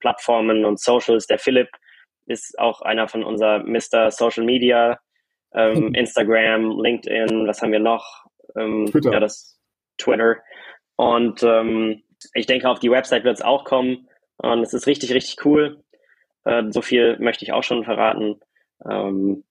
Plattformen 0.00 0.64
und 0.64 0.80
Socials. 0.80 1.26
Der 1.26 1.38
Philipp 1.38 1.68
ist 2.26 2.58
auch 2.58 2.82
einer 2.82 3.08
von 3.08 3.24
unserer 3.24 3.60
Mr. 3.60 4.10
Social 4.10 4.44
Media, 4.44 4.98
ähm, 5.54 5.94
Instagram, 5.94 6.80
LinkedIn, 6.80 7.46
was 7.46 7.62
haben 7.62 7.72
wir 7.72 7.80
noch? 7.80 8.26
Ähm, 8.56 8.86
Twitter. 8.90 9.12
Ja, 9.12 9.20
das 9.20 9.58
Twitter. 9.98 10.36
Und 10.96 11.42
ähm, 11.42 12.02
ich 12.34 12.46
denke, 12.46 12.68
auf 12.68 12.80
die 12.80 12.90
Website 12.90 13.24
wird 13.24 13.36
es 13.36 13.42
auch 13.42 13.64
kommen. 13.64 14.08
Und 14.38 14.60
es 14.60 14.72
ist 14.72 14.86
richtig, 14.86 15.12
richtig 15.12 15.44
cool. 15.44 15.82
Äh, 16.44 16.64
so 16.70 16.82
viel 16.82 17.18
möchte 17.18 17.44
ich 17.44 17.52
auch 17.52 17.62
schon 17.62 17.84
verraten. 17.84 18.40
Ähm, 18.88 19.44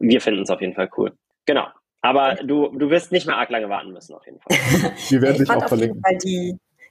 wir 0.00 0.20
finden 0.20 0.42
es 0.42 0.50
auf 0.50 0.60
jeden 0.60 0.74
Fall 0.74 0.90
cool. 0.96 1.12
Genau. 1.46 1.66
Aber 2.00 2.34
du, 2.34 2.68
du 2.76 2.90
wirst 2.90 3.12
nicht 3.12 3.26
mehr 3.26 3.36
arg 3.36 3.50
lange 3.50 3.68
warten 3.68 3.92
müssen, 3.92 4.14
auf 4.14 4.26
jeden 4.26 4.40
Fall. 4.40 4.56
Wir 5.08 5.22
werden 5.22 5.38
dich 5.38 5.50
auch 5.50 5.68
verlinken. 5.68 6.02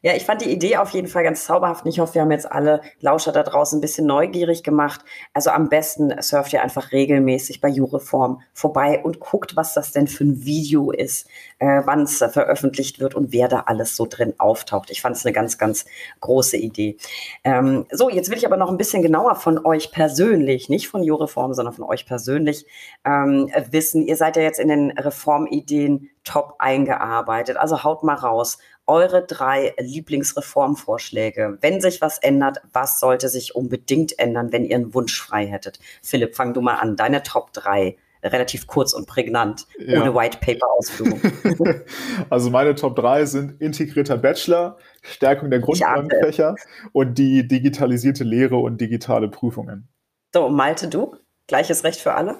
Ja, 0.03 0.15
ich 0.15 0.25
fand 0.25 0.41
die 0.41 0.49
Idee 0.49 0.77
auf 0.77 0.89
jeden 0.91 1.07
Fall 1.07 1.23
ganz 1.23 1.45
zauberhaft. 1.45 1.85
Ich 1.85 1.99
hoffe, 1.99 2.15
wir 2.15 2.23
haben 2.23 2.31
jetzt 2.31 2.51
alle 2.51 2.81
Lauscher 3.01 3.31
da 3.31 3.43
draußen 3.43 3.77
ein 3.77 3.81
bisschen 3.81 4.07
neugierig 4.07 4.63
gemacht. 4.63 5.01
Also 5.31 5.51
am 5.51 5.69
besten 5.69 6.19
surft 6.23 6.53
ihr 6.53 6.63
einfach 6.63 6.91
regelmäßig 6.91 7.61
bei 7.61 7.67
Jureform 7.67 8.41
vorbei 8.51 8.99
und 9.03 9.19
guckt, 9.19 9.55
was 9.55 9.75
das 9.75 9.91
denn 9.91 10.07
für 10.07 10.23
ein 10.23 10.43
Video 10.43 10.89
ist, 10.89 11.27
äh, 11.59 11.81
wann 11.85 12.01
es 12.01 12.17
veröffentlicht 12.17 12.99
wird 12.99 13.13
und 13.13 13.31
wer 13.31 13.47
da 13.47 13.65
alles 13.67 13.95
so 13.95 14.07
drin 14.09 14.33
auftaucht. 14.39 14.89
Ich 14.89 15.03
fand 15.03 15.17
es 15.17 15.23
eine 15.23 15.33
ganz, 15.33 15.59
ganz 15.59 15.85
große 16.19 16.57
Idee. 16.57 16.97
Ähm, 17.43 17.85
so, 17.91 18.09
jetzt 18.09 18.31
will 18.31 18.37
ich 18.39 18.47
aber 18.47 18.57
noch 18.57 18.71
ein 18.71 18.77
bisschen 18.77 19.03
genauer 19.03 19.35
von 19.35 19.63
euch 19.63 19.91
persönlich, 19.91 20.67
nicht 20.67 20.87
von 20.87 21.03
Jureform, 21.03 21.53
sondern 21.53 21.75
von 21.75 21.85
euch 21.85 22.07
persönlich 22.07 22.65
ähm, 23.05 23.51
wissen. 23.69 24.07
Ihr 24.07 24.15
seid 24.15 24.35
ja 24.35 24.41
jetzt 24.41 24.59
in 24.59 24.69
den 24.69 24.89
Reformideen 24.97 26.09
top 26.23 26.55
eingearbeitet. 26.59 27.57
Also 27.57 27.83
haut 27.83 28.03
mal 28.03 28.15
raus 28.15 28.57
eure 28.91 29.25
drei 29.25 29.73
Lieblingsreformvorschläge. 29.79 31.57
Wenn 31.61 31.79
sich 31.79 32.01
was 32.01 32.17
ändert, 32.17 32.61
was 32.73 32.99
sollte 32.99 33.29
sich 33.29 33.55
unbedingt 33.55 34.19
ändern, 34.19 34.51
wenn 34.51 34.65
ihr 34.65 34.75
einen 34.75 34.93
Wunsch 34.93 35.19
frei 35.19 35.47
hättet? 35.47 35.79
Philipp, 36.03 36.35
fang 36.35 36.53
du 36.53 36.59
mal 36.59 36.75
an. 36.75 36.97
Deine 36.97 37.23
Top 37.23 37.53
3 37.53 37.95
relativ 38.23 38.67
kurz 38.67 38.93
und 38.93 39.07
prägnant, 39.07 39.65
ja. 39.79 40.01
ohne 40.01 40.13
White 40.13 40.39
Paper 40.41 40.67
Ausführung. 40.77 41.19
also 42.29 42.49
meine 42.49 42.75
Top 42.75 42.97
3 42.97 43.25
sind 43.25 43.61
integrierter 43.61 44.17
Bachelor, 44.17 44.77
Stärkung 45.01 45.49
der 45.49 45.59
Grundlagenfächer 45.59 46.55
und 46.91 47.17
die 47.17 47.47
digitalisierte 47.47 48.25
Lehre 48.25 48.57
und 48.57 48.79
digitale 48.79 49.29
Prüfungen. 49.29 49.87
So, 50.33 50.49
Malte, 50.49 50.89
du? 50.89 51.15
Gleiches 51.47 51.83
Recht 51.83 52.01
für 52.01 52.13
alle? 52.13 52.35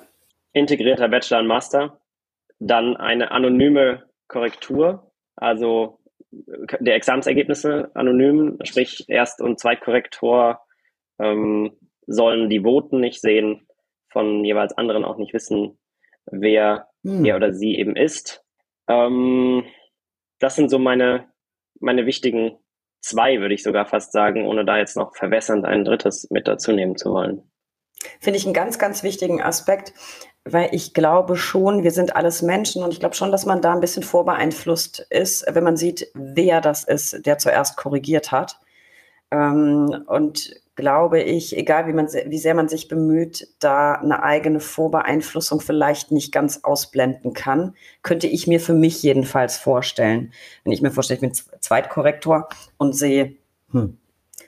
Integrierter 0.53 1.07
Bachelor 1.07 1.39
und 1.39 1.47
Master. 1.47 1.97
Dann 2.59 2.95
eine 2.97 3.31
anonyme 3.31 4.03
Korrektur, 4.27 5.11
also 5.35 6.00
der 6.31 6.95
Examensergebnisse 6.95 7.91
anonym, 7.93 8.57
sprich 8.63 9.05
Erst- 9.07 9.41
und 9.41 9.59
Zweitkorrektor 9.59 10.61
ähm, 11.19 11.73
sollen 12.07 12.49
die 12.49 12.63
Voten 12.63 12.99
nicht 12.99 13.21
sehen, 13.21 13.67
von 14.09 14.43
jeweils 14.43 14.77
anderen 14.77 15.03
auch 15.05 15.17
nicht 15.17 15.33
wissen, 15.33 15.77
wer 16.25 16.87
hm. 17.03 17.25
er 17.25 17.35
oder 17.35 17.53
sie 17.53 17.75
eben 17.75 17.95
ist. 17.95 18.43
Ähm, 18.87 19.63
das 20.39 20.55
sind 20.55 20.69
so 20.69 20.79
meine, 20.79 21.31
meine 21.79 22.05
wichtigen 22.05 22.57
zwei, 23.01 23.39
würde 23.39 23.53
ich 23.53 23.63
sogar 23.63 23.85
fast 23.85 24.11
sagen, 24.11 24.45
ohne 24.45 24.65
da 24.65 24.77
jetzt 24.77 24.97
noch 24.97 25.15
verwässernd 25.15 25.65
ein 25.65 25.85
drittes 25.85 26.29
mit 26.29 26.47
dazu 26.47 26.71
nehmen 26.71 26.95
zu 26.97 27.11
wollen. 27.11 27.50
Finde 28.19 28.37
ich 28.37 28.45
einen 28.45 28.53
ganz, 28.53 28.79
ganz 28.79 29.03
wichtigen 29.03 29.41
Aspekt 29.41 29.93
weil 30.43 30.69
ich 30.71 30.93
glaube 30.93 31.35
schon, 31.35 31.83
wir 31.83 31.91
sind 31.91 32.15
alles 32.15 32.41
Menschen 32.41 32.83
und 32.83 32.91
ich 32.91 32.99
glaube 32.99 33.15
schon, 33.15 33.31
dass 33.31 33.45
man 33.45 33.61
da 33.61 33.73
ein 33.73 33.79
bisschen 33.79 34.03
vorbeeinflusst 34.03 35.05
ist, 35.09 35.45
wenn 35.47 35.63
man 35.63 35.77
sieht, 35.77 36.09
wer 36.13 36.61
das 36.61 36.83
ist, 36.83 37.25
der 37.25 37.37
zuerst 37.37 37.77
korrigiert 37.77 38.31
hat. 38.31 38.59
Ähm, 39.29 40.03
und 40.07 40.59
glaube 40.75 41.21
ich, 41.21 41.55
egal 41.55 41.85
wie, 41.87 41.93
man, 41.93 42.07
wie 42.07 42.39
sehr 42.39 42.55
man 42.55 42.69
sich 42.69 42.87
bemüht, 42.87 43.49
da 43.59 43.93
eine 43.93 44.23
eigene 44.23 44.59
Vorbeeinflussung 44.59 45.61
vielleicht 45.61 46.11
nicht 46.11 46.31
ganz 46.31 46.61
ausblenden 46.63 47.33
kann, 47.33 47.75
könnte 48.01 48.27
ich 48.27 48.47
mir 48.47 48.59
für 48.59 48.73
mich 48.73 49.03
jedenfalls 49.03 49.57
vorstellen. 49.57 50.33
Wenn 50.63 50.73
ich 50.73 50.81
mir 50.81 50.91
vorstelle, 50.91 51.17
ich 51.17 51.21
bin 51.21 51.59
Zweitkorrektor 51.59 52.49
und 52.77 52.93
sehe, 52.93 53.35
hm, 53.71 53.97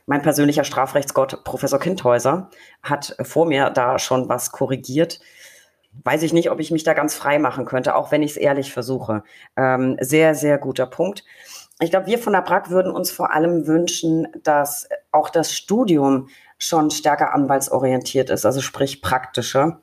mein 0.06 0.22
persönlicher 0.22 0.64
Strafrechtsgott, 0.64 1.44
Professor 1.44 1.80
Kindhäuser, 1.80 2.50
hat 2.82 3.16
vor 3.22 3.46
mir 3.46 3.70
da 3.70 4.00
schon 4.00 4.30
was 4.30 4.52
korrigiert 4.52 5.20
weiß 6.04 6.24
ich 6.24 6.34
nicht, 6.34 6.50
ob 6.50 6.60
ich 6.60 6.72
mich 6.72 6.84
da 6.84 6.94
ganz 6.94 7.16
frei 7.16 7.40
machen 7.40 7.66
könnte, 7.66 7.96
auch 7.96 8.12
wenn 8.12 8.24
ich 8.24 8.32
es 8.32 8.38
ehrlich 8.38 8.74
versuche. 8.74 9.24
Ähm, 9.56 9.98
sehr, 10.00 10.36
sehr 10.36 10.58
guter 10.58 10.86
Punkt. 10.86 11.24
Ich 11.80 11.92
glaube, 11.92 12.08
wir 12.08 12.20
von 12.20 12.34
der 12.34 12.42
BRAC 12.42 12.70
würden 12.70 12.92
uns 12.92 13.12
vor 13.12 13.34
allem 13.34 13.68
wünschen, 13.68 14.28
dass 14.44 14.88
auch 15.12 15.30
das 15.30 15.54
Studium 15.54 16.30
schon 16.58 16.92
stärker 16.92 17.34
anwaltsorientiert 17.34 18.30
ist, 18.30 18.46
also 18.46 18.62
sprich 18.62 19.02
praktischer. 19.02 19.82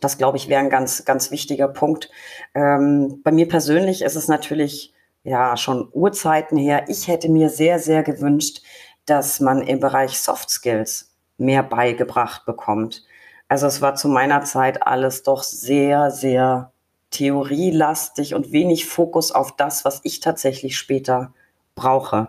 Das, 0.00 0.18
glaube 0.18 0.36
ich, 0.36 0.48
wäre 0.48 0.60
ein 0.60 0.70
ganz, 0.70 1.04
ganz 1.04 1.30
wichtiger 1.30 1.68
Punkt. 1.68 2.10
Ähm, 2.54 3.20
bei 3.22 3.32
mir 3.32 3.48
persönlich 3.48 4.02
ist 4.02 4.16
es 4.16 4.28
natürlich 4.28 4.92
ja 5.22 5.56
schon 5.56 5.88
Urzeiten 5.92 6.58
her. 6.58 6.84
Ich 6.88 7.08
hätte 7.08 7.30
mir 7.30 7.48
sehr, 7.48 7.78
sehr 7.78 8.02
gewünscht, 8.02 8.62
dass 9.06 9.40
man 9.40 9.62
im 9.62 9.80
Bereich 9.80 10.18
Soft 10.18 10.50
Skills 10.50 11.14
mehr 11.36 11.62
beigebracht 11.62 12.44
bekommt. 12.46 13.04
Also 13.48 13.66
es 13.66 13.82
war 13.82 13.94
zu 13.94 14.08
meiner 14.08 14.42
Zeit 14.42 14.86
alles 14.86 15.22
doch 15.22 15.42
sehr, 15.42 16.10
sehr 16.10 16.72
theorielastig 17.10 18.34
und 18.34 18.52
wenig 18.52 18.86
Fokus 18.86 19.30
auf 19.30 19.56
das, 19.56 19.84
was 19.84 20.00
ich 20.04 20.20
tatsächlich 20.20 20.76
später 20.76 21.32
brauche. 21.74 22.28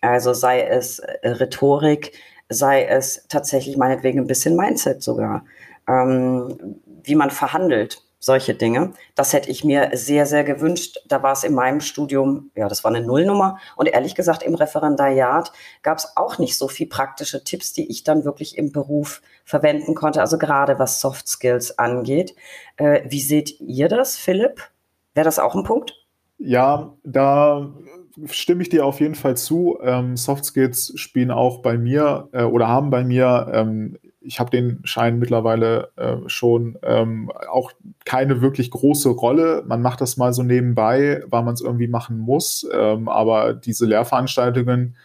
Also 0.00 0.32
sei 0.32 0.62
es 0.62 0.98
äh, 0.98 1.28
Rhetorik, 1.28 2.12
sei 2.48 2.84
es 2.84 3.26
tatsächlich 3.28 3.76
meinetwegen 3.76 4.20
ein 4.20 4.26
bisschen 4.26 4.56
Mindset 4.56 5.02
sogar, 5.02 5.44
ähm, 5.88 6.80
wie 7.02 7.14
man 7.14 7.30
verhandelt 7.30 8.05
solche 8.26 8.54
Dinge. 8.54 8.92
Das 9.14 9.32
hätte 9.32 9.50
ich 9.50 9.62
mir 9.64 9.90
sehr, 9.94 10.26
sehr 10.26 10.42
gewünscht. 10.42 10.98
Da 11.06 11.22
war 11.22 11.32
es 11.32 11.44
in 11.44 11.54
meinem 11.54 11.80
Studium, 11.80 12.50
ja, 12.56 12.68
das 12.68 12.82
war 12.82 12.92
eine 12.92 13.06
Nullnummer. 13.06 13.58
Und 13.76 13.86
ehrlich 13.86 14.16
gesagt, 14.16 14.42
im 14.42 14.56
Referendariat 14.56 15.52
gab 15.82 15.98
es 15.98 16.16
auch 16.16 16.38
nicht 16.38 16.58
so 16.58 16.66
viel 16.66 16.88
praktische 16.88 17.44
Tipps, 17.44 17.72
die 17.72 17.88
ich 17.88 18.02
dann 18.02 18.24
wirklich 18.24 18.58
im 18.58 18.72
Beruf 18.72 19.22
verwenden 19.44 19.94
konnte. 19.94 20.20
Also 20.20 20.38
gerade 20.38 20.78
was 20.80 21.00
Soft 21.00 21.28
Skills 21.28 21.78
angeht. 21.78 22.34
Äh, 22.76 23.02
wie 23.08 23.20
seht 23.20 23.60
ihr 23.60 23.88
das, 23.88 24.16
Philipp? 24.16 24.60
Wäre 25.14 25.24
das 25.24 25.38
auch 25.38 25.54
ein 25.54 25.62
Punkt? 25.62 25.94
Ja, 26.38 26.92
da 27.04 27.72
stimme 28.26 28.62
ich 28.62 28.68
dir 28.68 28.84
auf 28.84 28.98
jeden 29.00 29.14
Fall 29.14 29.36
zu. 29.36 29.78
Ähm, 29.82 30.16
Soft 30.16 30.44
Skills 30.44 30.92
spielen 30.96 31.30
auch 31.30 31.62
bei 31.62 31.78
mir 31.78 32.28
äh, 32.32 32.42
oder 32.42 32.66
haben 32.66 32.90
bei 32.90 33.04
mir 33.04 33.50
ähm, 33.54 33.98
ich 34.26 34.40
habe 34.40 34.50
den 34.50 34.80
Schein 34.84 35.18
mittlerweile 35.18 35.90
äh, 35.96 36.16
schon 36.26 36.78
ähm, 36.82 37.30
auch 37.50 37.72
keine 38.04 38.42
wirklich 38.42 38.70
große 38.70 39.10
Rolle. 39.10 39.62
Man 39.66 39.82
macht 39.82 40.00
das 40.00 40.16
mal 40.16 40.32
so 40.32 40.42
nebenbei, 40.42 41.22
weil 41.28 41.42
man 41.42 41.54
es 41.54 41.60
irgendwie 41.60 41.88
machen 41.88 42.18
muss. 42.18 42.68
Ähm, 42.72 43.08
aber 43.08 43.54
diese 43.54 43.86
Lehrveranstaltungen, 43.86 44.96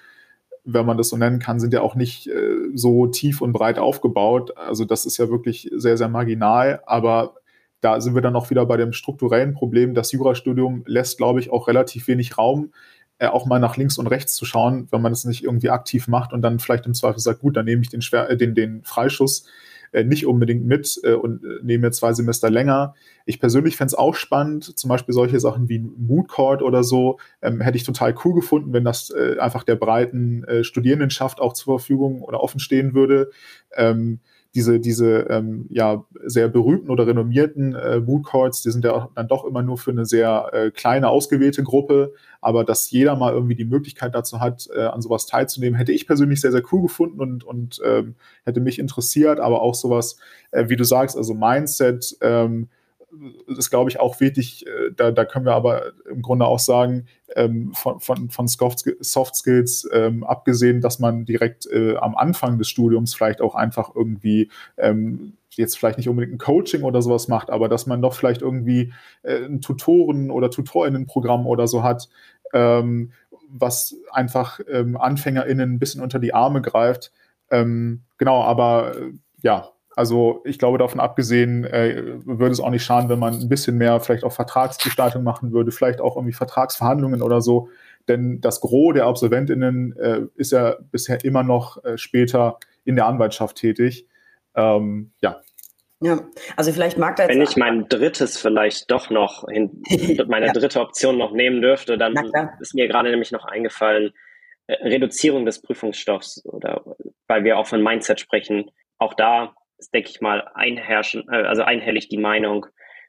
wenn 0.66 0.86
man 0.86 0.98
das 0.98 1.10
so 1.10 1.18
nennen 1.18 1.40
kann, 1.40 1.60
sind 1.60 1.74
ja 1.74 1.82
auch 1.82 1.96
nicht 1.96 2.28
äh, 2.28 2.56
so 2.74 3.08
tief 3.08 3.42
und 3.42 3.54
breit 3.54 3.80
aufgebaut. 3.80 4.58
Also 4.58 4.86
das 4.86 5.06
ist 5.06 5.18
ja 5.18 5.30
wirklich 5.30 5.70
sehr, 5.76 5.98
sehr 5.98 6.10
marginal. 6.10 6.82
Aber 6.86 7.36
da 7.82 8.00
sind 8.02 8.16
wir 8.16 8.22
dann 8.22 8.36
auch 8.36 8.50
wieder 8.50 8.66
bei 8.66 8.78
dem 8.78 8.94
strukturellen 8.94 9.54
Problem. 9.54 9.94
Das 9.94 10.12
Jurastudium 10.12 10.84
lässt, 10.86 11.18
glaube 11.18 11.40
ich, 11.40 11.52
auch 11.52 11.68
relativ 11.68 12.08
wenig 12.08 12.38
Raum 12.38 12.72
auch 13.28 13.46
mal 13.46 13.60
nach 13.60 13.78
links 13.78 13.98
und 13.98 14.08
rechts 14.08 14.36
zu 14.36 14.46
schauen, 14.46 14.88
wenn 14.92 15.02
man 15.02 15.12
es 15.12 15.26
nicht 15.26 15.44
irgendwie 15.44 15.70
aktiv 15.70 16.08
macht 16.08 16.34
und 16.34 16.42
dann 16.42 16.60
vielleicht 16.60 16.86
im 16.86 16.94
Zweifel 16.94 17.20
sagt, 17.20 17.42
gut, 17.42 17.56
dann 17.56 17.66
nehme 17.66 17.82
ich 17.82 17.90
den, 17.90 18.02
Schwer 18.02 18.30
äh, 18.30 18.38
den, 18.38 18.56
den 18.56 18.84
Freischuss 18.84 19.46
äh, 19.92 20.04
nicht 20.04 20.26
unbedingt 20.26 20.66
mit 20.66 21.00
äh, 21.04 21.14
und 21.14 21.44
äh, 21.44 21.60
nehme 21.64 21.88
mir 21.88 21.92
zwei 21.92 22.14
Semester 22.14 22.50
länger. 22.50 22.96
Ich 23.26 23.40
persönlich 23.40 23.76
fände 23.76 23.90
es 23.90 23.96
auch 23.96 24.16
spannend, 24.16 24.78
zum 24.78 24.88
Beispiel 24.88 25.14
solche 25.14 25.40
Sachen 25.40 25.70
wie 25.70 25.80
Mood 25.80 26.30
Court 26.30 26.62
oder 26.62 26.84
so, 26.84 27.20
ähm, 27.42 27.62
hätte 27.62 27.78
ich 27.78 27.84
total 27.84 28.16
cool 28.24 28.34
gefunden, 28.34 28.74
wenn 28.74 28.86
das 28.86 29.10
äh, 29.12 29.38
einfach 29.40 29.64
der 29.64 29.76
breiten 29.76 30.44
äh, 30.46 30.64
Studierendenschaft 30.64 31.40
auch 31.42 31.54
zur 31.54 31.78
Verfügung 31.78 32.22
oder 32.22 32.42
offen 32.42 32.60
stehen 32.60 32.94
würde. 32.94 33.32
Ähm, 33.76 34.20
diese, 34.54 34.80
diese 34.80 35.28
ähm, 35.30 35.66
ja, 35.70 36.04
sehr 36.26 36.50
berühmten 36.50 36.90
oder 36.90 37.08
renommierten 37.08 37.74
äh, 37.74 38.00
Mood 38.00 38.24
Courts, 38.24 38.62
die 38.62 38.72
sind 38.72 38.84
ja 38.84 39.10
dann 39.16 39.28
doch 39.28 39.46
immer 39.46 39.62
nur 39.62 39.78
für 39.78 39.92
eine 39.92 40.06
sehr 40.06 40.50
äh, 40.52 40.72
kleine, 40.72 41.10
ausgewählte 41.10 41.64
Gruppe. 41.64 42.14
Aber 42.42 42.66
dass 42.66 42.92
jeder 42.92 43.16
mal 43.16 43.34
irgendwie 43.34 43.56
die 43.56 43.66
Möglichkeit 43.66 44.14
dazu 44.14 44.42
hat, 44.42 44.68
äh, 44.76 44.82
an 44.82 45.02
sowas 45.02 45.26
teilzunehmen, 45.26 45.78
hätte 45.78 45.94
ich 45.94 46.06
persönlich 46.06 46.42
sehr, 46.42 46.52
sehr 46.52 46.64
cool 46.72 46.82
gefunden 46.82 47.22
und, 47.22 47.44
und 47.44 47.82
ähm, 47.86 48.16
hätte 48.44 48.60
mich 48.60 48.78
interessiert. 48.80 49.40
Aber 49.40 49.62
auch 49.62 49.76
sowas, 49.76 50.18
äh, 50.52 50.68
wie 50.68 50.76
du 50.76 50.84
sagst, 50.84 51.16
also 51.16 51.34
Mindset, 51.34 52.18
ähm, 52.22 52.68
ist, 53.48 53.70
glaube 53.70 53.90
ich, 53.90 54.00
auch 54.00 54.20
wichtig. 54.20 54.66
Äh, 54.66 54.92
da, 54.96 55.12
da 55.12 55.26
können 55.26 55.46
wir 55.46 55.54
aber 55.54 55.94
im 56.10 56.22
Grunde 56.22 56.46
auch 56.46 56.60
sagen, 56.60 57.08
ähm, 57.36 57.74
von, 57.74 58.00
von, 58.00 58.30
von 58.30 58.48
Soft 58.48 59.36
Skills 59.36 59.90
ähm, 59.92 60.24
abgesehen, 60.24 60.82
dass 60.82 61.00
man 61.00 61.26
direkt 61.26 61.66
äh, 61.68 61.96
am 61.98 62.16
Anfang 62.16 62.58
des 62.58 62.70
Studiums 62.70 63.14
vielleicht 63.14 63.42
auch 63.42 63.56
einfach 63.56 63.96
irgendwie 63.96 64.50
ähm, 64.78 65.34
jetzt 65.52 65.78
vielleicht 65.78 65.98
nicht 65.98 66.10
unbedingt 66.10 66.34
ein 66.34 66.40
Coaching 66.40 66.84
oder 66.84 67.02
sowas 67.02 67.28
macht, 67.28 67.50
aber 67.50 67.68
dass 67.68 67.86
man 67.86 68.02
doch 68.02 68.14
vielleicht 68.14 68.42
irgendwie 68.42 68.94
äh, 69.24 69.46
ein 69.46 69.62
Tutoren- 69.62 70.32
oder 70.32 70.50
Tutorinnenprogramm 70.50 71.46
oder 71.46 71.68
so 71.68 71.84
hat, 71.84 72.10
ähm, 72.54 73.12
was 73.50 73.96
einfach 74.12 74.60
ähm, 74.70 74.98
AnfängerInnen 74.98 75.74
ein 75.74 75.80
bisschen 75.80 76.02
unter 76.02 76.20
die 76.20 76.34
Arme 76.34 76.62
greift. 76.62 77.12
Ähm, 77.50 78.04
genau, 78.18 78.44
aber 78.44 78.96
äh, 78.98 79.12
ja, 79.42 79.70
also 79.96 80.42
ich 80.46 80.58
glaube, 80.58 80.78
davon 80.78 81.00
abgesehen 81.00 81.66
äh, 81.66 82.02
würde 82.26 82.52
es 82.52 82.60
auch 82.60 82.70
nicht 82.70 82.84
schaden, 82.84 83.10
wenn 83.10 83.20
man 83.20 83.34
ein 83.34 83.50
bisschen 83.50 83.78
mehr 83.78 84.00
vielleicht 84.00 84.24
auch 84.24 84.32
Vertragsgestaltung 84.32 85.24
machen 85.24 85.52
würde, 85.52 85.72
vielleicht 85.72 86.00
auch 86.00 86.16
irgendwie 86.16 86.34
Vertragsverhandlungen 86.34 87.22
oder 87.22 87.42
so. 87.42 87.70
Denn 88.08 88.42
das 88.42 88.62
Gros 88.62 88.94
der 88.94 89.06
AbsolventInnen 89.06 89.96
äh, 89.98 90.22
ist 90.36 90.52
ja 90.52 90.76
bisher 90.92 91.24
immer 91.24 91.44
noch 91.44 91.84
äh, 91.84 91.98
später 91.98 92.58
in 92.86 92.96
der 92.96 93.06
Anwaltschaft 93.06 93.58
tätig. 93.58 94.08
Ähm, 94.56 95.12
ja. 95.22 95.42
Ja, 96.04 96.20
also 96.58 96.72
vielleicht 96.72 96.98
mag 96.98 97.18
da 97.18 97.24
jetzt. 97.24 97.36
Wenn 97.36 97.42
ich 97.42 97.58
mein 97.58 97.88
drittes 97.88 98.40
vielleicht 98.40 98.90
doch 98.90 99.12
noch, 99.12 99.46
hin, 99.48 99.84
meine 100.28 100.48
ja. 100.48 100.54
dritte 100.54 100.80
Option 100.80 101.18
noch 101.18 101.32
nehmen 101.32 101.62
dürfte, 101.62 101.98
dann 101.98 102.16
ist 102.60 102.74
mir 102.74 102.88
gerade 102.88 103.12
nämlich 103.12 103.32
noch 103.32 103.46
eingefallen, 103.46 104.12
äh, 104.66 104.74
Reduzierung 104.88 105.46
des 105.46 105.62
Prüfungsstoffs 105.62 106.44
oder 106.46 106.84
weil 107.28 107.44
wir 107.44 107.60
auch 107.60 107.68
von 107.68 107.84
Mindset 107.84 108.20
sprechen. 108.20 108.72
Auch 108.98 109.14
da 109.14 109.54
denke 109.90 110.10
ich 110.10 110.22
mal, 110.22 110.48
einherrschen, 110.54 111.28
äh, 111.32 111.44
also 111.44 111.64
einhellig 111.64 112.10
die 112.10 112.18
Meinung, 112.18 112.68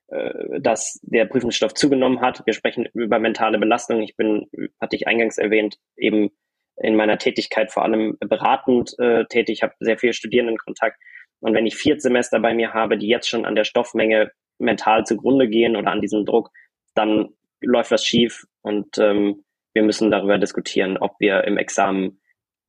äh, 0.08 0.60
dass 0.60 1.00
der 1.02 1.26
Prüfungsstoff 1.26 1.74
zugenommen 1.74 2.20
hat. 2.20 2.42
Wir 2.46 2.54
sprechen 2.54 2.86
über 2.94 3.18
mentale 3.18 3.58
Belastung. 3.58 4.02
Ich 4.02 4.16
bin, 4.16 4.48
hatte 4.80 4.96
ich 4.96 5.06
eingangs 5.06 5.38
erwähnt, 5.38 5.76
eben 5.96 6.30
in 6.76 6.96
meiner 6.96 7.18
Tätigkeit 7.18 7.70
vor 7.70 7.84
allem 7.84 8.16
beratend 8.20 8.98
äh, 8.98 9.24
tätig. 9.26 9.62
Habe 9.62 9.74
sehr 9.80 9.98
viel 9.98 10.12
Studierendenkontakt. 10.12 10.98
Und 11.40 11.54
wenn 11.54 11.66
ich 11.66 11.76
vier 11.76 11.98
Semester 12.00 12.40
bei 12.40 12.54
mir 12.54 12.72
habe, 12.72 12.96
die 12.96 13.08
jetzt 13.08 13.28
schon 13.28 13.44
an 13.44 13.56
der 13.56 13.64
Stoffmenge 13.64 14.30
mental 14.58 15.04
zugrunde 15.04 15.48
gehen 15.48 15.76
oder 15.76 15.90
an 15.90 16.00
diesem 16.00 16.24
Druck, 16.24 16.50
dann 16.94 17.30
läuft 17.60 17.90
was 17.90 18.04
schief 18.04 18.44
und 18.62 18.98
ähm, 18.98 19.44
wir 19.74 19.82
müssen 19.82 20.10
darüber 20.10 20.38
diskutieren, 20.38 20.98
ob 20.98 21.12
wir 21.18 21.44
im 21.44 21.56
Examen 21.56 22.20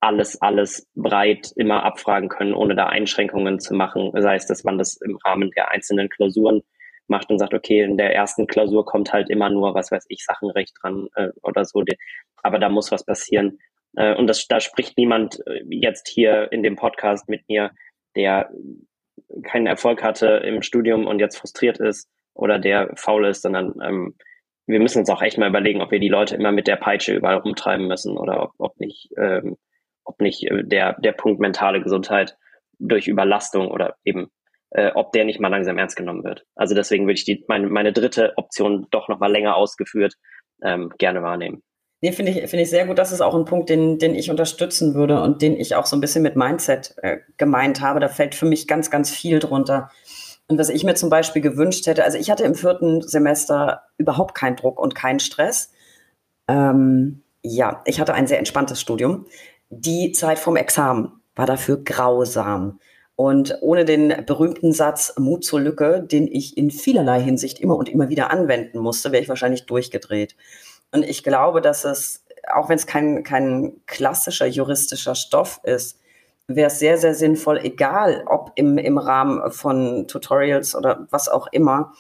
alles, 0.03 0.41
alles 0.41 0.87
breit 0.95 1.53
immer 1.55 1.83
abfragen 1.83 2.27
können, 2.27 2.53
ohne 2.53 2.75
da 2.75 2.87
Einschränkungen 2.87 3.59
zu 3.59 3.73
machen. 3.73 4.11
Sei 4.13 4.35
es, 4.35 4.45
dass 4.45 4.63
man 4.63 4.77
das 4.77 4.99
im 5.01 5.17
Rahmen 5.23 5.49
der 5.51 5.71
einzelnen 5.71 6.09
Klausuren 6.09 6.61
macht 7.07 7.29
und 7.29 7.39
sagt, 7.39 7.53
okay, 7.53 7.81
in 7.81 7.97
der 7.97 8.13
ersten 8.13 8.45
Klausur 8.45 8.85
kommt 8.85 9.13
halt 9.13 9.29
immer 9.29 9.49
nur, 9.49 9.73
was 9.73 9.91
weiß 9.91 10.05
ich, 10.09 10.25
Sachenrecht 10.25 10.73
dran 10.81 11.07
äh, 11.15 11.29
oder 11.41 11.63
so. 11.63 11.83
Aber 12.41 12.59
da 12.59 12.69
muss 12.69 12.91
was 12.91 13.05
passieren. 13.05 13.59
Äh, 13.95 14.15
und 14.15 14.27
das, 14.27 14.45
da 14.47 14.59
spricht 14.59 14.97
niemand 14.97 15.39
äh, 15.47 15.61
jetzt 15.69 16.09
hier 16.09 16.51
in 16.51 16.63
dem 16.63 16.75
Podcast 16.75 17.29
mit 17.29 17.47
mir, 17.47 17.71
der 18.15 18.51
keinen 19.43 19.67
Erfolg 19.67 20.03
hatte 20.03 20.27
im 20.27 20.61
Studium 20.61 21.07
und 21.07 21.19
jetzt 21.19 21.37
frustriert 21.37 21.79
ist 21.79 22.09
oder 22.33 22.59
der 22.59 22.91
faul 22.95 23.25
ist, 23.25 23.41
sondern 23.41 23.73
ähm, 23.81 24.15
wir 24.65 24.79
müssen 24.79 24.99
uns 24.99 25.09
auch 25.09 25.21
echt 25.21 25.37
mal 25.37 25.49
überlegen, 25.49 25.81
ob 25.81 25.91
wir 25.91 25.99
die 25.99 26.09
Leute 26.09 26.35
immer 26.35 26.51
mit 26.51 26.67
der 26.67 26.77
Peitsche 26.77 27.13
überall 27.13 27.37
rumtreiben 27.37 27.87
müssen 27.87 28.17
oder 28.17 28.43
ob, 28.43 28.51
ob 28.57 28.79
nicht 28.79 29.09
ähm, 29.17 29.57
ob 30.05 30.21
nicht 30.21 30.43
äh, 30.43 30.63
der, 30.63 30.93
der 30.99 31.13
Punkt 31.13 31.39
mentale 31.39 31.81
Gesundheit 31.81 32.37
durch 32.79 33.07
Überlastung 33.07 33.69
oder 33.69 33.95
eben, 34.03 34.29
äh, 34.71 34.91
ob 34.93 35.11
der 35.11 35.25
nicht 35.25 35.39
mal 35.39 35.49
langsam 35.49 35.77
ernst 35.77 35.95
genommen 35.95 36.23
wird. 36.23 36.45
Also 36.55 36.75
deswegen 36.75 37.05
würde 37.05 37.13
ich 37.13 37.25
die, 37.25 37.43
meine, 37.47 37.67
meine 37.67 37.93
dritte 37.93 38.33
Option 38.37 38.87
doch 38.91 39.07
noch 39.07 39.19
mal 39.19 39.31
länger 39.31 39.55
ausgeführt 39.55 40.15
ähm, 40.63 40.91
gerne 40.97 41.21
wahrnehmen. 41.21 41.61
Nee, 42.01 42.11
finde 42.11 42.33
ich, 42.33 42.49
finde 42.49 42.63
ich 42.63 42.69
sehr 42.69 42.85
gut. 42.85 42.97
Das 42.97 43.13
ist 43.13 43.21
auch 43.21 43.33
ein 43.33 43.45
Punkt, 43.45 43.69
den, 43.69 43.97
den 43.97 44.13
ich 44.13 44.29
unterstützen 44.29 44.93
würde 44.93 45.21
und 45.21 45.41
den 45.41 45.57
ich 45.57 45.75
auch 45.75 45.85
so 45.85 45.95
ein 45.95 46.01
bisschen 46.01 46.21
mit 46.21 46.35
Mindset 46.35 46.95
äh, 46.97 47.19
gemeint 47.37 47.79
habe. 47.79 48.01
Da 48.01 48.09
fällt 48.09 48.35
für 48.35 48.45
mich 48.45 48.67
ganz, 48.67 48.91
ganz 48.91 49.09
viel 49.09 49.39
drunter. 49.39 49.89
Und 50.49 50.59
was 50.59 50.67
ich 50.67 50.83
mir 50.83 50.95
zum 50.95 51.09
Beispiel 51.09 51.41
gewünscht 51.41 51.87
hätte, 51.87 52.03
also 52.03 52.17
ich 52.17 52.29
hatte 52.29 52.43
im 52.43 52.55
vierten 52.55 53.01
Semester 53.01 53.83
überhaupt 53.97 54.35
keinen 54.35 54.57
Druck 54.57 54.81
und 54.81 54.95
keinen 54.95 55.21
Stress. 55.21 55.71
Ähm, 56.49 57.23
ja, 57.41 57.81
ich 57.85 58.01
hatte 58.01 58.13
ein 58.13 58.27
sehr 58.27 58.39
entspanntes 58.39 58.81
Studium 58.81 59.25
die 59.81 60.11
Zeit 60.11 60.39
vom 60.39 60.55
Examen 60.55 61.11
war 61.35 61.45
dafür 61.45 61.83
grausam. 61.83 62.79
Und 63.15 63.57
ohne 63.61 63.85
den 63.85 64.25
berühmten 64.25 64.73
Satz 64.73 65.13
Mut 65.17 65.45
zur 65.45 65.61
Lücke, 65.61 66.01
den 66.01 66.27
ich 66.27 66.57
in 66.57 66.71
vielerlei 66.71 67.21
Hinsicht 67.21 67.59
immer 67.59 67.75
und 67.75 67.89
immer 67.89 68.09
wieder 68.09 68.31
anwenden 68.31 68.79
musste, 68.79 69.11
wäre 69.11 69.21
ich 69.21 69.29
wahrscheinlich 69.29 69.65
durchgedreht. 69.65 70.35
Und 70.91 71.03
ich 71.03 71.23
glaube, 71.23 71.61
dass 71.61 71.85
es, 71.85 72.25
auch 72.51 72.69
wenn 72.69 72.77
es 72.77 72.87
kein, 72.87 73.23
kein 73.23 73.73
klassischer 73.85 74.47
juristischer 74.47 75.15
Stoff 75.15 75.59
ist, 75.63 75.99
wäre 76.47 76.67
es 76.67 76.79
sehr, 76.79 76.97
sehr 76.97 77.15
sinnvoll, 77.15 77.59
egal 77.63 78.23
ob 78.25 78.51
im, 78.55 78.77
im 78.77 78.97
Rahmen 78.97 79.51
von 79.51 80.07
Tutorials 80.07 80.75
oder 80.75 81.07
was 81.09 81.29
auch 81.29 81.47
immer, 81.51 81.93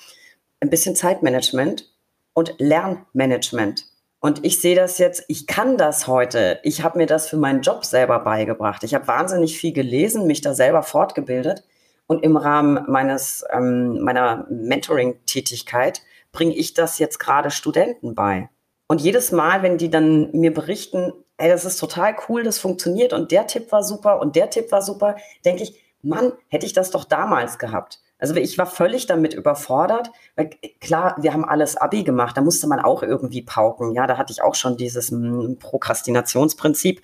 ein 0.59 0.69
bisschen 0.69 0.95
Zeitmanagement 0.95 1.91
und 2.33 2.55
Lernmanagement 2.57 3.85
und 4.25 4.45
ich 4.45 4.61
sehe 4.61 4.73
das 4.73 4.99
jetzt, 4.99 5.25
ich 5.27 5.47
kann 5.47 5.77
das 5.77 6.07
heute. 6.07 6.61
Ich 6.63 6.81
habe 6.81 6.97
mir 6.97 7.07
das 7.07 7.27
für 7.27 7.35
meinen 7.35 7.61
Job 7.61 7.83
selber 7.83 8.19
beigebracht. 8.19 8.85
Ich 8.85 8.93
habe 8.93 9.05
wahnsinnig 9.05 9.57
viel 9.57 9.73
gelesen, 9.73 10.27
mich 10.27 10.39
da 10.39 10.53
selber 10.53 10.81
fortgebildet. 10.81 11.65
Und 12.07 12.23
im 12.23 12.37
Rahmen 12.37 12.85
meines, 12.87 13.43
ähm, 13.51 13.99
meiner 13.99 14.47
Mentoring-Tätigkeit 14.49 16.03
bringe 16.31 16.55
ich 16.55 16.73
das 16.73 16.99
jetzt 16.99 17.19
gerade 17.19 17.51
Studenten 17.51 18.15
bei. 18.15 18.47
Und 18.87 19.01
jedes 19.01 19.33
Mal, 19.33 19.61
wenn 19.61 19.77
die 19.77 19.89
dann 19.89 20.31
mir 20.31 20.53
berichten, 20.53 21.11
ey, 21.35 21.49
das 21.49 21.65
ist 21.65 21.77
total 21.77 22.15
cool, 22.29 22.43
das 22.43 22.59
funktioniert 22.59 23.11
und 23.11 23.29
der 23.29 23.45
Tipp 23.45 23.73
war 23.73 23.83
super 23.83 24.21
und 24.21 24.37
der 24.37 24.49
Tipp 24.49 24.71
war 24.71 24.81
super, 24.81 25.17
denke 25.43 25.63
ich, 25.63 25.83
Mann, 26.01 26.31
hätte 26.47 26.65
ich 26.65 26.71
das 26.71 26.91
doch 26.91 27.03
damals 27.03 27.59
gehabt. 27.59 27.99
Also 28.23 28.35
ich 28.35 28.57
war 28.57 28.67
völlig 28.67 29.05
damit 29.05 29.33
überfordert. 29.33 30.09
Weil 30.37 30.51
klar, 30.79 31.17
wir 31.19 31.33
haben 31.33 31.43
alles 31.43 31.75
Abi 31.75 32.03
gemacht, 32.03 32.37
da 32.37 32.41
musste 32.41 32.67
man 32.67 32.79
auch 32.79 33.03
irgendwie 33.03 33.41
pauken. 33.41 33.93
Ja, 33.93 34.07
da 34.07 34.17
hatte 34.17 34.31
ich 34.31 34.41
auch 34.41 34.55
schon 34.55 34.77
dieses 34.77 35.11
hm, 35.11 35.57
Prokrastinationsprinzip, 35.59 37.01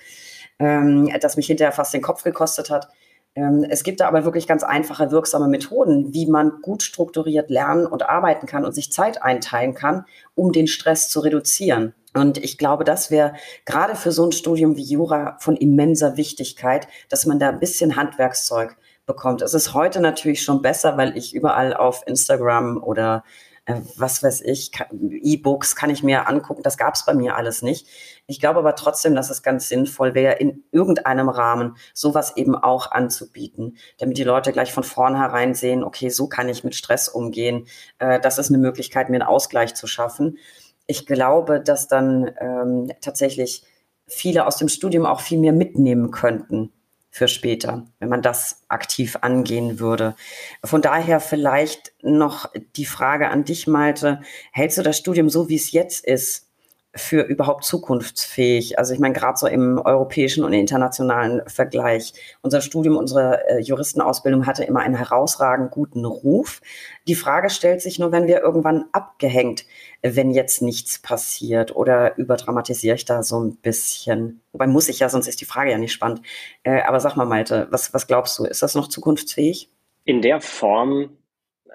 ähm, 0.60 1.10
das 1.20 1.36
mich 1.36 1.48
hinterher 1.48 1.74
fast 1.74 1.94
den 1.94 2.02
Kopf 2.02 2.24
gekostet 2.24 2.70
hat. 2.70 2.88
Ähm, 3.36 3.66
es 3.70 3.84
gibt 3.84 4.00
da 4.00 4.08
aber 4.08 4.24
wirklich 4.24 4.48
ganz 4.48 4.64
einfache, 4.64 5.12
wirksame 5.12 5.50
Methoden, 5.50 6.14
wie 6.14 6.26
man 6.26 6.62
gut 6.62 6.84
strukturiert 6.84 7.50
lernen 7.50 7.86
und 7.86 8.08
arbeiten 8.08 8.48
kann 8.48 8.64
und 8.64 8.72
sich 8.72 8.94
Zeit 8.94 9.22
einteilen 9.22 9.74
kann, 9.74 10.06
um 10.36 10.54
den 10.54 10.68
Stress 10.68 11.10
zu 11.10 11.20
reduzieren. 11.20 11.94
Und 12.14 12.38
ich 12.38 12.58
glaube, 12.58 12.86
das 12.86 13.12
wäre 13.12 13.34
gerade 13.66 13.98
für 13.98 14.14
so 14.14 14.26
ein 14.26 14.32
Studium 14.32 14.78
wie 14.78 14.84
Jura 14.84 15.36
von 15.42 15.58
immenser 15.58 16.16
Wichtigkeit, 16.16 16.88
dass 17.10 17.26
man 17.26 17.40
da 17.40 17.50
ein 17.50 17.60
bisschen 17.60 17.98
Handwerkszeug 17.98 18.78
bekommt. 19.10 19.42
Es 19.42 19.56
ist 19.56 19.74
heute 19.74 20.00
natürlich 20.02 20.44
schon 20.44 20.62
besser, 20.62 20.96
weil 20.96 21.18
ich 21.18 21.34
überall 21.34 21.74
auf 21.74 22.04
Instagram 22.06 22.82
oder 22.82 23.24
äh, 23.66 23.82
was 23.98 24.22
weiß 24.22 24.42
ich, 24.42 24.72
E-Books 24.92 25.76
kann 25.76 25.90
ich 25.90 26.04
mir 26.04 26.28
angucken. 26.30 26.62
Das 26.62 26.78
gab 26.78 26.94
es 26.94 27.06
bei 27.06 27.16
mir 27.16 27.36
alles 27.36 27.64
nicht. 27.64 27.88
Ich 28.28 28.40
glaube 28.40 28.60
aber 28.60 28.76
trotzdem, 28.76 29.16
dass 29.16 29.32
es 29.32 29.42
ganz 29.42 29.68
sinnvoll 29.68 30.14
wäre, 30.14 30.36
in 30.36 30.64
irgendeinem 30.72 31.28
Rahmen 31.28 31.76
sowas 31.96 32.38
eben 32.38 32.56
auch 32.56 32.92
anzubieten, 32.92 33.78
damit 33.98 34.20
die 34.20 34.24
Leute 34.24 34.52
gleich 34.52 34.72
von 34.72 34.84
vornherein 34.84 35.56
sehen, 35.56 35.84
okay, 35.84 36.10
so 36.10 36.28
kann 36.28 36.48
ich 36.48 36.64
mit 36.64 36.76
Stress 36.76 37.10
umgehen. 37.10 37.66
Äh, 37.98 38.20
das 38.20 38.38
ist 38.38 38.50
eine 38.50 38.60
Möglichkeit, 38.60 39.10
mir 39.10 39.16
einen 39.16 39.28
Ausgleich 39.28 39.74
zu 39.74 39.88
schaffen. 39.88 40.38
Ich 40.86 41.08
glaube, 41.08 41.62
dass 41.62 41.88
dann 41.88 42.30
ähm, 42.40 42.92
tatsächlich 43.02 43.64
viele 44.06 44.46
aus 44.46 44.58
dem 44.58 44.70
Studium 44.70 45.08
auch 45.08 45.22
viel 45.22 45.40
mehr 45.40 45.54
mitnehmen 45.54 46.12
könnten 46.12 46.72
für 47.10 47.28
später, 47.28 47.86
wenn 48.00 48.10
man 48.10 48.22
das 48.22 48.64
aktiv 48.68 49.18
angehen 49.22 49.80
würde. 49.80 50.16
Von 50.64 50.82
daher 50.82 51.20
vielleicht 51.20 51.94
noch 52.02 52.50
die 52.76 52.86
Frage 52.86 53.30
an 53.30 53.44
dich, 53.44 53.68
Malte. 53.68 54.22
Hältst 54.52 54.78
du 54.78 54.84
das 54.84 54.98
Studium 54.98 55.30
so, 55.30 55.50
wie 55.50 55.56
es 55.56 55.72
jetzt 55.72 56.06
ist, 56.06 56.48
für 56.96 57.22
überhaupt 57.22 57.66
zukunftsfähig? 57.66 58.78
Also 58.78 58.94
ich 58.94 59.00
meine, 59.00 59.14
gerade 59.14 59.38
so 59.38 59.48
im 59.48 59.80
europäischen 59.80 60.44
und 60.44 60.54
internationalen 60.54 61.42
Vergleich. 61.48 62.14
Unser 62.42 62.62
Studium, 62.62 62.98
unsere 62.98 63.48
äh, 63.48 63.60
Juristenausbildung 63.60 64.46
hatte 64.46 64.64
immer 64.64 64.82
einen 64.82 64.96
herausragend 64.96 65.72
guten 65.72 66.06
Ruf. 66.06 66.62
Die 67.08 67.16
Frage 67.16 67.50
stellt 67.50 67.82
sich 67.82 67.98
nur, 67.98 68.12
wenn 68.12 68.28
wir 68.28 68.42
irgendwann 68.42 68.86
abgehängt 68.92 69.66
wenn 70.02 70.32
jetzt 70.32 70.62
nichts 70.62 71.00
passiert? 71.02 71.76
Oder 71.76 72.18
überdramatisiere 72.18 72.96
ich 72.96 73.06
da 73.06 73.24
so 73.24 73.40
ein 73.40 73.58
bisschen? 73.58 74.42
Wobei 74.52 74.68
muss 74.68 74.90
ich 74.90 75.00
ja, 75.00 75.10
sonst 75.10 75.28
ist 75.28 75.42
die 75.42 75.46
Frage 75.46 75.72
ja 75.72 75.78
nicht 75.78 75.94
spannend. 75.94 76.22
Äh, 76.64 76.82
aber 76.82 77.00
sag 77.00 77.16
mal, 77.16 77.26
Malte, 77.26 77.68
was, 77.72 77.94
was 77.94 78.08
glaubst 78.08 78.38
du? 78.40 78.46
Ist 78.46 78.62
das 78.62 78.76
noch 78.76 78.88
zukunftsfähig? 78.88 79.70
In 80.06 80.22
der 80.22 80.42
Form, 80.42 81.18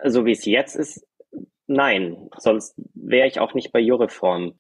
so 0.05 0.25
wie 0.25 0.33
es 0.33 0.45
jetzt 0.45 0.75
ist, 0.77 1.07
nein. 1.67 2.31
Sonst 2.39 2.75
wäre 2.95 3.29
ich 3.29 3.41
auch 3.41 3.55
nicht 3.55 3.73
bei 3.73 3.81
Jureform. 3.81 4.55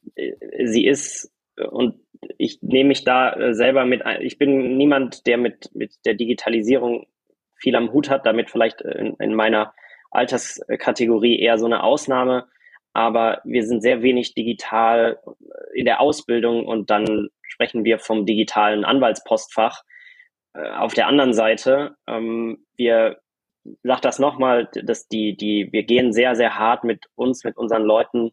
Sie 0.65 0.87
ist, 0.87 1.33
und 1.57 2.01
ich 2.39 2.61
nehme 2.62 2.89
mich 2.89 3.05
da 3.05 3.55
selber 3.55 3.85
mit 3.85 4.05
ein, 4.05 4.23
ich 4.23 4.39
bin 4.39 4.77
niemand, 4.77 5.27
der 5.27 5.39
mit, 5.39 5.71
mit 5.75 5.95
der 6.05 6.15
Digitalisierung 6.15 7.07
viel 7.57 7.77
am 7.77 7.93
Hut 7.93 8.11
hat, 8.11 8.27
damit 8.27 8.51
vielleicht 8.51 8.81
in, 8.83 9.15
in 9.19 9.35
meiner 9.35 9.75
Alterskategorie 10.11 11.39
eher 11.41 11.59
so 11.59 11.67
eine 11.67 11.83
Ausnahme. 11.83 12.47
Aber 12.95 13.41
wir 13.45 13.67
sind 13.67 13.83
sehr 13.83 14.03
wenig 14.03 14.35
digital 14.35 15.19
in 15.75 15.85
der 15.85 16.01
Ausbildung 16.01 16.65
und 16.65 16.91
dann 16.91 17.29
sprechen 17.43 17.85
wir 17.85 17.99
vom 17.99 18.25
digitalen 18.25 18.85
Anwaltspostfach. 18.85 19.83
Äh, 20.55 20.71
auf 20.71 20.95
der 20.95 21.09
anderen 21.09 21.35
Seite, 21.35 21.97
ähm, 22.07 22.65
wir 22.77 23.19
sag 23.83 24.01
das 24.03 24.19
nochmal, 24.21 24.69
dass 24.85 25.09
die, 25.09 25.37
die, 25.37 25.69
wir 25.73 25.83
gehen 25.83 26.13
sehr, 26.13 26.37
sehr 26.37 26.57
hart 26.59 26.85
mit 26.85 27.07
uns, 27.17 27.45
mit 27.45 27.57
unseren 27.57 27.83
Leuten 27.83 28.31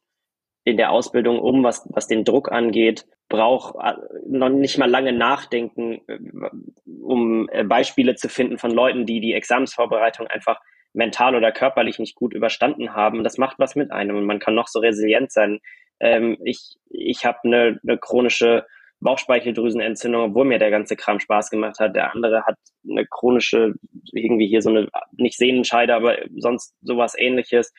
in 0.63 0.77
der 0.77 0.91
Ausbildung 0.91 1.39
um, 1.39 1.63
was, 1.63 1.87
was 1.89 2.07
den 2.07 2.23
Druck 2.23 2.51
angeht, 2.51 3.07
braucht 3.29 3.75
äh, 3.83 3.95
noch 4.27 4.49
nicht 4.49 4.77
mal 4.77 4.89
lange 4.89 5.11
nachdenken, 5.11 6.01
äh, 6.07 6.19
um 7.01 7.49
Beispiele 7.65 8.13
zu 8.13 8.29
finden 8.29 8.59
von 8.59 8.69
Leuten, 8.69 9.07
die 9.07 9.21
die 9.21 9.33
Examensvorbereitung 9.33 10.27
einfach 10.27 10.59
mental 10.93 11.35
oder 11.35 11.51
körperlich 11.51 11.99
nicht 11.99 12.15
gut 12.15 12.33
überstanden 12.33 12.93
haben. 12.93 13.23
Das 13.23 13.37
macht 13.37 13.59
was 13.59 13.75
mit 13.75 13.91
einem 13.91 14.17
und 14.17 14.25
man 14.25 14.39
kann 14.39 14.55
noch 14.55 14.67
so 14.67 14.79
resilient 14.79 15.31
sein. 15.31 15.59
Ähm, 15.99 16.37
ich 16.43 16.75
ich 16.89 17.25
habe 17.25 17.39
eine, 17.43 17.79
eine 17.83 17.97
chronische 17.97 18.65
Bauchspeicheldrüsenentzündung, 19.01 20.29
obwohl 20.29 20.45
mir 20.45 20.59
der 20.59 20.69
ganze 20.69 20.95
Kram 20.95 21.19
Spaß 21.19 21.49
gemacht 21.49 21.79
hat. 21.79 21.95
Der 21.95 22.13
andere 22.13 22.43
hat 22.45 22.55
eine 22.87 23.05
chronische, 23.07 23.73
irgendwie 24.13 24.47
hier 24.47 24.61
so 24.61 24.69
eine, 24.69 24.87
nicht 25.13 25.37
Sehnenscheide, 25.37 25.95
aber 25.95 26.17
sonst 26.37 26.75
sowas 26.81 27.15
ähnliches. 27.17 27.73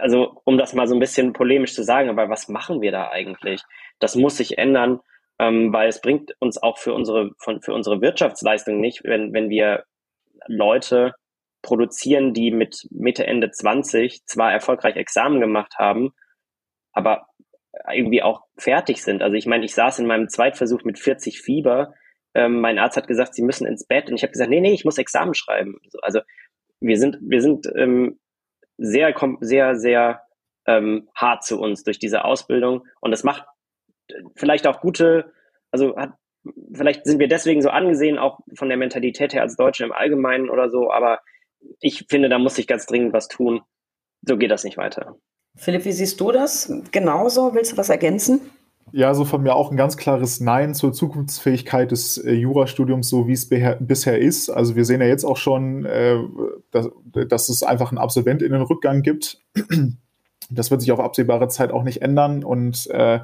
Also, 0.00 0.40
um 0.44 0.56
das 0.56 0.72
mal 0.72 0.86
so 0.88 0.94
ein 0.94 1.00
bisschen 1.00 1.34
polemisch 1.34 1.74
zu 1.74 1.82
sagen, 1.82 2.08
aber 2.08 2.30
was 2.30 2.48
machen 2.48 2.80
wir 2.80 2.90
da 2.90 3.10
eigentlich? 3.10 3.62
Das 3.98 4.16
muss 4.16 4.38
sich 4.38 4.56
ändern, 4.56 5.00
ähm, 5.38 5.72
weil 5.72 5.88
es 5.88 6.00
bringt 6.00 6.34
uns 6.40 6.60
auch 6.62 6.78
für 6.78 6.94
unsere, 6.94 7.32
von, 7.38 7.60
für 7.60 7.74
unsere 7.74 8.00
Wirtschaftsleistung 8.00 8.80
nicht, 8.80 9.04
wenn, 9.04 9.34
wenn 9.34 9.50
wir 9.50 9.84
Leute 10.46 11.14
produzieren, 11.62 12.34
die 12.34 12.50
mit 12.50 12.86
Mitte, 12.90 13.26
Ende 13.26 13.50
20 13.50 14.24
zwar 14.26 14.52
erfolgreich 14.52 14.96
Examen 14.96 15.40
gemacht 15.40 15.74
haben, 15.78 16.10
aber 16.92 17.26
irgendwie 17.92 18.22
auch 18.22 18.42
fertig 18.56 19.02
sind. 19.02 19.22
Also 19.22 19.34
ich 19.36 19.46
meine, 19.46 19.64
ich 19.64 19.74
saß 19.74 19.98
in 19.98 20.06
meinem 20.06 20.28
Zweitversuch 20.28 20.84
mit 20.84 20.98
40 20.98 21.40
Fieber. 21.40 21.94
Ähm, 22.34 22.60
mein 22.60 22.78
Arzt 22.78 22.96
hat 22.96 23.08
gesagt, 23.08 23.34
sie 23.34 23.42
müssen 23.42 23.66
ins 23.66 23.86
Bett 23.86 24.08
und 24.08 24.16
ich 24.16 24.22
habe 24.22 24.32
gesagt, 24.32 24.50
nee, 24.50 24.60
nee, 24.60 24.72
ich 24.72 24.84
muss 24.84 24.98
Examen 24.98 25.34
schreiben. 25.34 25.78
Also 26.02 26.20
wir 26.80 26.98
sind, 26.98 27.18
wir 27.20 27.40
sind 27.40 27.66
ähm, 27.76 28.18
sehr, 28.76 29.14
sehr, 29.40 29.76
sehr 29.76 30.22
ähm, 30.66 31.08
hart 31.14 31.44
zu 31.44 31.60
uns 31.60 31.82
durch 31.82 31.98
diese 31.98 32.24
Ausbildung 32.24 32.86
und 33.00 33.10
das 33.10 33.24
macht 33.24 33.44
vielleicht 34.36 34.66
auch 34.66 34.80
gute, 34.80 35.32
also 35.70 35.96
hat, 35.96 36.12
vielleicht 36.72 37.04
sind 37.04 37.18
wir 37.18 37.28
deswegen 37.28 37.62
so 37.62 37.70
angesehen, 37.70 38.18
auch 38.18 38.40
von 38.54 38.68
der 38.68 38.78
Mentalität 38.78 39.34
her 39.34 39.42
als 39.42 39.56
Deutsche 39.56 39.84
im 39.84 39.92
Allgemeinen 39.92 40.50
oder 40.50 40.70
so, 40.70 40.90
aber 40.90 41.20
ich 41.80 42.06
finde, 42.08 42.28
da 42.28 42.38
muss 42.38 42.56
sich 42.56 42.66
ganz 42.66 42.86
dringend 42.86 43.12
was 43.12 43.28
tun. 43.28 43.60
So 44.22 44.36
geht 44.36 44.50
das 44.50 44.64
nicht 44.64 44.76
weiter. 44.76 45.16
Philipp, 45.56 45.84
wie 45.84 45.92
siehst 45.92 46.20
du 46.20 46.32
das? 46.32 46.72
Genauso? 46.92 47.54
Willst 47.54 47.72
du 47.72 47.76
was 47.76 47.88
ergänzen? 47.88 48.40
Ja, 48.92 49.12
so 49.14 49.24
von 49.24 49.42
mir 49.42 49.54
auch 49.54 49.70
ein 49.70 49.76
ganz 49.76 49.96
klares 49.96 50.40
Nein 50.40 50.74
zur 50.74 50.92
Zukunftsfähigkeit 50.92 51.90
des 51.90 52.16
äh, 52.18 52.32
Jurastudiums, 52.32 53.08
so 53.08 53.26
wie 53.26 53.32
es 53.32 53.48
bisher 53.48 54.18
ist. 54.18 54.48
Also 54.48 54.76
wir 54.76 54.84
sehen 54.84 55.00
ja 55.00 55.06
jetzt 55.06 55.24
auch 55.24 55.36
schon, 55.36 55.84
äh, 55.84 56.16
dass, 56.70 56.88
dass, 57.28 57.48
es 57.48 57.62
einfach 57.62 57.90
einen 57.90 57.98
Absolventinnenrückgang 57.98 59.02
gibt. 59.02 59.42
Das 60.50 60.70
wird 60.70 60.80
sich 60.80 60.92
auf 60.92 61.00
absehbare 61.00 61.48
Zeit 61.48 61.72
auch 61.72 61.82
nicht 61.82 62.00
ändern 62.00 62.42
und 62.42 62.86
äh, 62.86 63.20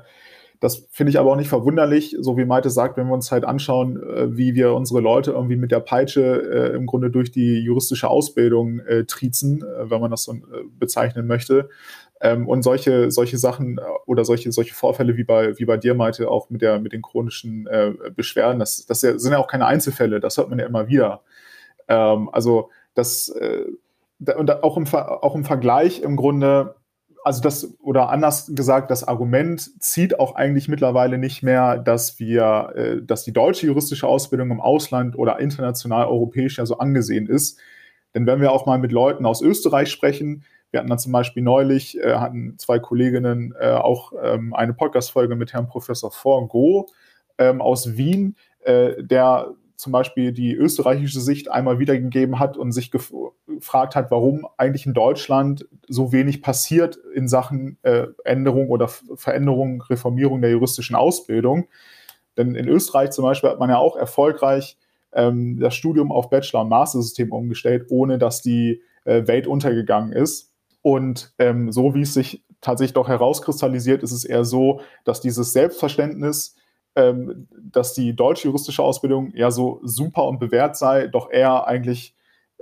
das 0.65 0.87
finde 0.89 1.11
ich 1.11 1.19
aber 1.19 1.31
auch 1.31 1.37
nicht 1.37 1.51
verwunderlich, 1.51 2.17
so 2.21 2.39
wie 2.39 2.47
Malte 2.47 2.71
sagt, 2.71 2.97
wenn 2.97 3.09
wir 3.09 3.13
uns 3.13 3.31
halt 3.31 3.45
anschauen, 3.45 4.03
äh, 4.03 4.35
wie 4.35 4.55
wir 4.55 4.73
unsere 4.73 5.01
Leute 5.01 5.33
irgendwie 5.33 5.57
mit 5.57 5.71
der 5.71 5.81
Peitsche 5.81 6.23
äh, 6.23 6.75
im 6.75 6.87
Grunde 6.87 7.11
durch 7.11 7.31
die 7.31 7.59
juristische 7.59 8.09
Ausbildung 8.09 8.81
äh, 8.81 9.05
triezen, 9.05 9.63
äh, 9.63 9.91
wenn 9.91 10.01
man 10.01 10.11
das 10.11 10.23
so 10.23 10.33
äh, 10.33 10.39
bezeichnen 10.79 11.27
möchte. 11.27 11.69
Ähm, 12.23 12.49
und 12.49 12.63
solche, 12.63 13.11
solche 13.11 13.37
Sachen 13.37 13.77
äh, 13.77 13.83
oder 14.07 14.25
solche, 14.25 14.53
solche 14.53 14.73
Vorfälle 14.73 15.19
wie 15.19 15.25
bei, 15.25 15.59
wie 15.59 15.67
bei 15.67 15.77
dir, 15.77 15.93
Malte, 15.93 16.31
auch 16.31 16.49
mit, 16.49 16.63
der, 16.63 16.81
mit 16.81 16.95
den 16.95 17.03
chronischen 17.03 17.69
Beschwerden, 18.17 18.59
das, 18.59 18.87
das 18.87 19.01
sind 19.01 19.33
ja 19.33 19.37
auch 19.37 19.49
keine 19.49 19.67
Einzelfälle, 19.67 20.19
das 20.19 20.39
hört 20.39 20.49
man 20.49 20.59
ja 20.59 20.65
immer 20.65 20.89
wieder. 20.89 21.21
Ähm, 21.89 22.31
also 22.33 22.71
das 22.95 23.31
und 24.19 24.51
auch 24.63 24.79
im, 24.79 24.87
auch 24.87 25.35
im 25.35 25.45
Vergleich 25.45 26.01
im 26.01 26.17
Grunde 26.17 26.77
also 27.25 27.41
das, 27.41 27.75
oder 27.81 28.11
anders 28.11 28.53
gesagt, 28.55 28.91
das 28.91 29.03
Argument 29.03 29.83
zieht 29.83 30.21
auch 30.21 30.35
eigentlich 30.35 30.69
mittlerweile 30.69 31.17
nicht 31.17 31.43
mehr, 31.43 31.79
dass 31.79 32.19
wir, 32.21 32.73
äh, 32.77 33.03
dass 33.03 33.25
die 33.25 33.33
deutsche 33.33 33.67
juristische 33.67 34.07
Ausbildung 34.07 34.51
im 34.51 34.61
Ausland 34.61 35.17
oder 35.17 35.41
international 35.41 36.07
europäisch 36.07 36.59
ja 36.59 36.67
so 36.67 36.79
angesehen 36.79 37.27
ist. 37.27 37.59
Denn 38.15 38.27
wenn 38.27 38.43
wir 38.43 38.53
auch 38.53 38.67
mal 38.67 38.79
mit 38.79 38.93
Leuten 38.93 39.25
aus 39.25 39.41
Österreich 39.41 39.91
sprechen, 39.91 40.45
wir 40.71 40.81
hatten 40.81 40.91
dann 40.91 40.99
zum 40.99 41.13
Beispiel 41.13 41.43
neulich, 41.43 41.99
äh, 41.99 42.17
hatten 42.17 42.59
zwei 42.59 42.79
Kolleginnen 42.79 43.55
äh, 43.59 43.71
auch 43.71 44.13
ähm, 44.23 44.53
eine 44.53 44.75
Podcast-Folge 44.75 45.35
mit 45.35 45.55
Herrn 45.55 45.67
Professor 45.67 46.11
Forgo 46.11 46.89
ähm, 47.39 47.63
aus 47.63 47.97
Wien, 47.97 48.37
äh, 48.65 49.03
der 49.03 49.55
zum 49.77 49.93
Beispiel 49.93 50.33
die 50.33 50.55
österreichische 50.55 51.21
Sicht 51.21 51.51
einmal 51.51 51.79
wiedergegeben 51.79 52.39
hat 52.39 52.57
und 52.57 52.73
sich 52.73 52.91
gefragt 52.91 53.97
hat, 53.97 54.11
warum 54.11 54.47
eigentlich 54.57 54.87
in 54.87 54.95
Deutschland 54.95 55.67
so 55.89 56.13
wenig 56.13 56.43
passiert 56.43 56.97
in 57.15 57.29
Sachen 57.29 57.79
äh, 57.83 58.07
Änderung 58.25 58.69
oder 58.69 58.89
Veränderung, 58.89 59.83
Reformierung 59.83 60.41
der 60.41 60.51
juristischen 60.51 60.97
Ausbildung. 60.97 61.69
Denn 62.37 62.55
in 62.55 62.69
Österreich 62.69 63.11
zum 63.11 63.25
Beispiel 63.25 63.51
hat 63.51 63.59
man 63.59 63.71
ja 63.71 63.79
auch 63.79 63.97
erfolgreich 63.97 64.77
ähm, 65.13 65.59
das 65.59 65.75
Studium 65.75 66.13
auf 66.13 66.31
Bachelor- 66.31 66.63
und 66.63 66.69
Master-System 66.69 67.33
umgestellt, 67.33 67.87
ohne 67.91 68.19
dass 68.19 68.43
die 68.43 68.83
äh, 69.05 69.27
Welt 69.27 69.47
untergegangen 69.47 70.13
ist. 70.13 70.53
Und 70.83 71.33
ähm, 71.39 71.73
so 71.73 71.95
wie 71.95 72.03
es 72.03 72.15
sich 72.15 72.45
tatsächlich 72.61 72.95
doch 72.95 73.09
herauskristallisiert, 73.09 74.03
ist 74.03 74.13
es 74.13 74.25
eher 74.25 74.45
so, 74.45 74.81
dass 75.05 75.21
dieses 75.21 75.53
Selbstverständnis 75.53 76.57
ähm, 76.97 77.49
dass 77.61 77.95
die 77.95 78.15
deutsche 78.15 78.49
juristische 78.49 78.83
Ausbildung 78.83 79.33
ja 79.35 79.51
so 79.51 79.81
super 79.83 80.25
und 80.25 80.39
bewährt 80.39 80.77
sei, 80.77 81.09
doch 81.09 81.31
eher 81.31 81.67
eigentlich 81.67 82.15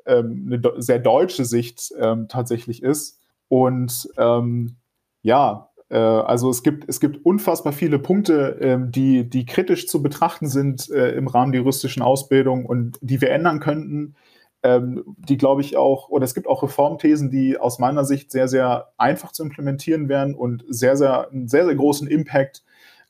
ähm, 0.06 0.50
eine 0.50 0.82
sehr 0.82 0.98
deutsche 0.98 1.44
Sicht 1.44 1.92
ähm, 1.98 2.28
tatsächlich 2.28 2.82
ist. 2.82 3.20
Und 3.48 4.08
ähm, 4.16 4.76
ja, 5.22 5.70
äh, 5.90 5.96
also 5.96 6.50
es 6.50 6.62
gibt, 6.62 6.88
es 6.88 7.00
gibt 7.00 7.24
unfassbar 7.24 7.72
viele 7.72 7.98
Punkte, 7.98 8.58
ähm, 8.60 8.90
die, 8.90 9.28
die 9.28 9.44
kritisch 9.44 9.86
zu 9.86 10.02
betrachten 10.02 10.48
sind 10.48 10.90
äh, 10.90 11.12
im 11.12 11.28
Rahmen 11.28 11.52
der 11.52 11.60
juristischen 11.60 12.02
Ausbildung 12.02 12.64
und 12.66 12.98
die 13.02 13.20
wir 13.20 13.30
ändern 13.30 13.60
könnten. 13.60 14.16
Ähm, 14.64 15.02
die 15.18 15.36
glaube 15.36 15.60
ich 15.60 15.76
auch, 15.76 16.08
oder 16.08 16.24
es 16.24 16.34
gibt 16.34 16.46
auch 16.46 16.62
Reformthesen, 16.62 17.30
die 17.30 17.58
aus 17.58 17.78
meiner 17.78 18.04
Sicht 18.04 18.30
sehr, 18.30 18.48
sehr 18.48 18.92
einfach 18.96 19.32
zu 19.32 19.42
implementieren 19.42 20.08
wären 20.08 20.34
und 20.34 20.64
sehr, 20.68 20.96
sehr, 20.96 21.30
einen 21.30 21.48
sehr, 21.48 21.66
sehr 21.66 21.74
großen 21.74 22.08
Impact 22.08 22.62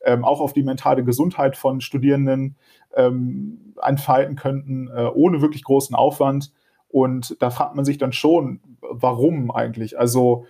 ähm, 0.03 0.25
auch 0.25 0.41
auf 0.41 0.53
die 0.53 0.63
mentale 0.63 1.03
Gesundheit 1.03 1.57
von 1.57 1.81
Studierenden 1.81 2.55
ähm, 2.95 3.73
entfalten 3.81 4.35
könnten, 4.35 4.87
äh, 4.87 5.09
ohne 5.13 5.41
wirklich 5.41 5.63
großen 5.63 5.95
Aufwand. 5.95 6.51
Und 6.89 7.41
da 7.41 7.49
fragt 7.49 7.75
man 7.75 7.85
sich 7.85 7.97
dann 7.97 8.13
schon, 8.13 8.61
warum 8.81 9.49
eigentlich? 9.51 9.97
Also 9.97 10.45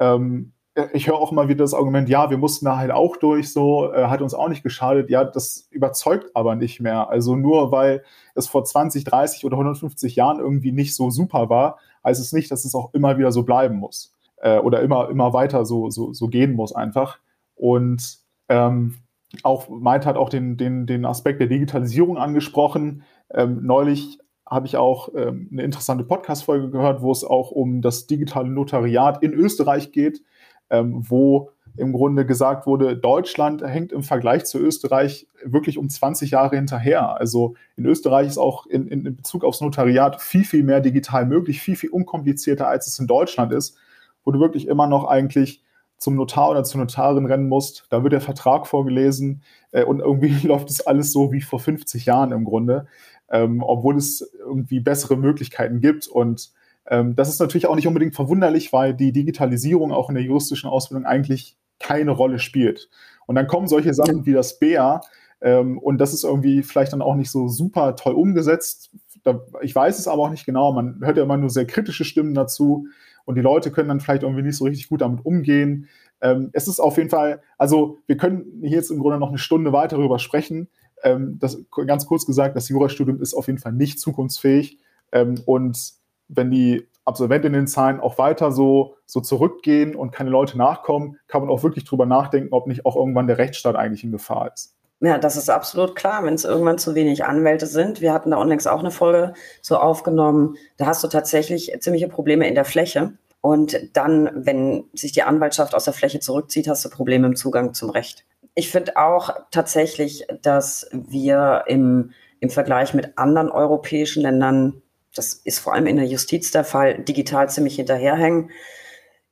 ähm, 0.00 0.52
ich 0.92 1.08
höre 1.08 1.16
auch 1.16 1.32
immer 1.32 1.48
wieder 1.48 1.64
das 1.64 1.74
Argument, 1.74 2.08
ja, 2.08 2.30
wir 2.30 2.38
mussten 2.38 2.66
da 2.66 2.76
halt 2.76 2.90
auch 2.90 3.16
durch, 3.16 3.52
so 3.52 3.92
äh, 3.92 4.06
hat 4.06 4.22
uns 4.22 4.34
auch 4.34 4.48
nicht 4.48 4.62
geschadet. 4.62 5.10
Ja, 5.10 5.24
das 5.24 5.66
überzeugt 5.70 6.30
aber 6.34 6.54
nicht 6.54 6.80
mehr. 6.80 7.08
Also 7.08 7.36
nur 7.36 7.72
weil 7.72 8.04
es 8.34 8.46
vor 8.46 8.64
20, 8.64 9.04
30 9.04 9.44
oder 9.44 9.56
150 9.56 10.14
Jahren 10.16 10.38
irgendwie 10.38 10.72
nicht 10.72 10.94
so 10.94 11.10
super 11.10 11.48
war, 11.48 11.78
heißt 12.04 12.20
es 12.20 12.32
nicht, 12.32 12.50
dass 12.50 12.64
es 12.64 12.74
auch 12.74 12.94
immer 12.94 13.18
wieder 13.18 13.32
so 13.32 13.42
bleiben 13.42 13.76
muss 13.76 14.14
äh, 14.42 14.58
oder 14.58 14.82
immer, 14.82 15.08
immer 15.08 15.32
weiter 15.32 15.64
so, 15.64 15.90
so, 15.90 16.12
so 16.12 16.28
gehen 16.28 16.54
muss 16.54 16.74
einfach. 16.74 17.18
Und 17.54 18.18
ähm, 18.48 18.96
auch 19.42 19.68
Maid 19.68 20.06
hat 20.06 20.16
auch 20.16 20.30
den, 20.30 20.56
den, 20.56 20.86
den 20.86 21.04
Aspekt 21.04 21.40
der 21.40 21.48
Digitalisierung 21.48 22.16
angesprochen. 22.16 23.02
Ähm, 23.32 23.60
neulich 23.62 24.18
habe 24.46 24.66
ich 24.66 24.76
auch 24.76 25.10
ähm, 25.14 25.48
eine 25.52 25.62
interessante 25.62 26.04
Podcast-Folge 26.04 26.70
gehört, 26.70 27.02
wo 27.02 27.12
es 27.12 27.24
auch 27.24 27.50
um 27.50 27.82
das 27.82 28.06
digitale 28.06 28.48
Notariat 28.48 29.22
in 29.22 29.34
Österreich 29.34 29.92
geht, 29.92 30.22
ähm, 30.70 31.04
wo 31.08 31.50
im 31.76 31.92
Grunde 31.92 32.26
gesagt 32.26 32.66
wurde, 32.66 32.96
Deutschland 32.96 33.62
hängt 33.62 33.92
im 33.92 34.02
Vergleich 34.02 34.44
zu 34.46 34.58
Österreich 34.58 35.28
wirklich 35.44 35.78
um 35.78 35.88
20 35.88 36.32
Jahre 36.32 36.56
hinterher. 36.56 37.16
Also 37.16 37.54
in 37.76 37.86
Österreich 37.86 38.26
ist 38.26 38.38
auch 38.38 38.66
in, 38.66 38.88
in, 38.88 39.04
Bezug 39.16 39.44
aufs 39.44 39.60
Notariat 39.60 40.20
viel, 40.20 40.44
viel 40.44 40.64
mehr 40.64 40.80
digital 40.80 41.24
möglich, 41.26 41.60
viel, 41.60 41.76
viel 41.76 41.90
unkomplizierter, 41.90 42.66
als 42.66 42.88
es 42.88 42.98
in 42.98 43.06
Deutschland 43.06 43.52
ist, 43.52 43.76
wo 44.24 44.32
du 44.32 44.40
wirklich 44.40 44.66
immer 44.66 44.88
noch 44.88 45.04
eigentlich 45.04 45.62
zum 45.98 46.14
Notar 46.14 46.50
oder 46.50 46.64
zur 46.64 46.80
Notarin 46.80 47.26
rennen 47.26 47.48
musst, 47.48 47.86
da 47.90 48.02
wird 48.02 48.12
der 48.12 48.20
Vertrag 48.20 48.66
vorgelesen 48.66 49.42
äh, 49.72 49.84
und 49.84 50.00
irgendwie 50.00 50.34
läuft 50.46 50.70
es 50.70 50.86
alles 50.86 51.12
so 51.12 51.32
wie 51.32 51.40
vor 51.40 51.60
50 51.60 52.06
Jahren 52.06 52.32
im 52.32 52.44
Grunde, 52.44 52.86
ähm, 53.30 53.62
obwohl 53.62 53.96
es 53.96 54.32
irgendwie 54.38 54.80
bessere 54.80 55.16
Möglichkeiten 55.16 55.80
gibt. 55.80 56.06
Und 56.06 56.52
ähm, 56.86 57.16
das 57.16 57.28
ist 57.28 57.40
natürlich 57.40 57.66
auch 57.66 57.76
nicht 57.76 57.86
unbedingt 57.86 58.14
verwunderlich, 58.14 58.72
weil 58.72 58.94
die 58.94 59.12
Digitalisierung 59.12 59.92
auch 59.92 60.08
in 60.08 60.14
der 60.14 60.24
juristischen 60.24 60.70
Ausbildung 60.70 61.04
eigentlich 61.04 61.56
keine 61.80 62.12
Rolle 62.12 62.38
spielt. 62.38 62.88
Und 63.26 63.34
dann 63.34 63.46
kommen 63.46 63.68
solche 63.68 63.92
Sachen 63.92 64.24
wie 64.24 64.32
das 64.32 64.58
BEA 64.58 65.00
ähm, 65.40 65.78
und 65.78 65.98
das 65.98 66.12
ist 66.12 66.24
irgendwie 66.24 66.62
vielleicht 66.62 66.92
dann 66.92 67.02
auch 67.02 67.14
nicht 67.14 67.30
so 67.30 67.48
super 67.48 67.94
toll 67.96 68.14
umgesetzt. 68.14 68.90
Da, 69.22 69.40
ich 69.62 69.74
weiß 69.74 69.98
es 69.98 70.08
aber 70.08 70.22
auch 70.22 70.30
nicht 70.30 70.46
genau. 70.46 70.72
Man 70.72 71.00
hört 71.00 71.16
ja 71.16 71.22
immer 71.22 71.36
nur 71.36 71.50
sehr 71.50 71.66
kritische 71.66 72.04
Stimmen 72.04 72.34
dazu 72.34 72.88
und 73.28 73.34
die 73.34 73.42
Leute 73.42 73.70
können 73.70 73.90
dann 73.90 74.00
vielleicht 74.00 74.22
irgendwie 74.22 74.40
nicht 74.40 74.56
so 74.56 74.64
richtig 74.64 74.88
gut 74.88 75.02
damit 75.02 75.26
umgehen. 75.26 75.86
Ähm, 76.22 76.48
es 76.54 76.66
ist 76.66 76.80
auf 76.80 76.96
jeden 76.96 77.10
Fall, 77.10 77.42
also 77.58 77.98
wir 78.06 78.16
können 78.16 78.60
hier 78.62 78.78
jetzt 78.78 78.90
im 78.90 78.98
Grunde 78.98 79.18
noch 79.18 79.28
eine 79.28 79.36
Stunde 79.36 79.70
weiter 79.70 79.98
darüber 79.98 80.18
sprechen. 80.18 80.68
Ähm, 81.02 81.36
das, 81.38 81.62
ganz 81.86 82.06
kurz 82.06 82.24
gesagt, 82.24 82.56
das 82.56 82.70
Jurastudium 82.70 83.20
ist 83.20 83.34
auf 83.34 83.46
jeden 83.46 83.58
Fall 83.58 83.74
nicht 83.74 84.00
zukunftsfähig. 84.00 84.78
Ähm, 85.12 85.34
und 85.44 85.92
wenn 86.28 86.50
die 86.50 86.88
Absolventinnenzahlen 87.04 88.00
auch 88.00 88.16
weiter 88.16 88.50
so, 88.50 88.94
so 89.04 89.20
zurückgehen 89.20 89.94
und 89.94 90.10
keine 90.10 90.30
Leute 90.30 90.56
nachkommen, 90.56 91.18
kann 91.26 91.42
man 91.42 91.50
auch 91.50 91.62
wirklich 91.62 91.84
drüber 91.84 92.06
nachdenken, 92.06 92.54
ob 92.54 92.66
nicht 92.66 92.86
auch 92.86 92.96
irgendwann 92.96 93.26
der 93.26 93.36
Rechtsstaat 93.36 93.76
eigentlich 93.76 94.04
in 94.04 94.10
Gefahr 94.10 94.50
ist. 94.54 94.74
Ja, 95.00 95.16
das 95.16 95.36
ist 95.36 95.48
absolut 95.48 95.94
klar, 95.94 96.24
wenn 96.24 96.34
es 96.34 96.44
irgendwann 96.44 96.78
zu 96.78 96.96
wenig 96.96 97.24
Anwälte 97.24 97.66
sind. 97.66 98.00
Wir 98.00 98.12
hatten 98.12 98.32
da 98.32 98.36
unlängst 98.36 98.66
auch 98.66 98.80
eine 98.80 98.90
Folge 98.90 99.34
so 99.62 99.76
aufgenommen. 99.76 100.56
Da 100.76 100.86
hast 100.86 101.04
du 101.04 101.08
tatsächlich 101.08 101.72
ziemliche 101.80 102.08
Probleme 102.08 102.48
in 102.48 102.56
der 102.56 102.64
Fläche. 102.64 103.12
Und 103.40 103.78
dann, 103.92 104.30
wenn 104.34 104.84
sich 104.94 105.12
die 105.12 105.22
Anwaltschaft 105.22 105.74
aus 105.74 105.84
der 105.84 105.92
Fläche 105.92 106.18
zurückzieht, 106.18 106.66
hast 106.66 106.84
du 106.84 106.90
Probleme 106.90 107.28
im 107.28 107.36
Zugang 107.36 107.74
zum 107.74 107.90
Recht. 107.90 108.24
Ich 108.56 108.70
finde 108.70 108.96
auch 108.96 109.30
tatsächlich, 109.52 110.26
dass 110.42 110.88
wir 110.92 111.62
im, 111.68 112.10
im 112.40 112.50
Vergleich 112.50 112.92
mit 112.92 113.16
anderen 113.16 113.50
europäischen 113.52 114.22
Ländern, 114.22 114.82
das 115.14 115.34
ist 115.34 115.60
vor 115.60 115.74
allem 115.74 115.86
in 115.86 115.96
der 115.96 116.06
Justiz 116.06 116.50
der 116.50 116.64
Fall, 116.64 116.98
digital 117.04 117.48
ziemlich 117.48 117.76
hinterherhängen. 117.76 118.50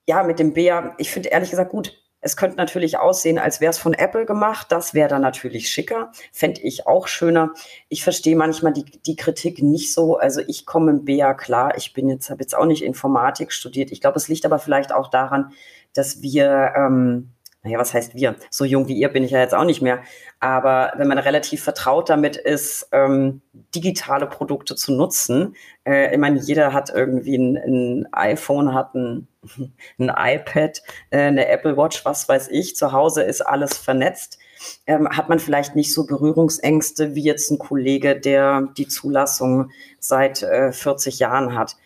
Ja, 0.07 0.23
mit 0.23 0.39
dem 0.39 0.53
BEA, 0.53 0.95
ich 0.99 1.11
finde 1.11 1.31
ehrlich 1.31 1.51
gesagt 1.51 1.73
gut, 1.73 2.01
es 2.27 2.37
könnte 2.37 2.57
natürlich 2.57 2.99
aussehen, 2.99 3.39
als 3.39 3.61
wäre 3.61 3.71
es 3.71 3.79
von 3.79 3.95
Apple 3.95 4.27
gemacht. 4.27 4.67
Das 4.71 4.95
wäre 4.95 5.09
dann 5.09 5.23
natürlich 5.23 5.69
schicker. 5.69 6.11
Fände 6.33 6.61
ich 6.61 6.85
auch 6.89 7.07
schöner. 7.07 7.53
Ich 7.89 8.03
verstehe 8.03 8.35
manchmal 8.35 8.73
die, 8.73 8.85
die 8.85 9.15
Kritik 9.15 9.63
nicht 9.63 9.95
so. 9.95 10.17
Also 10.17 10.41
ich 10.49 10.67
komme 10.67 10.91
im 10.91 11.05
BA 11.05 11.35
klar. 11.35 11.77
Ich 11.77 11.93
bin 11.93 12.09
jetzt, 12.09 12.29
habe 12.29 12.43
jetzt 12.43 12.57
auch 12.57 12.67
nicht 12.67 12.83
Informatik 12.83 13.53
studiert. 13.53 13.93
Ich 13.93 14.01
glaube, 14.01 14.17
es 14.17 14.27
liegt 14.27 14.45
aber 14.45 14.59
vielleicht 14.59 14.93
auch 14.93 15.07
daran, 15.07 15.53
dass 15.95 16.21
wir 16.21 16.73
ähm, 16.77 17.31
naja, 17.67 17.79
was 17.81 17.95
heißt 17.95 18.15
wir? 18.15 18.37
So 18.49 18.65
jung 18.65 18.87
wie 18.87 18.95
ihr 18.95 19.09
bin 19.09 19.25
ich 19.25 19.33
ja 19.33 19.41
jetzt 19.41 19.55
auch 19.55 19.65
nicht 19.65 19.83
mehr. 19.83 20.03
Aber 20.39 20.93
wenn 20.97 21.09
man 21.09 21.19
relativ 21.19 21.65
vertraut 21.65 22.09
damit 22.09 22.37
ist, 22.37 22.89
ähm, 22.93 23.43
digitale 23.75 24.27
Produkte 24.27 24.77
zu 24.77 24.93
nutzen, 24.93 25.57
äh, 25.85 26.13
ich 26.13 26.19
meine, 26.19 26.39
jeder 26.39 26.73
hat 26.73 26.91
irgendwie 26.91 27.37
ein, 27.37 27.57
ein 27.57 28.09
iPhone, 28.13 28.73
hat 28.73 28.95
ein, 28.95 29.27
ein 29.99 30.13
iPad, 30.17 30.81
äh, 31.11 31.23
eine 31.23 31.49
Apple 31.49 31.77
Watch, 31.77 32.05
was 32.05 32.29
weiß 32.29 32.49
ich. 32.49 32.77
Zu 32.77 32.93
Hause 32.93 33.23
ist 33.23 33.41
alles 33.41 33.77
vernetzt 33.77 34.39
ähm, 34.87 35.09
hat 35.09 35.29
man 35.29 35.39
vielleicht 35.39 35.77
nicht 35.77 35.93
so 35.93 36.07
Berührungsängste 36.07 37.15
wie 37.15 37.23
jetzt 37.23 37.51
ein 37.51 37.59
Kollege, 37.59 38.19
der 38.19 38.69
die 38.77 38.89
Zulassung 38.89 39.71
seit 39.99 40.43
äh, 40.43 40.73
40 40.73 41.19
Jahren 41.19 41.55
hat. 41.55 41.77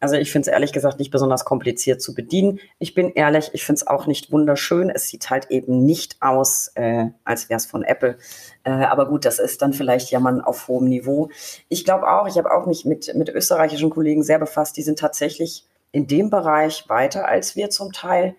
Also 0.00 0.16
ich 0.16 0.30
finde 0.30 0.48
es 0.48 0.52
ehrlich 0.52 0.72
gesagt 0.72 0.98
nicht 0.98 1.10
besonders 1.10 1.44
kompliziert 1.44 2.02
zu 2.02 2.14
bedienen. 2.14 2.60
Ich 2.78 2.94
bin 2.94 3.12
ehrlich, 3.12 3.50
ich 3.52 3.64
finde 3.64 3.80
es 3.80 3.86
auch 3.86 4.06
nicht 4.06 4.32
wunderschön. 4.32 4.90
Es 4.90 5.08
sieht 5.08 5.30
halt 5.30 5.50
eben 5.50 5.84
nicht 5.84 6.16
aus, 6.20 6.72
äh, 6.74 7.06
als 7.24 7.48
wäre 7.48 7.58
es 7.58 7.66
von 7.66 7.82
Apple. 7.82 8.18
Äh, 8.64 8.70
aber 8.70 9.06
gut, 9.06 9.24
das 9.24 9.38
ist 9.38 9.62
dann 9.62 9.72
vielleicht 9.72 10.10
ja 10.10 10.20
mal 10.20 10.40
auf 10.40 10.68
hohem 10.68 10.88
Niveau. 10.88 11.30
Ich 11.68 11.84
glaube 11.84 12.10
auch, 12.10 12.26
ich 12.26 12.36
habe 12.36 12.52
auch 12.52 12.66
mich 12.66 12.84
mit, 12.84 13.14
mit 13.14 13.28
österreichischen 13.28 13.90
Kollegen 13.90 14.22
sehr 14.22 14.38
befasst. 14.38 14.76
Die 14.76 14.82
sind 14.82 14.98
tatsächlich 14.98 15.64
in 15.92 16.06
dem 16.06 16.30
Bereich 16.30 16.88
weiter 16.88 17.26
als 17.26 17.56
wir 17.56 17.70
zum 17.70 17.92
Teil 17.92 18.34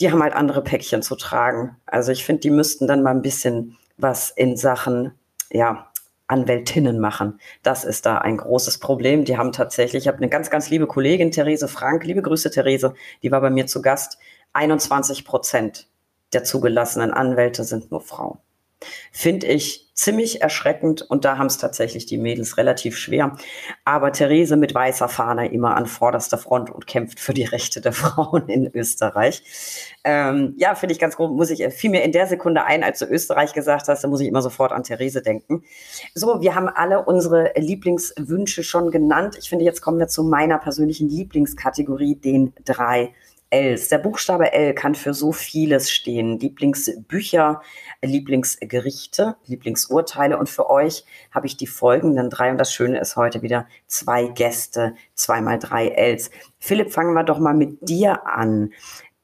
die 0.00 0.10
haben 0.10 0.22
halt 0.22 0.34
andere 0.34 0.62
Päckchen 0.62 1.02
zu 1.02 1.16
tragen. 1.16 1.76
Also 1.86 2.12
ich 2.12 2.24
finde, 2.24 2.40
die 2.40 2.50
müssten 2.50 2.86
dann 2.86 3.02
mal 3.02 3.12
ein 3.12 3.22
bisschen 3.22 3.76
was 3.96 4.30
in 4.30 4.56
Sachen, 4.56 5.12
ja, 5.50 5.90
Anwältinnen 6.28 6.98
machen. 6.98 7.40
Das 7.62 7.84
ist 7.84 8.04
da 8.04 8.18
ein 8.18 8.36
großes 8.36 8.78
Problem. 8.78 9.24
Die 9.24 9.38
haben 9.38 9.52
tatsächlich, 9.52 10.04
ich 10.04 10.08
habe 10.08 10.18
eine 10.18 10.28
ganz, 10.28 10.50
ganz 10.50 10.68
liebe 10.70 10.86
Kollegin, 10.86 11.30
Therese 11.30 11.68
Frank, 11.68 12.04
liebe 12.04 12.22
Grüße, 12.22 12.50
Therese, 12.50 12.94
die 13.22 13.30
war 13.30 13.40
bei 13.40 13.50
mir 13.50 13.66
zu 13.66 13.80
Gast. 13.80 14.18
21 14.52 15.24
Prozent 15.24 15.88
der 16.32 16.42
zugelassenen 16.42 17.12
Anwälte 17.12 17.62
sind 17.62 17.90
nur 17.90 18.00
Frauen. 18.00 18.38
Finde 19.10 19.46
ich 19.46 19.86
ziemlich 19.96 20.42
erschreckend 20.42 21.00
und 21.00 21.24
da 21.24 21.38
haben 21.38 21.46
es 21.46 21.56
tatsächlich 21.56 22.04
die 22.04 22.18
Mädels 22.18 22.58
relativ 22.58 22.98
schwer. 22.98 23.34
Aber 23.86 24.12
Therese 24.12 24.56
mit 24.56 24.74
weißer 24.74 25.08
Fahne 25.08 25.50
immer 25.50 25.74
an 25.74 25.86
vorderster 25.86 26.36
Front 26.36 26.68
und 26.70 26.86
kämpft 26.86 27.18
für 27.18 27.32
die 27.32 27.44
Rechte 27.44 27.80
der 27.80 27.92
Frauen 27.94 28.46
in 28.48 28.70
Österreich. 28.74 29.42
Ähm, 30.04 30.54
ja, 30.58 30.74
finde 30.74 30.92
ich 30.92 30.98
ganz 30.98 31.16
gut. 31.16 31.30
Muss 31.32 31.48
ich, 31.48 31.66
fiel 31.72 31.90
mir 31.90 32.02
in 32.02 32.12
der 32.12 32.26
Sekunde 32.26 32.64
ein, 32.64 32.84
als 32.84 32.98
du 32.98 33.06
Österreich 33.06 33.54
gesagt 33.54 33.88
hast, 33.88 34.04
da 34.04 34.08
muss 34.08 34.20
ich 34.20 34.28
immer 34.28 34.42
sofort 34.42 34.72
an 34.72 34.82
Therese 34.82 35.22
denken. 35.22 35.64
So, 36.14 36.42
wir 36.42 36.54
haben 36.54 36.68
alle 36.68 37.02
unsere 37.02 37.52
Lieblingswünsche 37.56 38.62
schon 38.62 38.90
genannt. 38.90 39.36
Ich 39.38 39.48
finde, 39.48 39.64
jetzt 39.64 39.80
kommen 39.80 39.98
wir 39.98 40.08
zu 40.08 40.24
meiner 40.24 40.58
persönlichen 40.58 41.08
Lieblingskategorie, 41.08 42.16
den 42.16 42.52
drei 42.66 43.14
Ls. 43.50 43.88
Der 43.88 43.98
Buchstabe 43.98 44.52
L 44.52 44.72
kann 44.74 44.94
für 44.94 45.14
so 45.14 45.32
vieles 45.32 45.90
stehen. 45.90 46.38
Lieblingsbücher, 46.38 47.62
Lieblingsgerichte, 48.02 49.36
Lieblingsurteile. 49.46 50.38
Und 50.38 50.48
für 50.48 50.70
euch 50.70 51.04
habe 51.30 51.46
ich 51.46 51.56
die 51.56 51.66
folgenden 51.66 52.30
drei. 52.30 52.50
Und 52.50 52.58
das 52.58 52.72
Schöne 52.72 53.00
ist 53.00 53.16
heute 53.16 53.42
wieder 53.42 53.66
zwei 53.86 54.28
Gäste, 54.28 54.94
zweimal 55.14 55.58
drei 55.58 55.88
Ls. 55.88 56.30
Philipp, 56.58 56.92
fangen 56.92 57.14
wir 57.14 57.24
doch 57.24 57.38
mal 57.38 57.54
mit 57.54 57.88
dir 57.88 58.26
an. 58.26 58.72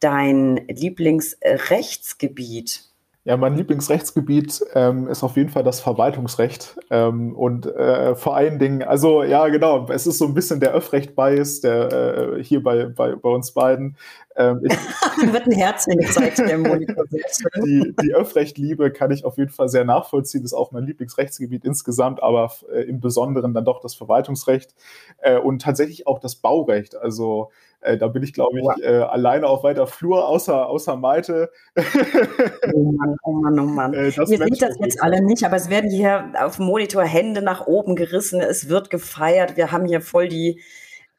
Dein 0.00 0.56
Lieblingsrechtsgebiet. 0.68 2.91
Ja, 3.24 3.36
mein 3.36 3.54
Lieblingsrechtsgebiet 3.54 4.64
ähm, 4.74 5.06
ist 5.06 5.22
auf 5.22 5.36
jeden 5.36 5.48
Fall 5.48 5.62
das 5.62 5.78
Verwaltungsrecht. 5.78 6.76
Ähm, 6.90 7.36
und 7.36 7.66
äh, 7.66 8.16
vor 8.16 8.34
allen 8.34 8.58
Dingen, 8.58 8.82
also 8.82 9.22
ja, 9.22 9.46
genau, 9.46 9.86
es 9.90 10.08
ist 10.08 10.18
so 10.18 10.26
ein 10.26 10.34
bisschen 10.34 10.58
der 10.58 10.72
Öffrecht-Bias, 10.72 11.60
der 11.60 11.92
äh, 11.92 12.42
hier 12.42 12.64
bei, 12.64 12.86
bei, 12.86 13.14
bei 13.14 13.28
uns 13.28 13.52
beiden. 13.52 13.96
Ähm, 14.34 14.62
ich, 14.64 14.72
wird 15.32 15.46
ein 15.46 15.52
Herzchen 15.52 15.98
gezeigt, 15.98 16.38
der 16.38 16.58
Monitor. 16.58 17.04
die, 17.64 17.94
die 18.02 18.12
Öffrecht-Liebe 18.12 18.90
kann 18.90 19.12
ich 19.12 19.24
auf 19.24 19.38
jeden 19.38 19.50
Fall 19.50 19.68
sehr 19.68 19.84
nachvollziehen, 19.84 20.42
ist 20.42 20.52
auch 20.52 20.72
mein 20.72 20.84
Lieblingsrechtsgebiet 20.84 21.64
insgesamt, 21.64 22.20
aber 22.20 22.50
äh, 22.72 22.80
im 22.82 22.98
Besonderen 22.98 23.54
dann 23.54 23.64
doch 23.64 23.80
das 23.80 23.94
Verwaltungsrecht 23.94 24.74
äh, 25.18 25.38
und 25.38 25.62
tatsächlich 25.62 26.08
auch 26.08 26.18
das 26.18 26.34
Baurecht. 26.34 26.96
Also 26.96 27.50
äh, 27.82 27.98
da 27.98 28.08
bin 28.08 28.22
ich, 28.22 28.32
glaube 28.32 28.60
ich, 28.60 28.84
äh, 28.84 29.02
alleine 29.02 29.46
auf 29.46 29.64
weiter 29.64 29.86
Flur, 29.86 30.28
außer, 30.28 30.68
außer 30.68 30.96
Malte. 30.96 31.50
oh 32.72 32.92
Mann, 32.92 33.16
oh 33.24 33.32
Mann, 33.32 33.58
oh 33.58 33.64
Mann. 33.64 33.94
Äh, 33.94 34.06
Ihr 34.06 34.26
seht 34.26 34.62
das 34.62 34.78
jetzt 34.80 35.02
alle 35.02 35.22
nicht, 35.22 35.44
aber 35.44 35.56
es 35.56 35.68
werden 35.68 35.90
hier 35.90 36.32
auf 36.38 36.56
dem 36.56 36.66
Monitor 36.66 37.04
Hände 37.04 37.42
nach 37.42 37.66
oben 37.66 37.96
gerissen. 37.96 38.40
Es 38.40 38.68
wird 38.68 38.90
gefeiert. 38.90 39.56
Wir 39.56 39.72
haben 39.72 39.86
hier 39.86 40.00
voll 40.00 40.28
die, 40.28 40.60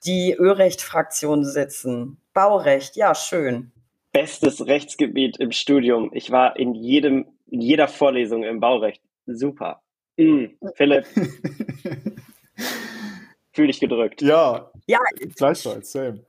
die 0.06 0.36
Örecht-Fraktion 0.40 1.44
sitzen. 1.44 2.18
Baurecht, 2.34 2.96
ja, 2.96 3.14
schön. 3.14 3.72
Bestes 4.14 4.66
Rechtsgebiet 4.66 5.38
im 5.40 5.52
Studium. 5.52 6.12
Ich 6.14 6.32
war 6.32 6.58
in 6.58 6.76
jedem, 6.76 7.26
in 7.48 7.62
jeder 7.62 7.88
Vorlesung 7.88 8.44
im 8.44 8.60
Baurecht. 8.60 9.02
Super. 9.26 9.82
Mhm. 10.18 10.58
Philipp. 10.76 11.06
Fühl 13.52 13.68
dich 13.68 13.80
gedrückt. 13.80 14.22
Ja. 14.22 14.72
Ja. 14.88 15.00
Gleichfalls, 15.36 15.92
same. 15.92 16.24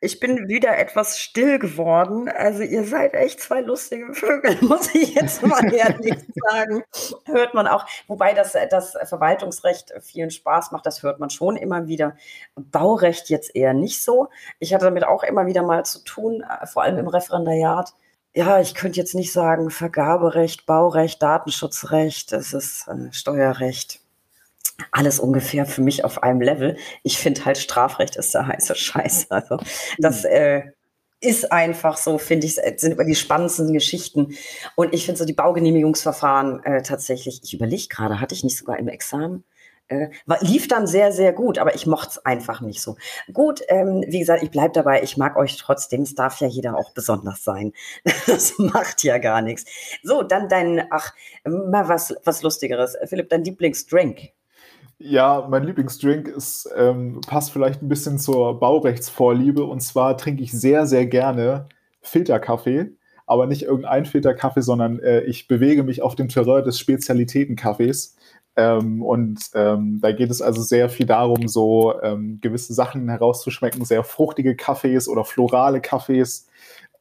Ich 0.00 0.20
bin 0.20 0.48
wieder 0.48 0.76
etwas 0.76 1.18
still 1.18 1.58
geworden. 1.58 2.28
Also 2.28 2.62
ihr 2.62 2.84
seid 2.84 3.14
echt 3.14 3.40
zwei 3.40 3.60
lustige 3.62 4.12
Vögel, 4.12 4.58
muss 4.60 4.94
ich 4.94 5.14
jetzt 5.14 5.42
mal 5.42 5.72
ehrlich 5.72 6.14
sagen. 6.50 6.84
Hört 7.24 7.54
man 7.54 7.66
auch, 7.66 7.86
wobei 8.06 8.34
das, 8.34 8.54
das 8.70 8.96
Verwaltungsrecht 9.04 9.94
vielen 10.02 10.30
Spaß 10.30 10.70
macht, 10.70 10.84
das 10.84 11.02
hört 11.02 11.18
man 11.18 11.30
schon 11.30 11.56
immer 11.56 11.86
wieder. 11.86 12.14
Baurecht 12.56 13.30
jetzt 13.30 13.56
eher 13.56 13.72
nicht 13.72 14.02
so. 14.04 14.28
Ich 14.58 14.74
hatte 14.74 14.84
damit 14.84 15.04
auch 15.04 15.22
immer 15.22 15.46
wieder 15.46 15.62
mal 15.62 15.84
zu 15.86 16.04
tun, 16.04 16.44
vor 16.64 16.82
allem 16.82 16.98
im 16.98 17.08
Referendariat. 17.08 17.94
Ja, 18.34 18.60
ich 18.60 18.74
könnte 18.74 19.00
jetzt 19.00 19.14
nicht 19.14 19.32
sagen 19.32 19.70
Vergaberecht, 19.70 20.66
Baurecht, 20.66 21.22
Datenschutzrecht, 21.22 22.32
es 22.32 22.52
ist 22.52 22.86
äh, 22.86 23.10
Steuerrecht 23.12 24.00
alles 24.92 25.20
ungefähr 25.20 25.66
für 25.66 25.82
mich 25.82 26.04
auf 26.04 26.22
einem 26.22 26.40
Level. 26.40 26.76
Ich 27.02 27.18
finde 27.18 27.44
halt, 27.44 27.58
Strafrecht 27.58 28.16
ist 28.16 28.34
der 28.34 28.46
heiße 28.46 28.74
Scheiß. 28.74 29.30
Also 29.30 29.58
das 29.98 30.22
mhm. 30.22 30.30
äh, 30.30 30.62
ist 31.20 31.50
einfach 31.50 31.96
so, 31.96 32.18
finde 32.18 32.46
ich, 32.46 32.54
sind 32.54 32.92
über 32.92 33.04
die 33.04 33.14
spannendsten 33.14 33.72
Geschichten. 33.72 34.36
Und 34.74 34.94
ich 34.94 35.06
finde 35.06 35.18
so 35.18 35.24
die 35.24 35.32
Baugenehmigungsverfahren 35.32 36.62
äh, 36.64 36.82
tatsächlich, 36.82 37.40
ich 37.42 37.54
überlege 37.54 37.88
gerade, 37.88 38.20
hatte 38.20 38.34
ich 38.34 38.44
nicht 38.44 38.58
sogar 38.58 38.78
im 38.78 38.88
Examen 38.88 39.44
Äh, 39.88 40.08
lief 40.40 40.66
dann 40.66 40.88
sehr, 40.88 41.12
sehr 41.12 41.32
gut, 41.32 41.58
aber 41.58 41.76
ich 41.76 41.86
mochte 41.86 42.10
es 42.10 42.26
einfach 42.26 42.60
nicht 42.60 42.82
so. 42.82 42.96
Gut, 43.32 43.62
ähm, 43.68 44.04
wie 44.08 44.18
gesagt, 44.18 44.42
ich 44.42 44.50
bleibe 44.50 44.72
dabei, 44.72 45.02
ich 45.04 45.16
mag 45.16 45.36
euch 45.36 45.56
trotzdem, 45.56 46.02
es 46.02 46.16
darf 46.16 46.40
ja 46.40 46.48
jeder 46.48 46.76
auch 46.76 46.90
besonders 46.92 47.44
sein. 47.44 47.72
Das 48.26 48.58
macht 48.58 49.04
ja 49.04 49.18
gar 49.18 49.42
nichts. 49.42 49.64
So, 50.02 50.24
dann 50.24 50.48
dein, 50.48 50.86
ach, 50.90 51.14
mal 51.44 51.88
was, 51.88 52.14
was 52.24 52.42
Lustigeres. 52.42 52.96
Philipp, 53.06 53.30
dein 53.30 53.44
Lieblingsdrink. 53.44 54.32
Ja, 54.98 55.46
mein 55.50 55.64
Lieblingsdrink 55.64 56.26
ist, 56.28 56.70
ähm, 56.74 57.20
passt 57.26 57.52
vielleicht 57.52 57.82
ein 57.82 57.88
bisschen 57.88 58.18
zur 58.18 58.58
Baurechtsvorliebe. 58.58 59.62
Und 59.64 59.80
zwar 59.80 60.16
trinke 60.16 60.42
ich 60.42 60.52
sehr, 60.52 60.86
sehr 60.86 61.06
gerne 61.06 61.68
Filterkaffee. 62.00 62.92
Aber 63.26 63.46
nicht 63.46 63.62
irgendein 63.62 64.06
Filterkaffee, 64.06 64.62
sondern 64.62 65.00
äh, 65.00 65.20
ich 65.22 65.48
bewege 65.48 65.82
mich 65.82 66.00
auf 66.00 66.14
dem 66.14 66.28
Terrain 66.28 66.64
des 66.64 66.78
Spezialitätenkaffees. 66.78 68.16
Ähm, 68.56 69.02
und 69.02 69.40
ähm, 69.54 69.98
da 70.00 70.12
geht 70.12 70.30
es 70.30 70.40
also 70.40 70.62
sehr 70.62 70.88
viel 70.88 71.06
darum, 71.06 71.46
so 71.46 72.00
ähm, 72.02 72.38
gewisse 72.40 72.72
Sachen 72.72 73.08
herauszuschmecken, 73.10 73.84
sehr 73.84 74.02
fruchtige 74.02 74.56
Kaffees 74.56 75.08
oder 75.08 75.24
florale 75.24 75.82
Kaffees. 75.82 76.46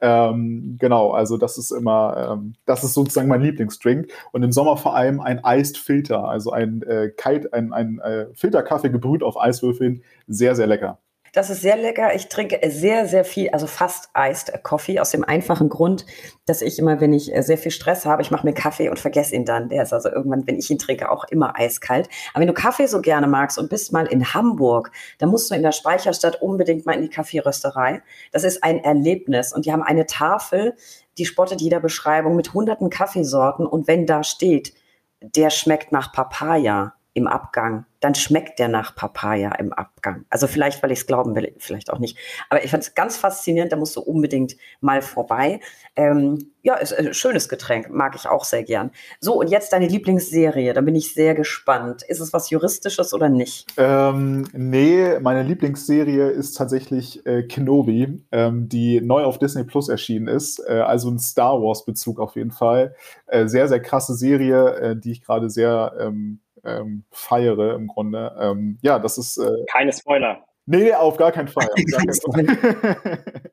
Ähm, 0.06 0.78
genau, 0.80 1.14
also 1.14 1.36
das 1.36 1.58
ist 1.58 1.72
immer, 1.72 2.38
ähm, 2.38 2.54
das 2.68 2.84
ist 2.84 2.94
sozusagen 2.94 3.28
mein 3.28 3.42
Lieblingsdrink. 3.42 4.12
Und 4.32 4.44
im 4.44 4.52
Sommer 4.52 4.78
vor 4.78 4.96
allem 4.96 5.20
ein 5.20 5.42
Iced 5.44 5.80
Filter, 5.80 6.28
also 6.28 6.52
ein, 6.52 6.84
äh, 6.84 7.10
Kite, 7.10 7.52
ein, 7.54 7.74
ein 7.74 7.98
äh, 8.00 8.28
Filterkaffee 8.36 8.92
gebrüht 8.92 9.24
auf 9.24 9.36
Eiswürfeln. 9.36 10.04
Sehr, 10.28 10.56
sehr 10.56 10.68
lecker. 10.68 11.00
Das 11.36 11.50
ist 11.50 11.62
sehr 11.62 11.76
lecker. 11.76 12.16
Ich 12.16 12.30
trinke 12.30 12.62
sehr, 12.72 13.10
sehr 13.10 13.26
viel, 13.26 13.50
also 13.50 13.68
fast 13.68 14.10
Iced 14.18 14.64
Coffee 14.64 15.02
aus 15.02 15.10
dem 15.10 15.26
einfachen 15.26 15.68
Grund, 15.68 16.06
dass 16.46 16.62
ich 16.62 16.80
immer, 16.80 17.02
wenn 17.02 17.12
ich 17.12 17.36
äh, 17.36 17.44
sehr 17.44 17.58
viel 17.58 17.74
Stress 17.74 18.06
habe, 18.06 18.22
ich 18.22 18.32
mache 18.32 18.48
mir 18.48 18.54
Kaffee 18.54 18.88
und 18.88 19.00
vergesse 19.00 19.36
ihn 19.36 19.44
dann. 19.44 19.68
Der 19.68 19.84
ist 19.84 19.92
also 19.92 20.08
irgendwann, 20.08 20.48
wenn 20.48 20.58
ich 20.58 20.72
ihn 20.72 20.78
trinke, 20.78 21.12
auch 21.12 21.26
immer 21.26 21.60
eiskalt. 21.60 22.08
Aber 22.34 22.40
wenn 22.40 22.48
du 22.48 22.54
Kaffee 22.54 22.88
so 22.88 23.02
gerne 23.02 23.28
magst 23.28 23.58
und 23.58 23.70
bist 23.70 23.92
mal 23.92 24.06
in 24.06 24.34
Hamburg, 24.34 24.92
dann 25.18 25.28
musst 25.28 25.52
du 25.52 25.56
in 25.56 25.62
der 25.62 25.74
Speicherstadt 25.74 26.42
unbedingt 26.42 26.86
mal 26.86 26.94
in 26.94 27.02
die 27.02 27.10
Kaffeerösterei. 27.10 28.02
Das 28.32 28.46
ist 28.46 28.64
ein 28.64 28.82
Erlebnis 28.82 29.52
und 29.52 29.66
die 29.66 29.74
haben 29.74 29.84
eine 29.84 30.06
Tafel, 30.06 30.78
die 31.18 31.26
spottet 31.26 31.60
jeder 31.60 31.82
Beschreibung 31.82 32.38
mit 32.38 32.54
hunderten 32.54 32.90
Kaffeesorten 32.90 33.68
und 33.68 33.90
wenn 33.90 34.06
da 34.06 34.24
steht, 34.24 34.74
der 35.20 35.50
schmeckt 35.50 35.92
nach 35.92 36.14
Papaya 36.14 36.95
im 37.16 37.28
Abgang, 37.28 37.86
dann 38.02 38.14
schmeckt 38.14 38.60
der 38.60 38.68
nach 38.68 38.94
Papaya 38.94 39.56
im 39.56 39.72
Abgang. 39.72 40.26
Also 40.30 40.48
vielleicht, 40.48 40.84
weil 40.84 40.92
ich 40.92 41.00
es 41.00 41.08
glauben 41.08 41.34
will, 41.34 41.56
vielleicht 41.58 41.90
auch 41.90 41.98
nicht. 41.98 42.18
Aber 42.50 42.64
ich 42.64 42.70
fand 42.70 42.84
es 42.84 42.94
ganz 42.94 43.16
faszinierend, 43.16 43.72
da 43.72 43.78
musst 43.78 43.96
du 43.96 44.02
unbedingt 44.02 44.58
mal 44.82 45.02
vorbei. 45.02 45.62
Ähm, 45.96 46.52
ja, 46.62 46.76
ist 46.76 46.94
ein 46.94 47.14
schönes 47.14 47.48
Getränk, 47.48 47.90
mag 47.90 48.16
ich 48.16 48.28
auch 48.28 48.44
sehr 48.44 48.64
gern. 48.64 48.92
So, 49.22 49.40
und 49.40 49.50
jetzt 49.50 49.72
deine 49.72 49.88
Lieblingsserie, 49.88 50.74
da 50.74 50.82
bin 50.82 50.94
ich 50.94 51.14
sehr 51.14 51.36
gespannt. 51.36 52.04
Ist 52.04 52.20
es 52.20 52.34
was 52.34 52.50
Juristisches 52.50 53.14
oder 53.14 53.30
nicht? 53.30 53.66
Ähm, 53.78 54.46
nee, 54.52 55.18
meine 55.22 55.44
Lieblingsserie 55.44 56.28
ist 56.28 56.58
tatsächlich 56.58 57.26
äh, 57.26 57.44
Kenobi, 57.44 58.22
ähm, 58.34 58.68
die 58.68 59.00
neu 59.00 59.24
auf 59.24 59.40
Disney 59.40 59.64
Plus 59.64 59.88
erschienen 59.88 60.28
ist. 60.28 60.60
Äh, 60.68 60.82
also 60.82 61.10
ein 61.10 61.20
Star 61.20 61.62
Wars-Bezug 61.62 62.20
auf 62.20 62.36
jeden 62.36 62.52
Fall. 62.52 62.94
Äh, 63.28 63.48
sehr, 63.48 63.70
sehr 63.70 63.80
krasse 63.80 64.16
Serie, 64.16 64.76
äh, 64.76 64.96
die 64.98 65.14
ich 65.14 65.22
gerade 65.22 65.50
sehr 65.50 65.94
ähm, 65.98 66.42
ähm, 66.66 67.04
feiere 67.12 67.76
im 67.76 67.88
Grunde. 67.88 68.36
Ähm, 68.40 68.78
ja, 68.82 69.00
das 69.00 69.18
ist. 69.18 69.38
Äh, 69.38 69.66
Keine 69.72 69.94
Spoiler. 69.94 70.46
Nee, 70.66 70.94
auf 70.94 71.18
gar 71.18 71.32
keinen 71.32 71.48
Fall. 71.48 71.68
Gar 71.92 72.06
keinen 72.34 72.56
Fall. 72.56 73.22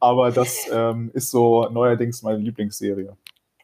Aber 0.00 0.30
das 0.30 0.68
ähm, 0.72 1.10
ist 1.14 1.30
so 1.30 1.68
neuerdings 1.68 2.22
meine 2.22 2.38
Lieblingsserie. 2.38 3.16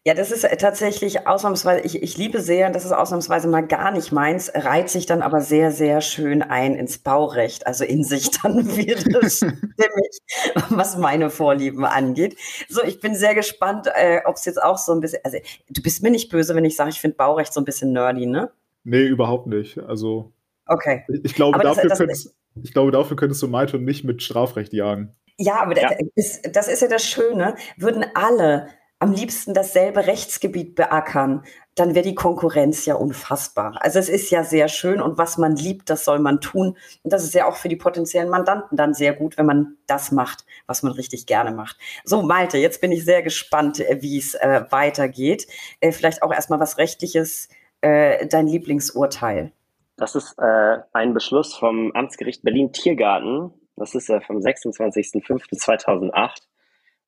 Ja, 0.06 0.12
das 0.12 0.30
ist 0.30 0.44
äh, 0.44 0.54
tatsächlich 0.58 1.26
ausnahmsweise, 1.26 1.80
ich, 1.80 2.02
ich 2.02 2.18
liebe 2.18 2.42
Serien, 2.42 2.74
das 2.74 2.84
ist 2.84 2.92
ausnahmsweise 2.92 3.48
mal 3.48 3.66
gar 3.66 3.90
nicht 3.90 4.12
meins, 4.12 4.52
reiht 4.54 4.90
sich 4.90 5.06
dann 5.06 5.22
aber 5.22 5.40
sehr, 5.40 5.70
sehr 5.70 6.02
schön 6.02 6.42
ein 6.42 6.74
ins 6.74 6.98
Baurecht, 6.98 7.66
also 7.66 7.84
in 7.84 8.04
sich 8.04 8.30
dann 8.42 8.66
wird 8.76 9.06
es 9.24 9.38
stimmig, 9.38 10.20
was 10.68 10.98
meine 10.98 11.30
Vorlieben 11.30 11.86
angeht. 11.86 12.36
So, 12.68 12.84
ich 12.84 13.00
bin 13.00 13.14
sehr 13.14 13.34
gespannt, 13.34 13.86
äh, 13.94 14.20
ob 14.26 14.36
es 14.36 14.44
jetzt 14.44 14.62
auch 14.62 14.76
so 14.76 14.92
ein 14.92 15.00
bisschen, 15.00 15.20
also 15.24 15.38
du 15.70 15.80
bist 15.80 16.02
mir 16.02 16.10
nicht 16.10 16.30
böse, 16.30 16.54
wenn 16.54 16.66
ich 16.66 16.76
sage, 16.76 16.90
ich 16.90 17.00
finde 17.00 17.16
Baurecht 17.16 17.54
so 17.54 17.62
ein 17.62 17.64
bisschen 17.64 17.92
nerdy, 17.92 18.26
ne? 18.26 18.50
Nee, 18.84 19.04
überhaupt 19.04 19.46
nicht. 19.46 19.78
Also. 19.78 20.32
Okay. 20.66 21.04
Ich, 21.08 21.24
ich 21.24 21.34
glaube, 21.34 21.58
dafür 21.58 21.88
das, 21.88 21.98
könntest, 21.98 22.34
ich 22.62 22.72
glaube, 22.72 22.92
dafür 22.92 23.16
könntest 23.16 23.42
du 23.42 23.48
Maite 23.48 23.78
und 23.78 23.84
mich 23.84 24.04
mit 24.04 24.22
Strafrecht 24.22 24.72
jagen. 24.72 25.14
Ja, 25.36 25.60
aber 25.62 25.76
ja. 25.76 25.88
Das, 25.88 25.98
ist, 26.14 26.56
das 26.56 26.68
ist 26.68 26.82
ja 26.82 26.88
das 26.88 27.04
Schöne. 27.04 27.56
Würden 27.76 28.04
alle 28.14 28.68
am 29.04 29.12
liebsten 29.12 29.52
dasselbe 29.52 30.06
Rechtsgebiet 30.06 30.76
beackern, 30.76 31.42
dann 31.74 31.94
wäre 31.94 32.04
die 32.04 32.14
Konkurrenz 32.14 32.86
ja 32.86 32.94
unfassbar. 32.94 33.76
Also 33.80 33.98
es 33.98 34.08
ist 34.08 34.30
ja 34.30 34.44
sehr 34.44 34.68
schön 34.68 35.02
und 35.02 35.18
was 35.18 35.36
man 35.36 35.56
liebt, 35.56 35.90
das 35.90 36.04
soll 36.04 36.20
man 36.20 36.40
tun. 36.40 36.78
Und 37.02 37.12
das 37.12 37.24
ist 37.24 37.34
ja 37.34 37.46
auch 37.46 37.56
für 37.56 37.68
die 37.68 37.76
potenziellen 37.76 38.30
Mandanten 38.30 38.78
dann 38.78 38.94
sehr 38.94 39.12
gut, 39.12 39.36
wenn 39.36 39.44
man 39.44 39.76
das 39.86 40.10
macht, 40.10 40.46
was 40.66 40.82
man 40.82 40.92
richtig 40.92 41.26
gerne 41.26 41.50
macht. 41.50 41.76
So, 42.04 42.22
Malte, 42.22 42.56
jetzt 42.56 42.80
bin 42.80 42.92
ich 42.92 43.04
sehr 43.04 43.22
gespannt, 43.22 43.80
äh, 43.80 43.98
wie 44.00 44.16
es 44.16 44.34
äh, 44.34 44.64
weitergeht. 44.70 45.48
Äh, 45.80 45.92
vielleicht 45.92 46.22
auch 46.22 46.32
erstmal 46.32 46.60
was 46.60 46.78
Rechtliches 46.78 47.48
äh, 47.84 48.26
dein 48.26 48.46
Lieblingsurteil? 48.46 49.52
Das 49.96 50.14
ist 50.14 50.38
äh, 50.38 50.78
ein 50.92 51.14
Beschluss 51.14 51.54
vom 51.54 51.92
Amtsgericht 51.92 52.42
Berlin-Tiergarten. 52.42 53.52
Das 53.76 53.94
ist 53.94 54.10
äh, 54.10 54.20
vom 54.20 54.38
26.05.2008. 54.38 56.42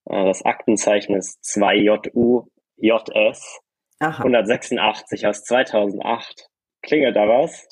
Äh, 0.06 0.24
das 0.26 0.44
Aktenzeichen 0.44 1.16
ist 1.16 1.42
2JUJS 1.44 2.46
186 3.98 5.26
aus 5.26 5.42
2008. 5.44 6.48
Klingelt 6.82 7.16
da 7.16 7.28
was? 7.28 7.66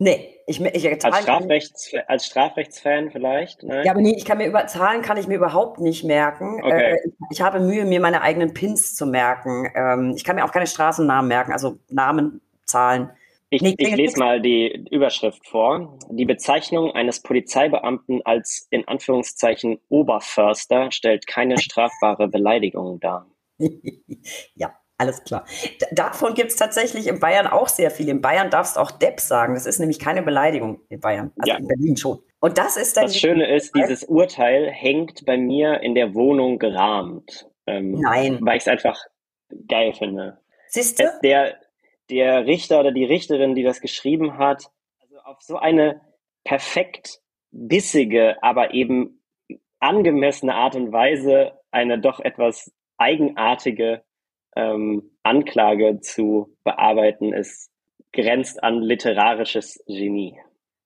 Nee, 0.00 0.36
ich, 0.46 0.60
ich 0.60 1.04
als, 1.04 1.22
Strafrechts, 1.22 1.92
als 2.06 2.26
Strafrechtsfan 2.26 3.10
vielleicht? 3.10 3.64
Nein? 3.64 3.84
Ja, 3.84 3.90
aber 3.92 4.00
nee, 4.00 4.14
ich 4.16 4.24
kann 4.24 4.38
mir 4.38 4.46
über 4.46 4.64
Zahlen 4.68 5.02
kann 5.02 5.16
ich 5.16 5.26
mir 5.26 5.34
überhaupt 5.34 5.80
nicht 5.80 6.04
merken. 6.04 6.62
Okay. 6.62 6.92
Äh, 6.92 7.10
ich 7.30 7.42
habe 7.42 7.58
Mühe, 7.58 7.84
mir 7.84 7.98
meine 8.00 8.22
eigenen 8.22 8.54
Pins 8.54 8.94
zu 8.94 9.06
merken. 9.06 9.68
Ähm, 9.74 10.12
ich 10.14 10.22
kann 10.22 10.36
mir 10.36 10.44
auch 10.44 10.52
keine 10.52 10.68
Straßennamen 10.68 11.26
merken, 11.26 11.52
also 11.52 11.78
Namen 11.88 12.40
Zahlen. 12.68 13.10
Ich, 13.50 13.62
nee, 13.62 13.74
ich 13.78 13.96
lese 13.96 14.18
mal 14.18 14.42
die 14.42 14.84
Überschrift 14.90 15.46
vor. 15.48 15.98
Die 16.10 16.26
Bezeichnung 16.26 16.92
eines 16.92 17.20
Polizeibeamten 17.20 18.20
als 18.24 18.66
in 18.70 18.86
Anführungszeichen 18.86 19.78
Oberförster 19.88 20.92
stellt 20.92 21.26
keine 21.26 21.58
strafbare 21.58 22.28
Beleidigung 22.28 23.00
dar. 23.00 23.26
ja, 24.54 24.74
alles 24.98 25.24
klar. 25.24 25.46
D 25.80 25.86
davon 25.92 26.34
gibt 26.34 26.50
es 26.50 26.56
tatsächlich 26.56 27.06
in 27.06 27.20
Bayern 27.20 27.46
auch 27.46 27.68
sehr 27.68 27.90
viel. 27.90 28.08
In 28.08 28.20
Bayern 28.20 28.50
darfst 28.50 28.76
du 28.76 28.80
auch 28.80 28.90
Depp 28.90 29.20
sagen. 29.20 29.54
Das 29.54 29.64
ist 29.64 29.78
nämlich 29.78 29.98
keine 29.98 30.22
Beleidigung 30.22 30.80
in 30.90 31.00
Bayern. 31.00 31.32
Also 31.38 31.52
ja. 31.52 31.56
in 31.56 31.66
Berlin 31.66 31.96
schon. 31.96 32.18
Und 32.40 32.58
das 32.58 32.76
ist 32.76 32.96
dann. 32.96 33.04
Das 33.04 33.16
Schöne 33.16 33.54
ist, 33.54 33.74
dieses 33.74 34.04
Urteil 34.04 34.70
hängt 34.70 35.24
bei 35.24 35.38
mir 35.38 35.80
in 35.80 35.94
der 35.94 36.14
Wohnung 36.14 36.58
gerahmt. 36.58 37.48
Ähm, 37.66 37.92
Nein. 37.92 38.38
Weil 38.42 38.56
ich 38.56 38.64
es 38.64 38.68
einfach 38.68 38.98
geil 39.68 39.94
finde. 39.94 40.38
Siehst 40.68 40.98
du? 40.98 41.04
Der, 41.22 41.58
der 42.10 42.46
Richter 42.46 42.80
oder 42.80 42.92
die 42.92 43.04
Richterin, 43.04 43.54
die 43.54 43.62
das 43.62 43.80
geschrieben 43.80 44.38
hat, 44.38 44.70
also 45.00 45.18
auf 45.18 45.40
so 45.40 45.56
eine 45.56 46.00
perfekt 46.44 47.20
bissige, 47.50 48.42
aber 48.42 48.74
eben 48.74 49.22
angemessene 49.80 50.54
Art 50.54 50.74
und 50.74 50.92
Weise 50.92 51.52
eine 51.70 51.98
doch 51.98 52.20
etwas 52.20 52.72
eigenartige 52.96 54.02
ähm, 54.56 55.10
Anklage 55.22 56.00
zu 56.00 56.56
bearbeiten, 56.64 57.32
ist 57.32 57.70
grenzt 58.12 58.62
an 58.62 58.80
literarisches 58.80 59.82
Genie. 59.86 60.38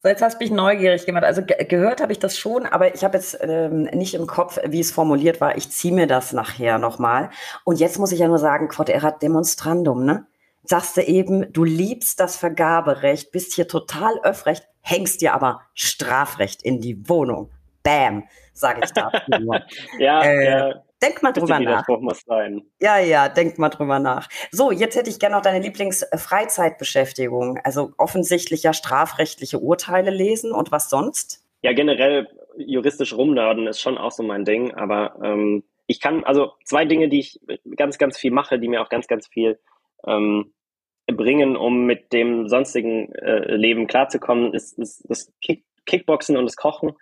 So, 0.03 0.09
jetzt 0.09 0.21
hast 0.21 0.41
du 0.41 0.45
mich 0.45 0.51
neugierig 0.51 1.07
gemacht. 1.07 1.23
Also 1.23 1.43
ge 1.45 1.65
gehört 1.65 2.01
habe 2.01 2.11
ich 2.11 2.19
das 2.19 2.37
schon, 2.37 2.67
aber 2.67 2.93
ich 2.93 3.05
habe 3.05 3.17
jetzt 3.17 3.39
ähm, 3.41 3.85
nicht 3.85 4.15
im 4.15 4.27
Kopf, 4.27 4.59
wie 4.67 4.81
es 4.81 4.91
formuliert 4.91 5.41
war. 5.41 5.57
Ich 5.57 5.71
ziehe 5.71 5.95
mir 5.95 6.09
das 6.09 6.33
nachher 6.33 6.79
nochmal. 6.79 7.31
Und 7.65 7.79
jetzt 7.79 8.01
muss 8.01 8.11
ich 8.11 8.19
ja 8.19 8.27
nur 8.27 8.39
sagen, 8.39 8.67
quod 8.67 8.89
erat 8.89 9.23
demonstrandum, 9.23 10.05
ne? 10.05 10.27
Sagst 10.65 10.97
du 10.97 11.03
eben, 11.03 11.53
du 11.53 11.65
liebst 11.65 12.21
das 12.21 12.37
Vergaberecht, 12.37 13.33
bist 13.33 13.55
hier 13.55 13.69
total 13.69 14.19
öffrecht, 14.23 14.67
hängst 14.81 15.21
dir 15.21 15.35
aber 15.35 15.63
Strafrecht 15.75 16.63
in 16.63 16.81
die 16.81 17.09
Wohnung. 17.09 17.51
Bam, 17.83 18.25
sage 18.53 18.83
ich 18.85 18.93
da. 18.93 19.11
ja, 19.99 20.23
äh, 20.23 20.45
ja. 20.45 20.83
Denk 21.03 21.23
mal 21.23 21.33
drüber 21.33 21.59
nach. 21.59 21.85
Sein. 22.27 22.63
Ja, 22.81 22.99
ja, 22.99 23.29
denk 23.29 23.59
mal 23.59 23.71
drüber 23.71 23.99
nach. 23.99 24.29
So, 24.53 24.71
jetzt 24.71 24.95
hätte 24.95 25.11
ich 25.11 25.19
gerne 25.19 25.35
noch 25.35 25.43
deine 25.43 25.59
Lieblingsfreizeitbeschäftigung. 25.59 27.59
Also 27.65 27.91
offensichtlich 27.99 28.63
ja 28.63 28.73
strafrechtliche 28.73 29.59
Urteile 29.59 30.11
lesen 30.11 30.53
und 30.53 30.71
was 30.71 30.89
sonst? 30.89 31.45
Ja, 31.63 31.73
generell 31.73 32.29
juristisch 32.57 33.15
rumnörden 33.15 33.67
ist 33.67 33.81
schon 33.81 33.99
auch 33.99 34.13
so 34.13 34.23
mein 34.23 34.45
Ding. 34.45 34.75
Aber 34.75 35.17
ähm, 35.25 35.65
ich 35.89 36.01
kann, 36.01 36.23
also 36.23 36.53
zwei 36.65 36.85
Dinge, 36.85 37.09
die 37.09 37.19
ich 37.19 37.41
ganz, 37.77 37.99
ganz 37.99 38.17
viel 38.17 38.31
mache, 38.31 38.61
die 38.61 38.69
mir 38.69 38.81
auch 38.81 38.89
ganz, 38.89 39.09
ganz 39.09 39.27
viel 39.27 39.59
ähm, 40.07 40.53
bringen, 41.07 41.57
um 41.57 41.85
mit 41.85 42.13
dem 42.13 42.49
sonstigen 42.49 43.13
äh, 43.15 43.55
Leben 43.55 43.87
klarzukommen, 43.87 44.55
ist, 44.55 44.79
ist 44.79 45.05
das 45.09 45.33
Kick 45.41 45.65
Kickboxen 45.85 46.37
und 46.37 46.45
das 46.45 46.57
Kochen. 46.57 46.93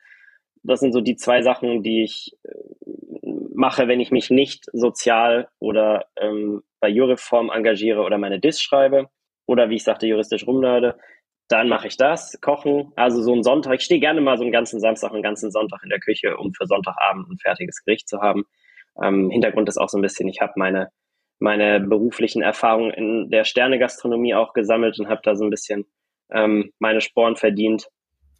Das 0.62 0.80
sind 0.80 0.92
so 0.92 1.00
die 1.02 1.16
zwei 1.16 1.42
Sachen, 1.42 1.82
die 1.82 2.02
ich 2.02 2.36
äh, 2.44 3.30
mache, 3.54 3.88
wenn 3.88 4.00
ich 4.00 4.10
mich 4.10 4.30
nicht 4.30 4.64
sozial 4.72 5.48
oder 5.58 6.06
ähm, 6.16 6.62
bei 6.80 6.88
Jureform 6.88 7.50
engagiere 7.50 8.02
oder 8.02 8.18
meine 8.18 8.40
Dis 8.40 8.60
schreibe 8.60 9.08
oder 9.46 9.68
wie 9.68 9.76
ich 9.76 9.84
sagte, 9.84 10.06
juristisch 10.06 10.46
rumlade. 10.46 10.98
dann 11.48 11.68
mache 11.68 11.88
ich 11.88 11.96
das, 11.96 12.40
kochen. 12.40 12.92
Also 12.96 13.20
so 13.22 13.34
ein 13.34 13.42
Sonntag, 13.42 13.74
ich 13.74 13.84
stehe 13.84 14.00
gerne 14.00 14.20
mal 14.20 14.38
so 14.38 14.44
einen 14.44 14.52
ganzen 14.52 14.80
Samstag, 14.80 15.12
einen 15.12 15.22
ganzen 15.22 15.50
Sonntag 15.50 15.82
in 15.82 15.90
der 15.90 15.98
Küche, 15.98 16.36
um 16.36 16.54
für 16.54 16.66
Sonntagabend 16.66 17.28
ein 17.28 17.38
fertiges 17.38 17.84
Gericht 17.84 18.08
zu 18.08 18.20
haben. 18.20 18.44
Ähm, 19.02 19.30
Hintergrund 19.30 19.68
ist 19.68 19.78
auch 19.78 19.88
so 19.88 19.98
ein 19.98 20.02
bisschen, 20.02 20.28
ich 20.28 20.40
habe 20.40 20.52
meine, 20.56 20.90
meine 21.40 21.80
beruflichen 21.80 22.42
Erfahrungen 22.42 22.92
in 22.92 23.30
der 23.30 23.44
Sternegastronomie 23.44 24.34
auch 24.34 24.52
gesammelt 24.52 25.00
und 25.00 25.08
habe 25.08 25.22
da 25.24 25.34
so 25.34 25.44
ein 25.44 25.50
bisschen 25.50 25.86
ähm, 26.30 26.72
meine 26.78 27.00
Sporen 27.00 27.34
verdient. 27.34 27.88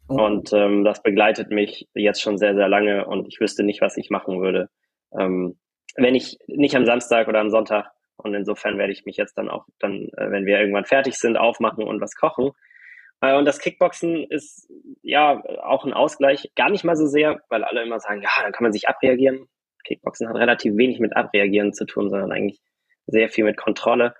Oh. 0.07 0.21
Und 0.21 0.53
ähm, 0.53 0.83
das 0.83 1.01
begleitet 1.01 1.49
mich 1.49 1.87
jetzt 1.93 2.21
schon 2.21 2.37
sehr, 2.37 2.55
sehr 2.55 2.69
lange 2.69 3.05
und 3.05 3.27
ich 3.27 3.39
wüsste 3.39 3.63
nicht, 3.63 3.81
was 3.81 3.97
ich 3.97 4.09
machen 4.09 4.41
würde, 4.41 4.69
ähm, 5.17 5.59
wenn 5.95 6.15
ich 6.15 6.37
nicht 6.47 6.75
am 6.75 6.85
Samstag 6.85 7.27
oder 7.27 7.39
am 7.39 7.49
Sonntag 7.49 7.91
und 8.17 8.33
insofern 8.33 8.77
werde 8.77 8.93
ich 8.93 9.05
mich 9.05 9.17
jetzt 9.17 9.37
dann 9.37 9.49
auch 9.49 9.65
dann, 9.79 10.09
äh, 10.17 10.31
wenn 10.31 10.45
wir 10.45 10.59
irgendwann 10.59 10.85
fertig 10.85 11.15
sind, 11.15 11.37
aufmachen 11.37 11.83
und 11.83 12.01
was 12.01 12.15
kochen. 12.15 12.51
Äh, 13.21 13.35
und 13.35 13.45
das 13.45 13.59
Kickboxen 13.59 14.25
ist 14.29 14.69
ja 15.01 15.41
auch 15.63 15.85
ein 15.85 15.93
Ausgleich, 15.93 16.51
gar 16.55 16.69
nicht 16.69 16.83
mal 16.83 16.95
so 16.95 17.07
sehr, 17.07 17.41
weil 17.49 17.63
alle 17.63 17.81
immer 17.83 17.99
sagen, 17.99 18.21
ja, 18.21 18.29
dann 18.43 18.51
kann 18.51 18.63
man 18.63 18.73
sich 18.73 18.87
abreagieren. 18.87 19.47
Kickboxen 19.85 20.29
hat 20.29 20.35
relativ 20.35 20.77
wenig 20.77 20.99
mit 20.99 21.15
Abreagieren 21.15 21.73
zu 21.73 21.85
tun, 21.85 22.09
sondern 22.09 22.31
eigentlich 22.31 22.59
sehr 23.11 23.29
viel 23.29 23.43
mit 23.43 23.57
Kontrolle. 23.57 24.15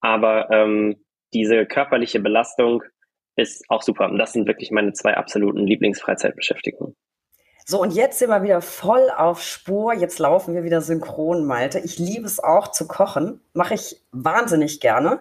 Aber 0.00 0.50
ähm, 0.50 1.04
diese 1.34 1.66
körperliche 1.66 2.20
Belastung 2.20 2.82
ist 3.36 3.64
auch 3.68 3.82
super. 3.82 4.06
Und 4.10 4.18
das 4.18 4.32
sind 4.32 4.46
wirklich 4.46 4.70
meine 4.70 4.92
zwei 4.92 5.16
absoluten 5.16 5.66
Lieblingsfreizeitbeschäftigungen. 5.66 6.96
So, 7.70 7.82
und 7.82 7.92
jetzt 7.92 8.18
sind 8.18 8.30
wir 8.30 8.42
wieder 8.42 8.62
voll 8.62 9.10
auf 9.14 9.42
Spur. 9.42 9.92
Jetzt 9.92 10.18
laufen 10.18 10.54
wir 10.54 10.64
wieder 10.64 10.80
synchron, 10.80 11.44
Malte. 11.44 11.78
Ich 11.80 11.98
liebe 11.98 12.24
es 12.24 12.40
auch 12.40 12.68
zu 12.68 12.88
kochen. 12.88 13.42
Mache 13.52 13.74
ich 13.74 14.02
wahnsinnig 14.10 14.80
gerne. 14.80 15.20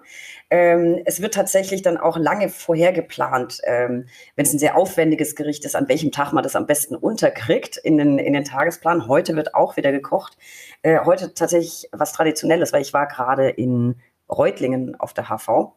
Ähm, 0.50 1.02
es 1.04 1.22
wird 1.22 1.34
tatsächlich 1.34 1.82
dann 1.82 1.98
auch 1.98 2.16
lange 2.16 2.48
vorher 2.48 2.94
geplant, 2.94 3.60
ähm, 3.66 4.06
wenn 4.38 4.46
es 4.46 4.54
ein 4.54 4.60
sehr 4.60 4.78
aufwendiges 4.78 5.36
Gericht 5.36 5.66
ist, 5.66 5.76
an 5.76 5.90
welchem 5.90 6.14
Tag 6.14 6.32
man 6.32 6.42
das 6.42 6.56
am 6.56 6.68
besten 6.68 6.96
unterkriegt 6.96 7.76
in 7.76 7.98
den, 7.98 8.18
in 8.18 8.32
den 8.32 8.46
Tagesplan. 8.46 9.10
Heute 9.10 9.36
wird 9.36 9.54
auch 9.54 9.76
wieder 9.76 9.92
gekocht. 9.92 10.38
Äh, 10.84 11.00
heute 11.04 11.34
tatsächlich 11.34 11.90
was 11.92 12.14
Traditionelles, 12.14 12.72
weil 12.72 12.82
ich 12.82 12.94
war 12.94 13.10
gerade 13.10 13.50
in 13.50 14.00
Reutlingen 14.30 14.98
auf 14.98 15.14
der 15.14 15.28
HV. 15.28 15.74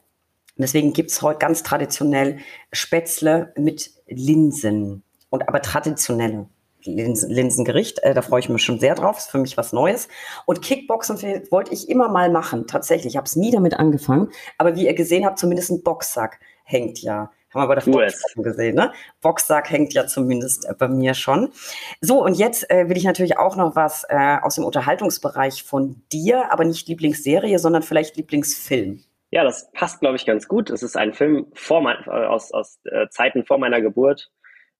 Deswegen 0.56 0.92
gibt 0.92 1.10
es 1.10 1.20
heute 1.20 1.40
ganz 1.40 1.64
traditionell 1.64 2.38
Spätzle 2.70 3.52
mit 3.56 3.90
Linsen. 4.06 5.02
Und 5.30 5.48
aber 5.48 5.62
traditionelle. 5.62 6.46
Linsengericht. 6.84 7.98
Äh, 8.02 8.14
da 8.14 8.22
freue 8.22 8.40
ich 8.40 8.48
mich 8.48 8.62
schon 8.62 8.80
sehr 8.80 8.94
drauf. 8.94 9.18
Ist 9.18 9.30
für 9.30 9.38
mich 9.38 9.56
was 9.56 9.72
Neues. 9.72 10.08
Und 10.46 10.62
Kickboxen 10.62 11.18
wollte 11.50 11.72
ich 11.72 11.88
immer 11.88 12.08
mal 12.08 12.30
machen. 12.30 12.66
Tatsächlich. 12.66 13.14
Ich 13.14 13.16
habe 13.16 13.26
es 13.26 13.36
nie 13.36 13.50
damit 13.50 13.74
angefangen. 13.74 14.28
Aber 14.58 14.76
wie 14.76 14.86
ihr 14.86 14.94
gesehen 14.94 15.24
habt, 15.24 15.38
zumindest 15.38 15.70
ein 15.70 15.82
Boxsack 15.82 16.40
hängt 16.64 17.00
ja. 17.02 17.30
Haben 17.52 17.62
wir 17.62 17.66
bei 17.66 17.74
der 17.74 17.82
Vorstellung 17.82 18.44
gesehen, 18.44 18.76
ne? 18.76 18.92
Boxsack 19.20 19.70
hängt 19.70 19.92
ja 19.92 20.06
zumindest 20.06 20.68
äh, 20.68 20.74
bei 20.78 20.86
mir 20.86 21.14
schon. 21.14 21.50
So, 22.00 22.22
und 22.24 22.34
jetzt 22.34 22.70
äh, 22.70 22.88
will 22.88 22.96
ich 22.96 23.02
natürlich 23.02 23.38
auch 23.38 23.56
noch 23.56 23.74
was 23.74 24.04
äh, 24.08 24.36
aus 24.40 24.54
dem 24.54 24.64
Unterhaltungsbereich 24.64 25.64
von 25.64 26.00
dir, 26.12 26.52
aber 26.52 26.64
nicht 26.64 26.86
Lieblingsserie, 26.86 27.58
sondern 27.58 27.82
vielleicht 27.82 28.16
Lieblingsfilm. 28.16 29.02
Ja, 29.32 29.42
das 29.42 29.70
passt, 29.72 30.00
glaube 30.00 30.16
ich, 30.16 30.26
ganz 30.26 30.46
gut. 30.46 30.70
Es 30.70 30.84
ist 30.84 30.96
ein 30.96 31.12
Film 31.12 31.46
vor 31.54 31.80
mein, 31.80 31.96
äh, 32.06 32.10
aus, 32.10 32.52
aus 32.52 32.78
äh, 32.84 33.08
Zeiten 33.10 33.44
vor 33.44 33.58
meiner 33.58 33.80
Geburt 33.80 34.30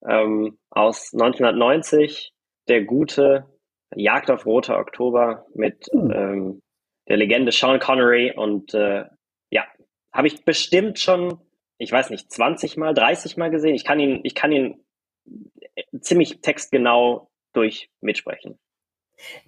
ähm, 0.08 0.58
aus 0.70 1.12
1990, 1.12 2.32
der 2.68 2.84
gute 2.84 3.46
Jagd 3.94 4.30
auf 4.30 4.46
Roter 4.46 4.78
Oktober 4.78 5.46
mit 5.54 5.92
mhm. 5.92 6.10
ähm, 6.10 6.62
der 7.08 7.16
Legende 7.16 7.52
Sean 7.52 7.80
Connery 7.80 8.32
und 8.36 8.72
äh, 8.74 9.04
ja, 9.50 9.64
habe 10.12 10.28
ich 10.28 10.44
bestimmt 10.44 10.98
schon, 10.98 11.40
ich 11.78 11.90
weiß 11.90 12.10
nicht, 12.10 12.30
20 12.30 12.76
mal, 12.76 12.94
30 12.94 13.36
mal 13.36 13.50
gesehen. 13.50 13.74
Ich 13.74 13.84
kann 13.84 13.98
ihn, 13.98 14.20
ich 14.22 14.34
kann 14.34 14.52
ihn 14.52 14.84
äh, 15.74 15.82
ziemlich 16.00 16.40
textgenau 16.40 17.30
durch 17.52 17.90
mitsprechen. 18.00 18.58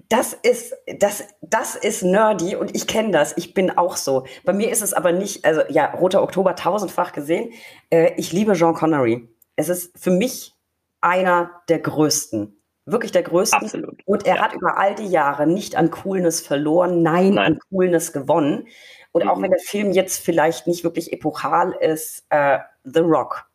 Das 0.08 0.34
ist, 0.34 0.74
das, 0.98 1.26
das 1.40 1.76
ist 1.76 2.02
nerdy 2.02 2.56
und 2.56 2.74
ich 2.76 2.86
kenne 2.86 3.10
das. 3.10 3.36
Ich 3.38 3.54
bin 3.54 3.70
auch 3.70 3.96
so. 3.96 4.26
Bei 4.44 4.52
mir 4.52 4.70
ist 4.70 4.82
es 4.82 4.92
aber 4.92 5.12
nicht, 5.12 5.44
also 5.44 5.62
ja, 5.68 5.94
Roter 5.94 6.22
Oktober 6.22 6.56
tausendfach 6.56 7.12
gesehen. 7.12 7.52
Äh, 7.90 8.12
ich 8.16 8.32
liebe 8.32 8.54
Sean 8.54 8.74
Connery 8.74 9.28
es 9.56 9.68
ist 9.68 9.98
für 9.98 10.10
mich 10.10 10.54
einer 11.00 11.50
der 11.68 11.80
größten. 11.80 12.58
Wirklich 12.84 13.12
der 13.12 13.22
größte. 13.22 13.56
Absolut. 13.56 14.00
Und 14.06 14.26
er 14.26 14.36
ja. 14.36 14.42
hat 14.42 14.54
über 14.54 14.76
all 14.76 14.94
die 14.94 15.06
Jahre 15.06 15.46
nicht 15.46 15.76
an 15.76 15.90
Coolness 15.90 16.40
verloren, 16.40 17.02
nein, 17.02 17.34
nein. 17.34 17.52
an 17.52 17.58
Coolness 17.70 18.12
gewonnen. 18.12 18.66
Und 19.12 19.24
mhm. 19.24 19.30
auch 19.30 19.40
wenn 19.40 19.50
der 19.50 19.60
Film 19.60 19.92
jetzt 19.92 20.24
vielleicht 20.24 20.66
nicht 20.66 20.82
wirklich 20.82 21.12
epochal 21.12 21.72
ist, 21.80 22.24
äh, 22.30 22.58
The 22.84 23.00
Rock. 23.00 23.48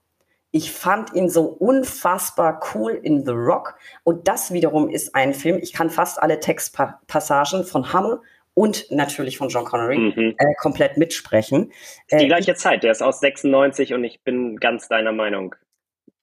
Ich 0.52 0.72
fand 0.72 1.14
ihn 1.14 1.30
so 1.30 1.44
unfassbar 1.44 2.61
cool 2.74 2.91
in 2.91 3.26
The 3.26 3.34
Rock. 3.34 3.76
Und 4.03 4.30
das 4.30 4.53
wiederum 4.53 4.90
ist 4.90 5.14
ein 5.14 5.34
Film, 5.34 5.60
ich 5.61 5.74
kann 5.74 5.90
fast 5.90 6.22
alle 6.22 6.40
Textpassagen 6.40 7.65
von 7.65 7.91
Hummel 7.91 8.22
und 8.53 8.90
natürlich 8.90 9.38
von 9.38 9.49
John 9.49 9.65
Connery 9.65 9.98
mhm. 9.98 10.36
äh, 10.38 10.53
komplett 10.57 10.98
mitsprechen. 10.98 11.74
Die 12.11 12.15
äh, 12.15 12.28
gleiche 12.28 12.56
Zeit, 12.56 12.84
der 12.84 12.91
ist 12.91 13.03
aus 13.03 13.19
96 13.19 13.94
und 13.94 14.06
ich 14.06 14.24
bin 14.24 14.56
ganz 14.57 14.88
deiner 14.88 15.11
Meinung 15.11 15.53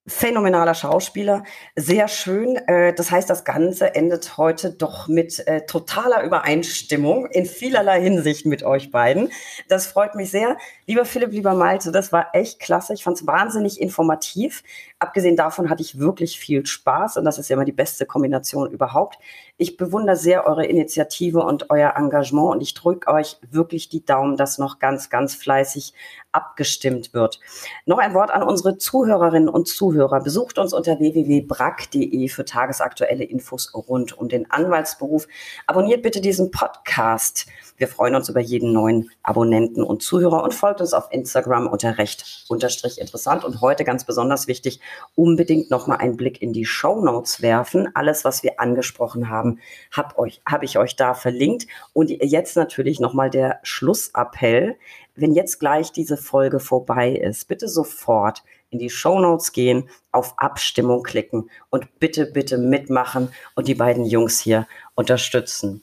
phänomenaler 0.06 0.74
Schauspieler, 0.74 1.44
sehr 1.76 2.08
schön. 2.08 2.56
Äh, 2.56 2.92
das 2.94 3.10
heißt, 3.10 3.28
das 3.30 3.44
Ganze 3.44 3.94
endet 3.94 4.36
heute 4.36 4.70
doch 4.72 5.08
mit 5.08 5.46
äh, 5.46 5.64
totaler 5.66 6.22
Übereinstimmung 6.22 7.26
in 7.26 7.46
vielerlei 7.46 8.02
Hinsicht 8.02 8.44
mit 8.44 8.62
euch 8.62 8.90
beiden. 8.90 9.30
Das 9.68 9.86
freut 9.86 10.14
mich 10.14 10.30
sehr. 10.30 10.58
Lieber 10.86 11.04
Philipp, 11.06 11.32
lieber 11.32 11.54
Malte, 11.54 11.90
das 11.90 12.12
war 12.12 12.34
echt 12.34 12.60
klasse. 12.60 12.92
Ich 12.92 13.04
fand 13.04 13.16
es 13.16 13.26
wahnsinnig 13.26 13.80
informativ. 13.80 14.62
Abgesehen 14.98 15.36
davon 15.36 15.68
hatte 15.68 15.82
ich 15.82 15.98
wirklich 15.98 16.38
viel 16.38 16.64
Spaß 16.64 17.16
und 17.16 17.24
das 17.24 17.38
ist 17.38 17.48
ja 17.48 17.54
immer 17.54 17.64
die 17.64 17.72
beste 17.72 18.06
Kombination 18.06 18.70
überhaupt. 18.70 19.18
Ich 19.56 19.76
bewundere 19.76 20.16
sehr 20.16 20.46
eure 20.46 20.66
Initiative 20.66 21.40
und 21.40 21.70
euer 21.70 21.94
Engagement 21.96 22.52
und 22.52 22.60
ich 22.60 22.74
drücke 22.74 23.10
euch 23.12 23.36
wirklich 23.50 23.88
die 23.88 24.04
Daumen, 24.04 24.36
dass 24.36 24.58
noch 24.58 24.78
ganz, 24.78 25.10
ganz 25.10 25.34
fleißig 25.34 25.94
abgestimmt 26.32 27.14
wird. 27.14 27.38
Noch 27.86 27.98
ein 27.98 28.14
Wort 28.14 28.30
an 28.30 28.42
unsere 28.42 28.78
Zuhörerinnen 28.78 29.48
und 29.48 29.68
Zuhörer. 29.68 30.20
Besucht 30.20 30.58
uns 30.58 30.72
unter 30.72 30.98
www.brack.de 30.98 32.28
für 32.28 32.44
tagesaktuelle 32.44 33.24
Infos 33.24 33.72
rund 33.74 34.16
um 34.18 34.28
den 34.28 34.50
Anwaltsberuf. 34.50 35.26
Abonniert 35.66 36.02
bitte 36.02 36.20
diesen 36.20 36.50
Podcast. 36.50 37.46
Wir 37.76 37.88
freuen 37.88 38.14
uns 38.14 38.28
über 38.28 38.40
jeden 38.40 38.72
neuen 38.72 39.10
Abonnenten 39.22 39.82
und 39.82 40.02
Zuhörer 40.02 40.44
und 40.44 40.54
folgt 40.54 40.80
uns 40.80 40.92
auf 40.92 41.08
Instagram 41.10 41.66
unter 41.66 41.98
recht 41.98 42.44
unterstrich 42.48 43.00
interessant. 43.00 43.44
Und 43.44 43.60
heute 43.60 43.84
ganz 43.84 44.04
besonders 44.04 44.46
wichtig, 44.46 44.80
unbedingt 45.14 45.70
nochmal 45.70 45.98
einen 45.98 46.16
Blick 46.16 46.42
in 46.42 46.52
die 46.52 46.64
Show 46.64 47.00
Notes 47.00 47.42
werfen. 47.42 47.88
Alles, 47.94 48.24
was 48.24 48.42
wir 48.42 48.60
angesprochen 48.60 49.28
haben, 49.28 49.58
habe 49.92 50.30
hab 50.46 50.62
ich 50.62 50.78
euch 50.78 50.96
da 50.96 51.14
verlinkt. 51.14 51.66
Und 51.92 52.10
jetzt 52.10 52.56
natürlich 52.56 53.00
nochmal 53.00 53.30
der 53.30 53.60
Schlussappell 53.62 54.76
wenn 55.16 55.32
jetzt 55.32 55.60
gleich 55.60 55.92
diese 55.92 56.16
Folge 56.16 56.60
vorbei 56.60 57.12
ist, 57.12 57.46
bitte 57.48 57.68
sofort 57.68 58.42
in 58.70 58.78
die 58.78 58.90
Show 58.90 59.20
Notes 59.20 59.52
gehen, 59.52 59.88
auf 60.10 60.34
Abstimmung 60.38 61.02
klicken 61.02 61.50
und 61.70 61.98
bitte, 62.00 62.26
bitte 62.26 62.58
mitmachen 62.58 63.28
und 63.54 63.68
die 63.68 63.76
beiden 63.76 64.04
Jungs 64.04 64.40
hier 64.40 64.66
unterstützen. 64.94 65.82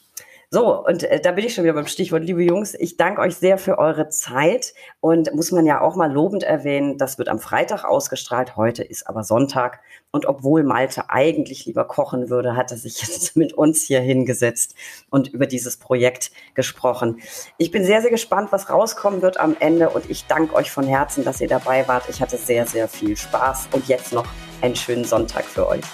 So, 0.54 0.86
und 0.86 1.04
äh, 1.04 1.22
da 1.22 1.32
bin 1.32 1.46
ich 1.46 1.54
schon 1.54 1.64
wieder 1.64 1.76
beim 1.76 1.88
Stichwort, 1.88 2.26
liebe 2.26 2.44
Jungs. 2.44 2.74
Ich 2.74 2.98
danke 2.98 3.22
euch 3.22 3.36
sehr 3.38 3.58
für 3.58 3.78
eure 3.78 4.10
Zeit 4.10 4.74
und 5.00 5.34
muss 5.34 5.54
man 5.54 5.66
ja 5.66 5.80
auch 5.80 5.96
mal 5.96 6.12
lobend 6.12 6.44
erwähnen, 6.44 6.98
das 6.98 7.18
wird 7.18 7.30
am 7.30 7.40
Freitag 7.40 7.86
ausgestrahlt, 7.86 8.58
heute 8.58 8.84
ist 8.84 9.08
aber 9.08 9.24
Sonntag. 9.24 9.80
Und 10.12 10.26
obwohl 10.26 10.64
Malte 10.64 11.10
eigentlich 11.10 11.66
lieber 11.68 11.86
kochen 11.86 12.30
würde, 12.30 12.58
hat 12.58 12.70
er 12.72 12.76
sich 12.76 13.02
jetzt 13.02 13.38
mit 13.38 13.54
uns 13.54 13.84
hier 13.84 14.02
hingesetzt 14.02 14.76
und 15.10 15.30
über 15.30 15.46
dieses 15.46 15.78
Projekt 15.78 16.32
gesprochen. 16.54 17.22
Ich 17.58 17.72
bin 17.72 17.86
sehr, 17.86 18.02
sehr 18.02 18.12
gespannt, 18.12 18.52
was 18.52 18.70
rauskommen 18.70 19.22
wird 19.22 19.40
am 19.40 19.56
Ende 19.58 19.90
und 19.90 20.10
ich 20.10 20.26
danke 20.26 20.54
euch 20.56 20.70
von 20.70 20.84
Herzen, 20.86 21.24
dass 21.24 21.40
ihr 21.40 21.48
dabei 21.48 21.88
wart. 21.88 22.10
Ich 22.10 22.22
hatte 22.22 22.36
sehr, 22.36 22.68
sehr 22.68 22.90
viel 22.90 23.16
Spaß 23.16 23.70
und 23.72 23.88
jetzt 23.88 24.12
noch 24.12 24.28
einen 24.62 24.76
schönen 24.76 25.06
Sonntag 25.06 25.46
für 25.46 25.66
euch. 25.66 25.86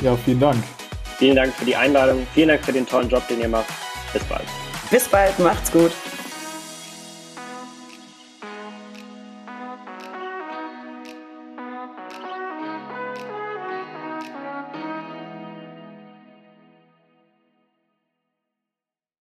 Ja, 0.00 0.16
vielen 0.24 0.40
Dank. 0.40 0.64
Vielen 1.18 1.36
Dank 1.36 1.52
für 1.52 1.66
die 1.66 1.76
Einladung. 1.76 2.26
Vielen 2.32 2.48
Dank 2.48 2.64
für 2.64 2.72
den 2.72 2.86
tollen 2.86 3.10
Job, 3.10 3.28
den 3.28 3.42
ihr 3.42 3.48
macht. 3.48 3.68
Bis 4.16 4.24
bald. 4.28 4.48
Bis 4.90 5.08
bald, 5.08 5.38
macht's 5.40 5.70
gut. 5.70 5.92